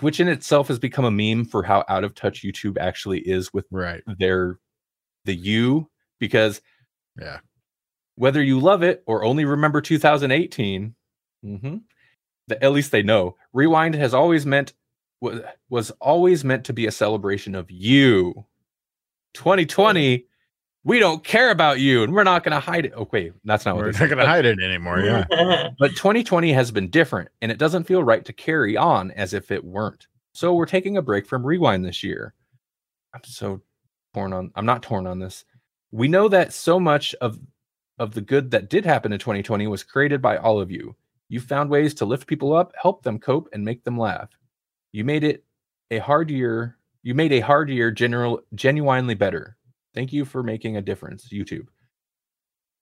which 0.00 0.20
in 0.20 0.28
itself 0.28 0.68
has 0.68 0.78
become 0.78 1.04
a 1.04 1.10
meme 1.10 1.44
for 1.44 1.62
how 1.62 1.84
out 1.88 2.04
of 2.04 2.14
touch 2.14 2.42
YouTube 2.42 2.78
actually 2.78 3.20
is 3.20 3.52
with 3.52 3.66
Right. 3.70 4.02
their 4.18 4.58
the 5.24 5.34
you 5.34 5.90
because 6.20 6.60
Yeah. 7.20 7.40
whether 8.16 8.42
you 8.42 8.60
love 8.60 8.82
it 8.82 9.02
or 9.06 9.24
only 9.24 9.44
remember 9.44 9.80
2018 9.80 10.94
mhm, 11.44 11.82
the, 12.48 12.62
at 12.64 12.72
least 12.72 12.92
they 12.92 13.02
know 13.02 13.36
rewind 13.52 13.94
has 13.94 14.14
always 14.14 14.46
meant 14.46 14.74
was, 15.20 15.40
was 15.70 15.90
always 16.00 16.44
meant 16.44 16.64
to 16.66 16.72
be 16.72 16.86
a 16.86 16.92
celebration 16.92 17.54
of 17.54 17.70
you 17.70 18.34
2020 19.34 20.26
we 20.84 20.98
don't 20.98 21.22
care 21.22 21.50
about 21.50 21.78
you 21.78 22.02
and 22.02 22.14
we're 22.14 22.24
not 22.24 22.42
going 22.42 22.52
to 22.52 22.60
hide 22.60 22.86
it 22.86 22.92
oh, 22.96 23.02
okay 23.02 23.30
that's 23.44 23.64
not 23.64 23.76
what 23.76 23.84
We're 23.84 23.92
not 23.92 24.08
gonna 24.08 24.26
hide 24.26 24.46
it 24.46 24.58
anymore. 24.60 25.00
Yeah. 25.00 25.24
but 25.78 25.90
2020 25.90 26.52
has 26.52 26.70
been 26.70 26.88
different 26.88 27.28
and 27.42 27.52
it 27.52 27.58
doesn't 27.58 27.84
feel 27.84 28.02
right 28.02 28.24
to 28.24 28.32
carry 28.32 28.76
on 28.76 29.10
as 29.12 29.34
if 29.34 29.50
it 29.50 29.64
weren't. 29.64 30.06
So 30.32 30.54
we're 30.54 30.66
taking 30.66 30.96
a 30.96 31.02
break 31.02 31.26
from 31.26 31.44
Rewind 31.44 31.84
this 31.84 32.02
year. 32.02 32.34
I'm 33.14 33.22
so 33.24 33.60
torn 34.14 34.32
on 34.32 34.50
I'm 34.54 34.66
not 34.66 34.82
torn 34.82 35.06
on 35.06 35.18
this. 35.18 35.44
We 35.90 36.08
know 36.08 36.28
that 36.28 36.52
so 36.52 36.78
much 36.80 37.14
of 37.20 37.38
of 37.98 38.14
the 38.14 38.20
good 38.20 38.50
that 38.52 38.70
did 38.70 38.86
happen 38.86 39.12
in 39.12 39.18
2020 39.18 39.66
was 39.66 39.82
created 39.82 40.22
by 40.22 40.38
all 40.38 40.60
of 40.60 40.70
you. 40.70 40.96
You 41.28 41.40
found 41.40 41.70
ways 41.70 41.94
to 41.94 42.04
lift 42.04 42.26
people 42.26 42.54
up, 42.54 42.72
help 42.80 43.02
them 43.02 43.18
cope 43.18 43.48
and 43.52 43.64
make 43.64 43.84
them 43.84 43.98
laugh. 43.98 44.30
You 44.92 45.04
made 45.04 45.22
it 45.22 45.44
a 45.90 45.98
hard 45.98 46.30
year. 46.30 46.76
You 47.02 47.14
made 47.14 47.32
a 47.32 47.40
hard 47.40 47.68
year 47.68 47.90
general 47.90 48.40
genuinely 48.54 49.14
better. 49.14 49.56
Thank 49.94 50.12
you 50.12 50.24
for 50.24 50.42
making 50.42 50.76
a 50.76 50.82
difference, 50.82 51.28
YouTube. 51.28 51.66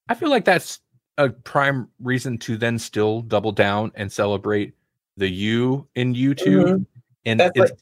I 0.09 0.15
feel 0.15 0.31
like 0.31 0.45
that's 0.45 0.81
a 1.17 1.31
prime 1.31 1.89
reason 2.01 2.39
to 2.39 2.57
then 2.57 2.79
still 2.79 3.23
double 3.23 3.53
down 3.53 3.93
and 3.95 4.11
celebrate 4.11 4.75
the 5.17 5.29
you 5.29 5.87
in 5.95 6.15
YouTube. 6.15 6.65
Mhm. 6.65 6.87
And 7.25 7.41
That's 7.41 7.53
it's 7.57 7.71
like 7.73 7.79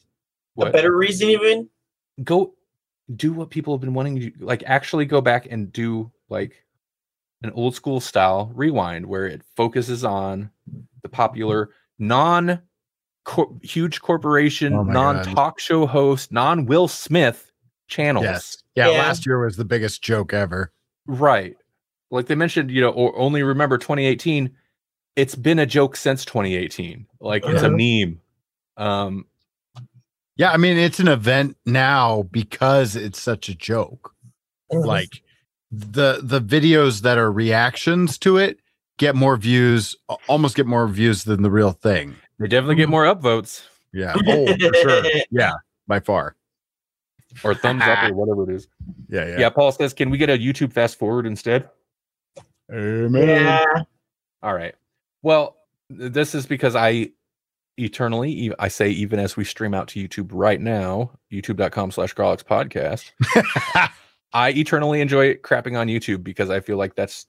what 0.55 0.67
A 0.69 0.71
better 0.71 0.95
reason, 0.97 1.29
even. 1.29 1.69
go 2.23 2.53
do 3.15 3.31
what 3.31 3.49
people 3.49 3.73
have 3.73 3.81
been 3.81 3.93
wanting 3.93 4.19
to 4.19 4.31
like 4.39 4.63
actually 4.65 5.05
go 5.05 5.21
back 5.21 5.47
and 5.49 5.71
do 5.71 6.11
like 6.29 6.65
an 7.43 7.51
old 7.51 7.75
school 7.75 7.99
style 7.99 8.51
rewind 8.55 9.05
where 9.05 9.27
it 9.27 9.43
focuses 9.55 10.03
on 10.03 10.49
the 11.03 11.09
popular 11.09 11.69
non 11.99 12.59
huge 13.61 14.01
corporation, 14.01 14.73
Oh 14.73 14.83
my 14.83 14.93
non 14.93 15.23
talk 15.23 15.59
show 15.59 15.85
host, 15.85 16.31
non 16.31 16.65
Will 16.65 16.87
Smith 16.87 17.51
channels. 17.87 18.23
Yes. 18.25 18.63
Yeah, 18.77 18.91
Yeah. 18.91 18.97
Last 18.99 19.25
year 19.25 19.43
was 19.43 19.57
the 19.57 19.65
biggest 19.65 20.01
joke 20.03 20.33
ever. 20.33 20.71
Right. 21.07 21.57
Like 22.11 22.27
they 22.27 22.35
mentioned, 22.35 22.69
you 22.71 22.79
know, 22.81 22.91
or 22.91 23.17
only 23.17 23.41
remember 23.43 23.77
2018. 23.77 24.51
It's 25.15 25.33
been 25.35 25.57
a 25.59 25.65
joke 25.65 25.95
since 25.95 26.23
2018. 26.25 27.07
Like 27.19 27.43
it's 27.45 27.63
a 27.63 27.69
meme. 27.71 28.21
Um, 28.77 29.25
Yeah, 30.37 30.51
I 30.51 30.57
mean 30.57 30.77
it's 30.77 30.99
an 30.99 31.07
event 31.07 31.57
now 31.65 32.23
because 32.31 32.95
it's 32.95 33.19
such 33.19 33.49
a 33.49 33.55
joke. 33.55 34.13
Mhm. 34.71 34.85
Like 34.85 35.23
the 35.71 36.19
the 36.21 36.39
videos 36.39 37.01
that 37.01 37.17
are 37.17 37.31
reactions 37.31 38.17
to 38.19 38.37
it 38.37 38.59
get 38.97 39.15
more 39.15 39.35
views, 39.37 39.95
almost 40.29 40.55
get 40.55 40.65
more 40.67 40.87
views 40.87 41.23
than 41.25 41.41
the 41.41 41.51
real 41.51 41.71
thing. 41.71 42.15
they 42.39 42.47
definitely 42.47 42.75
get 42.75 42.87
more 42.89 43.03
upvotes 43.05 43.63
Yeah. 43.91 44.13
Oh, 44.27 44.45
for 44.47 44.73
sure. 44.75 45.03
Yeah, 45.31 45.53
by 45.87 45.99
far. 45.99 46.35
Or 47.43 47.53
thumbs 47.53 47.83
up 47.83 48.03
or 48.09 48.13
whatever 48.15 48.49
it 48.49 48.55
is. 48.55 48.67
Yeah, 49.09 49.25
yeah. 49.27 49.39
Yeah. 49.39 49.49
Paul 49.49 49.71
says, 49.71 49.93
can 49.93 50.09
we 50.09 50.17
get 50.17 50.29
a 50.29 50.37
YouTube 50.37 50.73
fast 50.73 50.97
forward 50.97 51.25
instead? 51.25 51.69
Amen. 52.71 53.27
yeah. 53.27 53.65
All 54.43 54.53
right. 54.53 54.75
Well, 55.23 55.57
this 55.89 56.35
is 56.35 56.45
because 56.45 56.75
I 56.75 57.11
eternally, 57.77 58.51
i 58.59 58.67
say, 58.67 58.89
even 58.89 59.19
as 59.19 59.37
we 59.37 59.43
stream 59.43 59.73
out 59.73 59.87
to 59.89 60.05
YouTube 60.07 60.29
right 60.31 60.59
now, 60.59 61.11
youtube.com 61.31 61.91
slash 61.91 62.13
Grawlix 62.15 62.43
podcast, 62.43 63.11
I 64.33 64.49
eternally 64.51 64.99
enjoy 65.01 65.35
crapping 65.35 65.77
on 65.79 65.87
YouTube 65.87 66.23
because 66.23 66.49
I 66.49 66.59
feel 66.59 66.77
like 66.77 66.95
that's, 66.95 67.27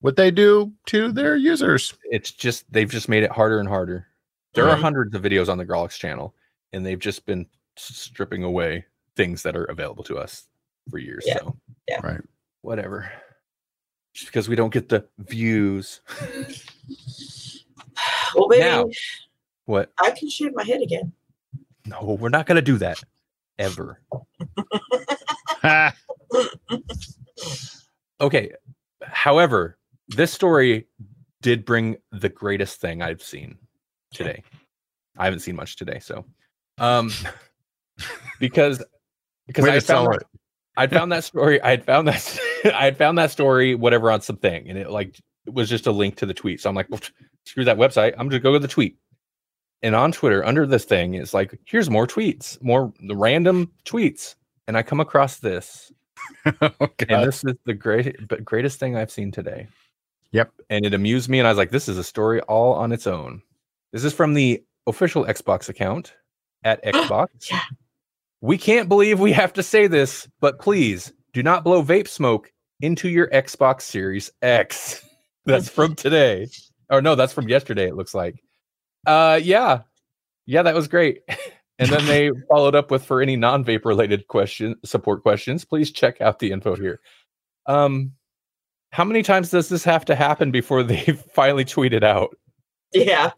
what 0.00 0.16
they 0.16 0.30
do 0.30 0.72
to 0.86 1.12
their 1.12 1.36
users. 1.36 1.92
it's 2.04 2.30
just, 2.30 2.64
they've 2.72 2.88
just 2.90 3.06
made 3.08 3.22
it 3.22 3.30
harder 3.30 3.60
and 3.60 3.68
harder. 3.68 4.06
There 4.54 4.66
are 4.66 4.76
Mhm. 4.76 4.80
hundreds 4.80 5.14
of 5.14 5.20
videos 5.22 5.50
on 5.50 5.58
the 5.58 5.66
Grawlix 5.66 5.98
channel, 5.98 6.34
and 6.72 6.86
they've 6.86 6.98
just 6.98 7.26
been 7.26 7.46
stripping 7.76 8.42
away 8.42 8.86
things 9.16 9.42
that 9.42 9.56
are 9.56 9.64
available 9.64 10.04
to 10.04 10.18
us 10.18 10.44
for 10.90 10.98
years. 10.98 11.24
Yeah. 11.26 11.38
So, 11.38 11.56
Yeah. 11.88 12.00
Right. 12.02 12.20
Whatever. 12.62 13.10
Just 14.14 14.26
because 14.26 14.48
we 14.48 14.56
don't 14.56 14.72
get 14.72 14.88
the 14.88 15.06
views. 15.18 16.00
Well, 18.34 18.48
maybe 18.48 18.62
Now- 18.62 18.88
what? 19.66 19.92
I 20.00 20.10
can 20.12 20.30
shave 20.30 20.52
my 20.54 20.64
head 20.64 20.80
again. 20.82 21.12
No, 21.84 22.16
we're 22.18 22.28
not 22.30 22.46
going 22.46 22.56
to 22.56 22.62
do 22.62 22.78
that 22.78 23.02
ever. 23.58 24.00
Okay. 28.20 28.50
However, 29.02 29.78
this 30.08 30.32
story 30.32 30.86
did 31.42 31.64
bring 31.64 31.96
the 32.12 32.28
greatest 32.28 32.80
thing 32.80 33.00
I've 33.02 33.22
seen 33.22 33.56
today. 34.12 34.42
I 35.16 35.24
haven't 35.24 35.40
seen 35.40 35.56
much 35.56 35.76
today, 35.76 35.98
so 36.00 36.24
um 36.78 37.10
because 38.40 38.82
because 39.50 39.64
Way 39.64 39.76
I 39.76 39.80
found 39.80 40.12
that, 40.12 40.22
I'd 40.76 40.90
found 40.90 41.12
that 41.12 41.24
story, 41.24 41.60
I 41.62 41.70
had 41.70 41.84
found 41.84 42.08
that 42.08 42.38
I 42.64 42.84
had 42.84 42.96
found 42.96 43.18
that 43.18 43.30
story 43.30 43.74
whatever 43.74 44.10
on 44.10 44.20
something 44.20 44.68
and 44.68 44.78
it 44.78 44.90
like 44.90 45.18
it 45.46 45.54
was 45.54 45.68
just 45.68 45.86
a 45.86 45.92
link 45.92 46.16
to 46.16 46.26
the 46.26 46.34
tweet. 46.34 46.60
So 46.60 46.68
I'm 46.68 46.76
like, 46.76 46.88
well, 46.90 47.00
screw 47.44 47.64
that 47.64 47.78
website. 47.78 48.14
I'm 48.18 48.30
just 48.30 48.42
go 48.42 48.52
to 48.52 48.58
the 48.58 48.68
tweet. 48.68 48.96
And 49.82 49.94
on 49.94 50.12
Twitter, 50.12 50.44
under 50.44 50.66
this 50.66 50.84
thing, 50.84 51.14
it's 51.14 51.32
like, 51.32 51.58
here's 51.64 51.88
more 51.88 52.06
tweets, 52.06 52.62
more 52.62 52.92
the 53.00 53.16
random 53.16 53.72
tweets. 53.86 54.34
And 54.68 54.76
I 54.76 54.82
come 54.82 55.00
across 55.00 55.38
this 55.38 55.90
Oh, 56.46 56.70
and 57.08 57.26
this 57.26 57.44
is 57.44 57.54
the 57.64 57.74
great 57.74 58.28
but 58.28 58.44
greatest 58.44 58.78
thing 58.78 58.96
I've 58.96 59.10
seen 59.10 59.30
today. 59.30 59.68
Yep. 60.32 60.52
And 60.68 60.86
it 60.86 60.94
amused 60.94 61.28
me, 61.28 61.38
and 61.38 61.46
I 61.46 61.50
was 61.50 61.58
like, 61.58 61.70
this 61.70 61.88
is 61.88 61.98
a 61.98 62.04
story 62.04 62.40
all 62.42 62.74
on 62.74 62.92
its 62.92 63.06
own. 63.06 63.42
This 63.92 64.04
is 64.04 64.12
from 64.12 64.34
the 64.34 64.62
official 64.86 65.24
Xbox 65.24 65.68
account 65.68 66.14
at 66.64 66.82
Xbox. 66.84 67.50
Yeah. 67.50 67.60
We 68.40 68.58
can't 68.58 68.88
believe 68.88 69.20
we 69.20 69.32
have 69.32 69.52
to 69.54 69.62
say 69.62 69.86
this, 69.86 70.28
but 70.40 70.58
please 70.58 71.12
do 71.32 71.42
not 71.42 71.64
blow 71.64 71.82
vape 71.82 72.08
smoke 72.08 72.52
into 72.80 73.08
your 73.08 73.28
Xbox 73.28 73.82
Series 73.82 74.30
X. 74.42 75.04
That's 75.44 75.68
from 75.68 75.94
today. 75.94 76.48
Or 76.90 77.00
no, 77.00 77.14
that's 77.14 77.32
from 77.32 77.48
yesterday, 77.48 77.86
it 77.86 77.96
looks 77.96 78.14
like. 78.14 78.42
Uh 79.06 79.40
yeah. 79.42 79.82
Yeah, 80.44 80.62
that 80.62 80.74
was 80.74 80.88
great. 80.88 81.22
And 81.80 81.88
then 81.88 82.04
they 82.06 82.30
followed 82.48 82.74
up 82.74 82.90
with 82.90 83.04
for 83.04 83.22
any 83.22 83.36
non-vape 83.36 83.86
related 83.86 84.28
question 84.28 84.76
support 84.84 85.22
questions, 85.22 85.64
please 85.64 85.90
check 85.90 86.20
out 86.20 86.38
the 86.38 86.52
info 86.52 86.76
here. 86.76 87.00
Um, 87.66 88.12
how 88.92 89.04
many 89.04 89.22
times 89.22 89.50
does 89.50 89.70
this 89.70 89.82
have 89.84 90.04
to 90.04 90.14
happen 90.14 90.50
before 90.50 90.82
they 90.82 91.04
finally 91.34 91.64
tweet 91.64 91.94
it 91.94 92.04
out? 92.04 92.36
Yeah. 92.92 93.30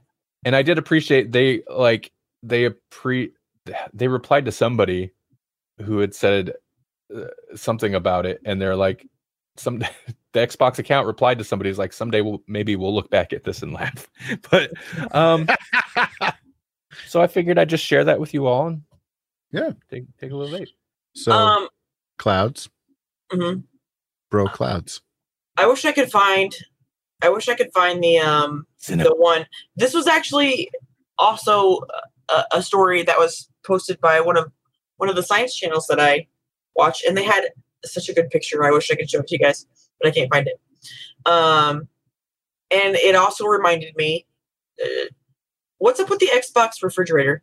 And 0.44 0.56
I 0.56 0.62
did 0.62 0.76
appreciate 0.76 1.30
they 1.30 1.62
like 1.72 2.10
they 2.42 2.70
pre 2.90 3.30
they 3.92 4.08
replied 4.08 4.44
to 4.46 4.52
somebody 4.52 5.12
who 5.80 5.98
had 5.98 6.14
said 6.14 6.52
uh, 7.14 7.24
something 7.54 7.94
about 7.94 8.26
it, 8.26 8.40
and 8.44 8.60
they're 8.60 8.76
like, 8.76 9.06
some 9.56 9.78
the 10.32 10.40
Xbox 10.46 10.78
account 10.78 11.06
replied 11.06 11.38
to 11.38 11.44
somebody 11.44 11.70
who's 11.70 11.78
like, 11.78 11.92
someday 11.92 12.20
we'll 12.20 12.42
maybe 12.46 12.76
we'll 12.76 12.94
look 12.94 13.10
back 13.10 13.32
at 13.32 13.44
this 13.44 13.62
and 13.62 13.72
laugh. 13.72 14.08
but 14.50 14.72
um, 15.14 15.46
so 17.06 17.20
I 17.20 17.26
figured 17.26 17.58
I'd 17.58 17.68
just 17.68 17.84
share 17.84 18.04
that 18.04 18.20
with 18.20 18.34
you 18.34 18.46
all 18.46 18.68
and 18.68 18.82
Yeah. 19.50 19.72
take 19.90 20.04
take 20.18 20.32
a 20.32 20.36
little 20.36 20.58
vape. 20.58 20.68
So 21.14 21.32
um. 21.32 21.68
clouds, 22.18 22.68
mhm. 23.32 23.64
bro, 24.30 24.46
clouds. 24.46 25.02
I 25.56 25.66
wish 25.66 25.84
I 25.84 25.92
could 25.92 26.10
find. 26.10 26.54
I 27.22 27.28
wish 27.28 27.48
I 27.48 27.54
could 27.54 27.72
find 27.72 28.02
the 28.02 28.18
um 28.18 28.66
the 28.86 29.14
one. 29.16 29.46
This 29.76 29.92
was 29.94 30.06
actually 30.06 30.70
also 31.18 31.80
a, 32.52 32.62
story 32.62 33.02
that 33.02 33.18
was 33.18 33.48
posted 33.64 34.00
by 34.00 34.20
one 34.20 34.36
of 34.36 34.50
one 34.96 35.08
of 35.08 35.16
the 35.16 35.22
science 35.22 35.54
channels 35.54 35.86
that 35.88 36.00
I 36.00 36.26
watch, 36.76 37.02
and 37.06 37.16
they 37.16 37.24
had 37.24 37.44
such 37.84 38.08
a 38.08 38.12
good 38.12 38.30
picture. 38.30 38.64
I 38.64 38.70
wish 38.70 38.90
I 38.90 38.94
could 38.94 39.10
show 39.10 39.20
it 39.20 39.28
to 39.28 39.34
you 39.34 39.38
guys, 39.38 39.66
but 40.00 40.08
I 40.08 40.12
can't 40.12 40.32
find 40.32 40.46
it. 40.46 40.60
Um, 41.26 41.88
and 42.70 42.96
it 42.96 43.14
also 43.14 43.46
reminded 43.46 43.94
me, 43.96 44.26
uh, 44.82 45.06
what's 45.78 46.00
up 46.00 46.10
with 46.10 46.20
the 46.20 46.30
Xbox 46.32 46.82
refrigerator? 46.82 47.42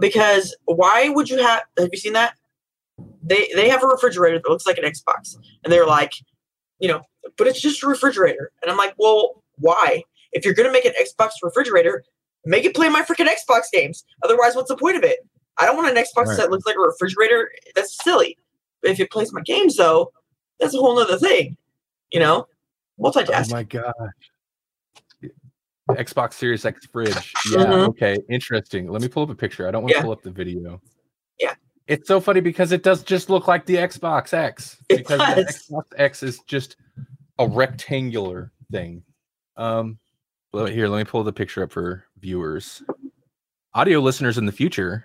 Because 0.00 0.56
why 0.64 1.08
would 1.08 1.30
you 1.30 1.38
have? 1.38 1.62
Have 1.78 1.88
you 1.92 1.98
seen 1.98 2.12
that? 2.14 2.34
They 3.22 3.48
they 3.54 3.68
have 3.68 3.82
a 3.82 3.86
refrigerator 3.86 4.38
that 4.38 4.48
looks 4.48 4.66
like 4.66 4.78
an 4.78 4.84
Xbox, 4.84 5.36
and 5.62 5.72
they're 5.72 5.86
like, 5.86 6.12
you 6.78 6.88
know, 6.88 7.02
but 7.36 7.46
it's 7.46 7.60
just 7.60 7.82
a 7.82 7.86
refrigerator. 7.86 8.50
And 8.62 8.70
I'm 8.70 8.76
like, 8.76 8.94
well, 8.98 9.42
why? 9.56 10.02
If 10.32 10.44
you're 10.44 10.54
gonna 10.54 10.72
make 10.72 10.84
an 10.84 10.92
Xbox 11.00 11.30
refrigerator, 11.42 12.04
make 12.46 12.64
it 12.64 12.74
play 12.74 12.88
my 12.88 13.02
freaking 13.02 13.26
Xbox 13.28 13.62
games. 13.72 14.04
Otherwise, 14.22 14.54
what's 14.56 14.68
the 14.68 14.76
point 14.76 14.96
of 14.96 15.02
it? 15.04 15.20
I 15.58 15.66
don't 15.66 15.76
want 15.76 15.96
an 15.96 16.02
Xbox 16.02 16.26
Right. 16.26 16.36
that 16.38 16.50
looks 16.50 16.66
like 16.66 16.76
a 16.76 16.80
refrigerator. 16.80 17.50
That's 17.74 17.96
silly. 18.02 18.36
If 18.82 19.00
it 19.00 19.10
plays 19.10 19.32
my 19.32 19.40
games, 19.42 19.76
though, 19.76 20.12
that's 20.60 20.74
a 20.74 20.78
whole 20.78 20.96
nother 20.96 21.16
thing. 21.18 21.56
You 22.12 22.20
know, 22.20 22.46
Oh 23.02 23.12
my 23.50 23.62
gosh. 23.64 23.92
Xbox 25.90 26.34
Series 26.34 26.64
X 26.64 26.86
fridge. 26.86 27.32
Yeah. 27.50 27.58
Mhm. 27.66 27.88
Okay. 27.88 28.16
Interesting. 28.30 28.88
Let 28.88 29.02
me 29.02 29.08
pull 29.08 29.24
up 29.24 29.30
a 29.30 29.34
picture. 29.34 29.68
I 29.68 29.70
don't 29.70 29.82
want 29.82 29.92
to 29.92 29.98
Yeah. 29.98 30.02
pull 30.02 30.12
up 30.12 30.22
the 30.22 30.30
video. 30.30 30.80
Yeah. 31.38 31.54
It's 31.86 32.08
so 32.08 32.20
funny 32.20 32.40
because 32.40 32.72
it 32.72 32.82
does 32.82 33.02
just 33.02 33.28
look 33.28 33.46
like 33.48 33.66
the 33.66 33.76
Xbox 33.76 34.32
X. 34.32 34.78
It 34.88 34.98
because 34.98 35.18
the. 35.18 35.44
Xbox 35.44 35.84
X 35.96 36.22
is 36.22 36.40
just 36.46 36.76
a 37.38 37.46
rectangular 37.46 38.52
thing. 38.70 39.02
Um 39.56 39.98
here, 40.52 40.86
let 40.88 40.98
me 40.98 41.04
pull 41.04 41.24
the 41.24 41.32
picture 41.32 41.64
up 41.64 41.72
for 41.72 42.04
viewers. 42.24 42.82
Audio 43.74 44.00
listeners 44.00 44.38
in 44.38 44.46
the 44.46 44.52
future, 44.52 45.04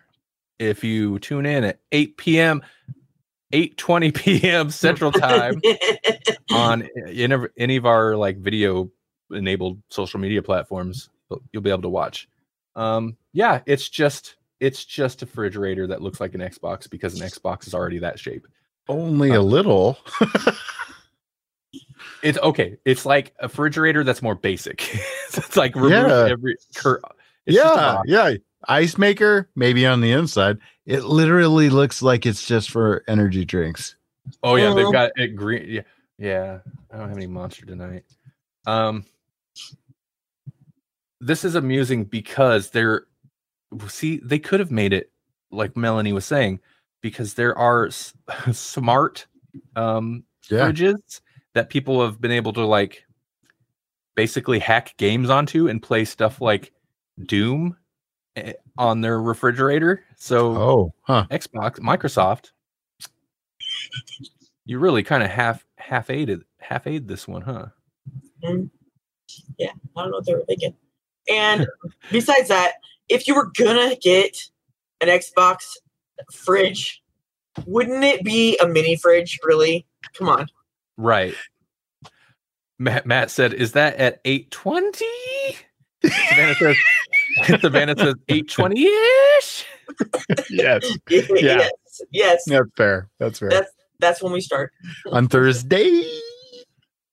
if 0.57 0.85
you 0.85 1.19
tune 1.19 1.45
in 1.45 1.65
at 1.65 1.79
8 1.91 2.15
p.m. 2.15 2.61
8:20 3.51 4.15
p.m. 4.15 4.69
Central 4.69 5.11
Time 5.11 5.59
on 6.53 6.87
any 7.57 7.75
of, 7.75 7.85
our 7.85 8.15
like 8.15 8.37
video 8.37 8.89
enabled 9.31 9.81
social 9.89 10.19
media 10.19 10.41
platforms 10.41 11.09
you'll- 11.29 11.41
you'll 11.51 11.61
be 11.63 11.69
able 11.69 11.81
to 11.83 11.89
watch 11.89 12.27
um 12.75 13.15
yeah 13.33 13.61
it's 13.67 13.87
just 13.89 14.35
it's 14.59 14.85
just 14.85 15.21
a 15.21 15.25
refrigerator 15.25 15.85
that 15.87 16.01
looks 16.01 16.19
like 16.19 16.33
an 16.35 16.41
xbox 16.41 16.89
because 16.89 17.19
an 17.19 17.27
xbox 17.27 17.67
is 17.67 17.73
already 17.75 17.99
that 17.99 18.17
shape 18.19 18.47
Only 18.87 19.31
a 19.31 19.41
little. 19.41 19.97
it's 22.23 22.37
okay 22.39 22.77
it's 22.85 23.05
like 23.05 23.33
a 23.39 23.47
refrigerator 23.47 24.03
that's 24.03 24.21
more 24.21 24.35
basic 24.35 24.89
it's 25.33 25.55
like 25.57 25.75
remove 25.75 25.91
Yeah. 26.07 26.27
every 26.29 26.55
cur- 26.75 27.01
it's 27.45 27.55
yeah, 27.57 28.01
yeah. 28.05 28.33
Ice 28.67 28.97
maker, 28.97 29.49
maybe 29.55 29.85
on 29.85 30.01
the 30.01 30.11
inside. 30.11 30.57
It 30.85 31.05
literally 31.05 31.69
looks 31.69 32.01
like 32.01 32.25
it's 32.25 32.45
just 32.45 32.69
for 32.71 33.03
energy 33.07 33.45
drinks. 33.45 33.95
oh 34.43 34.55
yeah 34.57 34.73
they've 34.73 34.91
got 34.91 35.11
it 35.15 35.35
green 35.35 35.65
yeah 35.69 35.81
yeah 36.17 36.59
i 36.91 36.97
don't 36.97 37.07
have 37.07 37.17
any 37.17 37.25
monster 37.27 37.65
tonight 37.65 38.03
um 38.67 39.05
this 41.21 41.43
is 41.43 41.55
amusing 41.55 42.03
because 42.05 42.69
they're 42.71 43.05
see 43.87 44.17
they 44.23 44.39
could 44.39 44.59
have 44.59 44.71
made 44.71 44.93
it 44.93 45.11
like 45.51 45.75
melanie 45.77 46.13
was 46.13 46.25
saying 46.25 46.59
because 47.01 47.33
there 47.35 47.57
are 47.57 47.87
s- 47.87 48.13
smart 48.51 49.25
um 49.75 50.23
Yeah. 50.49 50.69
fridges 50.71 51.21
that 51.53 51.69
people 51.69 52.03
have 52.03 52.19
been 52.21 52.31
able 52.31 52.53
to 52.53 52.65
like 52.65 53.05
basically 54.15 54.59
hack 54.59 54.93
games 54.97 55.30
onto 55.30 55.67
and 55.67 55.81
play 55.81 56.05
stuff 56.05 56.41
like 56.41 56.71
doom 57.26 57.76
eh, 58.35 58.53
on 58.77 59.01
their 59.01 59.21
refrigerator 59.21 60.03
so 60.15 60.55
Oh, 60.55 60.93
huh. 61.01 61.26
xbox 61.31 61.80
microsoft 61.80 62.51
you 64.65 64.80
really 64.80 65.03
kind 65.03 65.23
of 65.23 65.30
half 65.30 65.65
half 65.77 66.09
aided 66.09 66.43
half 66.59 66.88
aid 66.88 67.07
this 67.07 67.27
one 67.27 67.41
huh 67.41 67.67
yeah, 69.57 69.71
I 69.95 70.01
don't 70.01 70.11
know 70.11 70.17
what 70.17 70.26
they 70.26 70.34
were 70.34 70.45
thinking. 70.45 70.73
And 71.30 71.67
besides 72.11 72.47
that, 72.49 72.73
if 73.09 73.27
you 73.27 73.35
were 73.35 73.51
gonna 73.57 73.95
get 73.95 74.38
an 75.01 75.07
Xbox 75.09 75.76
fridge, 76.31 77.03
wouldn't 77.65 78.03
it 78.03 78.23
be 78.23 78.57
a 78.57 78.67
mini 78.67 78.95
fridge? 78.95 79.39
Really? 79.43 79.85
Come 80.13 80.30
on. 80.30 80.47
Right. 80.99 81.34
Matt, 82.77 83.05
Matt 83.05 83.31
said, 83.31 83.53
"Is 83.53 83.71
that 83.71 83.95
at 83.95 84.19
820?" 84.26 85.05
Savannah 86.03 86.55
says, 86.55 86.76
"Savannah 87.61 87.95
says 87.97 88.15
820 88.27 88.84
ish." 88.84 89.65
yes. 90.49 90.97
yes. 91.09 91.71
Yes. 92.11 92.43
That's 92.45 92.69
fair. 92.76 93.09
That's 93.17 93.39
fair. 93.39 93.49
That's 93.49 93.71
that's 93.99 94.21
when 94.21 94.34
we 94.34 94.41
start. 94.41 94.71
on 95.11 95.27
Thursday. 95.30 96.03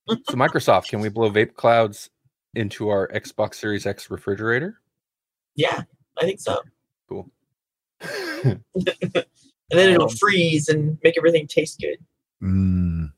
So 0.09 0.35
Microsoft, 0.35 0.87
can 0.89 0.99
we 1.01 1.09
blow 1.09 1.29
vape 1.29 1.53
clouds 1.55 2.09
into 2.55 2.89
our 2.89 3.07
Xbox 3.09 3.55
Series 3.55 3.85
X 3.85 4.09
refrigerator? 4.09 4.79
Yeah, 5.55 5.83
I 6.17 6.25
think 6.25 6.39
so. 6.41 6.61
Cool. 7.09 7.29
And 9.69 9.77
then 9.77 9.91
it'll 9.91 10.09
Um, 10.09 10.15
freeze 10.15 10.69
and 10.69 10.97
make 11.03 11.17
everything 11.17 11.45
taste 11.45 11.81
good. 11.81 11.97
Mm. 12.41 13.11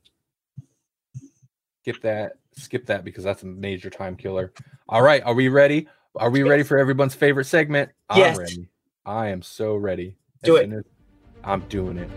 Skip 1.82 2.02
that. 2.02 2.38
Skip 2.52 2.86
that 2.86 3.04
because 3.04 3.24
that's 3.24 3.42
a 3.42 3.46
major 3.46 3.90
time 3.90 4.16
killer. 4.16 4.52
All 4.88 5.02
right, 5.02 5.22
are 5.22 5.34
we 5.34 5.48
ready? 5.48 5.88
Are 6.16 6.30
we 6.30 6.42
ready 6.42 6.62
for 6.62 6.78
everyone's 6.78 7.14
favorite 7.14 7.44
segment? 7.44 7.90
Yes. 8.14 8.36
I'm 8.36 8.42
ready. 8.42 8.68
I 9.06 9.28
am 9.28 9.42
so 9.42 9.76
ready. 9.76 10.16
Do 10.42 10.56
it. 10.56 10.70
I'm 11.44 11.60
doing 11.68 11.98
it. 11.98 12.10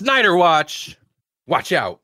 Snyder 0.00 0.34
Watch. 0.34 0.96
Watch 1.46 1.72
out. 1.72 2.00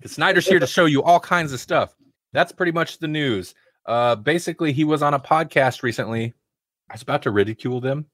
'Cause 0.00 0.12
Snyder's 0.12 0.46
here 0.46 0.58
to 0.58 0.66
show 0.66 0.86
you 0.86 1.02
all 1.02 1.20
kinds 1.20 1.52
of 1.52 1.60
stuff. 1.60 1.94
That's 2.32 2.50
pretty 2.50 2.72
much 2.72 2.96
the 2.98 3.08
news. 3.08 3.54
Uh 3.84 4.16
basically 4.16 4.72
he 4.72 4.84
was 4.84 5.02
on 5.02 5.12
a 5.12 5.20
podcast 5.20 5.82
recently. 5.82 6.32
I 6.88 6.94
was 6.94 7.02
about 7.02 7.20
to 7.22 7.30
ridicule 7.30 7.82
them. 7.82 8.06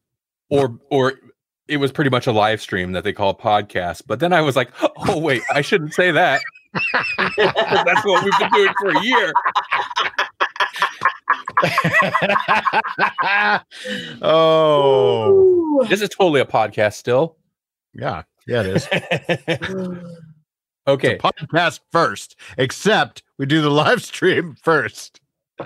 Or 0.50 0.76
or 0.90 1.12
it 1.68 1.76
was 1.76 1.92
pretty 1.92 2.10
much 2.10 2.26
a 2.26 2.32
live 2.32 2.60
stream 2.60 2.90
that 2.92 3.04
they 3.04 3.12
call 3.12 3.36
podcast. 3.38 4.02
But 4.08 4.18
then 4.18 4.32
I 4.32 4.40
was 4.40 4.56
like, 4.56 4.70
oh 5.08 5.18
wait, 5.20 5.42
I 5.54 5.60
shouldn't 5.60 5.94
say 5.94 6.10
that. 6.10 6.40
That's 7.36 8.04
what 8.04 8.24
we've 8.24 8.38
been 8.40 8.50
doing 8.52 8.74
for 8.80 8.90
a 8.90 9.02
year. 9.04 9.32
oh, 14.22 15.30
Ooh. 15.82 15.86
This 15.88 16.02
is 16.02 16.08
totally 16.08 16.40
a 16.40 16.44
podcast 16.44 16.94
still. 16.94 17.36
yeah, 17.94 18.22
yeah, 18.46 18.62
it 18.62 18.66
is. 18.76 18.86
okay. 20.88 21.18
Podcast 21.18 21.80
first, 21.92 22.36
except 22.58 23.22
we 23.38 23.46
do 23.46 23.60
the 23.62 23.70
live 23.70 24.02
stream 24.04 24.56
first. 24.62 25.20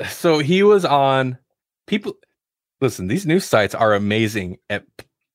so 0.09 0.39
he 0.39 0.63
was 0.63 0.85
on 0.85 1.37
people 1.89 2.15
listen 2.81 3.09
these 3.09 3.27
news 3.27 3.45
sites 3.45 3.75
are 3.75 3.93
amazing 3.93 4.57
at 4.71 4.85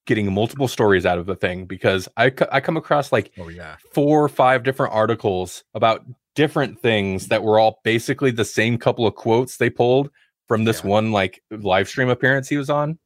getting 0.05 0.33
multiple 0.33 0.69
stories 0.69 1.05
out 1.05 1.17
of 1.17 1.25
the 1.25 1.35
thing 1.35 1.65
because 1.65 2.07
i, 2.15 2.31
I 2.51 2.61
come 2.61 2.77
across 2.77 3.11
like 3.11 3.33
Oh 3.37 3.49
yeah, 3.49 3.75
four 3.93 4.23
or 4.23 4.29
five 4.29 4.63
different 4.63 4.93
articles 4.93 5.65
about 5.73 6.05
different 6.35 6.79
things 6.79 7.27
that 7.27 7.43
were 7.43 7.59
all 7.59 7.81
basically 7.83 8.31
the 8.31 8.45
same 8.45 8.77
couple 8.77 9.05
of 9.05 9.15
quotes 9.15 9.57
they 9.57 9.69
pulled 9.69 10.09
from 10.47 10.63
this 10.63 10.81
Yeah. 10.85 10.89
one 10.91 11.11
like 11.11 11.43
live 11.51 11.89
stream 11.89 12.07
appearance 12.07 12.47
he 12.47 12.55
was 12.57 12.69
on. 12.69 12.97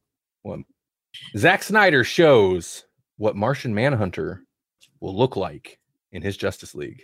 One. 0.42 0.64
Zack 1.36 1.64
Snyder 1.64 2.04
shows 2.04 2.84
what 3.20 3.36
Martian 3.36 3.74
Manhunter 3.74 4.42
will 5.00 5.14
look 5.14 5.36
like 5.36 5.78
in 6.10 6.22
his 6.22 6.38
Justice 6.38 6.74
League. 6.74 7.02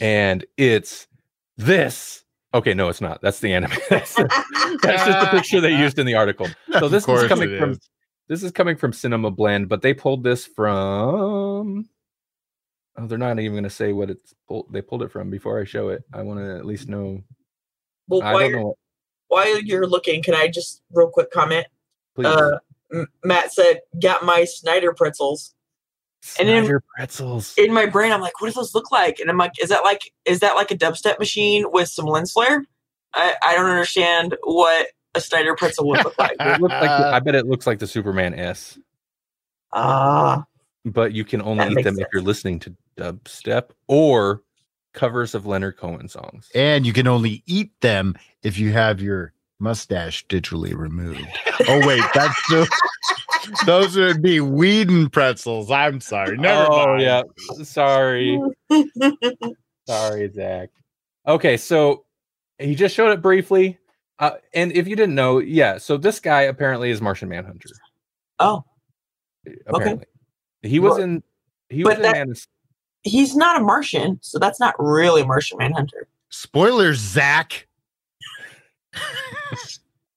And 0.00 0.42
it's 0.56 1.06
this. 1.58 2.24
Okay, 2.54 2.72
no, 2.72 2.88
it's 2.88 3.02
not. 3.02 3.20
That's 3.20 3.38
the 3.38 3.52
anime. 3.52 3.72
That's, 3.90 4.14
that's 4.14 5.04
just 5.04 5.20
the 5.20 5.28
picture 5.30 5.60
they 5.60 5.76
used 5.76 5.98
in 5.98 6.06
the 6.06 6.14
article. 6.14 6.48
So 6.78 6.88
this 6.88 7.06
is 7.06 7.28
coming 7.28 7.58
from 7.58 7.72
is. 7.72 7.90
this 8.28 8.42
is 8.42 8.52
coming 8.52 8.74
from 8.74 8.94
Cinema 8.94 9.30
Blend, 9.30 9.68
but 9.68 9.82
they 9.82 9.92
pulled 9.92 10.24
this 10.24 10.46
from. 10.46 11.86
Oh, 12.96 13.06
they're 13.06 13.18
not 13.18 13.38
even 13.38 13.52
going 13.52 13.64
to 13.64 13.70
say 13.70 13.92
what 13.92 14.08
it's 14.08 14.32
pulled. 14.48 14.72
They 14.72 14.80
pulled 14.80 15.02
it 15.02 15.12
from 15.12 15.28
before 15.28 15.60
I 15.60 15.64
show 15.64 15.90
it. 15.90 16.04
I 16.14 16.22
want 16.22 16.40
to 16.40 16.56
at 16.56 16.64
least 16.64 16.88
know. 16.88 17.20
Well, 18.08 18.22
I 18.22 18.32
while 18.32 18.40
don't 18.40 18.50
you're, 18.50 18.60
know. 18.60 18.74
while 19.28 19.60
you're 19.60 19.86
looking, 19.86 20.22
can 20.22 20.34
I 20.34 20.48
just 20.48 20.80
real 20.90 21.10
quick 21.10 21.30
comment? 21.30 21.66
Please, 22.14 22.26
Uh, 22.28 22.52
M- 22.52 22.58
Matt 23.24 23.52
said, 23.52 23.80
"Got 24.00 24.24
my 24.24 24.44
Snyder 24.44 24.92
pretzels." 24.92 25.54
and 26.38 26.48
then- 26.48 26.64
Snyder 26.64 26.82
pretzels. 26.96 27.54
In 27.56 27.72
my 27.72 27.86
brain, 27.86 28.12
I'm 28.12 28.20
like, 28.20 28.40
"What 28.40 28.48
do 28.48 28.54
those 28.54 28.74
look 28.74 28.92
like?" 28.92 29.18
And 29.18 29.28
I'm 29.30 29.38
like, 29.38 29.52
"Is 29.60 29.70
that 29.70 29.82
like 29.84 30.12
is 30.24 30.40
that 30.40 30.54
like 30.54 30.70
a 30.70 30.76
dubstep 30.76 31.18
machine 31.18 31.64
with 31.72 31.88
some 31.88 32.06
lens 32.06 32.32
flare?" 32.32 32.64
I, 33.14 33.34
I 33.44 33.54
don't 33.56 33.68
understand 33.68 34.36
what 34.44 34.86
a 35.14 35.20
Snyder 35.20 35.54
pretzel 35.54 35.86
would 35.88 36.04
look 36.04 36.18
like. 36.18 36.36
It 36.40 36.60
looks 36.60 36.72
like 36.72 36.82
the- 36.82 37.06
I 37.14 37.20
bet 37.20 37.34
it 37.34 37.46
looks 37.46 37.66
like 37.66 37.78
the 37.78 37.86
Superman 37.86 38.34
S, 38.34 38.78
Ah, 39.72 40.44
but 40.84 41.12
you 41.12 41.24
can 41.24 41.42
only 41.42 41.66
eat 41.66 41.74
makes 41.74 41.84
them 41.84 41.98
if 41.98 42.08
you're 42.12 42.22
listening 42.22 42.58
to 42.60 42.74
dubstep 42.96 43.70
or 43.88 44.42
covers 44.92 45.34
of 45.34 45.46
Leonard 45.46 45.76
Cohen 45.78 46.08
songs. 46.08 46.50
and 46.54 46.84
you 46.86 46.92
can 46.92 47.06
only 47.06 47.42
eat 47.46 47.72
them 47.80 48.14
if 48.42 48.58
you 48.58 48.70
have 48.72 49.00
your 49.00 49.32
mustache 49.62 50.26
digitally 50.26 50.74
removed. 50.76 51.24
Oh 51.68 51.86
wait, 51.86 52.02
that's 52.12 52.36
the, 52.50 52.68
those 53.64 53.96
would 53.96 54.20
be 54.20 54.40
Whedon 54.40 55.08
pretzels. 55.08 55.70
I'm 55.70 56.00
sorry. 56.00 56.36
Never 56.36 56.66
oh 56.70 56.86
mind. 56.86 57.02
yeah, 57.02 57.22
sorry. 57.62 58.38
Sorry, 59.86 60.30
Zach. 60.32 60.70
Okay, 61.26 61.56
so 61.56 62.04
he 62.58 62.74
just 62.74 62.94
showed 62.94 63.10
it 63.12 63.22
briefly. 63.22 63.78
Uh, 64.18 64.32
and 64.54 64.70
if 64.72 64.86
you 64.86 64.94
didn't 64.96 65.14
know, 65.14 65.38
yeah, 65.38 65.78
so 65.78 65.96
this 65.96 66.20
guy 66.20 66.42
apparently 66.42 66.90
is 66.90 67.00
Martian 67.00 67.28
Manhunter. 67.28 67.70
oh, 68.38 68.64
Apparently, 69.66 70.06
he 70.62 70.78
was 70.78 70.92
Well, 70.94 71.02
in. 71.02 71.22
He 71.68 71.82
but 71.82 71.90
was 71.90 71.96
in 71.96 72.02
that- 72.02 72.26
Man. 72.28 72.34
he's 73.02 73.34
not 73.34 73.60
a 73.60 73.64
Martian, 73.64 74.18
so 74.22 74.38
that's 74.38 74.60
not 74.60 74.74
really 74.78 75.24
Martian 75.24 75.58
Manhunter. 75.58 76.06
Spoilers, 76.28 76.98
Zach. 76.98 77.66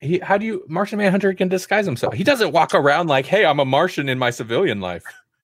He, 0.02 0.20
how 0.20 0.38
do 0.38 0.46
you 0.46 0.64
Martian 0.68 0.98
Manhunter 1.00 1.34
can 1.34 1.48
disguise 1.48 1.86
himself? 1.86 2.14
He 2.14 2.24
doesn't 2.24 2.52
walk 2.52 2.76
around 2.76 3.08
like, 3.08 3.26
"Hey, 3.26 3.46
I'm 3.46 3.60
a 3.60 3.66
Martian 3.66 4.08
in 4.10 4.20
my 4.20 4.30
civilian 4.30 4.80
life." 4.80 5.04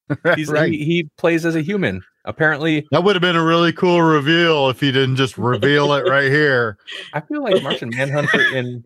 He's 0.36 0.49
right. 0.49 0.72
he, 0.72 0.84
he 0.84 1.10
plays 1.18 1.45
as 1.45 1.56
a 1.56 1.62
human. 1.62 2.03
Apparently, 2.26 2.86
that 2.91 3.03
would 3.03 3.16
have 3.16 3.22
been 3.22 3.36
a 3.36 3.44
really 3.44 3.74
cool 3.74 4.02
reveal 4.02 4.70
if 4.70 4.80
he 4.80 4.91
didn't 4.91 5.16
just 5.16 5.38
reveal 5.38 5.94
it 5.94 6.08
right 6.08 6.30
here. 6.30 6.78
I 7.14 7.22
feel 7.22 7.41
like 7.41 7.64
Martian 7.64 7.90
Manhunter 7.90 8.41
in. 8.56 8.86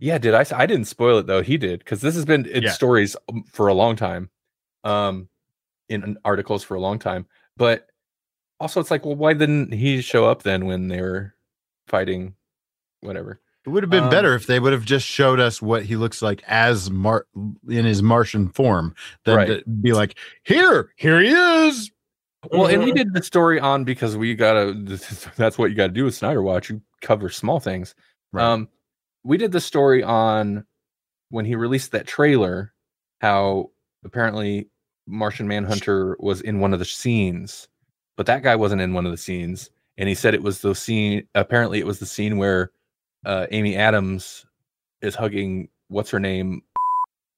Yeah, 0.00 0.18
did 0.18 0.34
I? 0.34 0.44
I 0.54 0.66
didn't 0.66 0.86
spoil 0.86 1.18
it 1.18 1.26
though. 1.26 1.42
He 1.42 1.56
did 1.56 1.78
because 1.80 2.00
this 2.00 2.14
has 2.16 2.24
been 2.24 2.46
in 2.46 2.64
Yeah. 2.64 2.70
stories 2.72 3.14
um, 3.28 3.44
for 3.52 3.68
a 3.68 3.74
long 3.74 3.94
time, 3.94 4.30
um, 4.82 5.28
in 5.88 6.16
articles 6.24 6.64
for 6.64 6.74
a 6.74 6.80
long 6.80 6.98
time. 6.98 7.26
But 7.56 7.86
also, 8.58 8.80
it's 8.80 8.90
like, 8.90 9.04
well, 9.04 9.14
why 9.14 9.34
didn't 9.34 9.72
he 9.72 10.00
show 10.00 10.24
up 10.24 10.42
then 10.42 10.66
when 10.66 10.88
they 10.88 11.00
were 11.00 11.34
fighting? 11.86 12.34
Whatever. 13.04 13.40
It 13.66 13.70
would 13.70 13.82
have 13.82 13.90
been 13.90 14.04
Um, 14.04 14.10
better 14.10 14.34
if 14.34 14.46
they 14.46 14.60
would 14.60 14.72
have 14.72 14.84
just 14.84 15.06
showed 15.06 15.40
us 15.40 15.62
what 15.62 15.84
he 15.84 15.96
looks 15.96 16.20
like 16.20 16.42
as 16.46 16.90
Mar 16.90 17.26
in 17.68 17.84
his 17.86 18.02
Martian 18.02 18.48
form 18.48 18.94
than 19.24 19.36
Right. 19.36 19.82
be 19.82 19.92
like, 19.92 20.18
here, 20.42 20.90
here 20.96 21.20
he 21.20 21.28
is. 21.28 21.90
Well, 22.52 22.66
and 22.66 22.84
we 22.84 22.92
Mhm. 22.92 22.96
did 22.96 23.14
the 23.14 23.22
story 23.22 23.58
on 23.58 23.84
because 23.84 24.16
we 24.18 24.34
gotta. 24.34 24.74
That's 25.36 25.56
what 25.56 25.70
you 25.70 25.76
got 25.76 25.86
to 25.86 25.92
do 25.94 26.04
with 26.04 26.14
Snyder 26.14 26.42
Watch. 26.42 26.68
You 26.68 26.82
cover 27.00 27.30
small 27.30 27.58
things. 27.58 27.94
Right. 28.32 28.44
Um, 28.44 28.68
we 29.22 29.38
did 29.38 29.52
the 29.52 29.60
story 29.62 30.02
on 30.02 30.66
when 31.30 31.46
he 31.46 31.54
released 31.56 31.92
that 31.92 32.06
trailer, 32.06 32.74
how 33.22 33.70
apparently 34.04 34.68
Martian 35.06 35.48
Manhunter 35.48 36.16
was 36.20 36.42
in 36.42 36.60
one 36.60 36.74
of 36.74 36.78
the 36.80 36.84
scenes, 36.84 37.66
but 38.18 38.26
that 38.26 38.42
guy 38.42 38.56
wasn't 38.56 38.82
in 38.82 38.92
one 38.92 39.06
of 39.06 39.10
the 39.12 39.16
scenes. 39.18 39.70
And 39.96 40.06
he 40.06 40.14
said 40.14 40.34
it 40.34 40.42
was 40.42 40.60
the 40.60 40.74
scene. 40.74 41.26
Apparently, 41.34 41.78
it 41.78 41.86
was 41.86 41.98
the 41.98 42.04
scene 42.06 42.36
where 42.36 42.72
uh, 43.24 43.46
Amy 43.50 43.76
Adams 43.76 44.46
is 45.02 45.14
hugging 45.14 45.68
what's 45.88 46.10
her 46.10 46.20
name, 46.20 46.62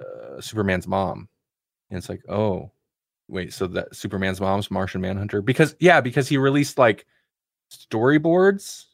uh, 0.00 0.40
Superman's 0.40 0.86
mom, 0.86 1.28
and 1.90 1.98
it's 1.98 2.08
like, 2.08 2.22
oh, 2.28 2.70
wait, 3.28 3.52
so 3.52 3.66
that 3.68 3.94
Superman's 3.94 4.40
mom's 4.40 4.70
Martian 4.70 5.00
Manhunter? 5.00 5.42
Because 5.42 5.74
yeah, 5.80 6.00
because 6.00 6.28
he 6.28 6.36
released 6.38 6.78
like 6.78 7.06
storyboards. 7.70 8.84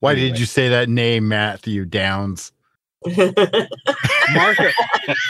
Why 0.00 0.12
Anyway. 0.12 0.28
did 0.30 0.38
you 0.40 0.46
say 0.46 0.68
that 0.68 0.88
name, 0.88 1.28
Matthew 1.28 1.84
Downs? 1.84 2.52
Martha, 4.34 4.72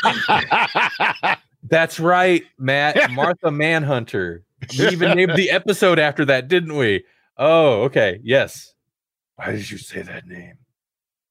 That's 1.69 1.99
right, 2.01 2.43
Matt. 2.59 3.11
Martha 3.11 3.51
Manhunter. 3.51 4.45
We 4.79 4.89
even 4.89 5.17
named 5.17 5.37
the 5.37 5.51
episode 5.51 5.99
after 5.99 6.25
that, 6.25 6.49
didn't 6.49 6.77
we? 6.77 7.05
Oh, 7.37 7.83
okay. 7.83 8.19
Yes. 8.23 8.73
Why 9.37 9.53
did 9.53 9.71
you 9.71 9.77
say 9.79 10.03
that 10.03 10.27
name? 10.27 10.57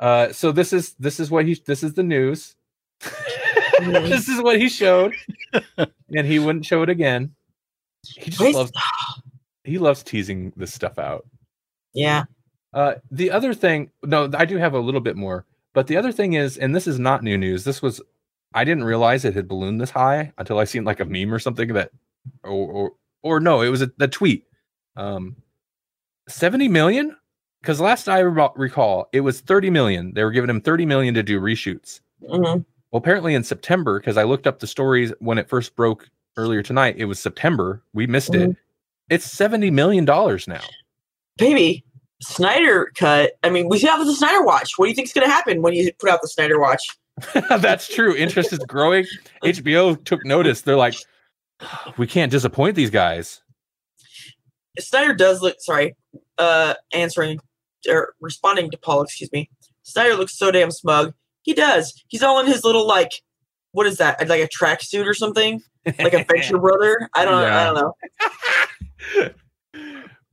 Uh, 0.06 0.32
so 0.32 0.52
this 0.52 0.72
is 0.72 0.94
this 1.00 1.20
is 1.20 1.32
what 1.32 1.46
he 1.48 1.60
this 1.66 1.82
is 1.82 1.96
the 1.96 2.04
news. 2.04 2.56
this 3.80 4.30
is 4.30 4.40
what 4.40 4.60
he 4.60 4.70
showed, 4.70 5.16
and 6.16 6.28
he 6.28 6.38
wouldn't 6.38 6.64
show 6.64 6.84
it 6.84 6.90
again. 6.90 7.34
He 8.06 8.30
just 8.30 8.54
loves 8.54 8.72
he 9.64 9.80
loves 9.80 10.04
teasing 10.04 10.54
this 10.56 10.72
stuff 10.72 11.00
out. 11.00 11.26
yeah. 11.96 12.26
Uh, 12.72 12.96
the 13.10 13.32
other 13.32 13.54
thing, 13.56 13.90
no, 14.04 14.30
I 14.38 14.46
do 14.46 14.58
have 14.58 14.74
a 14.76 14.80
little 14.80 15.02
bit 15.02 15.16
more, 15.16 15.44
but 15.74 15.88
the 15.88 15.98
other 15.98 16.12
thing 16.12 16.34
is, 16.34 16.58
and 16.58 16.76
this 16.76 16.86
is 16.86 17.00
not 17.00 17.24
new 17.24 17.38
news. 17.38 17.64
This 17.64 17.82
was, 17.82 18.00
I 18.54 18.66
didn't 18.66 18.84
realize 18.84 19.24
it 19.24 19.34
had 19.34 19.48
ballooned 19.48 19.80
this 19.80 19.92
high 19.92 20.34
until 20.38 20.60
I 20.60 20.66
seen 20.66 20.84
like 20.84 21.00
a 21.00 21.06
meme 21.06 21.34
or 21.34 21.40
something 21.40 21.74
that, 21.74 21.90
or 22.44 22.52
or, 22.52 22.92
or 23.24 23.40
no, 23.40 23.62
it 23.62 23.70
was 23.70 23.82
a, 23.82 23.90
the 23.98 24.08
tweet. 24.08 24.46
Um, 24.98 25.38
seventy 26.28 26.68
million, 26.68 27.18
because 27.66 27.82
last 27.82 28.08
I 28.08 28.20
re- 28.20 28.50
recall, 28.56 29.10
it 29.12 29.22
was 29.22 29.42
thirty 29.42 29.72
million. 29.72 30.14
They 30.14 30.24
were 30.24 30.30
giving 30.32 30.50
him 30.52 30.62
thirty 30.62 30.86
million 30.86 31.16
to 31.16 31.24
do 31.24 31.42
reshoots. 31.42 32.00
hmm 32.22 32.44
Well, 32.44 32.64
apparently 32.94 33.34
in 33.34 33.44
September, 33.44 34.00
because 34.00 34.18
I 34.18 34.24
looked 34.24 34.46
up 34.46 34.60
the 34.60 34.68
stories 34.68 35.12
when 35.20 35.40
it 35.40 35.50
first 35.50 35.76
broke 35.76 36.08
earlier 36.38 36.62
tonight. 36.62 36.96
It 36.98 37.06
was 37.06 37.20
September. 37.20 37.82
We 37.94 38.06
missed 38.06 38.36
it. 38.36 38.56
It's 39.10 39.26
seventy 39.26 39.72
million 39.72 40.06
dollars 40.06 40.48
now. 40.48 40.62
Baby, 41.38 41.84
Snyder 42.22 42.92
cut. 42.96 43.32
I 43.44 43.50
mean, 43.50 43.68
we 43.68 43.80
should 43.80 43.90
have 43.90 44.06
the 44.06 44.14
Snyder 44.14 44.44
Watch. 44.44 44.74
What 44.78 44.86
do 44.86 44.90
you 44.90 44.96
think 44.96 45.08
is 45.08 45.14
going 45.14 45.28
to 45.28 45.34
happen 45.34 45.64
when 45.64 45.74
you 45.74 45.92
put 46.00 46.10
out 46.12 46.22
the 46.22 46.28
Snyder 46.28 46.60
Watch? 46.60 46.82
That's 47.50 47.88
true. 47.88 48.16
Interest 48.16 48.54
is 48.54 48.60
growing. 48.60 49.06
HBO 49.44 50.04
took 50.06 50.24
notice. 50.24 50.62
They're 50.62 50.76
like, 50.76 50.96
we 51.98 52.06
can't 52.06 52.32
disappoint 52.32 52.76
these 52.76 52.92
guys. 52.92 53.42
Snyder 54.78 55.14
does 55.14 55.42
look 55.42 55.56
sorry, 55.60 55.96
uh 56.38 56.74
answering 56.94 57.40
or 57.88 58.14
responding 58.20 58.70
to 58.72 58.78
Paul, 58.78 59.02
excuse 59.04 59.32
me. 59.32 59.50
Snyder 59.84 60.16
looks 60.16 60.38
so 60.38 60.52
damn 60.52 60.72
smug. 60.72 61.14
He 61.44 61.54
does. 61.54 62.04
He's 62.08 62.24
all 62.24 62.40
in 62.40 62.48
his 62.48 62.64
little 62.64 62.88
like 62.88 63.12
what 63.72 63.86
is 63.88 63.98
that? 63.98 64.28
Like 64.30 64.42
a 64.42 64.48
tracksuit 64.48 65.06
or 65.06 65.14
something? 65.14 65.62
Like 66.00 66.14
a 66.14 66.24
Venture 66.30 66.58
Brother? 66.58 67.10
I 67.14 67.26
don't 67.26 67.42
Yeah. 67.42 67.62
I 67.62 67.64
don't 67.66 67.76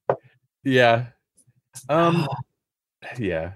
know. 0.08 0.16
yeah. 0.64 1.06
Um. 1.88 2.28
Yeah. 3.18 3.52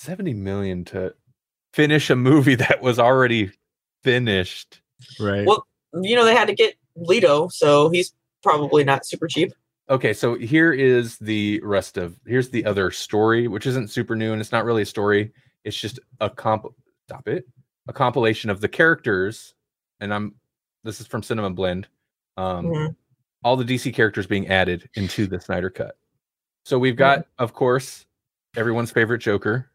Seventy 0.00 0.34
million 0.34 0.84
to 0.86 1.14
finish 1.72 2.10
a 2.10 2.16
movie 2.16 2.54
that 2.56 2.82
was 2.82 2.98
already 2.98 3.50
finished. 4.02 4.80
right. 5.20 5.46
Well- 5.46 5.66
You 6.02 6.16
know, 6.16 6.24
they 6.24 6.34
had 6.34 6.48
to 6.48 6.54
get 6.54 6.74
Leto, 6.96 7.48
so 7.48 7.88
he's 7.90 8.12
probably 8.42 8.82
not 8.82 9.06
super 9.06 9.28
cheap. 9.28 9.52
Okay, 9.90 10.12
so 10.12 10.36
here 10.36 10.72
is 10.72 11.18
the 11.18 11.60
rest 11.62 11.96
of 11.96 12.16
here's 12.26 12.48
the 12.50 12.64
other 12.64 12.90
story, 12.90 13.48
which 13.48 13.66
isn't 13.66 13.90
super 13.90 14.14
new 14.16 14.32
and 14.32 14.40
it's 14.40 14.52
not 14.52 14.64
really 14.64 14.82
a 14.82 14.86
story. 14.86 15.32
It's 15.64 15.76
just 15.76 15.98
a 16.20 16.30
comp 16.30 16.66
stop 17.06 17.28
it. 17.28 17.46
A 17.88 17.92
compilation 17.92 18.48
of 18.48 18.60
the 18.60 18.68
characters, 18.68 19.54
and 20.00 20.14
I'm 20.14 20.34
this 20.84 21.00
is 21.00 21.06
from 21.06 21.22
Cinema 21.22 21.50
Blend. 21.50 21.88
Um 22.36 22.66
Mhm. 22.66 22.96
all 23.44 23.56
the 23.56 23.64
DC 23.64 23.92
characters 23.92 24.26
being 24.26 24.46
added 24.48 24.88
into 24.94 25.26
the 25.26 25.40
Snyder 25.40 25.68
cut. 25.68 25.98
So 26.64 26.78
we've 26.78 26.96
got, 26.96 27.26
of 27.38 27.52
course, 27.52 28.06
everyone's 28.56 28.92
favorite 28.92 29.18
Joker. 29.18 29.68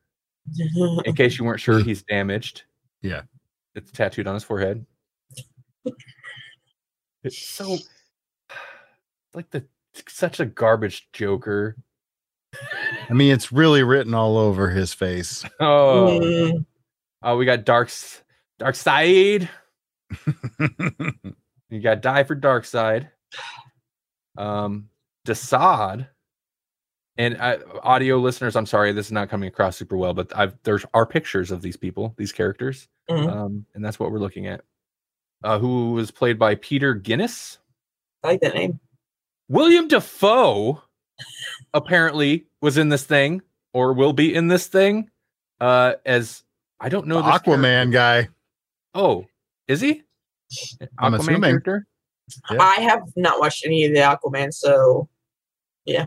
In 1.06 1.14
case 1.16 1.38
you 1.38 1.44
weren't 1.44 1.60
sure, 1.60 1.80
he's 1.84 2.02
damaged. 2.04 2.64
Yeah. 3.02 3.24
It's 3.76 3.92
tattooed 3.92 4.26
on 4.26 4.34
his 4.36 4.44
forehead. 4.46 4.86
It's 7.24 7.38
so 7.38 7.78
like 9.34 9.50
the 9.52 9.66
such 10.08 10.40
a 10.40 10.46
garbage 10.46 11.10
Joker. 11.14 11.76
I 13.10 13.14
mean, 13.14 13.34
it's 13.34 13.52
really 13.52 13.84
written 13.84 14.14
all 14.14 14.38
over 14.38 14.70
his 14.70 14.94
face. 14.94 15.44
Oh, 15.60 16.20
Mm, 16.22 16.66
oh, 17.24 17.38
we 17.38 17.46
got 17.46 17.66
Dark 17.66 17.90
Darkseid. 18.60 19.50
You 21.70 21.82
got 21.82 22.02
Die 22.02 22.24
for 22.24 22.36
Darkseid. 22.36 23.10
Um, 24.38 24.90
Desaad. 25.28 26.08
And 27.18 27.36
uh, 27.42 27.58
audio 27.82 28.18
listeners, 28.20 28.56
I'm 28.56 28.68
sorry, 28.68 28.92
this 28.94 29.08
is 29.08 29.12
not 29.12 29.30
coming 29.30 29.48
across 29.48 29.76
super 29.76 29.98
well, 29.98 30.14
but 30.14 30.32
I've 30.36 30.56
there 30.64 30.80
are 30.94 31.06
pictures 31.06 31.50
of 31.50 31.64
these 31.64 31.76
people, 31.76 32.14
these 32.16 32.32
characters, 32.32 32.88
mhm. 33.10 33.28
um, 33.28 33.66
and 33.74 33.84
that's 33.84 34.00
what 34.00 34.12
we're 34.12 34.20
looking 34.20 34.46
at. 34.46 34.62
Uh, 35.44 35.58
who 35.58 35.94
was 35.94 36.12
played 36.12 36.38
by 36.38 36.54
Peter 36.56 36.94
Guinness? 36.94 37.58
I 38.24 38.28
like 38.28 38.42
that 38.42 38.54
name. 38.54 38.80
William 39.50 39.88
Dafoe 39.88 40.82
apparently 41.74 42.46
was 42.62 42.78
in 42.78 42.90
this 42.90 43.04
thing 43.04 43.42
or 43.74 43.94
will 43.94 44.14
be 44.14 44.34
in 44.34 44.48
this 44.48 44.68
thing 44.68 45.10
uh 45.62 45.94
as 46.06 46.44
I 46.80 46.90
don't 46.90 47.08
know 47.08 47.22
The 47.22 47.32
this 47.32 47.42
Aquaman 47.42 47.92
character. 47.92 47.92
guy. 47.92 48.30
Oh, 48.94 49.26
is 49.68 49.82
he? 49.82 50.04
I'm 51.00 51.14
Aquaman 51.14 51.20
assuming. 51.20 51.42
character? 51.42 51.88
Yeah. 52.52 52.58
I 52.62 52.76
have 52.82 53.02
not 53.16 53.40
watched 53.40 53.66
any 53.66 53.86
of 53.86 53.94
the 53.94 54.00
Aquaman, 54.02 54.54
so 54.54 55.08
yeah. 55.86 56.06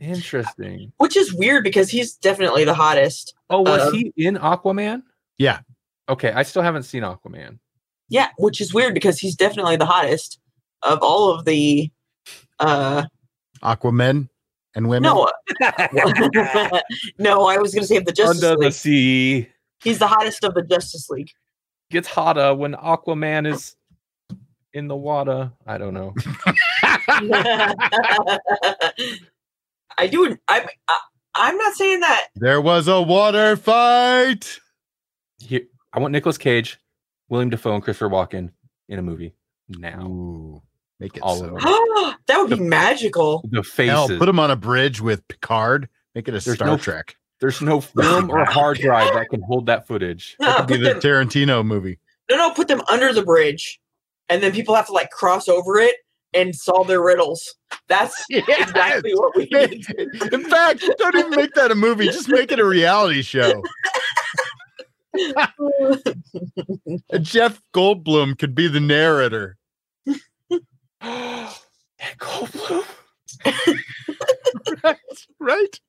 Interesting. 0.00 0.92
which 0.98 1.16
is 1.16 1.32
weird 1.34 1.62
because 1.64 1.90
he's 1.90 2.14
definitely 2.16 2.64
the 2.64 2.74
hottest. 2.74 3.34
Oh, 3.50 3.60
was 3.62 3.88
Um, 3.88 3.94
he 3.94 4.12
in 4.16 4.36
Aquaman? 4.36 5.02
Yeah. 5.38 5.60
Okay, 6.08 6.32
I 6.32 6.42
still 6.42 6.62
haven't 6.62 6.82
seen 6.84 7.02
Aquaman. 7.02 7.58
Yeah, 8.08 8.28
which 8.38 8.60
is 8.60 8.74
weird 8.74 8.94
because 8.94 9.18
he's 9.18 9.36
definitely 9.36 9.76
the 9.76 9.86
hottest 9.86 10.38
of 10.82 10.98
all 11.02 11.30
of 11.30 11.44
the 11.44 11.90
uh 12.60 13.04
Aquaman 13.62 14.28
and 14.74 14.88
women. 14.88 15.02
no 15.02 15.28
no 17.18 17.46
i 17.46 17.58
was 17.58 17.74
gonna 17.74 17.86
say 17.86 17.96
of 17.96 18.04
the 18.04 18.12
justice 18.12 18.42
Under 18.42 18.56
the 18.56 18.66
league 18.66 18.72
sea 18.72 19.48
he's 19.82 19.98
the 19.98 20.06
hottest 20.06 20.44
of 20.44 20.54
the 20.54 20.62
justice 20.62 21.10
league 21.10 21.30
gets 21.90 22.08
hotter 22.08 22.54
when 22.54 22.74
Aquaman 22.74 23.52
is 23.52 23.74
in 24.72 24.86
the 24.88 24.96
water. 24.96 25.50
I 25.66 25.78
don't 25.78 25.94
know. 25.94 26.14
i 29.98 30.06
do 30.06 30.24
i'm 30.48 30.66
I, 30.88 30.98
i'm 31.34 31.56
not 31.56 31.74
saying 31.74 32.00
that 32.00 32.28
there 32.36 32.60
was 32.60 32.86
a 32.88 33.02
water 33.02 33.56
fight. 33.56 34.58
Here, 35.40 35.62
I 35.92 35.98
want 35.98 36.12
Nicolas 36.12 36.38
Cage, 36.38 36.78
William 37.28 37.50
Dafoe, 37.50 37.74
and 37.74 37.82
Christopher 37.82 38.08
Walken 38.08 38.50
in 38.88 38.98
a 38.98 39.02
movie 39.02 39.34
now. 39.68 40.06
Ooh, 40.06 40.62
make 41.00 41.16
it 41.16 41.22
All 41.22 41.36
so. 41.38 41.46
of 41.46 41.50
them. 41.60 42.14
that 42.26 42.38
would 42.38 42.50
be 42.50 42.60
magical 42.64 43.42
The 43.50 43.62
Hell, 43.86 44.06
put 44.08 44.26
them 44.26 44.38
on 44.38 44.50
a 44.50 44.56
bridge 44.56 45.00
with 45.00 45.26
Picard. 45.28 45.88
Make 46.14 46.28
it 46.28 46.34
a 46.34 46.40
There's 46.40 46.56
Star 46.56 46.68
no- 46.68 46.76
Trek. 46.76 47.16
There's 47.40 47.60
no 47.62 47.80
film 47.80 48.30
or 48.30 48.44
hard 48.44 48.78
drive 48.78 49.14
that 49.14 49.30
can 49.30 49.40
hold 49.42 49.66
that 49.66 49.86
footage. 49.86 50.36
no, 50.38 50.46
That 50.46 50.58
could 50.58 50.66
be 50.68 50.74
put 50.74 50.82
the 50.84 51.08
them, 51.08 51.28
Tarantino 51.28 51.64
movie. 51.66 51.98
no 52.30 52.36
no 52.36 52.50
put 52.52 52.68
them 52.68 52.82
under 52.90 53.12
the 53.14 53.22
bridge 53.22 53.80
and 54.28 54.42
then 54.42 54.52
people 54.52 54.74
have 54.74 54.86
to 54.86 54.92
like 54.92 55.10
cross 55.10 55.48
over 55.48 55.78
it 55.78 55.94
and 56.34 56.54
solve 56.54 56.86
their 56.86 57.02
riddles 57.02 57.56
that's 57.88 58.24
exactly 58.30 59.12
what 59.14 59.34
we 59.36 59.48
need 59.50 59.84
In 60.32 60.44
fact, 60.44 60.84
don't 60.98 61.16
even 61.16 61.30
make 61.30 61.54
that 61.54 61.70
a 61.72 61.74
movie. 61.74 62.06
Just 62.06 62.28
make 62.28 62.52
it 62.52 62.58
a 62.60 62.64
reality 62.64 63.22
show. 63.22 63.62
Jeff 67.20 67.60
Goldblum 67.74 68.38
could 68.38 68.54
be 68.54 68.68
the 68.68 68.80
narrator. 68.80 69.56
Yeah, 72.02 72.14
Goldblum. 72.18 72.84
right? 74.84 74.96
Right? 75.38 75.80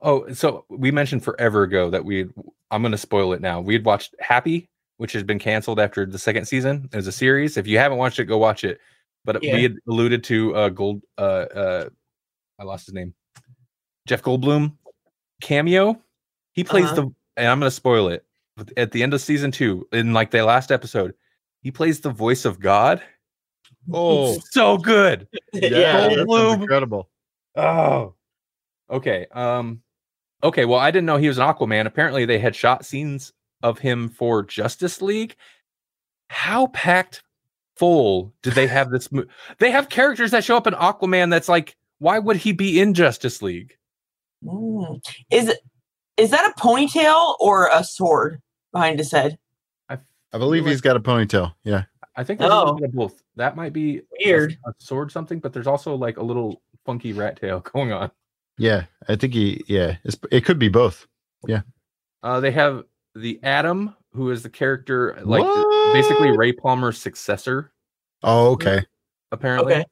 Oh, 0.00 0.32
so 0.32 0.64
we 0.68 0.92
mentioned 0.92 1.24
forever 1.24 1.64
ago 1.64 1.90
that 1.90 2.04
we 2.04 2.28
I'm 2.70 2.82
going 2.82 2.92
to 2.92 2.98
spoil 2.98 3.32
it 3.32 3.40
now. 3.40 3.60
We 3.60 3.74
had 3.74 3.84
watched 3.84 4.14
Happy, 4.20 4.68
which 4.98 5.12
has 5.12 5.24
been 5.24 5.40
canceled 5.40 5.80
after 5.80 6.06
the 6.06 6.20
second 6.20 6.44
season 6.46 6.88
as 6.92 7.08
a 7.08 7.12
series. 7.12 7.56
If 7.56 7.66
you 7.66 7.78
haven't 7.78 7.98
watched 7.98 8.20
it, 8.20 8.26
go 8.26 8.38
watch 8.38 8.62
it. 8.62 8.78
But 9.24 9.42
Yeah. 9.42 9.54
we 9.56 9.62
had 9.64 9.74
alluded 9.88 10.22
to 10.24 10.54
uh 10.54 10.68
Gold 10.68 11.02
uh 11.18 11.20
uh 11.52 11.88
I 12.60 12.62
lost 12.62 12.86
his 12.86 12.94
name. 12.94 13.12
Jeff 14.06 14.22
Goldblum 14.22 14.76
cameo. 15.40 16.00
He 16.52 16.62
plays 16.62 16.84
Uh-huh. 16.84 16.94
the 16.94 17.02
and 17.36 17.48
I'm 17.48 17.58
going 17.58 17.66
to 17.68 17.74
spoil 17.74 18.06
it. 18.06 18.24
At 18.76 18.92
the 18.92 19.02
end 19.02 19.14
of 19.14 19.20
season 19.20 19.50
2 19.50 19.88
in 19.92 20.12
like 20.12 20.30
the 20.30 20.44
last 20.44 20.70
episode, 20.70 21.12
he 21.62 21.70
plays 21.70 22.00
the 22.00 22.10
voice 22.10 22.44
of 22.44 22.60
God. 22.60 23.02
Oh, 23.92 24.38
So 24.50 24.76
good. 24.78 25.26
yeah. 25.52 25.68
yeah, 25.68 25.92
that 26.08 26.12
sounds 26.16 26.26
Goldblum. 26.28 26.60
incredible. 26.62 27.08
Oh. 27.56 28.14
Okay. 28.90 29.26
Um 29.32 29.82
okay, 30.42 30.64
well 30.64 30.78
I 30.80 30.90
didn't 30.90 31.06
know 31.06 31.16
he 31.16 31.28
was 31.28 31.38
an 31.38 31.46
Aquaman. 31.46 31.86
Apparently 31.86 32.24
they 32.24 32.38
had 32.38 32.54
shot 32.56 32.84
scenes 32.84 33.32
of 33.62 33.78
him 33.78 34.08
for 34.08 34.42
Justice 34.42 35.02
League. 35.02 35.36
How 36.30 36.68
packed 36.68 37.22
full 37.76 38.32
did 38.42 38.54
they 38.54 38.66
have 38.66 38.90
this 38.90 39.10
mo- 39.12 39.24
They 39.58 39.70
have 39.70 39.88
characters 39.88 40.30
that 40.32 40.44
show 40.44 40.56
up 40.56 40.66
in 40.66 40.74
Aquaman 40.74 41.30
that's 41.30 41.48
like 41.48 41.76
why 41.98 42.18
would 42.18 42.36
he 42.36 42.52
be 42.52 42.80
in 42.80 42.94
Justice 42.94 43.42
League? 43.42 43.74
Mm. 44.44 45.04
is 45.30 45.48
it 45.48 45.58
is 46.16 46.30
that 46.30 46.52
a 46.56 46.60
ponytail 46.60 47.34
or 47.40 47.68
a 47.72 47.82
sword 47.82 48.40
behind 48.72 48.98
his 49.00 49.10
head 49.10 49.36
I, 50.32 50.36
I 50.36 50.38
believe 50.38 50.66
he's 50.66 50.80
got 50.80 50.96
a 50.96 51.00
ponytail. 51.00 51.54
Yeah. 51.64 51.84
I 52.16 52.24
think 52.24 52.40
there's 52.40 52.50
a 52.50 52.54
Oh. 52.54 52.74
bit 52.74 52.86
of 52.88 52.92
both. 52.94 53.22
That 53.36 53.54
might 53.56 53.72
be 53.72 53.98
a- 53.98 54.02
Weird. 54.24 54.58
a, 54.66 54.72
sword 54.78 55.12
something, 55.12 55.38
but 55.38 55.52
there's 55.52 55.66
also 55.68 55.94
like 55.94 56.16
a 56.16 56.22
little 56.22 56.62
funky 56.84 57.12
rat 57.12 57.40
tail 57.40 57.60
going 57.72 57.92
on. 57.92 58.10
Yeah. 58.58 58.84
I 59.08 59.14
think 59.16 59.34
he, 59.34 59.62
yeah, 59.68 59.96
it's, 60.04 60.16
it 60.32 60.44
could 60.44 60.58
be 60.58 60.68
both. 60.68 61.06
Yeah. 61.46 61.60
Uh 62.24 62.40
they 62.40 62.50
have 62.50 62.82
the 63.14 63.38
Atom, 63.44 63.94
who 64.12 64.30
is 64.32 64.42
the 64.42 64.50
character 64.50 65.16
like 65.22 65.44
basically 65.92 66.36
Ray 66.36 66.50
Palmer's 66.52 67.00
successor. 67.00 67.70
Oh, 68.24 68.50
okay. 68.52 68.84
apparently. 69.30 69.74
Okay. 69.74 69.84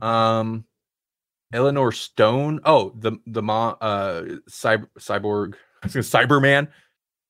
Um, 0.00 0.64
Elinore 1.52 1.92
Stone. 1.92 2.60
Oh, 2.64 2.92
the 2.98 3.12
the 3.26 3.42
mom, 3.42 3.76
uh, 3.80 4.22
cyber 4.50 4.88
cyborg, 4.98 5.54
I 5.82 5.86
was 5.86 5.94
gonna 5.94 6.26
Cyberman, 6.26 6.68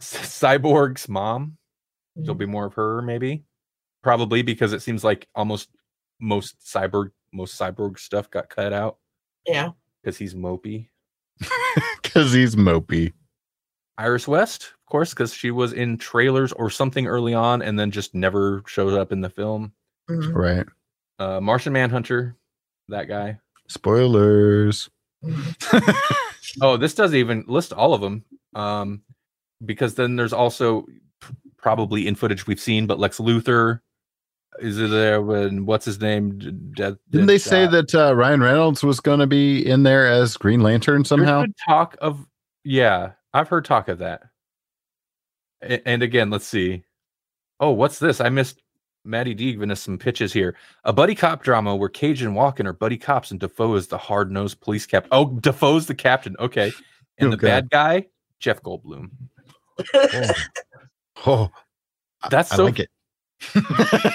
C- 0.01 0.19
Cyborg's 0.47 1.09
mom. 1.09 1.58
There'll 2.19 2.35
be 2.35 2.47
more 2.47 2.67
of 2.67 2.75
her, 2.75 3.01
maybe, 3.03 3.45
probably 4.03 4.43
because 4.43 4.73
it 4.73 4.83
seems 4.83 5.05
like 5.05 5.29
almost 5.35 5.69
most 6.21 6.57
cyborg, 6.61 7.11
most 7.33 7.59
cyborg 7.61 7.99
stuff 7.99 8.29
got 8.31 8.49
cut 8.51 8.73
out 8.73 8.97
yeah 9.47 9.71
because 10.03 10.17
he's 10.19 10.35
mopey. 10.35 10.89
Because 12.03 12.33
he's 12.33 12.57
mopey. 12.57 13.13
Iris 13.99 14.27
West, 14.27 14.63
of 14.75 14.91
course, 14.91 15.11
because 15.11 15.33
she 15.33 15.51
was 15.51 15.73
in 15.73 15.97
trailers 15.99 16.53
or 16.53 16.71
something 16.71 17.07
early 17.07 17.35
on, 17.35 17.63
and 17.63 17.79
then 17.79 17.91
just 17.91 18.15
never 18.15 18.63
showed 18.67 18.95
up 18.95 19.13
in 19.13 19.21
the 19.21 19.29
film. 19.31 19.73
Mhm. 20.11 20.35
Right. 20.35 20.67
Uh, 21.19 21.41
Martian 21.41 21.73
Manhunter, 21.73 22.35
that 22.89 23.05
guy. 23.09 23.39
Spoilers. 23.69 24.89
Oh, 26.63 26.77
this 26.77 26.95
doesn't 26.95 27.17
even 27.17 27.45
list 27.47 27.73
all 27.73 27.93
of 27.95 28.01
them. 28.01 28.25
Um, 28.55 29.03
because 29.65 29.95
then 29.95 30.17
there's 30.17 30.33
also 30.33 30.83
p- 30.83 30.93
probably 31.59 32.07
in 32.07 32.15
footage 32.15 32.47
we've 32.47 32.61
seen, 32.61 32.87
but 32.87 32.99
Lex 32.99 33.19
Luthor 33.19 33.81
is 34.61 34.79
it 34.79 34.91
there 34.91 35.21
when 35.23 35.67
what's 35.67 35.85
his 35.85 36.01
name? 36.01 36.39
D- 36.39 36.51
D- 36.51 36.97
Didn't 37.11 37.27
they 37.27 37.35
D- 37.35 37.39
say 37.39 37.65
uh, 37.65 37.71
that 37.71 37.95
uh, 37.95 38.15
Ryan 38.17 38.41
Reynolds 38.41 38.83
was 38.83 38.99
going 38.99 39.21
to 39.21 39.27
be 39.27 39.65
in 39.65 39.83
there 39.85 40.07
as 40.07 40.37
Green 40.37 40.63
Lantern 40.63 41.05
somehow? 41.05 41.45
talk 41.67 41.97
of 42.01 42.27
yeah, 42.65 43.13
I've 43.33 43.49
heard 43.49 43.65
talk 43.65 43.89
of 43.89 43.99
that. 43.99 44.23
A- 45.63 45.87
and 45.87 46.03
again, 46.03 46.31
let's 46.31 46.47
see. 46.47 46.83
Oh, 47.61 47.71
what's 47.71 47.99
this? 47.99 48.21
I 48.21 48.31
missed 48.31 48.63
Maddie 49.05 49.35
D 49.35 49.53
giving 49.53 49.71
us 49.71 49.81
some 49.81 49.99
pitches 49.99 50.33
here. 50.33 50.57
A 50.85 50.93
buddy 50.93 51.15
cop 51.15 51.43
drama 51.43 51.77
where 51.77 51.89
Cage 51.89 52.23
and 52.23 52.35
Walken 52.35 52.67
are 52.67 52.73
buddy 52.73 52.97
cops 52.97 53.31
and 53.31 53.39
Dafoe 53.39 53.75
is 53.75 53.87
the 53.89 53.99
hard 53.99 54.31
nosed 54.33 54.61
police 54.61 54.87
captain. 54.87 55.11
Oh, 55.13 55.27
Dafoe's 55.41 55.87
the 55.87 55.95
captain. 55.95 56.35
Okay. 56.41 56.73
And 57.19 57.29
Oh, 57.29 57.31
the 57.31 57.37
bad 57.37 57.71
guy, 57.71 58.07
Jeff 58.41 58.63
Goldblum. 58.63 59.11
Oh, 61.27 61.51
That's 62.31 62.53
I 62.53 62.57
so 62.57 62.65
like 62.65 62.79
it. 62.81 62.91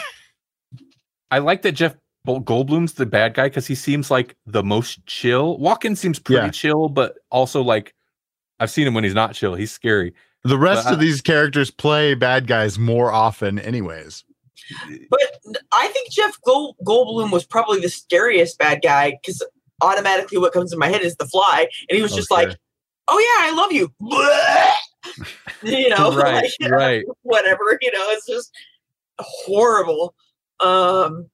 I 1.31 1.39
like 1.39 1.61
that 1.63 1.71
Jeff 1.73 1.95
Goldblum's 2.27 2.93
the 2.93 3.05
bad 3.05 3.33
guy 3.33 3.47
because 3.47 3.67
he 3.67 3.75
seems 3.75 4.09
like 4.11 4.35
the 4.45 4.63
most 4.63 5.05
chill. 5.05 5.57
Walken 5.59 5.97
seems 5.97 6.19
pretty 6.19 6.45
Yeah. 6.45 6.51
chill, 6.51 6.89
but 6.89 7.15
also 7.31 7.61
like 7.61 7.93
I've 8.59 8.69
seen 8.71 8.87
him 8.87 8.93
when 8.93 9.03
he's 9.03 9.13
not 9.15 9.33
chill. 9.33 9.55
He's 9.55 9.71
scary. 9.71 10.13
the 10.45 10.57
rest 10.57 10.83
But 10.85 10.93
of 10.93 10.99
I- 10.99 11.01
these 11.01 11.21
characters 11.21 11.71
play 11.71 12.13
bad 12.15 12.47
guys 12.47 12.77
more 12.77 13.11
often, 13.11 13.59
anyways. 13.59 14.23
but 15.09 15.19
i 15.73 15.87
think 15.89 16.09
jeff 16.09 16.37
Gold- 16.45 16.77
goldblum 16.85 17.31
was 17.31 17.43
probably 17.45 17.81
the 17.81 17.89
scariest 17.89 18.57
bad 18.57 18.79
guy 18.81 19.11
because 19.21 19.43
automatically 19.81 20.37
what 20.37 20.53
comes 20.53 20.71
in 20.71 20.79
my 20.79 20.87
head 20.87 21.01
is 21.01 21.17
the 21.17 21.25
fly 21.25 21.67
and 21.89 21.97
he 21.97 22.01
was 22.01 22.13
just 22.15 22.31
Okay. 22.31 22.45
like 22.47 22.57
oh 23.09 23.19
yeah 23.19 23.49
i 23.49 23.53
love 23.53 23.73
you 23.73 23.91
you 25.63 25.89
know 25.89 26.15
right, 26.17 26.49
like, 26.59 26.71
right. 26.71 27.05
whatever 27.23 27.77
you 27.81 27.91
know 27.91 28.09
it's 28.09 28.27
just 28.27 28.51
horrible 29.19 30.13
um 30.59 31.29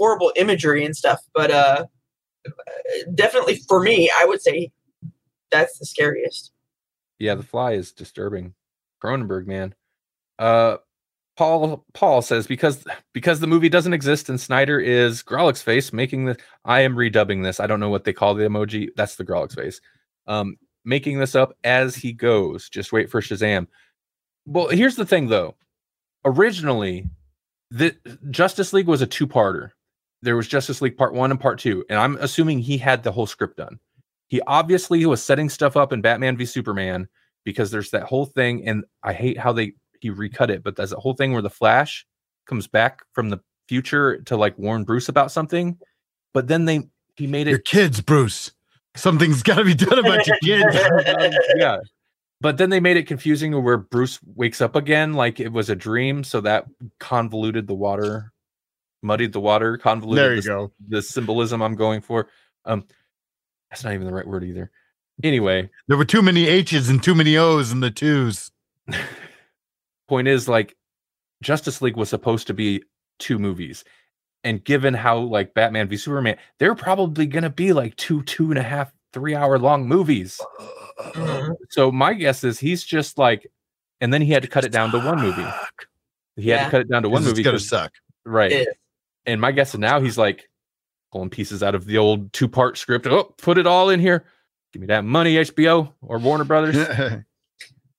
horrible 0.00 0.32
imagery 0.34 0.84
and 0.84 0.96
stuff. 0.96 1.20
But 1.34 1.50
uh, 1.50 1.84
definitely 3.14 3.60
for 3.68 3.80
me, 3.80 4.10
I 4.16 4.24
would 4.24 4.40
say 4.40 4.72
that's 5.52 5.78
the 5.78 5.86
scariest. 5.86 6.52
Yeah, 7.18 7.34
The 7.34 7.42
Fly 7.42 7.72
is 7.72 7.92
disturbing. 7.92 8.54
Cronenberg, 9.04 9.46
man. 9.46 9.74
Uh, 10.38 10.78
Paul 11.36 11.84
Paul 11.94 12.22
says 12.22 12.46
because 12.46 12.84
because 13.12 13.40
the 13.40 13.46
movie 13.46 13.68
doesn't 13.68 13.92
exist 13.92 14.28
and 14.28 14.40
Snyder 14.40 14.80
is 14.80 15.22
Grawlix 15.22 15.62
face 15.62 15.92
making 15.92 16.24
the 16.24 16.38
I 16.64 16.80
am 16.80 16.96
redubbing 16.96 17.42
this. 17.42 17.60
I 17.60 17.66
don't 17.66 17.80
know 17.80 17.88
what 17.88 18.04
they 18.04 18.12
call 18.12 18.34
the 18.34 18.44
emoji. 18.44 18.88
That's 18.96 19.16
the 19.16 19.24
Grawlix 19.24 19.54
face. 19.54 19.80
Um, 20.26 20.56
making 20.84 21.18
this 21.18 21.34
up 21.34 21.56
as 21.64 21.94
he 21.94 22.12
goes. 22.12 22.68
Just 22.68 22.92
wait 22.92 23.10
for 23.10 23.20
Shazam. 23.20 23.66
Well, 24.46 24.68
here's 24.68 24.96
the 24.96 25.06
thing 25.06 25.28
though. 25.28 25.56
Originally, 26.24 27.08
the 27.70 27.94
Justice 28.30 28.72
League 28.72 28.88
was 28.88 29.02
a 29.02 29.06
two-parter. 29.06 29.70
There 30.22 30.36
was 30.36 30.48
Justice 30.48 30.82
League 30.82 30.96
Part 30.96 31.14
One 31.14 31.30
and 31.30 31.40
Part 31.40 31.58
Two, 31.58 31.84
and 31.88 31.98
I'm 31.98 32.16
assuming 32.18 32.58
he 32.58 32.76
had 32.76 33.02
the 33.02 33.12
whole 33.12 33.26
script 33.26 33.56
done. 33.56 33.78
He 34.28 34.40
obviously 34.46 35.04
was 35.06 35.22
setting 35.22 35.48
stuff 35.48 35.76
up 35.76 35.92
in 35.92 36.02
Batman 36.02 36.36
v 36.36 36.44
Superman 36.44 37.08
because 37.44 37.70
there's 37.70 37.90
that 37.90 38.04
whole 38.04 38.26
thing, 38.26 38.66
and 38.66 38.84
I 39.02 39.12
hate 39.12 39.38
how 39.38 39.52
they 39.52 39.72
he 40.00 40.10
recut 40.10 40.50
it, 40.50 40.62
but 40.62 40.76
there's 40.76 40.92
a 40.92 41.00
whole 41.00 41.14
thing 41.14 41.32
where 41.32 41.42
the 41.42 41.50
Flash 41.50 42.06
comes 42.46 42.66
back 42.66 43.00
from 43.12 43.30
the 43.30 43.38
future 43.68 44.20
to 44.22 44.36
like 44.36 44.58
warn 44.58 44.84
Bruce 44.84 45.08
about 45.08 45.30
something, 45.32 45.78
but 46.34 46.48
then 46.48 46.64
they 46.64 46.82
he 47.16 47.26
made 47.26 47.46
it 47.46 47.50
Your 47.50 47.58
kids, 47.60 48.00
Bruce. 48.00 48.52
Something's 48.96 49.42
got 49.42 49.56
to 49.56 49.64
be 49.64 49.74
done 49.74 49.98
about 49.98 50.26
your 50.26 50.36
kids. 50.42 50.76
yeah. 51.56 51.78
But 52.40 52.56
then 52.56 52.70
they 52.70 52.80
made 52.80 52.96
it 52.96 53.06
confusing 53.06 53.62
where 53.62 53.76
Bruce 53.76 54.18
wakes 54.34 54.60
up 54.60 54.74
again 54.74 55.12
like 55.12 55.40
it 55.40 55.52
was 55.52 55.68
a 55.70 55.76
dream, 55.76 56.24
so 56.24 56.40
that 56.40 56.64
convoluted 56.98 57.66
the 57.66 57.74
water, 57.74 58.32
muddied 59.02 59.32
the 59.32 59.40
water, 59.40 59.76
convoluted 59.76 60.24
There 60.24 60.34
you 60.36 60.42
the, 60.42 60.48
go. 60.48 60.72
the 60.88 61.02
symbolism 61.02 61.60
I'm 61.62 61.74
going 61.76 62.00
for. 62.00 62.28
Um 62.64 62.84
that's 63.70 63.84
not 63.84 63.92
even 63.94 64.06
the 64.06 64.12
right 64.12 64.26
word 64.26 64.42
either. 64.42 64.70
Anyway, 65.22 65.68
There 65.86 65.96
were 65.98 66.04
too 66.06 66.22
many 66.22 66.48
H's 66.48 66.88
and 66.88 67.02
too 67.02 67.14
many 67.14 67.36
O's 67.36 67.70
in 67.72 67.80
the 67.80 67.90
twos. 67.90 68.50
point 70.08 70.26
is 70.26 70.48
like 70.48 70.74
Justice 71.42 71.80
League 71.82 71.96
was 71.96 72.08
supposed 72.08 72.46
to 72.48 72.54
be 72.54 72.82
two 73.18 73.38
movies. 73.38 73.84
And 74.42 74.64
given 74.64 74.94
how 74.94 75.18
like 75.18 75.52
Batman 75.54 75.88
v 75.88 75.96
Superman, 75.96 76.36
they're 76.58 76.74
probably 76.74 77.26
gonna 77.26 77.50
be 77.50 77.72
like 77.72 77.94
two, 77.96 78.22
two 78.22 78.50
and 78.50 78.58
a 78.58 78.62
half, 78.62 78.90
three 79.12 79.34
hour 79.34 79.58
long 79.58 79.86
movies. 79.86 80.40
Mhm. 80.98 81.56
So 81.70 81.90
my 81.92 82.14
guess 82.14 82.42
is 82.44 82.58
he's 82.58 82.82
just 82.84 83.18
like, 83.18 83.46
and 84.00 84.12
then 84.14 84.22
he 84.22 84.32
had 84.32 84.42
to 84.42 84.48
cut 84.48 84.64
it 84.64 84.72
down 84.72 84.90
to 84.92 84.98
one 84.98 85.20
movie. 85.20 85.44
He 86.36 86.48
had 86.48 86.64
to 86.64 86.70
cut 86.70 86.80
it 86.80 86.88
down 86.88 87.02
to 87.02 87.08
one 87.10 87.22
This 87.22 87.28
is 87.28 87.32
movie. 87.34 87.42
gonna 87.42 87.54
'cause- 87.58 87.68
suck. 87.68 87.92
right. 88.24 88.50
It 88.52 88.68
is. 88.68 88.74
And 89.26 89.40
my 89.40 89.52
guess 89.52 89.74
is 89.74 89.80
now 89.80 90.00
he's 90.00 90.16
like 90.16 90.48
pulling 91.12 91.28
pieces 91.28 91.62
out 91.62 91.74
of 91.74 91.84
the 91.84 91.98
old 91.98 92.32
two 92.32 92.48
part 92.48 92.78
script. 92.78 93.06
Oh, 93.06 93.34
put 93.36 93.58
it 93.58 93.66
all 93.66 93.90
in 93.90 94.00
here. 94.00 94.24
Give 94.72 94.80
me 94.80 94.86
that 94.86 95.04
money, 95.04 95.36
HBO 95.36 95.92
or 96.00 96.18
Warner 96.18 96.44
Brothers. 96.44 96.76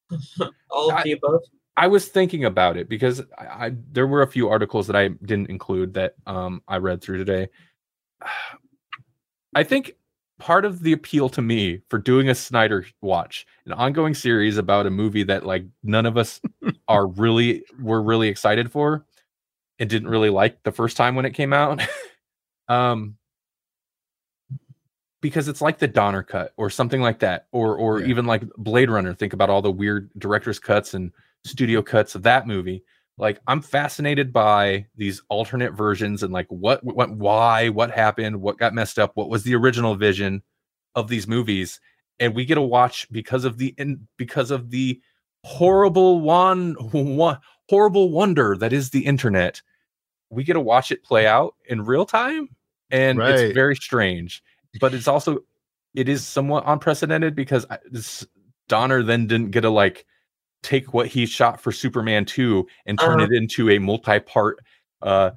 All 0.71 0.89
of 0.89 0.95
I- 0.97 1.03
the 1.03 1.11
above. 1.13 1.41
I 1.81 1.87
was 1.87 2.07
thinking 2.07 2.45
about 2.45 2.77
it 2.77 2.87
because 2.87 3.23
I, 3.39 3.65
I 3.65 3.71
there 3.91 4.05
were 4.05 4.21
a 4.21 4.27
few 4.27 4.49
articles 4.49 4.85
that 4.85 4.95
I 4.95 5.07
didn't 5.07 5.49
include 5.49 5.95
that 5.95 6.13
um 6.27 6.61
I 6.67 6.77
read 6.77 7.01
through 7.01 7.17
today. 7.17 7.49
I 9.55 9.63
think 9.63 9.95
part 10.37 10.63
of 10.63 10.81
the 10.83 10.93
appeal 10.93 11.27
to 11.29 11.41
me 11.41 11.81
for 11.89 11.97
doing 11.97 12.29
a 12.29 12.35
Snyder 12.35 12.85
watch, 13.01 13.47
an 13.65 13.73
ongoing 13.73 14.13
series 14.13 14.57
about 14.57 14.85
a 14.85 14.91
movie 14.91 15.23
that 15.23 15.43
like 15.43 15.65
none 15.83 16.05
of 16.05 16.17
us 16.17 16.39
are 16.87 17.07
really 17.07 17.63
were 17.79 18.01
really 18.03 18.27
excited 18.27 18.71
for 18.71 19.03
and 19.79 19.89
didn't 19.89 20.07
really 20.07 20.29
like 20.29 20.61
the 20.61 20.71
first 20.71 20.97
time 20.97 21.15
when 21.15 21.25
it 21.25 21.31
came 21.31 21.51
out. 21.51 21.81
um 22.67 23.17
because 25.21 25.47
it's 25.47 25.61
like 25.61 25.79
the 25.79 25.87
Donner 25.87 26.21
cut 26.21 26.53
or 26.57 26.69
something 26.69 27.01
like 27.01 27.17
that 27.19 27.47
or 27.51 27.75
or 27.75 28.01
Yeah. 28.01 28.07
even 28.07 28.25
like 28.27 28.43
Blade 28.55 28.91
Runner 28.91 29.15
think 29.15 29.33
about 29.33 29.49
all 29.49 29.63
the 29.63 29.71
weird 29.71 30.11
director's 30.19 30.59
cuts 30.59 30.93
and 30.93 31.11
studio 31.43 31.81
cuts 31.81 32.15
of 32.15 32.23
that 32.23 32.45
movie 32.47 32.83
like 33.17 33.39
i'm 33.47 33.61
fascinated 33.61 34.31
by 34.31 34.85
these 34.95 35.21
alternate 35.29 35.73
versions 35.73 36.23
and 36.23 36.31
like 36.33 36.47
what 36.49 36.83
what 36.83 37.09
why 37.11 37.69
what 37.69 37.91
happened 37.91 38.39
what 38.41 38.57
got 38.57 38.73
messed 38.73 38.99
up 38.99 39.11
what 39.15 39.29
was 39.29 39.43
the 39.43 39.55
original 39.55 39.95
vision 39.95 40.41
of 40.95 41.07
these 41.07 41.27
movies 41.27 41.79
and 42.19 42.35
we 42.35 42.45
get 42.45 42.55
to 42.55 42.61
watch 42.61 43.07
because 43.11 43.43
of 43.45 43.57
the 43.57 43.73
in 43.77 44.07
because 44.17 44.51
of 44.51 44.69
the 44.69 45.01
horrible 45.43 46.21
one, 46.21 46.73
one 46.91 47.37
horrible 47.69 48.11
wonder 48.11 48.55
that 48.55 48.71
is 48.73 48.91
the 48.91 49.05
internet 49.05 49.61
we 50.29 50.43
get 50.43 50.53
to 50.53 50.59
watch 50.61 50.91
it 50.91 51.03
play 51.03 51.25
out 51.25 51.55
in 51.67 51.83
real 51.83 52.05
time 52.05 52.47
and 52.91 53.17
Right. 53.17 53.31
it's 53.39 53.53
very 53.53 53.75
strange 53.75 54.43
but 54.79 54.93
it's 54.93 55.07
also 55.07 55.39
it 55.95 56.07
is 56.07 56.25
somewhat 56.25 56.63
unprecedented 56.67 57.35
because 57.35 57.65
I- 57.69 57.79
this, 57.89 58.25
donner 58.69 59.03
then 59.03 59.27
didn't 59.27 59.51
get 59.51 59.61
to 59.61 59.69
like 59.69 60.05
take 60.63 60.93
what 60.93 61.07
he 61.07 61.25
shot 61.25 61.59
for 61.61 61.71
Superman 61.71 62.25
2 62.25 62.67
and 62.85 62.99
turn 62.99 63.19
Uh-huh. 63.21 63.27
it 63.31 63.35
into 63.35 63.69
a 63.69 63.79
multi-part 63.79 64.59
uh 65.01 65.31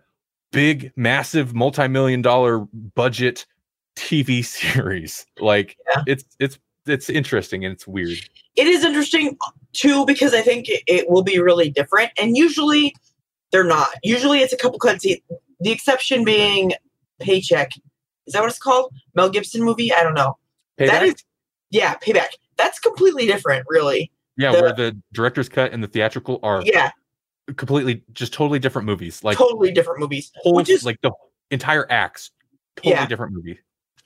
big 0.52 0.92
massive 0.96 1.54
multi-million 1.54 2.22
dollar 2.22 2.60
budget 2.94 3.46
TV 3.96 4.44
series. 4.44 5.26
Like 5.40 5.76
Yeah. 5.90 6.02
it's 6.06 6.24
it's 6.38 6.58
it's 6.86 7.08
interesting 7.08 7.64
and 7.64 7.72
it's 7.74 7.86
weird. 7.86 8.18
It 8.56 8.66
is 8.66 8.84
interesting 8.84 9.36
too 9.72 10.04
because 10.06 10.34
I 10.34 10.42
think 10.42 10.68
it, 10.68 10.82
it 10.86 11.08
will 11.10 11.22
be 11.22 11.38
really 11.40 11.70
different, 11.70 12.10
and 12.18 12.36
usually 12.36 12.94
they're 13.50 13.64
not. 13.64 13.88
Usually 14.02 14.40
it's 14.40 14.52
a 14.52 14.56
couple 14.56 14.78
cuts. 14.78 15.04
The 15.60 15.70
exception 15.70 16.24
being 16.24 16.72
Paycheck. 17.20 17.70
Is 18.26 18.32
that 18.34 18.40
what 18.40 18.50
it's 18.50 18.58
called? 18.58 18.92
Mel 19.14 19.30
Gibson 19.30 19.62
movie? 19.62 19.92
I 19.92 20.02
don't 20.02 20.14
know. 20.14 20.36
That 20.78 20.88
Payback? 21.02 21.06
is, 21.06 21.14
yeah, 21.70 21.94
Payback. 21.96 22.30
That's 22.56 22.78
completely 22.78 23.26
different, 23.26 23.64
really. 23.68 24.10
Yeah, 24.36 24.52
the- 24.52 24.60
where 24.62 24.72
the 24.72 25.00
director's 25.12 25.48
cut 25.48 25.72
and 25.72 25.82
the 25.82 25.88
theatrical 25.88 26.40
are 26.42 26.62
Yeah, 26.64 26.90
completely 27.56 28.02
just 28.12 28.32
totally 28.32 28.58
different 28.58 28.86
movies. 28.86 29.22
Like 29.24 29.36
totally 29.38 29.72
different 29.72 30.00
movies. 30.00 30.32
whole 30.36 30.54
which 30.54 30.68
is 30.70 30.84
like 30.84 31.00
the 31.02 31.12
entire 31.50 31.86
acts 31.90 32.30
totally 32.76 32.94
Yeah. 32.94 33.06
different 33.06 33.32
movie. 33.32 33.58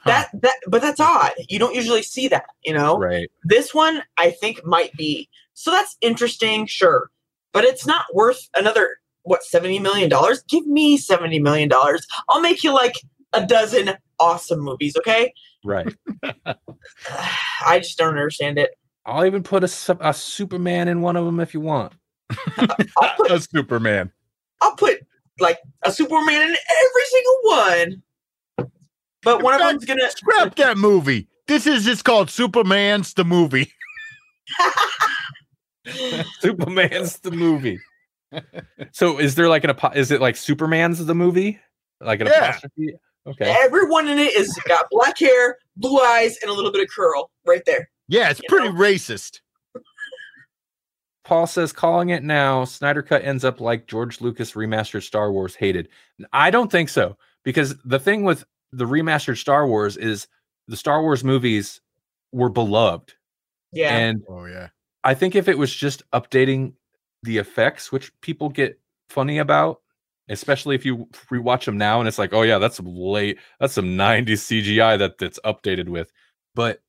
that 0.04 0.28
that, 0.42 0.54
but 0.68 0.80
that's 0.82 1.00
odd. 1.00 1.32
You 1.48 1.58
don't 1.58 1.74
usually 1.74 2.02
see 2.02 2.28
that, 2.28 2.46
you 2.64 2.72
know. 2.72 2.96
Right. 2.98 3.30
This 3.44 3.74
one, 3.74 4.02
I 4.16 4.30
think, 4.30 4.64
might 4.64 4.92
be. 4.94 5.28
So 5.54 5.70
that's 5.72 5.96
interesting, 6.00 6.66
sure, 6.66 7.10
but 7.52 7.64
it's 7.64 7.84
not 7.86 8.04
worth 8.14 8.48
another 8.56 8.98
what 9.22 9.42
seventy 9.42 9.78
million 9.80 10.08
dollars. 10.08 10.42
Give 10.48 10.66
me 10.66 10.96
seventy 10.98 11.38
million 11.40 11.68
dollars. 11.68 12.06
I'll 12.28 12.40
make 12.40 12.62
you 12.62 12.72
like 12.72 12.94
a 13.32 13.44
dozen 13.44 13.90
awesome 14.20 14.60
movies. 14.60 14.96
Okay. 14.96 15.32
Right. 15.64 15.92
I 17.66 17.78
just 17.80 17.98
don't 17.98 18.10
understand 18.10 18.58
it. 18.58 18.70
I'll 19.08 19.24
even 19.24 19.42
put 19.42 19.64
a, 19.64 19.98
a 20.00 20.12
Superman 20.12 20.86
in 20.88 21.00
one 21.00 21.16
of 21.16 21.24
them 21.24 21.40
if 21.40 21.54
you 21.54 21.60
want. 21.60 21.94
I'll 22.58 23.14
put 23.16 23.30
a 23.30 23.40
Superman. 23.40 24.12
I'll 24.60 24.76
put 24.76 24.98
like 25.40 25.58
a 25.84 25.90
Superman 25.92 26.42
in 26.42 26.48
every 26.48 27.04
single 27.06 27.40
one. 27.44 28.02
But 29.22 29.42
one 29.42 29.54
of 29.54 29.60
them's 29.60 29.84
gonna 29.84 30.10
Scrap 30.10 30.54
that 30.56 30.76
movie. 30.76 31.26
This 31.46 31.66
is 31.66 31.84
just 31.84 32.04
called 32.04 32.30
Superman's 32.30 33.14
the 33.14 33.24
movie. 33.24 33.72
Superman's 36.40 37.18
the 37.20 37.30
movie. 37.30 37.80
so 38.92 39.18
is 39.18 39.34
there 39.34 39.48
like 39.48 39.64
an 39.64 39.70
apo- 39.70 39.92
is 39.94 40.10
it 40.10 40.20
like 40.20 40.36
Superman's 40.36 41.04
the 41.04 41.14
movie? 41.14 41.58
Like 42.00 42.20
an 42.20 42.26
Yeah. 42.26 42.50
apostrophe? 42.50 42.94
Okay. 43.26 43.56
Everyone 43.62 44.08
in 44.08 44.18
it 44.18 44.34
is 44.36 44.52
got 44.66 44.86
black 44.90 45.18
hair, 45.18 45.58
blue 45.76 45.98
eyes, 45.98 46.36
and 46.42 46.50
a 46.50 46.54
little 46.54 46.70
bit 46.72 46.82
of 46.82 46.88
curl 46.88 47.30
right 47.46 47.62
there. 47.66 47.88
Yeah, 48.08 48.30
it's 48.30 48.40
You 48.40 48.48
pretty 48.48 48.68
know? 48.68 48.74
racist. 48.78 49.40
Paul 51.24 51.46
says 51.46 51.72
calling 51.72 52.08
it 52.08 52.22
now, 52.24 52.64
Snyder 52.64 53.02
cut 53.02 53.22
ends 53.22 53.44
up 53.44 53.60
like 53.60 53.86
George 53.86 54.20
Lucas 54.22 54.52
remastered 54.52 55.02
Star 55.02 55.30
Wars 55.30 55.54
hated. 55.54 55.88
I 56.32 56.50
don't 56.50 56.72
think 56.72 56.88
so 56.88 57.18
because 57.44 57.76
the 57.84 57.98
thing 57.98 58.24
with 58.24 58.44
the 58.72 58.86
remastered 58.86 59.36
Star 59.36 59.66
Wars 59.66 59.98
is 59.98 60.26
the 60.68 60.76
Star 60.76 61.02
Wars 61.02 61.22
movies 61.22 61.82
were 62.32 62.48
beloved. 62.48 63.12
Yeah. 63.72 63.94
And 63.96 64.22
Oh 64.28 64.46
yeah. 64.46 64.68
I 65.04 65.12
think 65.14 65.34
if 65.34 65.48
it 65.48 65.58
was 65.58 65.74
just 65.74 66.02
updating 66.12 66.72
the 67.22 67.36
effects, 67.38 67.92
which 67.92 68.10
people 68.22 68.48
get 68.48 68.80
funny 69.10 69.38
about, 69.38 69.82
especially 70.30 70.74
if 70.74 70.84
you 70.86 71.08
rewatch 71.30 71.66
them 71.66 71.76
now 71.76 71.98
and 72.00 72.08
it's 72.08 72.18
like, 72.18 72.32
oh 72.32 72.42
yeah, 72.42 72.58
that's 72.58 72.76
some 72.76 72.86
late, 72.86 73.38
that's 73.60 73.74
some 73.74 73.96
90s 73.98 74.26
CGI 74.64 74.98
that 74.98 75.18
that's 75.18 75.38
updated 75.44 75.88
with. 75.90 76.10
But 76.54 76.80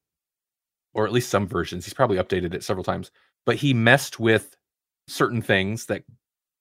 or 0.93 1.05
at 1.05 1.11
least 1.11 1.29
some 1.29 1.47
versions, 1.47 1.85
he's 1.85 1.93
probably 1.93 2.17
updated 2.17 2.53
it 2.53 2.63
several 2.63 2.83
times. 2.83 3.11
But 3.45 3.55
he 3.57 3.73
messed 3.73 4.19
with 4.19 4.55
certain 5.07 5.41
things 5.41 5.85
that 5.87 6.03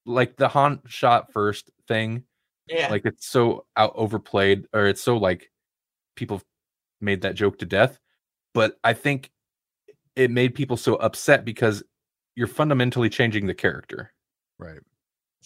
like 0.05 0.37
the 0.37 0.47
Han 0.49 0.81
shot 0.87 1.31
first 1.33 1.69
thing, 1.87 2.23
yeah. 2.67 2.89
like 2.89 3.05
it's 3.05 3.27
so 3.27 3.65
out 3.77 3.93
overplayed, 3.95 4.65
or 4.73 4.87
it's 4.87 5.01
so 5.01 5.17
like 5.17 5.51
people 6.15 6.41
made 7.01 7.21
that 7.21 7.35
joke 7.35 7.59
to 7.59 7.65
death. 7.65 7.99
But 8.53 8.77
I 8.83 8.93
think 8.93 9.29
it 10.15 10.31
made 10.31 10.55
people 10.55 10.77
so 10.77 10.95
upset 10.95 11.45
because 11.45 11.83
you're 12.35 12.47
fundamentally 12.47 13.09
changing 13.09 13.45
the 13.47 13.53
character 13.53 14.11
Right. 14.57 14.79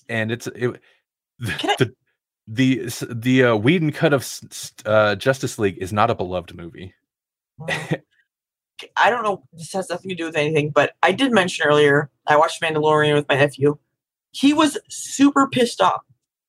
and 0.09 0.31
it's 0.31 0.47
it 0.47 0.79
Can 1.59 1.69
I- 1.71 1.75
the, 1.79 1.93
the 2.47 2.81
s- 2.85 3.03
the 3.09 3.43
uh, 3.45 3.55
Whedon 3.55 3.91
cut 3.91 4.13
of 4.13 4.21
s- 4.21 4.43
s- 4.49 4.73
uh, 4.85 5.15
Justice 5.15 5.57
League 5.59 5.77
is 5.79 5.91
not 5.93 6.09
a 6.09 6.15
beloved 6.15 6.55
movie. 6.55 6.93
I 8.97 9.09
don't 9.09 9.23
know. 9.23 9.43
This 9.53 9.73
has 9.73 9.89
nothing 9.89 10.09
to 10.09 10.15
do 10.15 10.25
with 10.25 10.35
anything, 10.35 10.69
but 10.71 10.93
I 11.03 11.11
did 11.11 11.31
mention 11.31 11.65
earlier. 11.67 12.09
I 12.27 12.37
watched 12.37 12.61
Mandalorian 12.61 13.13
with 13.15 13.27
my 13.29 13.35
nephew. 13.35 13.77
He 14.31 14.53
was 14.53 14.77
super 14.89 15.47
pissed 15.47 15.81
off. 15.81 16.01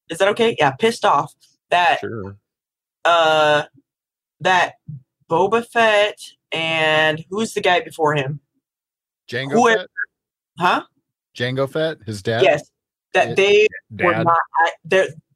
Is 0.09 0.19
that 0.19 0.29
okay? 0.29 0.57
Yeah, 0.59 0.73
pissed 0.73 1.05
off 1.05 1.35
that 1.71 2.01
Sure. 2.01 2.37
uh 3.05 3.65
that 4.41 4.75
Boba 5.31 5.67
Fett 5.67 6.19
and 6.53 7.25
who's 7.31 7.55
the 7.55 7.61
guy 7.61 7.81
before 7.81 8.15
him? 8.15 8.41
Jango 9.29 9.53
Who- 9.53 9.75
Fett? 9.77 9.87
Huh? 10.59 10.83
Jango 11.37 11.69
Fett, 11.71 11.99
his 12.07 12.23
dad. 12.23 12.43
Yes, 12.43 12.71
that 13.13 13.29
Yeah. 13.31 13.35
they 13.35 13.67
were 13.91 14.23
not. 14.25 14.39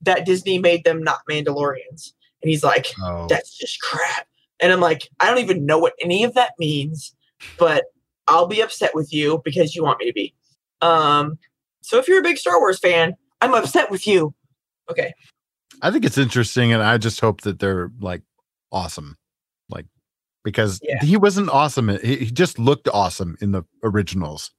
That 0.03 0.25
Disney 0.27 0.59
made 0.59 0.85
them 0.85 1.03
not 1.03 1.20
Mandalorians, 1.29 2.12
and 2.43 2.51
he's 2.51 2.62
like, 2.62 2.93
Oh. 3.03 3.27
that's 3.29 3.57
just 3.57 3.81
crap. 3.81 4.29
And 4.61 4.73
I'm 4.73 4.81
like, 4.81 5.09
I 5.21 5.29
don't 5.29 5.39
even 5.39 5.67
know 5.67 5.79
what 5.79 5.95
any 6.03 6.25
of 6.25 6.35
that 6.35 6.53
means, 6.59 7.15
but 7.59 7.85
I'll 8.27 8.47
be 8.47 8.61
upset 8.61 8.95
with 8.95 9.13
you 9.13 9.41
because 9.45 9.75
you 9.75 9.83
want 9.85 10.01
me 10.01 10.07
to 10.07 10.13
be. 10.13 10.35
Um, 10.81 11.39
so 11.83 11.99
if 11.99 12.09
you're 12.09 12.19
a 12.21 12.23
big 12.23 12.39
Star 12.39 12.59
Wars 12.59 12.79
fan, 12.79 13.15
I'm 13.41 13.55
upset 13.55 13.91
with 13.91 14.07
you. 14.07 14.35
Okay. 14.91 15.13
I 15.83 15.91
think 15.91 16.05
it's 16.05 16.19
interesting, 16.19 16.73
and 16.73 16.83
I 16.83 16.99
just 16.99 17.21
hope 17.21 17.43
that 17.43 17.61
they're 17.61 17.91
like 18.01 18.23
awesome, 18.73 19.17
like 19.71 19.87
because 20.45 20.81
Yeah. 20.83 20.99
he 21.05 21.17
wasn't 21.17 21.51
awesome. 21.51 21.89
He, 22.03 22.17
he 22.17 22.31
just 22.31 22.59
looked 22.59 22.89
awesome 22.89 23.37
in 23.41 23.53
the 23.53 23.63
originals. 23.85 24.51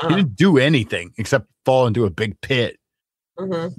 He 0.00 0.06
Uh, 0.06 0.16
didn't 0.16 0.34
do 0.36 0.56
anything 0.58 1.12
except 1.18 1.46
fall 1.66 1.86
into 1.86 2.06
a 2.06 2.10
big 2.10 2.40
pit, 2.40 2.78
mhm. 3.38 3.72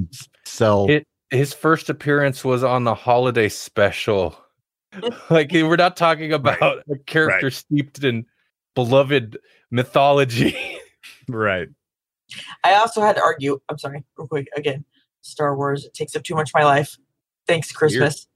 sell. 0.45 0.87
It- 0.89 1.07
His 1.31 1.51
first 1.51 1.89
appearance 1.89 2.45
was 2.45 2.63
on 2.63 2.83
the 2.83 2.93
holiday 2.93 3.49
special. 3.49 4.37
like 5.29 5.51
we're 5.51 5.75
not 5.75 5.97
talking 5.97 6.33
about 6.33 6.83
a 6.89 6.97
character 7.05 7.49
steeped 7.51 8.03
in 8.03 8.25
beloved 8.75 9.37
mythology. 9.71 10.55
right. 11.27 11.67
I 12.63 12.75
also 12.75 13.01
had 13.01 13.15
to 13.15 13.21
argue. 13.21 13.59
I'm 13.69 13.77
sorry, 13.77 14.03
real 14.17 14.27
quick. 14.27 14.47
Again, 14.55 14.85
Star 15.21 15.55
Wars 15.55 15.85
it 15.85 15.93
takes 15.93 16.15
up 16.15 16.23
too 16.23 16.35
much 16.35 16.49
of 16.49 16.53
my 16.55 16.63
life. 16.63 16.97
Thanks, 17.47 17.71
Christmas. 17.71 18.27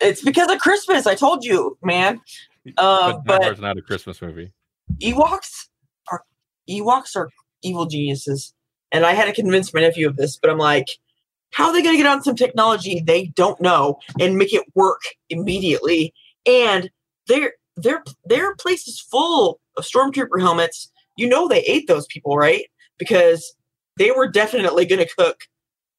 It's 0.00 0.22
because 0.22 0.50
of 0.50 0.58
Christmas. 0.58 1.06
I 1.06 1.14
told 1.14 1.44
you, 1.44 1.78
man. 1.82 2.20
Um, 2.66 2.74
but 2.76 3.12
Die 3.12 3.20
but 3.26 3.42
Hard's 3.42 3.60
not 3.60 3.78
a 3.78 3.82
Christmas 3.82 4.20
movie. 4.20 4.52
Ewoks 5.00 5.68
are 6.10 6.22
Ewoks 6.68 7.16
are 7.16 7.30
evil 7.62 7.86
geniuses, 7.86 8.54
and 8.92 9.04
I 9.06 9.12
had 9.12 9.26
to 9.26 9.32
convince 9.32 9.72
my 9.72 9.80
nephew 9.80 10.08
of 10.08 10.16
this. 10.16 10.36
But 10.36 10.50
I'm 10.50 10.58
like, 10.58 10.86
how 11.54 11.66
are 11.66 11.72
they 11.72 11.82
going 11.82 11.96
to 11.96 12.02
get 12.02 12.10
on 12.10 12.22
some 12.22 12.34
technology 12.34 13.00
they 13.06 13.26
don't 13.28 13.60
know 13.60 13.98
and 14.18 14.36
make 14.36 14.52
it 14.52 14.64
work 14.74 15.00
immediately? 15.30 16.12
And 16.46 16.90
their 17.28 17.54
their 17.76 18.02
their 18.24 18.54
place 18.56 18.88
is 18.88 19.00
full 19.00 19.60
of 19.76 19.84
stormtrooper 19.84 20.40
helmets. 20.40 20.90
You 21.16 21.28
know 21.28 21.46
they 21.46 21.62
ate 21.62 21.86
those 21.86 22.06
people, 22.06 22.36
right? 22.36 22.66
Because 22.98 23.54
they 23.96 24.10
were 24.10 24.28
definitely 24.28 24.84
going 24.84 25.06
to 25.06 25.14
cook, 25.16 25.42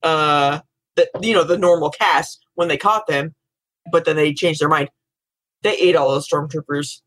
uh, 0.04 0.60
the 0.96 1.10
you 1.22 1.34
know 1.34 1.46
the 1.46 1.58
normal 1.58 1.90
cast 1.90 2.46
when 2.56 2.68
they 2.68 2.78
caught 2.78 3.08
them, 3.08 3.34
but 3.92 4.04
then 4.04 4.18
they 4.18 4.34
changed 4.34 4.60
their 4.60 4.70
mind. 4.70 4.90
They 5.64 5.78
ate 5.78 5.96
all 5.96 6.10
those 6.10 6.28
stormtroopers, 6.28 7.02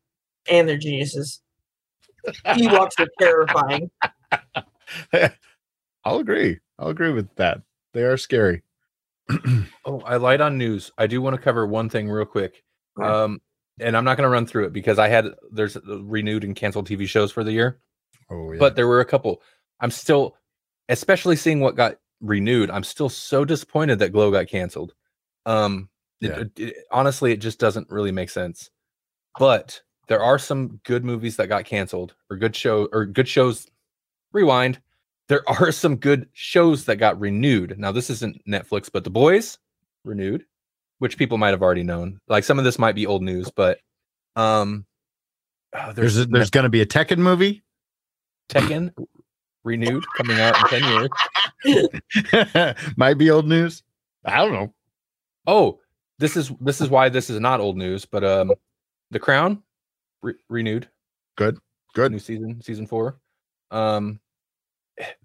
and 0.49 0.67
they're 0.67 0.77
geniuses. 0.77 1.41
Ewoks 2.45 2.99
are 2.99 3.07
terrifying. 3.19 3.91
I'll 6.03 6.17
agree. 6.17 6.59
I'll 6.79 6.89
agree 6.89 7.11
with 7.11 7.33
that. 7.35 7.61
They 7.93 8.03
are 8.03 8.17
scary. 8.17 8.63
Oh, 9.85 10.01
I 10.01 10.17
light 10.17 10.41
on 10.41 10.57
news. 10.57 10.91
I 10.97 11.07
do 11.07 11.21
want 11.21 11.35
to 11.35 11.41
cover 11.41 11.65
one 11.65 11.89
thing 11.89 12.09
real 12.09 12.25
quick. 12.25 12.63
Um, 13.01 13.41
and 13.79 13.95
I'm 13.97 14.03
not 14.03 14.17
going 14.17 14.25
to 14.27 14.31
run 14.31 14.45
through 14.45 14.65
it 14.65 14.73
because 14.73 14.99
I 14.99 15.07
had 15.07 15.25
there's 15.51 15.77
uh, 15.77 16.03
renewed 16.03 16.43
and 16.43 16.55
canceled 16.55 16.87
TV 16.87 17.07
shows 17.07 17.31
for 17.31 17.43
the 17.43 17.51
year, 17.51 17.79
oh 18.29 18.51
yeah. 18.51 18.59
but 18.59 18.75
there 18.75 18.87
were 18.87 18.99
a 18.99 19.05
couple. 19.05 19.41
I'm 19.79 19.89
still, 19.89 20.35
especially 20.89 21.35
seeing 21.37 21.59
what 21.59 21.75
got 21.75 21.95
renewed. 22.21 22.69
I'm 22.69 22.83
still 22.83 23.09
so 23.09 23.45
disappointed 23.45 23.99
that 23.99 24.11
Glow 24.11 24.29
got 24.31 24.47
canceled. 24.47 24.93
Um, 25.45 25.89
Yeah. 26.19 26.39
it- 26.41 26.59
it- 26.59 26.75
honestly, 26.91 27.31
it 27.31 27.37
just 27.37 27.59
doesn't 27.59 27.89
really 27.89 28.11
make 28.11 28.29
sense. 28.29 28.69
But 29.39 29.81
there 30.07 30.21
are 30.21 30.37
some 30.37 30.79
good 30.83 31.05
movies 31.05 31.37
that 31.37 31.47
got 31.47 31.65
canceled, 31.65 32.13
or 32.29 32.35
good 32.37 32.55
show, 32.55 32.89
or 32.91 33.05
good 33.05 33.27
shows. 33.27 33.65
Rewind. 34.33 34.81
There 35.29 35.47
are 35.47 35.71
some 35.71 35.95
good 35.95 36.27
shows 36.33 36.85
that 36.85 36.97
got 36.97 37.19
renewed. 37.19 37.79
Now, 37.79 37.91
this 37.91 38.09
isn't 38.09 38.45
Netflix, 38.45 38.89
but 38.91 39.03
The 39.03 39.09
Boys 39.09 39.57
renewed, 40.03 40.45
which 40.97 41.17
people 41.17 41.37
might 41.37 41.51
have 41.51 41.61
already 41.61 41.83
known. 41.83 42.19
Like 42.27 42.43
some 42.43 42.59
of 42.59 42.65
this 42.65 42.77
might 42.77 42.95
be 42.95 43.05
old 43.07 43.23
news, 43.23 43.49
but 43.49 43.79
um, 44.35 44.85
oh, 45.73 45.93
there's 45.93 46.15
there's 46.15 46.27
there's 46.27 46.49
going 46.49 46.65
to 46.65 46.69
be 46.69 46.81
a 46.81 46.85
Tekken 46.85 47.19
movie. 47.19 47.63
Tekken 48.49 48.91
renewed 49.63 50.03
coming 50.17 50.39
out 50.39 50.57
in 50.73 50.79
ten 50.81 51.09
years. 51.63 52.75
Might 52.97 53.15
be 53.15 53.29
old 53.29 53.47
news. 53.47 53.83
I 54.25 54.37
don't 54.37 54.53
know. 54.53 54.73
Oh, 55.45 55.79
this 56.17 56.35
is 56.35 56.51
this 56.59 56.81
is 56.81 56.89
why 56.89 57.09
this 57.09 57.29
is 57.29 57.39
not 57.39 57.59
old 57.59 57.77
news, 57.77 58.05
but 58.05 58.23
um, 58.23 58.51
The 59.11 59.19
Crown 59.19 59.61
re- 60.21 60.33
renewed. 60.49 60.87
Good. 61.35 61.59
Good. 61.93 62.11
New 62.11 62.19
season, 62.19 62.61
season 62.61 62.87
four. 62.87 63.19
Um, 63.71 64.19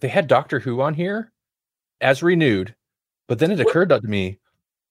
they 0.00 0.08
had 0.08 0.26
Doctor 0.28 0.60
Who 0.60 0.80
on 0.80 0.94
here 0.94 1.32
as 2.00 2.22
renewed, 2.22 2.74
but 3.28 3.38
then 3.38 3.50
it 3.50 3.58
What- 3.58 3.68
occurred 3.68 3.88
to 3.90 4.00
me: 4.02 4.38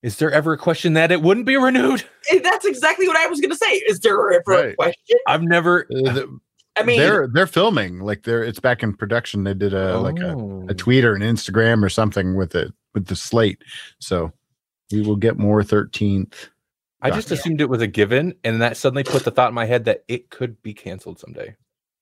Is 0.02 0.18
there 0.18 0.32
ever 0.32 0.54
a 0.54 0.58
question 0.58 0.94
that 0.94 1.12
it 1.12 1.22
wouldn't 1.22 1.46
be 1.46 1.58
renewed? 1.58 2.04
Eh, 2.32 2.40
That's 2.44 2.66
exactly 2.66 3.08
what 3.08 3.18
I 3.18 3.28
was 3.28 3.40
going 3.42 3.52
to 3.52 3.58
say. 3.58 3.72
Is 3.88 4.00
there 4.00 4.32
ever 4.34 4.70
a 4.70 4.76
question? 4.76 5.18
I've 5.28 5.44
never. 5.44 5.86
Uh, 5.94 6.12
the- 6.14 6.40
I 6.76 6.82
mean, 6.84 6.98
they're 7.00 7.28
they're 7.32 7.46
filming 7.48 8.00
like 8.00 8.24
they're 8.24 8.44
it's 8.44 8.60
back 8.60 8.82
in 8.82 8.96
production. 8.96 9.44
They 9.44 9.54
did 9.54 9.74
a 9.76 10.00
like 10.00 10.18
a, 10.20 10.34
Oh. 10.34 10.66
a 10.70 10.74
tweet 10.74 11.06
or 11.06 11.14
an 11.16 11.22
Instagram 11.22 11.84
or 11.84 11.90
something 11.90 12.36
with 12.36 12.56
it 12.56 12.74
with 12.96 13.06
the 13.08 13.16
slate. 13.16 13.62
So 14.00 14.32
we 14.92 15.02
will 15.02 15.16
get 15.16 15.38
more 15.38 15.62
13th. 15.62 16.50
I 17.02 17.12
just 17.12 17.30
Yeah. 17.30 17.38
assumed 17.38 17.62
it 17.62 17.70
was 17.70 17.82
a 17.82 17.88
given, 17.88 18.34
and 18.44 18.60
that 18.62 18.76
suddenly 18.78 19.04
put 19.04 19.24
the 19.24 19.30
thought 19.32 19.50
in 19.50 19.54
my 19.54 19.66
head 19.66 19.86
that 19.86 20.04
it 20.08 20.30
could 20.32 20.62
be 20.64 20.74
canceled 20.74 21.20
someday. 21.20 21.56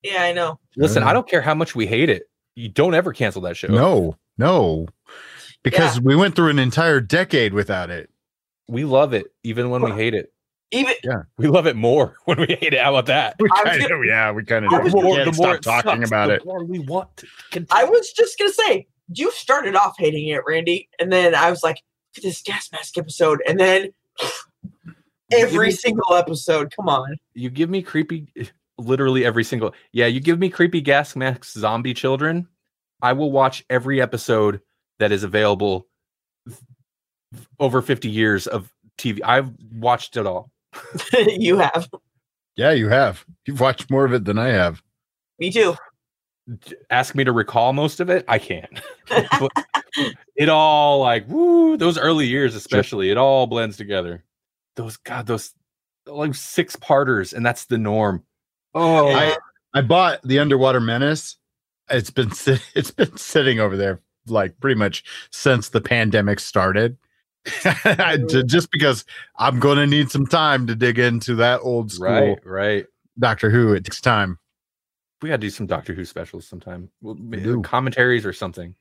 yeah, 0.03 0.24
I 0.24 0.32
know. 0.34 0.58
Listen, 0.78 1.03
Yeah. 1.03 1.10
I 1.10 1.14
don't 1.14 1.28
care 1.28 1.41
how 1.41 1.53
much 1.53 1.76
we 1.76 1.86
hate 1.86 2.10
it. 2.10 2.30
You 2.56 2.69
don't 2.69 2.94
ever 2.94 3.14
cancel 3.14 3.41
that 3.44 3.56
show. 3.57 3.68
No, 3.68 4.18
no. 4.38 4.88
Because 5.64 6.02
we 6.02 6.15
went 6.15 6.36
through 6.36 6.49
an 6.49 6.60
entire 6.60 6.99
decade 6.99 7.53
without 7.53 7.90
it. 7.90 8.10
We 8.68 8.84
love 8.86 9.14
it, 9.14 9.28
even 9.44 9.69
when 9.69 9.82
we 9.82 9.91
hate 9.91 10.14
it. 10.14 10.32
Even 10.72 10.94
yeah, 11.03 11.23
We 11.38 11.48
love 11.48 11.68
it 11.68 11.76
more 11.76 12.15
when 12.26 12.40
we 12.40 12.48
hate 12.48 12.73
it. 12.73 12.80
How 12.82 12.91
about 12.95 13.07
that? 13.07 13.36
We 13.40 13.49
I 13.53 13.61
was 13.64 13.69
kind 13.69 13.82
gonna- 13.82 13.95
of, 13.99 14.06
yeah, 14.07 14.32
we 14.32 14.44
kind 14.45 14.65
of 14.65 14.72
I 14.73 14.80
was 14.80 14.94
gonna- 14.94 15.23
can't 15.23 15.36
stop 15.36 15.61
talking 15.84 16.02
sucks, 16.02 16.10
about 16.10 16.28
the 16.28 16.36
it. 16.36 16.45
more 16.45 16.64
we 16.64 16.80
want 16.80 17.15
to 17.18 17.28
continue. 17.52 17.68
I 17.82 17.84
was 17.90 18.11
just 18.14 18.40
going 18.40 18.49
to 18.52 18.56
say, 18.56 18.88
you 19.14 19.32
started 19.32 19.76
off 19.76 19.95
hating 19.99 20.28
it, 20.30 20.41
Randy, 20.48 20.88
and 20.99 21.11
then 21.11 21.36
I 21.36 21.49
was 21.49 21.61
like, 21.64 21.76
look 22.15 22.18
at 22.19 22.23
this 22.23 22.41
gas 22.41 22.69
mask 22.72 22.98
episode, 22.98 23.41
and 23.45 23.60
then 23.60 23.90
every 25.32 25.68
me- 25.68 25.72
single 25.73 26.14
episode. 26.15 26.73
Come 26.76 26.88
on. 26.88 27.18
you 27.34 27.49
give 27.49 27.69
me 27.69 27.82
creepy, 27.82 28.28
literally 28.82 29.26
every 29.26 29.44
single. 29.44 29.74
Yeah, 29.91 30.08
you 30.08 30.20
give 30.20 30.40
me 30.40 30.49
creepy 30.49 30.82
gas 30.82 31.16
mask 31.16 31.45
zombie 31.45 31.94
children. 31.94 32.48
I 33.02 33.14
will 33.14 33.32
watch 33.32 33.66
every 33.70 34.02
episode 34.02 34.62
that 34.99 35.12
is 35.12 35.24
available. 35.24 35.88
f- 36.49 36.62
Over 37.60 37.82
fifty 37.82 38.10
years 38.10 38.48
of 38.48 38.72
TV, 38.98 39.20
I've 39.24 39.52
watched 39.74 40.18
it 40.18 40.26
all. 40.26 40.52
you 41.14 41.58
have. 41.58 41.90
Yeah, 42.56 42.72
you 42.72 42.90
have. 42.90 43.26
You've 43.45 43.60
watched 43.60 43.90
more 43.90 44.06
of 44.06 44.14
it 44.14 44.26
than 44.26 44.38
I 44.38 44.49
have. 44.49 44.82
Me 45.40 45.52
too. 45.52 45.76
Ask 46.90 47.16
me 47.16 47.24
to 47.24 47.32
recall 47.32 47.72
most 47.74 47.99
of 47.99 48.10
it, 48.10 48.26
I 48.28 48.40
can't. 48.40 48.82
It 50.38 50.48
all 50.49 51.02
like 51.02 51.28
woo, 51.28 51.76
those 51.78 51.98
early 51.98 52.26
years 52.26 52.56
especially, 52.56 53.12
it 53.12 53.18
all 53.18 53.45
blends 53.45 53.76
together. 53.78 54.24
Those 54.76 54.95
God, 54.98 55.28
those 55.28 55.53
like 56.08 56.34
six 56.34 56.76
parters, 56.78 57.34
and 57.34 57.45
that's 57.45 57.66
the 57.66 57.78
norm. 57.78 58.24
Oh, 58.73 59.10
Yeah. 59.10 59.35
I 59.73 59.81
bought 59.81 60.22
the 60.23 60.39
Underwater 60.39 60.80
Menace. 60.81 61.38
It's 61.89 62.10
been 62.10 62.31
sit- 62.34 62.65
it's 62.76 62.91
been 62.91 63.15
sitting 63.18 63.60
over 63.60 63.77
there 63.77 64.02
like 64.27 64.60
pretty 64.60 64.76
much 64.77 65.03
since 65.31 65.69
the 65.69 65.81
pandemic 65.81 66.39
started. 66.39 66.98
Just 68.45 68.69
because 68.72 69.03
I'm 69.38 69.60
going 69.60 69.77
to 69.77 69.88
need 69.88 70.11
some 70.11 70.27
time 70.27 70.68
to 70.68 70.76
dig 70.76 70.99
into 70.99 71.35
that 71.35 71.60
old 71.64 71.91
school 71.91 72.07
right, 72.11 72.45
right. 72.45 72.85
Doctor 73.18 73.49
Who. 73.49 73.73
It 73.73 73.84
takes 73.85 73.99
time. 73.99 74.38
We 75.22 75.30
gotta 75.30 75.39
do 75.39 75.49
some 75.49 75.68
Doctor 75.68 75.93
Who 75.93 76.03
specials 76.06 76.48
sometime. 76.48 76.89
Well, 77.02 77.15
ma- 77.15 77.38
do. 77.38 77.61
Commentaries 77.61 78.26
or 78.26 78.34
something. 78.34 78.76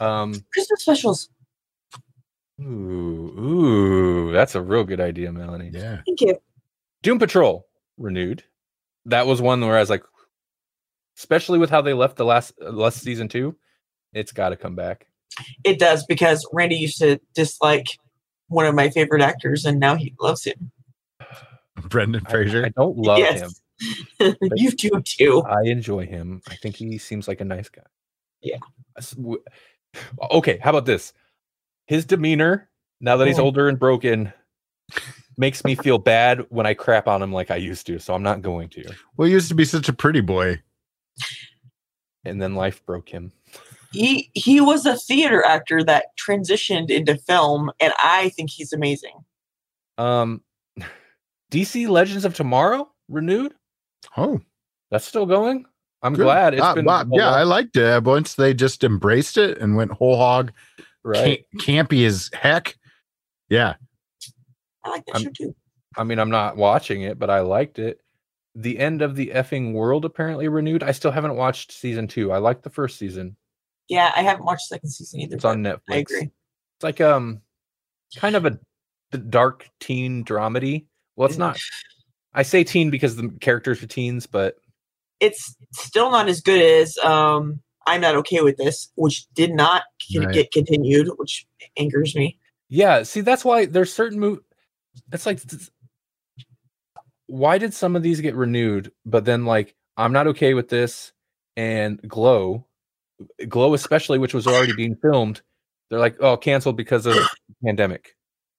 Um, 0.00 0.34
Christmas 0.52 0.80
specials. 0.82 1.28
ooh, 2.60 2.64
ooh, 3.38 4.32
that's 4.32 4.54
a 4.54 4.62
real 4.62 4.84
good 4.84 5.00
idea, 5.00 5.32
Melanie. 5.32 5.70
Yeah. 5.72 6.00
Thank 6.06 6.20
you. 6.20 6.36
Doom 7.02 7.18
Patrol 7.18 7.66
renewed. 7.98 8.44
That 9.06 9.26
was 9.26 9.40
one 9.42 9.60
where 9.60 9.76
I 9.76 9.80
was 9.80 9.90
like, 9.90 10.02
especially 11.18 11.58
with 11.58 11.70
how 11.70 11.82
they 11.82 11.92
left 11.92 12.16
the 12.16 12.24
last 12.24 12.54
uh, 12.60 12.70
last 12.70 13.00
season 13.02 13.28
two, 13.28 13.56
it's 14.12 14.32
got 14.32 14.50
to 14.50 14.56
come 14.56 14.74
back. 14.74 15.06
It 15.64 15.78
does 15.78 16.04
because 16.06 16.46
Randy 16.52 16.76
used 16.76 16.98
to 16.98 17.20
dislike 17.34 17.86
one 18.48 18.66
of 18.66 18.74
my 18.74 18.90
favorite 18.90 19.22
actors, 19.22 19.64
and 19.64 19.78
now 19.80 19.96
he 19.96 20.14
loves 20.20 20.44
him. 20.44 20.70
Brendan 21.88 22.24
Fraser. 22.24 22.64
I 22.64 22.68
don't 22.70 22.96
love 22.96 23.18
him. 23.18 23.50
yes, 24.20 24.36
you 24.56 24.70
do 24.70 25.02
too. 25.02 25.42
I 25.42 25.62
enjoy 25.64 26.06
him. 26.06 26.40
I 26.48 26.54
think 26.56 26.76
he 26.76 26.96
seems 26.98 27.26
like 27.26 27.40
a 27.40 27.44
nice 27.44 27.68
guy. 27.68 27.82
Yeah. 28.42 28.58
Okay, 30.32 30.58
how 30.60 30.70
about 30.70 30.86
this? 30.86 31.12
His 31.86 32.04
demeanor, 32.04 32.68
now 33.00 33.16
that 33.16 33.28
he's 33.28 33.36
Mhm. 33.38 33.44
older 33.44 33.68
and 33.68 33.78
broken, 33.78 34.32
makes 35.36 35.64
me 35.64 35.74
feel 35.74 35.98
bad 35.98 36.44
when 36.50 36.66
I 36.66 36.74
crap 36.74 37.08
on 37.08 37.22
him 37.22 37.32
like 37.32 37.50
I 37.50 37.56
used 37.56 37.86
to. 37.86 37.98
So 37.98 38.14
I'm 38.14 38.22
not 38.22 38.42
going 38.42 38.68
to. 38.70 38.84
well, 39.16 39.26
he 39.26 39.32
used 39.32 39.48
to 39.48 39.54
be 39.54 39.64
such 39.64 39.88
a 39.88 39.92
pretty 39.92 40.20
boy. 40.20 40.60
And 42.24 42.40
then 42.40 42.54
life 42.54 42.84
broke 42.86 43.08
him. 43.08 43.32
He 43.92 44.30
he 44.34 44.60
was 44.60 44.86
a 44.86 44.96
theater 44.96 45.44
actor 45.46 45.84
that 45.84 46.06
transitioned 46.18 46.90
into 46.90 47.16
film, 47.16 47.70
and 47.80 47.92
I 48.02 48.30
think 48.30 48.50
he's 48.50 48.72
amazing. 48.72 49.12
Um, 49.98 50.42
DC 51.52 51.88
Legends 51.88 52.24
of 52.24 52.34
Tomorrow 52.34 52.90
renewed. 53.08 53.54
Oh, 54.16 54.40
That's 54.90 55.04
still 55.04 55.26
going. 55.26 55.66
I'm 56.02 56.14
good. 56.14 56.24
glad 56.24 56.54
it's 56.54 56.62
Ah, 56.62 56.74
been. 56.74 56.84
wow, 56.84 57.04
yeah, 57.12 57.26
while- 57.26 57.34
I 57.34 57.42
liked 57.44 57.76
it. 57.76 58.02
Once 58.02 58.34
they 58.34 58.52
just 58.52 58.82
embraced 58.84 59.38
it 59.38 59.58
and 59.58 59.76
went 59.76 59.92
whole 59.92 60.16
hog, 60.16 60.52
right. 61.04 61.44
camp- 61.62 61.90
campy 61.90 62.04
as 62.06 62.30
heck. 62.34 62.76
Yeah, 63.48 63.74
I 64.84 64.90
like 64.90 65.04
that 65.06 65.16
I'm- 65.16 65.24
show 65.24 65.30
too. 65.30 65.54
I 65.96 66.02
mean, 66.04 66.18
I'm 66.18 66.30
not 66.30 66.56
watching 66.56 67.02
it, 67.02 67.18
but 67.20 67.30
I 67.30 67.40
liked 67.40 67.78
it. 67.78 68.00
The 68.56 68.78
end 68.78 69.00
of 69.00 69.14
the 69.16 69.28
effing 69.28 69.72
world 69.72 70.04
apparently 70.04 70.48
renewed. 70.48 70.82
I 70.82 70.90
still 70.92 71.12
haven't 71.12 71.36
watched 71.36 71.70
season 71.72 72.08
two. 72.08 72.32
I 72.32 72.38
liked 72.38 72.62
the 72.64 72.70
first 72.70 72.98
season. 72.98 73.36
Yeah, 73.88 74.12
I 74.16 74.22
haven't 74.22 74.44
watched 74.44 74.66
second 74.66 74.90
season 74.90 75.20
either. 75.20 75.36
It's 75.36 75.44
on 75.44 75.62
Netflix. 75.62 75.80
I 75.90 75.96
agree. 75.96 76.22
It's 76.76 76.82
like 76.82 77.00
um, 77.00 77.42
kind 78.16 78.34
of 78.34 78.44
a 78.46 78.58
dark 79.18 79.68
teen 79.78 80.24
dramedy. 80.24 80.86
Well, 81.16 81.28
it's 81.28 81.38
not. 81.38 81.58
I 82.32 82.42
say 82.42 82.64
teen 82.64 82.90
because 82.90 83.14
the 83.14 83.28
characters 83.40 83.80
are 83.82 83.86
teens, 83.86 84.26
but 84.26 84.56
It's 85.20 85.54
still 85.74 86.10
not 86.10 86.28
as 86.28 86.40
good 86.40 86.60
as 86.60 86.98
um, 86.98 87.60
I'm 87.86 88.00
not 88.00 88.16
okay 88.16 88.40
with 88.40 88.56
this, 88.56 88.90
which 88.96 89.26
did 89.34 89.52
not 89.54 89.84
con- 90.12 90.24
Right. 90.26 90.34
get 90.34 90.50
continued, 90.52 91.08
which 91.18 91.46
angers 91.76 92.16
me. 92.16 92.38
yeah. 92.68 93.04
See, 93.04 93.20
that's 93.20 93.44
why 93.44 93.66
there's 93.66 93.92
certain 93.92 94.18
move. 94.18 94.40
It's 95.12 95.26
like, 95.26 95.40
why 97.26 97.58
did 97.58 97.74
some 97.74 97.96
of 97.96 98.02
these 98.02 98.20
get 98.20 98.34
renewed? 98.34 98.92
But 99.06 99.24
then, 99.24 99.44
like, 99.44 99.74
I'm 99.96 100.12
not 100.12 100.26
okay 100.28 100.54
with 100.54 100.68
this, 100.68 101.12
and 101.56 102.00
Glow, 102.06 102.66
Glow 103.48 103.74
especially, 103.74 104.18
which 104.18 104.34
was 104.34 104.46
already 104.46 104.74
being 104.74 104.96
filmed, 104.96 105.40
they're 105.90 105.98
like, 106.00 106.16
oh, 106.20 106.36
canceled 106.36 106.76
because 106.76 107.06
of 107.06 107.16
pandemic. 107.64 108.16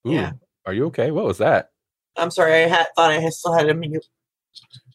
Ooh, 0.08 0.12
Yeah. 0.14 0.32
Are 0.66 0.74
you 0.74 0.86
okay? 0.88 1.12
What 1.12 1.26
was 1.26 1.38
that? 1.38 1.70
I'm 2.18 2.32
sorry, 2.32 2.64
I 2.64 2.68
had 2.68 2.88
thought 2.96 3.12
I 3.12 3.30
still 3.30 3.54
had 3.54 3.70
him. 3.70 3.82
mute. 3.82 4.04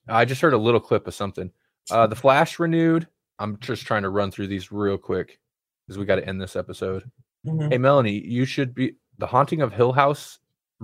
I 0.09 0.25
just 0.25 0.41
heard 0.41 0.53
a 0.55 0.59
little 0.59 0.81
clip 0.81 1.07
of 1.07 1.15
something. 1.15 1.53
Uh, 1.91 2.09
the 2.09 2.17
Flash 2.17 2.59
renewed. 2.59 3.07
I'm 3.39 3.57
just 3.61 3.87
trying 3.87 4.03
to 4.03 4.09
run 4.09 4.33
through 4.33 4.49
these 4.49 4.73
real 4.73 4.99
quick 4.99 5.39
because 5.87 5.97
we 5.97 6.07
got 6.07 6.17
to 6.17 6.27
end 6.29 6.41
this 6.41 6.57
episode. 6.57 7.09
Mhm. 7.47 7.71
Hey, 7.71 7.79
Melanie, 7.79 8.19
you 8.27 8.45
should 8.47 8.75
be 8.75 8.97
the 9.19 9.27
Haunting 9.29 9.61
of 9.63 9.73
Hill 9.73 9.93
House 9.93 10.40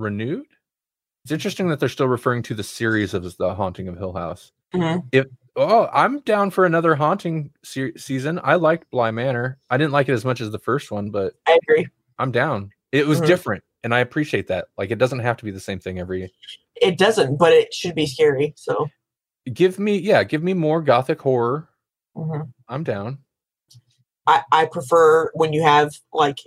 renewed. 0.06 0.46
It's 1.24 1.32
interesting 1.32 1.68
that 1.68 1.80
they're 1.80 1.88
still 1.88 2.06
referring 2.08 2.42
to 2.44 2.54
the 2.54 2.62
series 2.62 3.12
of 3.14 3.36
the 3.36 3.54
Haunting 3.54 3.88
of 3.88 3.96
Hill 3.98 4.12
House. 4.12 4.52
Mhm. 4.72 5.02
If 5.10 5.26
oh, 5.56 5.88
I'm 5.92 6.20
down 6.20 6.50
for 6.50 6.64
another 6.66 6.94
haunting 6.94 7.50
se- 7.64 7.94
season. 7.96 8.38
I 8.44 8.56
liked 8.56 8.90
Bly 8.90 9.10
Manor. 9.10 9.58
I 9.70 9.76
didn't 9.78 9.92
like 9.92 10.08
it 10.08 10.12
as 10.12 10.24
much 10.24 10.40
as 10.40 10.50
the 10.50 10.58
first 10.58 10.90
one, 10.90 11.10
but 11.10 11.34
I 11.48 11.58
agree. 11.62 11.88
I'm 12.18 12.30
down. 12.30 12.70
It 12.92 13.06
was 13.06 13.20
Mhm. 13.20 13.26
different, 13.26 13.64
and 13.82 13.94
I 13.94 14.00
appreciate 14.00 14.46
that. 14.48 14.68
Like, 14.78 14.90
it 14.90 14.98
doesn't 14.98 15.18
have 15.20 15.36
to 15.38 15.44
be 15.44 15.50
the 15.50 15.60
same 15.60 15.80
thing 15.80 15.98
every. 15.98 16.32
It 16.76 16.98
doesn't, 16.98 17.38
but 17.38 17.52
it 17.52 17.72
should 17.74 17.94
be 17.94 18.06
scary. 18.06 18.52
So 18.56 18.88
Give 19.52 19.78
me, 19.78 19.96
yeah, 19.98 20.24
give 20.24 20.42
me 20.42 20.54
more 20.54 20.82
gothic 20.82 21.20
horror. 21.22 21.68
mhm. 22.16 22.52
I'm 22.68 22.84
down. 22.84 23.18
I 24.26 24.42
I 24.52 24.66
prefer 24.66 25.30
when 25.34 25.52
you 25.52 25.62
have 25.62 25.94
like 26.12 26.38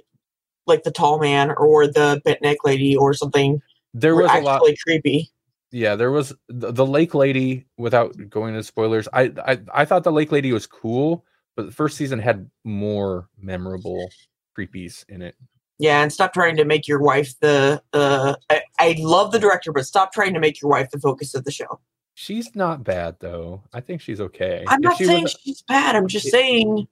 like 0.70 0.84
the 0.84 0.92
tall 0.92 1.20
man 1.20 1.52
or 1.58 1.88
the 1.88 2.22
bent 2.24 2.42
neck 2.42 2.58
lady 2.64 2.96
or 2.96 3.14
something 3.14 3.62
There 3.94 4.16
was 4.16 4.30
a 4.32 4.40
lot. 4.42 4.62
creepy. 4.86 5.30
Yeah, 5.72 5.96
there 5.96 6.12
was 6.12 6.34
the, 6.48 6.72
the 6.72 6.86
lake 6.86 7.14
lady. 7.14 7.66
Without 7.78 8.16
going 8.30 8.54
into 8.56 8.64
spoilers, 8.64 9.08
I, 9.14 9.32
I 9.46 9.60
I 9.74 9.86
thought 9.86 10.04
the 10.04 10.12
lake 10.12 10.32
lady 10.32 10.52
was 10.54 10.66
cool, 10.66 11.26
but 11.56 11.66
the 11.68 11.72
first 11.72 11.96
season 11.98 12.18
had 12.20 12.50
more 12.64 13.28
memorable 13.38 14.10
creepies 14.58 15.06
in 15.10 15.22
it. 15.22 15.36
Yeah, 15.78 16.02
and 16.02 16.12
stop 16.12 16.34
trying 16.34 16.58
to 16.58 16.66
make 16.66 16.88
your 16.88 17.00
wife 17.02 17.34
the 17.40 17.82
uh 17.94 18.36
I, 18.50 18.62
I 18.80 18.96
love 19.00 19.32
the 19.32 19.40
director, 19.40 19.72
but 19.72 19.86
stop 19.86 20.12
trying 20.12 20.34
to 20.34 20.40
make 20.40 20.62
your 20.62 20.72
wife 20.72 20.90
the 20.92 21.00
focus 21.00 21.36
of 21.36 21.44
the 21.46 21.52
show. 21.52 21.80
She's 22.16 22.54
not 22.56 22.84
bad 22.84 23.18
though. 23.20 23.64
I 23.72 23.80
think 23.82 24.02
she's 24.02 24.20
okay. 24.20 24.66
I'm 24.68 24.80
If 24.80 24.84
not 24.84 24.98
she 24.98 25.06
saying 25.06 25.24
was- 25.24 25.38
she's 25.40 25.62
bad. 25.62 25.96
I'm 25.96 26.08
just 26.08 26.26
It- 26.28 26.32
saying 26.32 26.88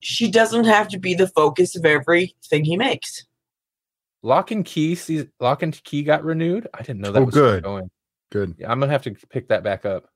she 0.00 0.30
doesn't 0.30 0.64
have 0.64 0.88
to 0.88 0.98
be 0.98 1.14
the 1.14 1.28
focus 1.28 1.76
of 1.76 1.84
everything 1.84 2.64
he 2.64 2.76
makes. 2.76 3.24
Locke 4.22 4.50
and 4.50 4.64
Key. 4.64 4.94
See, 4.94 5.28
Locke 5.40 5.62
and 5.62 5.82
Key 5.84 6.02
got 6.02 6.24
renewed. 6.24 6.68
I 6.74 6.78
didn't 6.82 7.00
know 7.00 7.12
that 7.12 7.20
Oh, 7.22 7.24
was 7.26 7.34
good. 7.34 7.62
going. 7.62 7.90
good. 8.32 8.54
Yeah, 8.58 8.70
I'm 8.70 8.80
gonna 8.80 8.92
have 8.92 9.02
to 9.02 9.12
pick 9.30 9.48
that 9.48 9.62
back 9.62 9.84
up. 9.84 10.08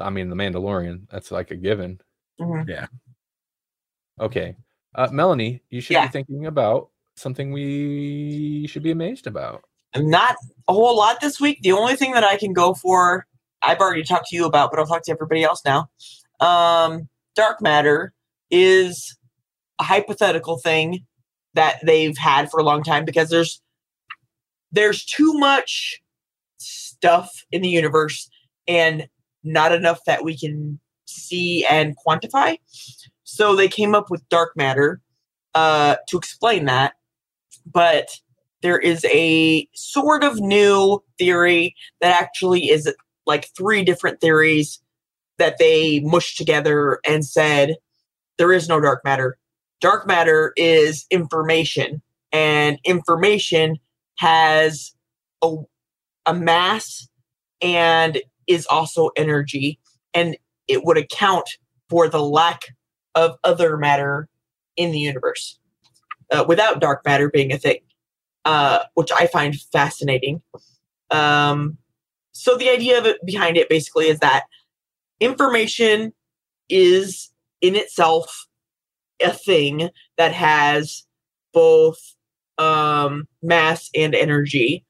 I 0.00 0.10
mean, 0.10 0.28
The 0.30 0.36
Mandalorian. 0.36 1.08
That's 1.10 1.30
like 1.30 1.50
a 1.50 1.56
given. 1.56 2.00
Mhm. 2.40 2.88
Okay, 4.20 4.56
uh, 4.94 5.08
Melanie, 5.10 5.62
you 5.70 5.80
should 5.80 5.94
Yeah. 5.94 6.06
be 6.06 6.12
thinking 6.12 6.46
about 6.46 6.90
something 7.16 7.52
we 7.52 8.66
should 8.68 8.82
be 8.82 8.90
amazed 8.90 9.26
about. 9.26 9.64
Not 9.94 10.36
a 10.68 10.72
whole 10.72 10.96
lot 10.96 11.20
this 11.20 11.40
week. 11.40 11.60
The 11.62 11.72
only 11.72 11.96
thing 11.96 12.12
that 12.12 12.24
I 12.24 12.36
can 12.36 12.52
go 12.52 12.74
for, 12.74 13.26
I've 13.62 13.78
already 13.80 14.02
talked 14.04 14.28
to 14.28 14.36
you 14.36 14.44
about, 14.44 14.70
but 14.70 14.78
I'll 14.78 14.86
talk 14.86 15.02
to 15.04 15.12
everybody 15.12 15.42
else 15.42 15.62
now. 15.64 15.88
Um, 16.40 17.08
dark 17.36 17.62
matter 17.62 18.12
is 18.50 19.16
a 19.78 19.84
hypothetical 19.84 20.58
thing 20.58 21.04
that 21.54 21.76
they've 21.84 22.16
had 22.16 22.50
for 22.50 22.58
a 22.58 22.64
long 22.64 22.82
time 22.82 23.04
because 23.04 23.30
there's 23.30 23.60
there's 24.72 25.04
too 25.04 25.32
much 25.34 26.00
stuff 26.58 27.30
in 27.52 27.62
the 27.62 27.68
universe 27.68 28.28
and 28.66 29.08
not 29.44 29.72
enough 29.72 30.00
that 30.06 30.24
we 30.24 30.36
can 30.36 30.80
see 31.06 31.64
and 31.66 31.94
quantify. 32.06 32.58
So 33.24 33.54
they 33.54 33.68
came 33.68 33.94
up 33.94 34.10
with 34.10 34.28
dark 34.28 34.56
matter 34.56 35.00
uh, 35.54 35.96
to 36.08 36.18
explain 36.18 36.64
that. 36.66 36.94
But 37.64 38.08
there 38.62 38.78
is 38.78 39.04
a 39.06 39.68
sort 39.74 40.24
of 40.24 40.40
new 40.40 41.02
theory 41.18 41.74
that 42.00 42.20
actually 42.20 42.70
is 42.70 42.92
like 43.26 43.48
three 43.56 43.84
different 43.84 44.20
theories 44.20 44.80
that 45.38 45.58
they 45.58 46.00
mushed 46.00 46.36
together 46.36 47.00
and 47.06 47.24
said 47.24 47.76
there 48.38 48.52
is 48.52 48.68
no 48.68 48.80
dark 48.80 49.04
matter. 49.04 49.38
Dark 49.80 50.06
matter 50.06 50.52
is 50.56 51.06
information, 51.10 52.02
and 52.32 52.78
information 52.84 53.76
has 54.18 54.92
a, 55.42 55.54
a 56.24 56.34
mass 56.34 57.08
and 57.60 58.20
is 58.46 58.66
also 58.66 59.10
energy, 59.16 59.78
and 60.14 60.36
it 60.68 60.84
would 60.84 60.96
account 60.96 61.48
for 61.88 62.08
the 62.08 62.22
lack 62.22 62.62
of 63.14 63.36
other 63.44 63.76
matter 63.76 64.28
in 64.76 64.92
the 64.92 64.98
universe 64.98 65.58
uh, 66.30 66.44
without 66.46 66.80
dark 66.80 67.04
matter 67.04 67.30
being 67.30 67.52
a 67.52 67.58
thing, 67.58 67.78
uh, 68.44 68.80
which 68.94 69.10
I 69.12 69.26
find 69.26 69.58
fascinating. 69.72 70.42
Um, 71.10 71.78
so 72.32 72.56
the 72.56 72.68
idea 72.68 72.98
of 72.98 73.06
it 73.06 73.24
behind 73.24 73.56
it 73.56 73.68
basically 73.68 74.08
is 74.08 74.18
that 74.20 74.44
information 75.20 76.12
is 76.68 77.30
in 77.60 77.76
itself 77.76 78.46
a 79.22 79.30
thing 79.30 79.90
that 80.18 80.32
has 80.32 81.04
both 81.52 81.98
um, 82.58 83.26
mass 83.42 83.90
and 83.94 84.14
energy, 84.14 84.84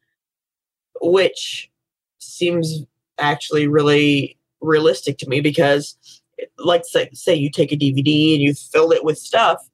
which 1.01 1.71
seems 2.19 2.85
actually 3.19 3.67
really 3.67 4.37
realistic 4.61 5.19
to 5.19 5.29
me 5.29 5.41
because, 5.41 5.97
like, 6.59 6.85
say, 6.85 7.09
say 7.13 7.35
you 7.35 7.51
take 7.51 7.73
a 7.73 7.77
DVD 7.77 8.35
and 8.35 8.43
you 8.43 8.55
fill 8.55 8.93
it 8.93 9.05
with 9.05 9.19
stuff, 9.19 9.69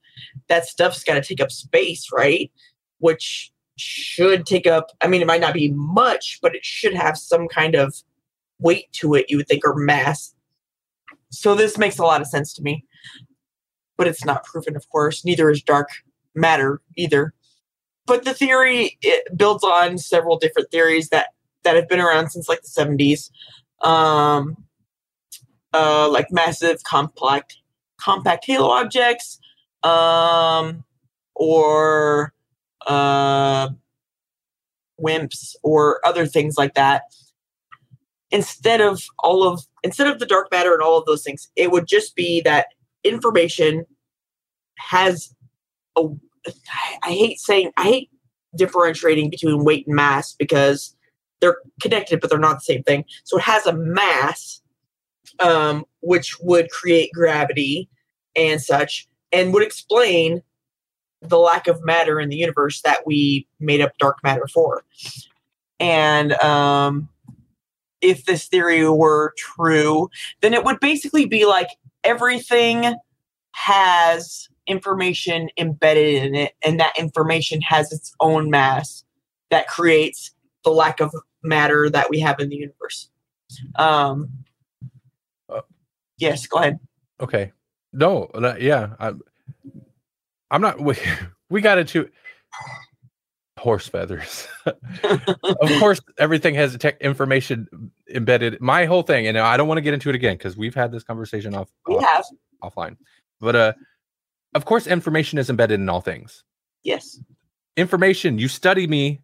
that 0.48 0.66
stuff's 0.66 1.04
got 1.04 1.14
to 1.14 1.22
take 1.22 1.40
up 1.40 1.50
space, 1.50 2.08
right? 2.12 2.50
Which 2.98 3.52
should 3.76 4.46
take 4.46 4.66
up, 4.66 4.90
I 5.00 5.06
mean, 5.06 5.22
it 5.22 5.26
might 5.26 5.40
not 5.40 5.54
be 5.54 5.72
much, 5.72 6.38
but 6.42 6.54
it 6.54 6.64
should 6.64 6.94
have 6.94 7.16
some 7.16 7.48
kind 7.48 7.74
of 7.74 7.94
weight 8.60 8.92
to 8.92 9.14
it, 9.14 9.26
you 9.28 9.38
would 9.38 9.48
think, 9.48 9.66
or 9.66 9.74
mass. 9.74 10.34
So 11.32 11.54
this 11.54 11.78
makes 11.78 11.98
a 11.98 12.04
lot 12.04 12.20
of 12.20 12.26
sense 12.26 12.52
to 12.54 12.62
me. 12.62 12.84
But 13.96 14.06
it's 14.06 14.24
not 14.24 14.44
proven, 14.44 14.76
of 14.76 14.88
course. 14.90 15.24
Neither 15.24 15.50
is 15.50 15.62
dark 15.62 15.88
matter 16.34 16.80
either. 16.96 17.34
But 18.06 18.24
the 18.24 18.34
theory 18.34 18.98
builds 19.36 19.64
on 19.64 19.98
several 19.98 20.38
different 20.38 20.70
theories 20.70 21.08
that 21.10 21.28
that 21.64 21.76
have 21.76 21.88
been 21.88 22.00
around 22.00 22.30
since 22.30 22.48
like 22.48 22.62
the 22.62 22.68
70s. 22.68 23.30
Um, 23.86 24.56
uh, 25.72 26.08
like 26.10 26.30
massive 26.30 26.82
compact 26.84 27.56
compact 27.98 28.44
halo 28.44 28.68
objects, 28.68 29.38
um, 29.82 30.84
or 31.34 32.32
uh, 32.86 33.68
WIMPs 35.00 35.54
or 35.62 36.00
other 36.06 36.26
things 36.26 36.56
like 36.56 36.74
that. 36.74 37.02
Instead 38.32 38.80
of 38.80 39.04
all 39.20 39.46
of 39.46 39.62
instead 39.84 40.08
of 40.08 40.18
the 40.18 40.26
dark 40.26 40.50
matter 40.50 40.72
and 40.72 40.82
all 40.82 40.98
of 40.98 41.06
those 41.06 41.22
things, 41.22 41.48
it 41.54 41.70
would 41.70 41.86
just 41.86 42.16
be 42.16 42.40
that 42.40 42.66
information 43.04 43.84
has 44.78 45.34
a. 45.96 46.08
I 47.04 47.10
hate 47.12 47.38
saying 47.38 47.70
I 47.76 47.84
hate 47.84 48.10
differentiating 48.56 49.30
between 49.30 49.64
weight 49.64 49.86
and 49.86 49.94
mass 49.94 50.34
because 50.34 50.96
they're 51.40 51.58
connected, 51.80 52.20
but 52.20 52.30
they're 52.30 52.38
not 52.38 52.56
the 52.56 52.60
same 52.60 52.82
thing. 52.82 53.04
So 53.24 53.38
it 53.38 53.42
has 53.42 53.66
a 53.66 53.72
mass, 53.74 54.62
um, 55.40 55.84
which 56.00 56.38
would 56.40 56.70
create 56.70 57.10
gravity 57.12 57.88
and 58.34 58.60
such, 58.60 59.08
and 59.30 59.52
would 59.52 59.62
explain 59.62 60.42
the 61.20 61.38
lack 61.38 61.68
of 61.68 61.84
matter 61.84 62.18
in 62.20 62.28
the 62.28 62.36
universe 62.36 62.82
that 62.82 63.06
we 63.06 63.46
made 63.60 63.80
up 63.80 63.96
dark 63.98 64.18
matter 64.22 64.48
for. 64.48 64.84
And 65.78 66.32
um, 66.34 67.08
if 68.02 68.24
this 68.24 68.46
theory 68.48 68.88
were 68.88 69.32
true, 69.38 70.10
then 70.40 70.52
it 70.52 70.64
would 70.64 70.80
basically 70.80 71.24
be 71.24 71.46
like 71.46 71.68
everything 72.04 72.94
has 73.52 74.48
information 74.66 75.48
embedded 75.56 76.22
in 76.24 76.34
it, 76.34 76.52
and 76.64 76.78
that 76.80 76.98
information 76.98 77.60
has 77.62 77.92
its 77.92 78.14
own 78.20 78.50
mass 78.50 79.04
that 79.50 79.68
creates 79.68 80.32
the 80.64 80.70
lack 80.70 81.00
of 81.00 81.14
matter 81.42 81.90
that 81.90 82.08
we 82.10 82.20
have 82.20 82.38
in 82.40 82.48
the 82.48 82.56
universe. 82.56 83.08
Um, 83.76 84.28
Uh, 85.48 85.60
yes, 86.18 86.46
go 86.46 86.58
ahead. 86.58 86.78
Okay. 87.20 87.52
No, 87.92 88.30
yeah. 88.58 88.94
I'm, 88.98 89.20
I'm 90.50 90.60
not. 90.60 90.80
We, 90.84 90.96
we 91.50 91.60
got 91.60 91.78
into 91.78 92.08
horse 93.62 93.86
feathers. 93.88 94.48
of 94.66 95.70
course, 95.78 96.00
everything 96.18 96.54
has 96.56 96.76
tech 96.78 97.00
information 97.00 97.68
embedded. 98.12 98.60
My 98.60 98.86
whole 98.86 99.02
thing, 99.04 99.28
and 99.28 99.38
I 99.38 99.56
don't 99.56 99.68
want 99.68 99.78
to 99.78 99.82
get 99.82 99.94
into 99.94 100.08
it 100.08 100.16
again 100.16 100.36
because 100.36 100.56
we've 100.56 100.74
had 100.74 100.90
this 100.90 101.04
conversation 101.04 101.54
off, 101.54 101.70
We 101.86 101.94
off 101.94 102.02
have 102.04 102.24
offline. 102.62 102.96
But 103.40 103.54
uh, 103.56 103.72
of 104.54 104.64
course, 104.64 104.86
information 104.88 105.38
is 105.38 105.48
embedded 105.48 105.78
in 105.78 105.88
all 105.88 106.00
things. 106.00 106.42
yes, 106.82 107.20
Information. 107.76 108.36
You 108.38 108.48
study 108.48 108.86
me, 108.86 109.22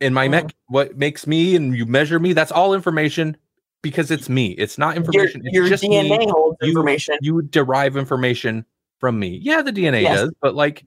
in 0.00 0.14
my 0.14 0.26
mech. 0.28 0.54
What 0.68 0.96
makes 0.96 1.26
me, 1.26 1.54
and 1.56 1.76
you 1.76 1.84
measure 1.84 2.18
me. 2.18 2.32
That's 2.32 2.50
all 2.52 2.72
information 2.74 3.36
because 3.82 4.10
it's 4.10 4.28
me. 4.30 4.52
It's 4.52 4.78
not 4.78 4.94
your, 4.94 5.04
information. 5.04 5.42
it's 5.44 5.54
your 5.54 5.68
just 5.68 5.82
DNA 5.84 6.18
me. 6.18 6.26
holds 6.30 6.56
You- 6.62 6.68
information. 6.68 7.18
you 7.20 7.42
derive 7.42 7.96
information 7.98 8.64
from 9.00 9.18
me. 9.18 9.38
Yeah, 9.42 9.60
the 9.62 9.72
DNA 9.72 10.00
Yes. 10.02 10.20
does, 10.20 10.32
but 10.40 10.54
like 10.54 10.86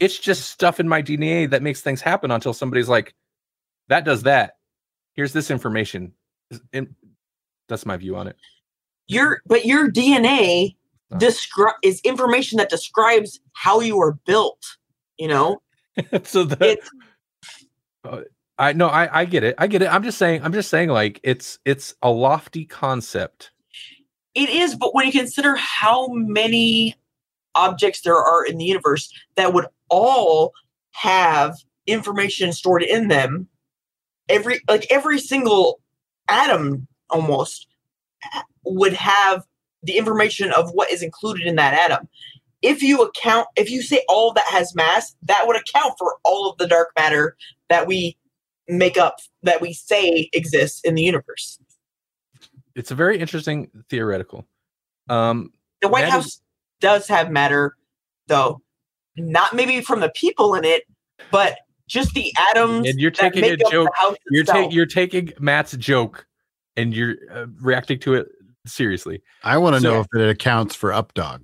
it's 0.00 0.18
just 0.18 0.50
stuff 0.50 0.80
in 0.80 0.88
my 0.88 1.02
DNA 1.02 1.48
that 1.50 1.62
makes 1.62 1.80
things 1.80 2.00
happen 2.00 2.30
until 2.30 2.52
somebody's 2.52 2.88
like, 2.88 3.14
that 3.88 4.04
does 4.04 4.22
that. 4.24 4.56
Here's 5.14 5.32
this 5.32 5.50
information. 5.50 6.12
And 6.72 6.94
That's 7.68 7.86
my 7.86 7.96
view 7.96 8.16
on 8.16 8.26
it. 8.26 8.36
your 9.06 9.42
but 9.46 9.64
your 9.64 9.90
DNA 9.90 10.76
Oh. 11.12 11.16
descri- 11.16 11.74
is 11.82 12.00
information 12.02 12.56
that 12.58 12.70
describes 12.70 13.40
how 13.54 13.80
you 13.80 13.96
were 13.98 14.12
built. 14.26 14.76
You 15.18 15.26
know, 15.26 15.62
so 16.22 16.44
the 16.44 16.56
it's 16.64 16.88
uh, 18.04 18.20
I 18.58 18.72
no, 18.74 18.86
I 18.86 19.20
I 19.20 19.24
get 19.24 19.42
it. 19.42 19.56
I 19.58 19.66
get 19.66 19.82
it. 19.82 19.92
I'm 19.92 20.04
just 20.04 20.18
saying. 20.18 20.42
I'm 20.44 20.52
just 20.52 20.70
saying. 20.70 20.88
Like 20.88 21.18
it's 21.24 21.58
it's 21.64 21.94
a 22.02 22.10
lofty 22.10 22.64
concept. 22.64 23.50
it 24.36 24.48
is, 24.50 24.76
but 24.76 24.94
when 24.94 25.06
you 25.06 25.12
consider 25.12 25.56
how 25.56 26.06
many 26.12 26.94
objects 27.54 28.02
there 28.02 28.16
are 28.16 28.44
in 28.44 28.58
the 28.58 28.64
universe 28.64 29.12
that 29.36 29.52
would 29.52 29.66
all 29.88 30.52
have 30.92 31.56
information 31.86 32.52
stored 32.52 32.82
in 32.82 33.08
them, 33.08 33.48
every 34.28 34.60
like 34.68 34.86
every 34.90 35.18
single 35.18 35.80
atom 36.28 36.86
almost 37.10 37.66
would 38.64 38.92
have 38.92 39.44
the 39.82 39.96
information 39.96 40.52
of 40.52 40.70
what 40.72 40.92
is 40.92 41.02
included 41.02 41.46
in 41.46 41.56
that 41.56 41.74
atom. 41.74 42.08
If 42.62 42.82
you 42.82 43.02
account, 43.02 43.48
if 43.56 43.70
you 43.70 43.80
say 43.82 44.04
all 44.08 44.32
that 44.34 44.44
has 44.48 44.74
mass, 44.74 45.16
that 45.22 45.46
would 45.46 45.56
account 45.56 45.94
for 45.98 46.16
all 46.24 46.50
of 46.50 46.58
the 46.58 46.68
dark 46.68 46.90
matter 46.98 47.36
that 47.70 47.86
we 47.86 48.18
make 48.68 48.98
up, 48.98 49.16
that 49.42 49.60
we 49.62 49.72
say 49.72 50.28
exists 50.34 50.80
in 50.84 50.94
the 50.94 51.02
universe. 51.02 51.58
It's 52.74 52.90
a 52.90 52.94
very 52.94 53.18
interesting 53.18 53.70
theoretical. 53.88 54.46
Um, 55.08 55.52
The 55.80 55.88
White 55.88 56.02
That 56.02 56.08
is- 56.08 56.12
House 56.12 56.42
does 56.80 57.06
have 57.08 57.30
matter, 57.30 57.76
though, 58.26 58.60
not 59.16 59.54
maybe 59.54 59.80
from 59.80 60.00
the 60.00 60.10
people 60.10 60.54
in 60.54 60.64
it, 60.64 60.84
but 61.30 61.58
just 61.86 62.14
the 62.14 62.32
atoms. 62.50 62.88
and 62.88 63.00
you're 63.00 63.10
taking 63.10 63.44
a 63.44 63.48
make 63.50 63.64
up 63.64 63.70
joke. 63.72 63.88
You're 64.30 64.42
itself. 64.42 64.56
taking 64.58 64.70
you're 64.72 64.86
taking 64.86 65.32
Matt's 65.40 65.72
joke, 65.76 66.26
and 66.76 66.94
you're 66.94 67.16
uh, 67.32 67.46
reacting 67.60 67.98
to 68.00 68.14
it 68.14 68.28
seriously. 68.66 69.22
I 69.42 69.58
want 69.58 69.76
to 69.76 69.80
So- 69.82 69.90
know 69.94 70.00
if 70.00 70.06
it 70.14 70.28
accounts 70.28 70.74
for 70.74 70.90
updog. 70.90 71.42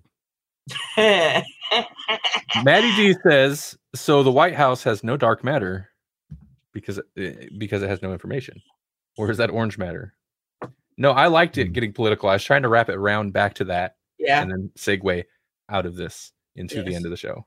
Maddie 0.96 1.44
D 2.96 3.14
says 3.22 3.76
so. 3.94 4.22
The 4.22 4.32
White 4.32 4.54
House 4.54 4.82
has 4.84 5.02
no 5.04 5.16
dark 5.16 5.44
matter 5.44 5.90
because 6.72 7.00
it, 7.14 7.58
because 7.58 7.82
it 7.82 7.88
has 7.88 8.02
no 8.02 8.12
information, 8.12 8.60
or 9.16 9.30
is 9.30 9.38
that 9.38 9.50
orange 9.50 9.78
matter? 9.78 10.14
No, 10.98 11.10
I 11.12 11.26
liked 11.26 11.58
it 11.58 11.72
getting 11.72 11.92
political. 11.92 12.28
I 12.28 12.34
was 12.34 12.44
trying 12.44 12.62
to 12.62 12.68
wrap 12.68 12.88
it 12.88 12.94
around 12.96 13.32
back 13.32 13.54
to 13.54 13.64
that, 13.66 13.96
yeah, 14.18 14.42
and 14.42 14.50
then 14.50 14.70
segue 14.76 15.24
out 15.68 15.86
of 15.86 15.96
this 15.96 16.32
into 16.54 16.82
the 16.82 16.94
end 16.94 17.04
of 17.04 17.10
the 17.10 17.16
show. 17.16 17.46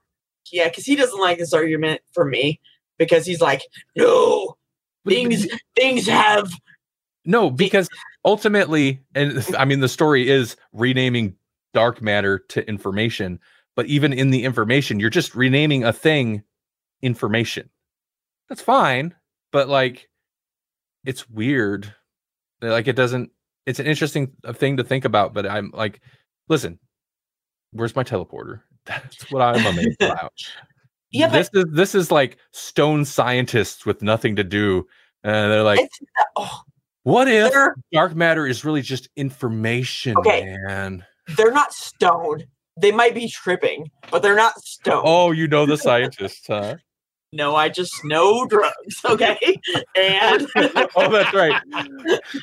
yeah, 0.51 0.67
because 0.67 0.85
he 0.85 0.95
doesn't 0.95 1.19
like 1.19 1.37
this 1.37 1.53
argument 1.53 2.01
for 2.13 2.25
me 2.25 2.59
because 2.97 3.25
he's 3.25 3.41
like, 3.41 3.61
no, 3.95 4.57
things 5.07 5.47
things 5.75 6.07
have 6.07 6.51
No, 7.25 7.49
because 7.49 7.89
ultimately, 8.25 9.01
and 9.15 9.45
I 9.57 9.65
mean, 9.65 9.79
the 9.79 9.89
story 9.89 10.29
is 10.29 10.55
renaming 10.73 11.35
dark 11.73 12.01
matter 12.01 12.39
to 12.49 12.67
information, 12.67 13.39
but 13.75 13.85
even 13.87 14.13
in 14.13 14.29
the 14.29 14.43
information, 14.43 14.99
you're 14.99 15.09
just 15.09 15.35
renaming 15.35 15.83
a 15.83 15.93
thing 15.93 16.43
information. 17.01 17.69
That's 18.49 18.61
fine, 18.61 19.15
but 19.51 19.69
like, 19.69 20.09
it's 21.05 21.29
weird. 21.29 21.93
Like, 22.61 22.87
it 22.87 22.95
doesn't, 22.95 23.31
it's 23.65 23.79
an 23.79 23.85
interesting 23.85 24.33
uh, 24.43 24.53
thing 24.53 24.77
to 24.77 24.83
think 24.83 25.05
about, 25.05 25.33
but 25.33 25.45
I'm 25.45 25.71
like, 25.73 26.01
listen, 26.49 26.79
where's 27.71 27.95
my 27.95 28.03
teleporter? 28.03 28.61
That's 28.85 29.31
what 29.31 29.41
I'm 29.41 29.65
amazed 29.65 30.01
about. 30.01 30.33
yeah, 31.11 31.27
but 31.27 31.33
this 31.33 31.49
is 31.53 31.65
this 31.71 31.95
is 31.95 32.11
like 32.11 32.37
stone 32.51 33.05
scientists 33.05 33.85
with 33.85 34.01
nothing 34.01 34.35
to 34.37 34.43
do, 34.43 34.87
and 35.23 35.51
they're 35.51 35.63
like, 35.63 35.79
it's 35.79 35.99
uh, 36.19 36.23
oh, 36.37 36.61
what 37.03 37.27
if 37.27 37.53
dark 37.93 38.15
matter 38.15 38.45
is 38.47 38.65
really 38.65 38.81
just 38.81 39.07
information, 39.15 40.17
Okay. 40.17 40.57
man. 40.67 41.05
they're 41.37 41.51
not 41.51 41.73
stoned. 41.73 42.45
They 42.81 42.91
might 42.91 43.13
be 43.13 43.27
tripping, 43.27 43.91
but 44.09 44.21
they're 44.21 44.35
not 44.35 44.53
stoned. 44.61 45.03
Oh, 45.05 45.31
you 45.31 45.47
know 45.47 45.65
the 45.65 45.77
scientists, 45.87 46.47
huh? 46.47 46.77
No, 47.31 47.55
I 47.55 47.69
just 47.69 47.93
know 48.05 48.45
drugs. 48.47 48.73
Okay, 49.05 49.37
and 49.95 50.47
oh, 50.95 51.11
that's 51.11 51.33
right. 51.33 51.61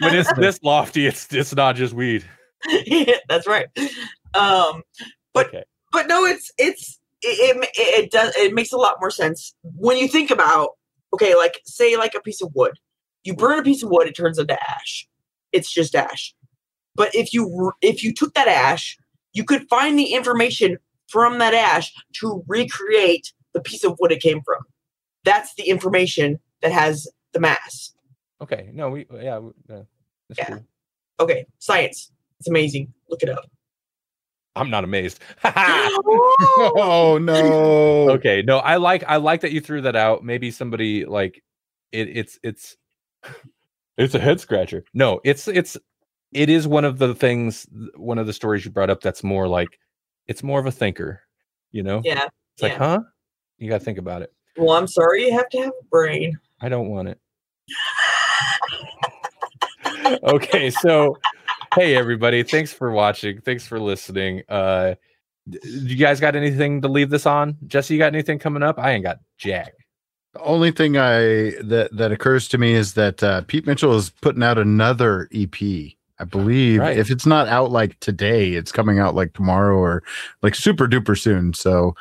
When 0.00 0.14
it's 0.14 0.32
this 0.34 0.62
lofty, 0.62 1.06
it's 1.06 1.32
it's 1.32 1.54
not 1.54 1.74
just 1.76 1.92
weed. 1.94 2.24
that's 3.28 3.46
right. 3.46 3.66
Um, 4.34 4.82
But- 5.32 5.48
okay. 5.48 5.64
but 5.92 6.06
no, 6.08 6.24
it's 6.24 6.50
it's 6.58 6.98
it, 7.22 7.56
it 7.56 8.04
it 8.04 8.10
does 8.10 8.34
it 8.36 8.52
makes 8.54 8.72
a 8.72 8.76
lot 8.76 8.96
more 9.00 9.10
sense 9.10 9.54
when 9.62 9.96
you 9.96 10.08
think 10.08 10.30
about 10.30 10.70
okay, 11.14 11.34
like 11.34 11.60
say 11.64 11.96
like 11.96 12.14
a 12.14 12.20
piece 12.20 12.40
of 12.42 12.50
wood. 12.54 12.72
You 13.24 13.34
burn 13.34 13.58
a 13.58 13.62
piece 13.62 13.82
of 13.82 13.90
wood, 13.90 14.06
it 14.06 14.14
turns 14.16 14.38
into 14.38 14.56
ash. 14.70 15.08
It's 15.52 15.72
just 15.72 15.94
ash. 15.94 16.34
But 16.94 17.14
if 17.14 17.32
you 17.32 17.72
if 17.82 18.02
you 18.04 18.12
took 18.14 18.34
that 18.34 18.48
ash, 18.48 18.96
you 19.32 19.44
could 19.44 19.68
find 19.68 19.98
the 19.98 20.12
information 20.14 20.78
from 21.08 21.38
that 21.38 21.54
ash 21.54 21.92
to 22.20 22.44
recreate 22.46 23.32
the 23.54 23.60
piece 23.60 23.84
of 23.84 23.96
wood 24.00 24.12
it 24.12 24.20
came 24.20 24.42
from. 24.44 24.62
That's 25.24 25.54
the 25.54 25.64
information 25.64 26.38
that 26.62 26.72
has 26.72 27.08
the 27.32 27.40
mass. 27.40 27.92
Okay. 28.40 28.70
No, 28.72 28.90
we 28.90 29.06
yeah. 29.20 29.38
we- 29.38 29.52
yeah 29.68 29.82
that's 30.28 30.38
Yeah. 30.38 30.46
cool. 30.56 30.66
Okay, 31.20 31.46
science. 31.58 32.12
It's 32.40 32.48
amazing. 32.48 32.92
Look 33.08 33.22
it 33.22 33.28
up. 33.28 33.44
I'm 34.54 34.70
not 34.70 34.84
amazed. 34.84 35.20
Oh 36.78 37.18
no. 37.20 38.10
okay. 38.10 38.42
No, 38.42 38.58
I 38.58 38.76
like 38.76 39.04
I 39.06 39.16
like 39.16 39.40
that 39.40 39.52
you 39.52 39.60
threw 39.60 39.80
that 39.82 39.96
out. 39.96 40.24
Maybe 40.24 40.50
somebody 40.50 41.04
like 41.04 41.42
it. 41.92 42.08
It's 42.16 42.38
it's 42.42 42.76
it's 43.98 44.14
a 44.14 44.18
head 44.18 44.40
scratcher. 44.40 44.84
No, 44.92 45.20
it's 45.24 45.48
it's 45.48 45.76
it 46.32 46.50
is 46.50 46.68
one 46.68 46.84
of 46.84 46.98
the 46.98 47.14
things. 47.14 47.66
One 47.96 48.18
of 48.18 48.26
the 48.26 48.32
stories 48.32 48.64
you 48.64 48.70
brought 48.70 48.90
up. 48.90 49.00
That's 49.00 49.22
more 49.22 49.48
like 49.48 49.68
it's 50.26 50.42
more 50.42 50.60
of 50.60 50.66
a 50.66 50.72
thinker. 50.72 51.20
You 51.72 51.82
know. 51.82 52.00
yeah. 52.04 52.26
It's 52.54 52.62
like, 52.62 52.76
huh? 52.76 53.00
You 53.58 53.68
got 53.68 53.78
to 53.78 53.84
think 53.84 53.98
about 53.98 54.22
it. 54.22 54.32
Well, 54.56 54.76
I'm 54.76 54.86
sorry 54.86 55.26
you 55.26 55.32
have 55.32 55.48
to 55.50 55.58
have 55.58 55.68
a 55.68 55.84
brain. 55.90 56.38
I 56.60 56.68
don't 56.68 56.88
want 56.88 57.08
it. 57.08 57.18
okay, 60.22 60.70
so 60.70 61.18
hey 61.76 61.94
everybody, 61.96 62.42
thanks 62.42 62.72
for 62.72 62.90
watching. 62.90 63.40
Thanks 63.40 63.66
for 63.66 63.78
listening. 63.78 64.42
Uh 64.48 64.94
You 65.64 65.96
guys 65.96 66.20
got 66.20 66.34
anything 66.36 66.82
to 66.82 66.88
leave 66.88 67.10
this 67.10 67.26
on? 67.26 67.56
Jesse, 67.66 67.94
you 67.94 67.98
got 68.00 68.12
anything 68.14 68.38
coming 68.38 68.62
up? 68.62 68.78
I 68.78 68.92
ain't 68.92 69.04
got 69.04 69.18
jack. 69.38 69.72
The 70.34 70.42
only 70.42 70.70
thing 70.70 70.96
I 70.96 71.52
that 71.62 71.90
that 71.92 72.12
occurs 72.12 72.48
to 72.48 72.58
me 72.58 72.72
is 72.74 72.94
that 72.94 73.22
uh, 73.22 73.42
Pete 73.42 73.66
Mitchell 73.66 73.94
is 73.94 74.10
putting 74.10 74.42
out 74.42 74.58
another 74.58 75.28
EP. 75.32 75.54
I 76.18 76.24
believe 76.24 76.80
Right. 76.80 76.96
if 76.96 77.10
it's 77.10 77.26
not 77.26 77.46
out 77.48 77.70
like 77.70 77.98
today, 78.00 78.52
it's 78.52 78.72
coming 78.72 78.98
out 78.98 79.14
like 79.14 79.32
tomorrow 79.34 79.76
or 79.76 80.02
like 80.42 80.54
super 80.54 80.86
duper 80.88 81.18
soon. 81.18 81.52
So, 81.54 81.94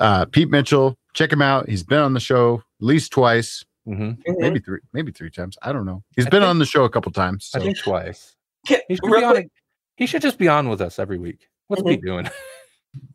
uh, 0.00 0.26
Pete 0.26 0.50
Mitchell, 0.50 0.96
check 1.14 1.32
him 1.32 1.40
out. 1.42 1.68
He's 1.68 1.82
been 1.82 1.98
on 2.00 2.12
the 2.14 2.20
show 2.20 2.56
at 2.80 2.86
least 2.86 3.10
twice, 3.12 3.64
hmm 3.86 3.92
Mhm. 3.92 4.16
maybe 4.38 4.60
three, 4.60 4.80
maybe 4.92 5.12
three 5.12 5.30
times. 5.30 5.56
I 5.62 5.72
don't 5.72 5.84
know. 5.86 6.02
He's 6.16 6.26
I 6.26 6.30
been 6.30 6.40
think- 6.42 6.50
on 6.50 6.58
the 6.58 6.66
show 6.66 6.84
a 6.84 6.90
couple 6.90 7.10
times. 7.12 7.46
So. 7.46 7.58
I 7.58 7.62
think 7.62 7.78
twice. 7.78 8.34
Can- 8.68 8.80
He 8.88 8.94
should, 8.96 9.04
real 9.04 9.20
be 9.20 9.24
on, 9.24 9.32
quick, 9.34 9.48
he 9.96 10.06
should 10.06 10.22
just 10.22 10.38
be 10.38 10.46
on 10.48 10.68
with 10.68 10.80
us 10.80 10.98
every 10.98 11.18
week. 11.18 11.48
What's 11.66 11.82
Mhm. 11.82 11.88
Pete 11.88 12.02
doing? 12.02 12.28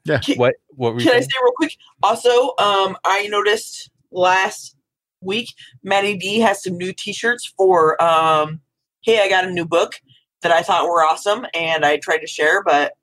Yeah. 0.05 0.19
Can- 0.19 0.35
What 0.37 0.55
what 0.75 0.93
were 0.93 0.99
you 0.99 1.05
Can 1.07 1.15
I 1.17 1.21
say 1.21 1.27
real 1.41 1.51
quick? 1.55 1.75
Also, 2.03 2.29
um, 2.59 2.95
I 3.05 3.27
noticed 3.27 3.89
last 4.11 4.75
week 5.21 5.49
Maddie 5.83 6.15
D 6.17 6.39
has 6.39 6.61
some 6.63 6.77
new 6.77 6.93
T-shirts 6.93 7.51
for 7.57 8.01
um, 8.01 8.61
"Hey, 9.01 9.21
I 9.21 9.29
got 9.29 9.45
a 9.45 9.51
new 9.51 9.65
book" 9.65 9.99
that 10.41 10.51
I 10.51 10.61
thought 10.61 10.85
were 10.85 11.03
awesome, 11.03 11.45
and 11.53 11.85
I 11.85 11.97
tried 11.97 12.19
to 12.19 12.27
share, 12.27 12.61
but 12.63 12.93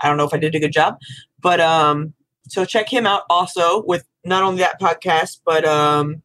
I 0.00 0.08
don't 0.08 0.16
know 0.16 0.24
if 0.24 0.34
I 0.34 0.38
did 0.38 0.54
a 0.56 0.58
good 0.60 0.72
job. 0.72 0.98
But 1.40 1.60
um, 1.60 2.12
so 2.48 2.64
check 2.64 2.88
him 2.88 3.06
out 3.06 3.22
also 3.30 3.82
with 3.84 4.04
not 4.24 4.42
only 4.42 4.60
that 4.60 4.80
podcast, 4.80 5.40
but 5.44 5.64
um, 5.64 6.22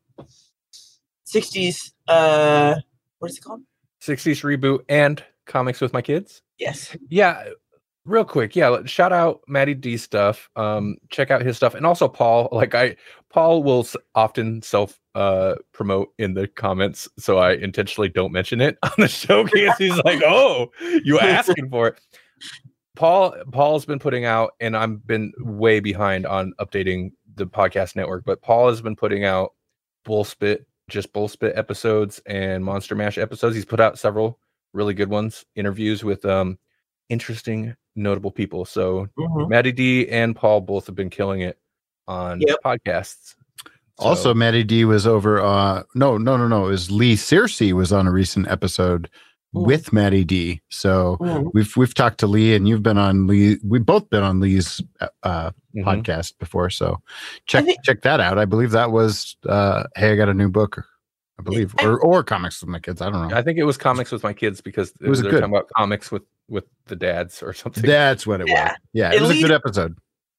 '60s. 1.28 1.92
Uh, 2.08 2.76
what 3.20 3.32
is 3.32 3.38
it 3.38 3.42
called? 3.44 3.62
60s 4.02 4.42
reboot 4.44 4.80
and 4.90 5.24
comics 5.46 5.82
with 5.82 5.94
my 5.94 6.02
kids. 6.02 6.42
Yes. 6.58 6.96
Yeah, 7.10 7.44
real 8.06 8.26
quick. 8.26 8.56
Yeah, 8.56 8.82
shout 8.86 9.14
out 9.14 9.42
Matty 9.48 9.74
D 9.74 9.98
stuff. 9.98 10.50
Um, 10.56 10.98
check 11.10 11.32
out 11.32 11.42
his 11.42 11.58
stuff, 11.58 11.76
and 11.76 11.86
also 11.86 12.08
Paul. 12.08 12.50
Like 12.62 12.76
I, 12.76 12.96
Paul 13.30 13.64
will 13.64 13.88
often 14.16 14.62
self 14.62 15.00
uh 15.16 15.56
promote 15.74 16.10
in 16.18 16.34
the 16.34 16.48
comments, 16.48 17.08
so 17.18 17.38
I 17.38 17.54
intentionally 17.54 18.10
don't 18.10 18.32
mention 18.32 18.62
it 18.62 18.78
on 18.84 18.92
the 18.98 19.08
showcase. 19.08 19.76
he's 19.78 19.98
like, 20.04 20.22
"Oh, 20.26 20.72
you 21.04 21.20
asking 21.20 21.70
for 21.70 21.88
it." 21.88 22.00
Paul 22.96 23.36
Paul's 23.52 23.86
been 23.86 24.00
putting 24.00 24.26
out, 24.26 24.52
and 24.60 24.76
I've 24.76 25.06
been 25.08 25.32
way 25.40 25.80
behind 25.80 26.26
on 26.26 26.54
updating 26.60 27.12
the 27.36 27.48
podcast 27.48 27.96
network, 27.96 28.26
but 28.26 28.42
Paul 28.42 28.70
has 28.70 28.82
been 28.82 28.96
putting 28.96 29.24
out 29.24 29.54
Bullspit, 30.06 30.66
just 30.90 31.14
Bullspit 31.14 31.58
episodes 31.58 32.22
and 32.26 32.64
Monster 32.64 32.96
Mash 32.96 33.18
episodes. 33.18 33.56
He's 33.56 33.66
put 33.66 33.80
out 33.80 33.98
several 33.98 34.40
really 34.74 34.94
good 34.94 35.10
ones, 35.10 35.46
interviews 35.56 36.04
with 36.04 36.26
um 36.26 36.58
interesting, 37.10 37.76
notable 37.96 38.32
people. 38.32 38.64
So 38.66 39.08
Mhm. 39.18 39.50
Maddie 39.50 39.72
D 39.74 40.08
and 40.10 40.36
Paul 40.36 40.62
both 40.62 40.86
have 40.88 40.96
been 40.96 41.10
killing 41.10 41.42
it 41.42 41.58
on 42.08 42.40
Yep. 42.42 42.58
podcasts. 42.64 43.36
So- 44.00 44.06
Also, 44.08 44.34
Maddie 44.34 44.64
D 44.64 44.86
was 44.86 45.06
over. 45.06 45.42
Uh, 45.42 45.84
no, 45.94 46.18
no, 46.18 46.38
no, 46.38 46.48
no. 46.48 46.66
It 46.68 46.70
was 46.70 46.90
Lee 46.90 47.16
Searcy 47.16 47.74
was 47.74 47.92
on 47.92 48.08
a 48.08 48.12
recent 48.12 48.48
episode 48.48 49.10
Mm. 49.54 49.66
with 49.66 49.92
Maddie 49.92 50.24
D. 50.24 50.62
So 50.70 51.18
Mhm. 51.20 51.52
we've 51.54 51.76
we've 51.76 51.94
talked 51.94 52.20
to 52.22 52.28
Lee, 52.28 52.56
and 52.56 52.68
you've 52.70 52.82
been 52.82 52.98
on 52.98 53.28
Lee. 53.28 53.58
We've 53.64 53.86
both 53.86 54.10
been 54.10 54.24
on 54.24 54.40
Lee's 54.40 54.82
uh, 55.24 55.52
Mhm. 55.76 55.84
podcast 55.84 56.40
before. 56.40 56.70
So 56.70 57.02
check 57.46 57.66
think- 57.66 57.84
check 57.84 58.02
that 58.04 58.22
out. 58.22 58.38
I 58.38 58.46
believe 58.46 58.72
that 58.72 58.92
was. 58.92 59.36
Uh, 59.46 59.84
hey, 59.98 60.14
I 60.14 60.16
got 60.16 60.30
a 60.30 60.34
new 60.34 60.50
book. 60.50 60.86
I 61.42 61.44
believe, 61.44 61.74
or 61.82 62.00
or 62.00 62.24
comics 62.24 62.62
with 62.62 62.70
my 62.70 62.80
kids. 62.80 63.02
I 63.02 63.10
don't 63.10 63.28
know. 63.30 63.36
I 63.36 63.42
think 63.42 63.58
it 63.58 63.64
was 63.64 63.78
comics 63.78 64.12
with 64.12 64.24
my 64.24 64.34
kids 64.34 64.62
because 64.62 64.94
It 65.02 65.10
was 65.10 65.22
they're 65.22 65.32
good. 65.32 65.42
talking 65.42 65.54
about 65.56 65.70
comics 65.76 66.12
with 66.12 66.24
with 66.48 66.66
the 66.86 66.96
dads 66.96 67.42
or 67.42 67.54
something. 67.62 67.84
That's 67.84 68.26
what 68.28 68.42
it 68.42 68.48
Yeah. 68.48 68.70
was. 68.70 68.78
Yeah, 68.94 69.10
it 69.12 69.16
At 69.16 69.22
was 69.22 69.32
a 69.32 69.42
good 69.42 69.52
episode. 69.52 69.98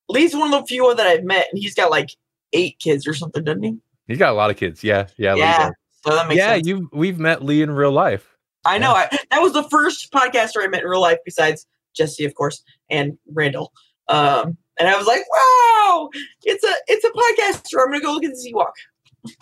Lee's 0.09 0.35
one 0.35 0.53
of 0.53 0.61
the 0.61 0.67
few 0.67 0.95
that 0.95 1.07
I've 1.07 1.25
met, 1.25 1.47
and 1.51 1.59
he's 1.59 1.75
got 1.75 1.91
like 1.91 2.11
eight 2.53 2.79
kids 2.79 3.07
or 3.07 3.15
something, 3.15 3.43
doesn't 3.45 3.63
he? 3.63 3.77
He's 4.07 4.19
got 4.19 4.31
a 4.31 4.35
lot 4.35 4.51
of 4.51 4.57
kids. 4.57 4.83
Yeah, 4.85 5.07
yeah, 5.17 5.35
Yeah. 5.35 5.71
So 6.05 6.15
that 6.15 6.29
makes 6.29 6.39
yeah. 6.39 6.55
sense. 6.55 6.67
You 6.67 6.89
we've 6.93 7.19
met 7.19 7.43
Lee 7.45 7.63
in 7.63 7.71
real 7.71 7.93
life. 7.93 8.37
I 8.65 8.79
know. 8.79 8.93
I, 8.93 9.09
that 9.31 9.41
was 9.41 9.53
the 9.55 9.65
first 9.65 10.13
podcaster 10.13 10.63
I 10.63 10.67
met 10.69 10.83
in 10.83 10.89
real 10.89 11.01
life, 11.01 11.19
besides 11.25 11.67
Jesse, 11.95 12.25
of 12.25 12.35
course, 12.35 12.63
and 12.91 13.17
Randall. 13.33 13.73
Um, 14.09 14.57
and 14.79 14.89
I 14.89 14.97
was 14.97 15.07
like, 15.07 15.23
"Wow, 15.31 16.11
it's 16.45 16.65
a 16.65 16.73
it's 16.89 17.05
a 17.05 17.11
podcaster." 17.11 17.81
I'm 17.83 17.91
gonna 17.93 18.01
go 18.03 18.13
look 18.13 18.25
at 18.25 18.31
the 18.33 18.53
Ewok. 18.53 19.33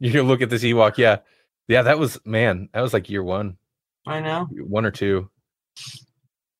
You 0.00 0.12
can 0.12 0.22
look 0.22 0.42
at 0.42 0.50
this 0.50 0.62
Ewok. 0.64 0.96
Yeah, 0.98 1.18
yeah. 1.66 1.82
That 1.82 1.98
was 1.98 2.18
man. 2.24 2.68
That 2.72 2.80
was 2.82 2.92
like 2.92 3.10
year 3.10 3.22
one, 3.22 3.56
I 4.06 4.20
know. 4.20 4.46
one 4.50 4.84
or 4.86 4.90
two, 4.90 5.28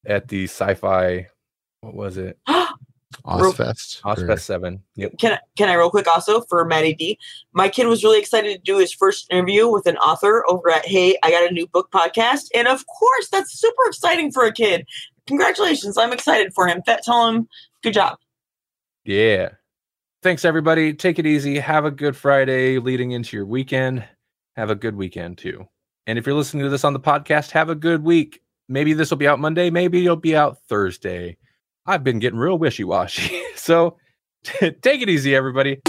at 0.06 0.28
the 0.28 0.44
sci-fi. 0.44 1.28
What 1.80 1.94
was 1.94 2.16
it? 2.18 2.38
Ozfest. 3.24 4.00
or- 4.04 4.14
Ozfest 4.16 4.40
Seven. 4.40 4.82
Yep. 4.96 5.18
Can 5.18 5.32
I, 5.34 5.38
can 5.56 5.68
I 5.68 5.74
real 5.74 5.90
quick 5.90 6.06
also 6.06 6.40
for 6.42 6.64
Maddie 6.64 6.94
D? 6.94 7.18
My 7.52 7.68
kid 7.68 7.86
was 7.86 8.02
really 8.04 8.18
excited 8.18 8.52
to 8.56 8.62
do 8.62 8.78
his 8.78 8.92
first 8.92 9.26
interview 9.30 9.68
with 9.68 9.86
an 9.86 9.96
author 9.98 10.44
over 10.48 10.70
at 10.70 10.86
Hey, 10.86 11.16
I 11.22 11.30
Got 11.30 11.50
a 11.50 11.52
New 11.54 11.66
Book 11.66 11.90
podcast, 11.92 12.48
and 12.54 12.68
of 12.68 12.84
course, 12.86 13.28
that's 13.30 13.52
super 13.58 13.82
exciting 13.86 14.32
for 14.32 14.44
a 14.44 14.52
kid. 14.52 14.86
Congratulations! 15.26 15.96
I'm 15.98 16.12
excited 16.12 16.52
for 16.54 16.66
him. 16.66 16.82
That 16.86 17.02
tell 17.04 17.28
him 17.28 17.48
good 17.82 17.94
job. 17.94 18.18
Yeah. 19.04 19.50
Thanks, 20.28 20.44
everybody. 20.44 20.92
Take 20.92 21.18
it 21.18 21.24
easy. 21.24 21.58
Have 21.58 21.86
a 21.86 21.90
good 21.90 22.14
Friday 22.14 22.78
leading 22.78 23.12
into 23.12 23.34
your 23.34 23.46
weekend. 23.46 24.04
Have 24.56 24.68
a 24.68 24.74
good 24.74 24.94
weekend, 24.94 25.38
too. 25.38 25.66
And 26.06 26.18
if 26.18 26.26
you're 26.26 26.34
listening 26.34 26.64
to 26.64 26.68
this 26.68 26.84
on 26.84 26.92
the 26.92 27.00
podcast, 27.00 27.52
have 27.52 27.70
a 27.70 27.74
good 27.74 28.04
week. 28.04 28.42
Maybe 28.68 28.92
this 28.92 29.08
will 29.08 29.16
be 29.16 29.26
out 29.26 29.40
Monday. 29.40 29.70
Maybe 29.70 30.04
it'll 30.04 30.16
be 30.16 30.36
out 30.36 30.58
Thursday. 30.68 31.38
I've 31.86 32.04
been 32.04 32.18
getting 32.18 32.38
real 32.38 32.58
wishy 32.58 32.84
washy. 32.84 33.40
so 33.56 33.96
take 34.44 35.00
it 35.00 35.08
easy, 35.08 35.34
everybody. 35.34 35.80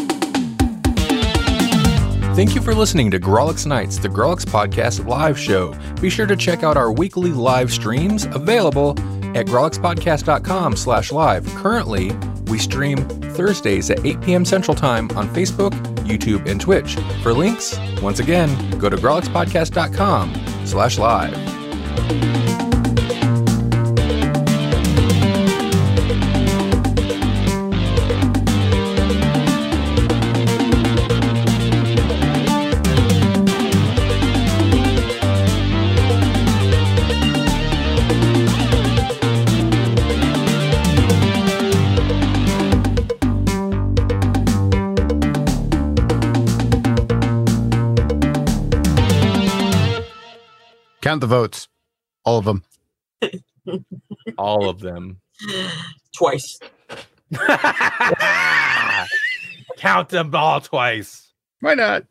Thank 2.34 2.56
you 2.56 2.62
for 2.62 2.74
listening 2.74 3.12
to 3.12 3.20
Grawlix 3.20 3.66
Nights, 3.66 3.98
the 3.98 4.08
Grawlix 4.08 4.46
Podcast 4.46 5.06
live 5.06 5.38
show. 5.38 5.78
Be 6.00 6.10
sure 6.10 6.28
to 6.28 6.38
check 6.38 6.64
out 6.64 6.78
our 6.78 6.94
weekly 6.94 7.34
live 7.34 7.74
streams 7.74 8.24
available 8.24 8.92
at 9.36 9.48
grawlixpodcast.com 9.48 10.78
slash 10.78 11.12
live. 11.12 11.46
Currently, 11.56 12.12
we 12.50 12.58
stream 12.58 12.98
Thursdays 13.36 13.90
at 13.90 14.06
8 14.06 14.22
p.m. 14.22 14.46
Central 14.46 14.76
Time 14.76 15.10
on 15.12 15.28
Facebook, 15.30 15.72
YouTube, 16.06 16.50
and 16.50 16.60
Twitch. 16.60 16.96
For 17.22 17.34
links, 17.34 17.78
once 18.02 18.20
again, 18.20 18.50
go 18.80 18.90
to 18.90 18.98
grawlixpodcast.com 18.98 20.66
slash 20.66 20.98
live. 20.98 22.79
Count 51.10 51.22
the 51.22 51.26
votes, 51.26 51.68
all 52.24 52.38
of 52.38 52.46
them. 52.46 52.64
All 54.38 54.70
of 54.70 54.80
them. 54.80 55.22
Twice. 56.16 56.60
Count 59.78 60.10
them 60.10 60.36
all 60.36 60.62
twice. 60.62 61.34
Why 61.62 61.74
not? 61.74 62.04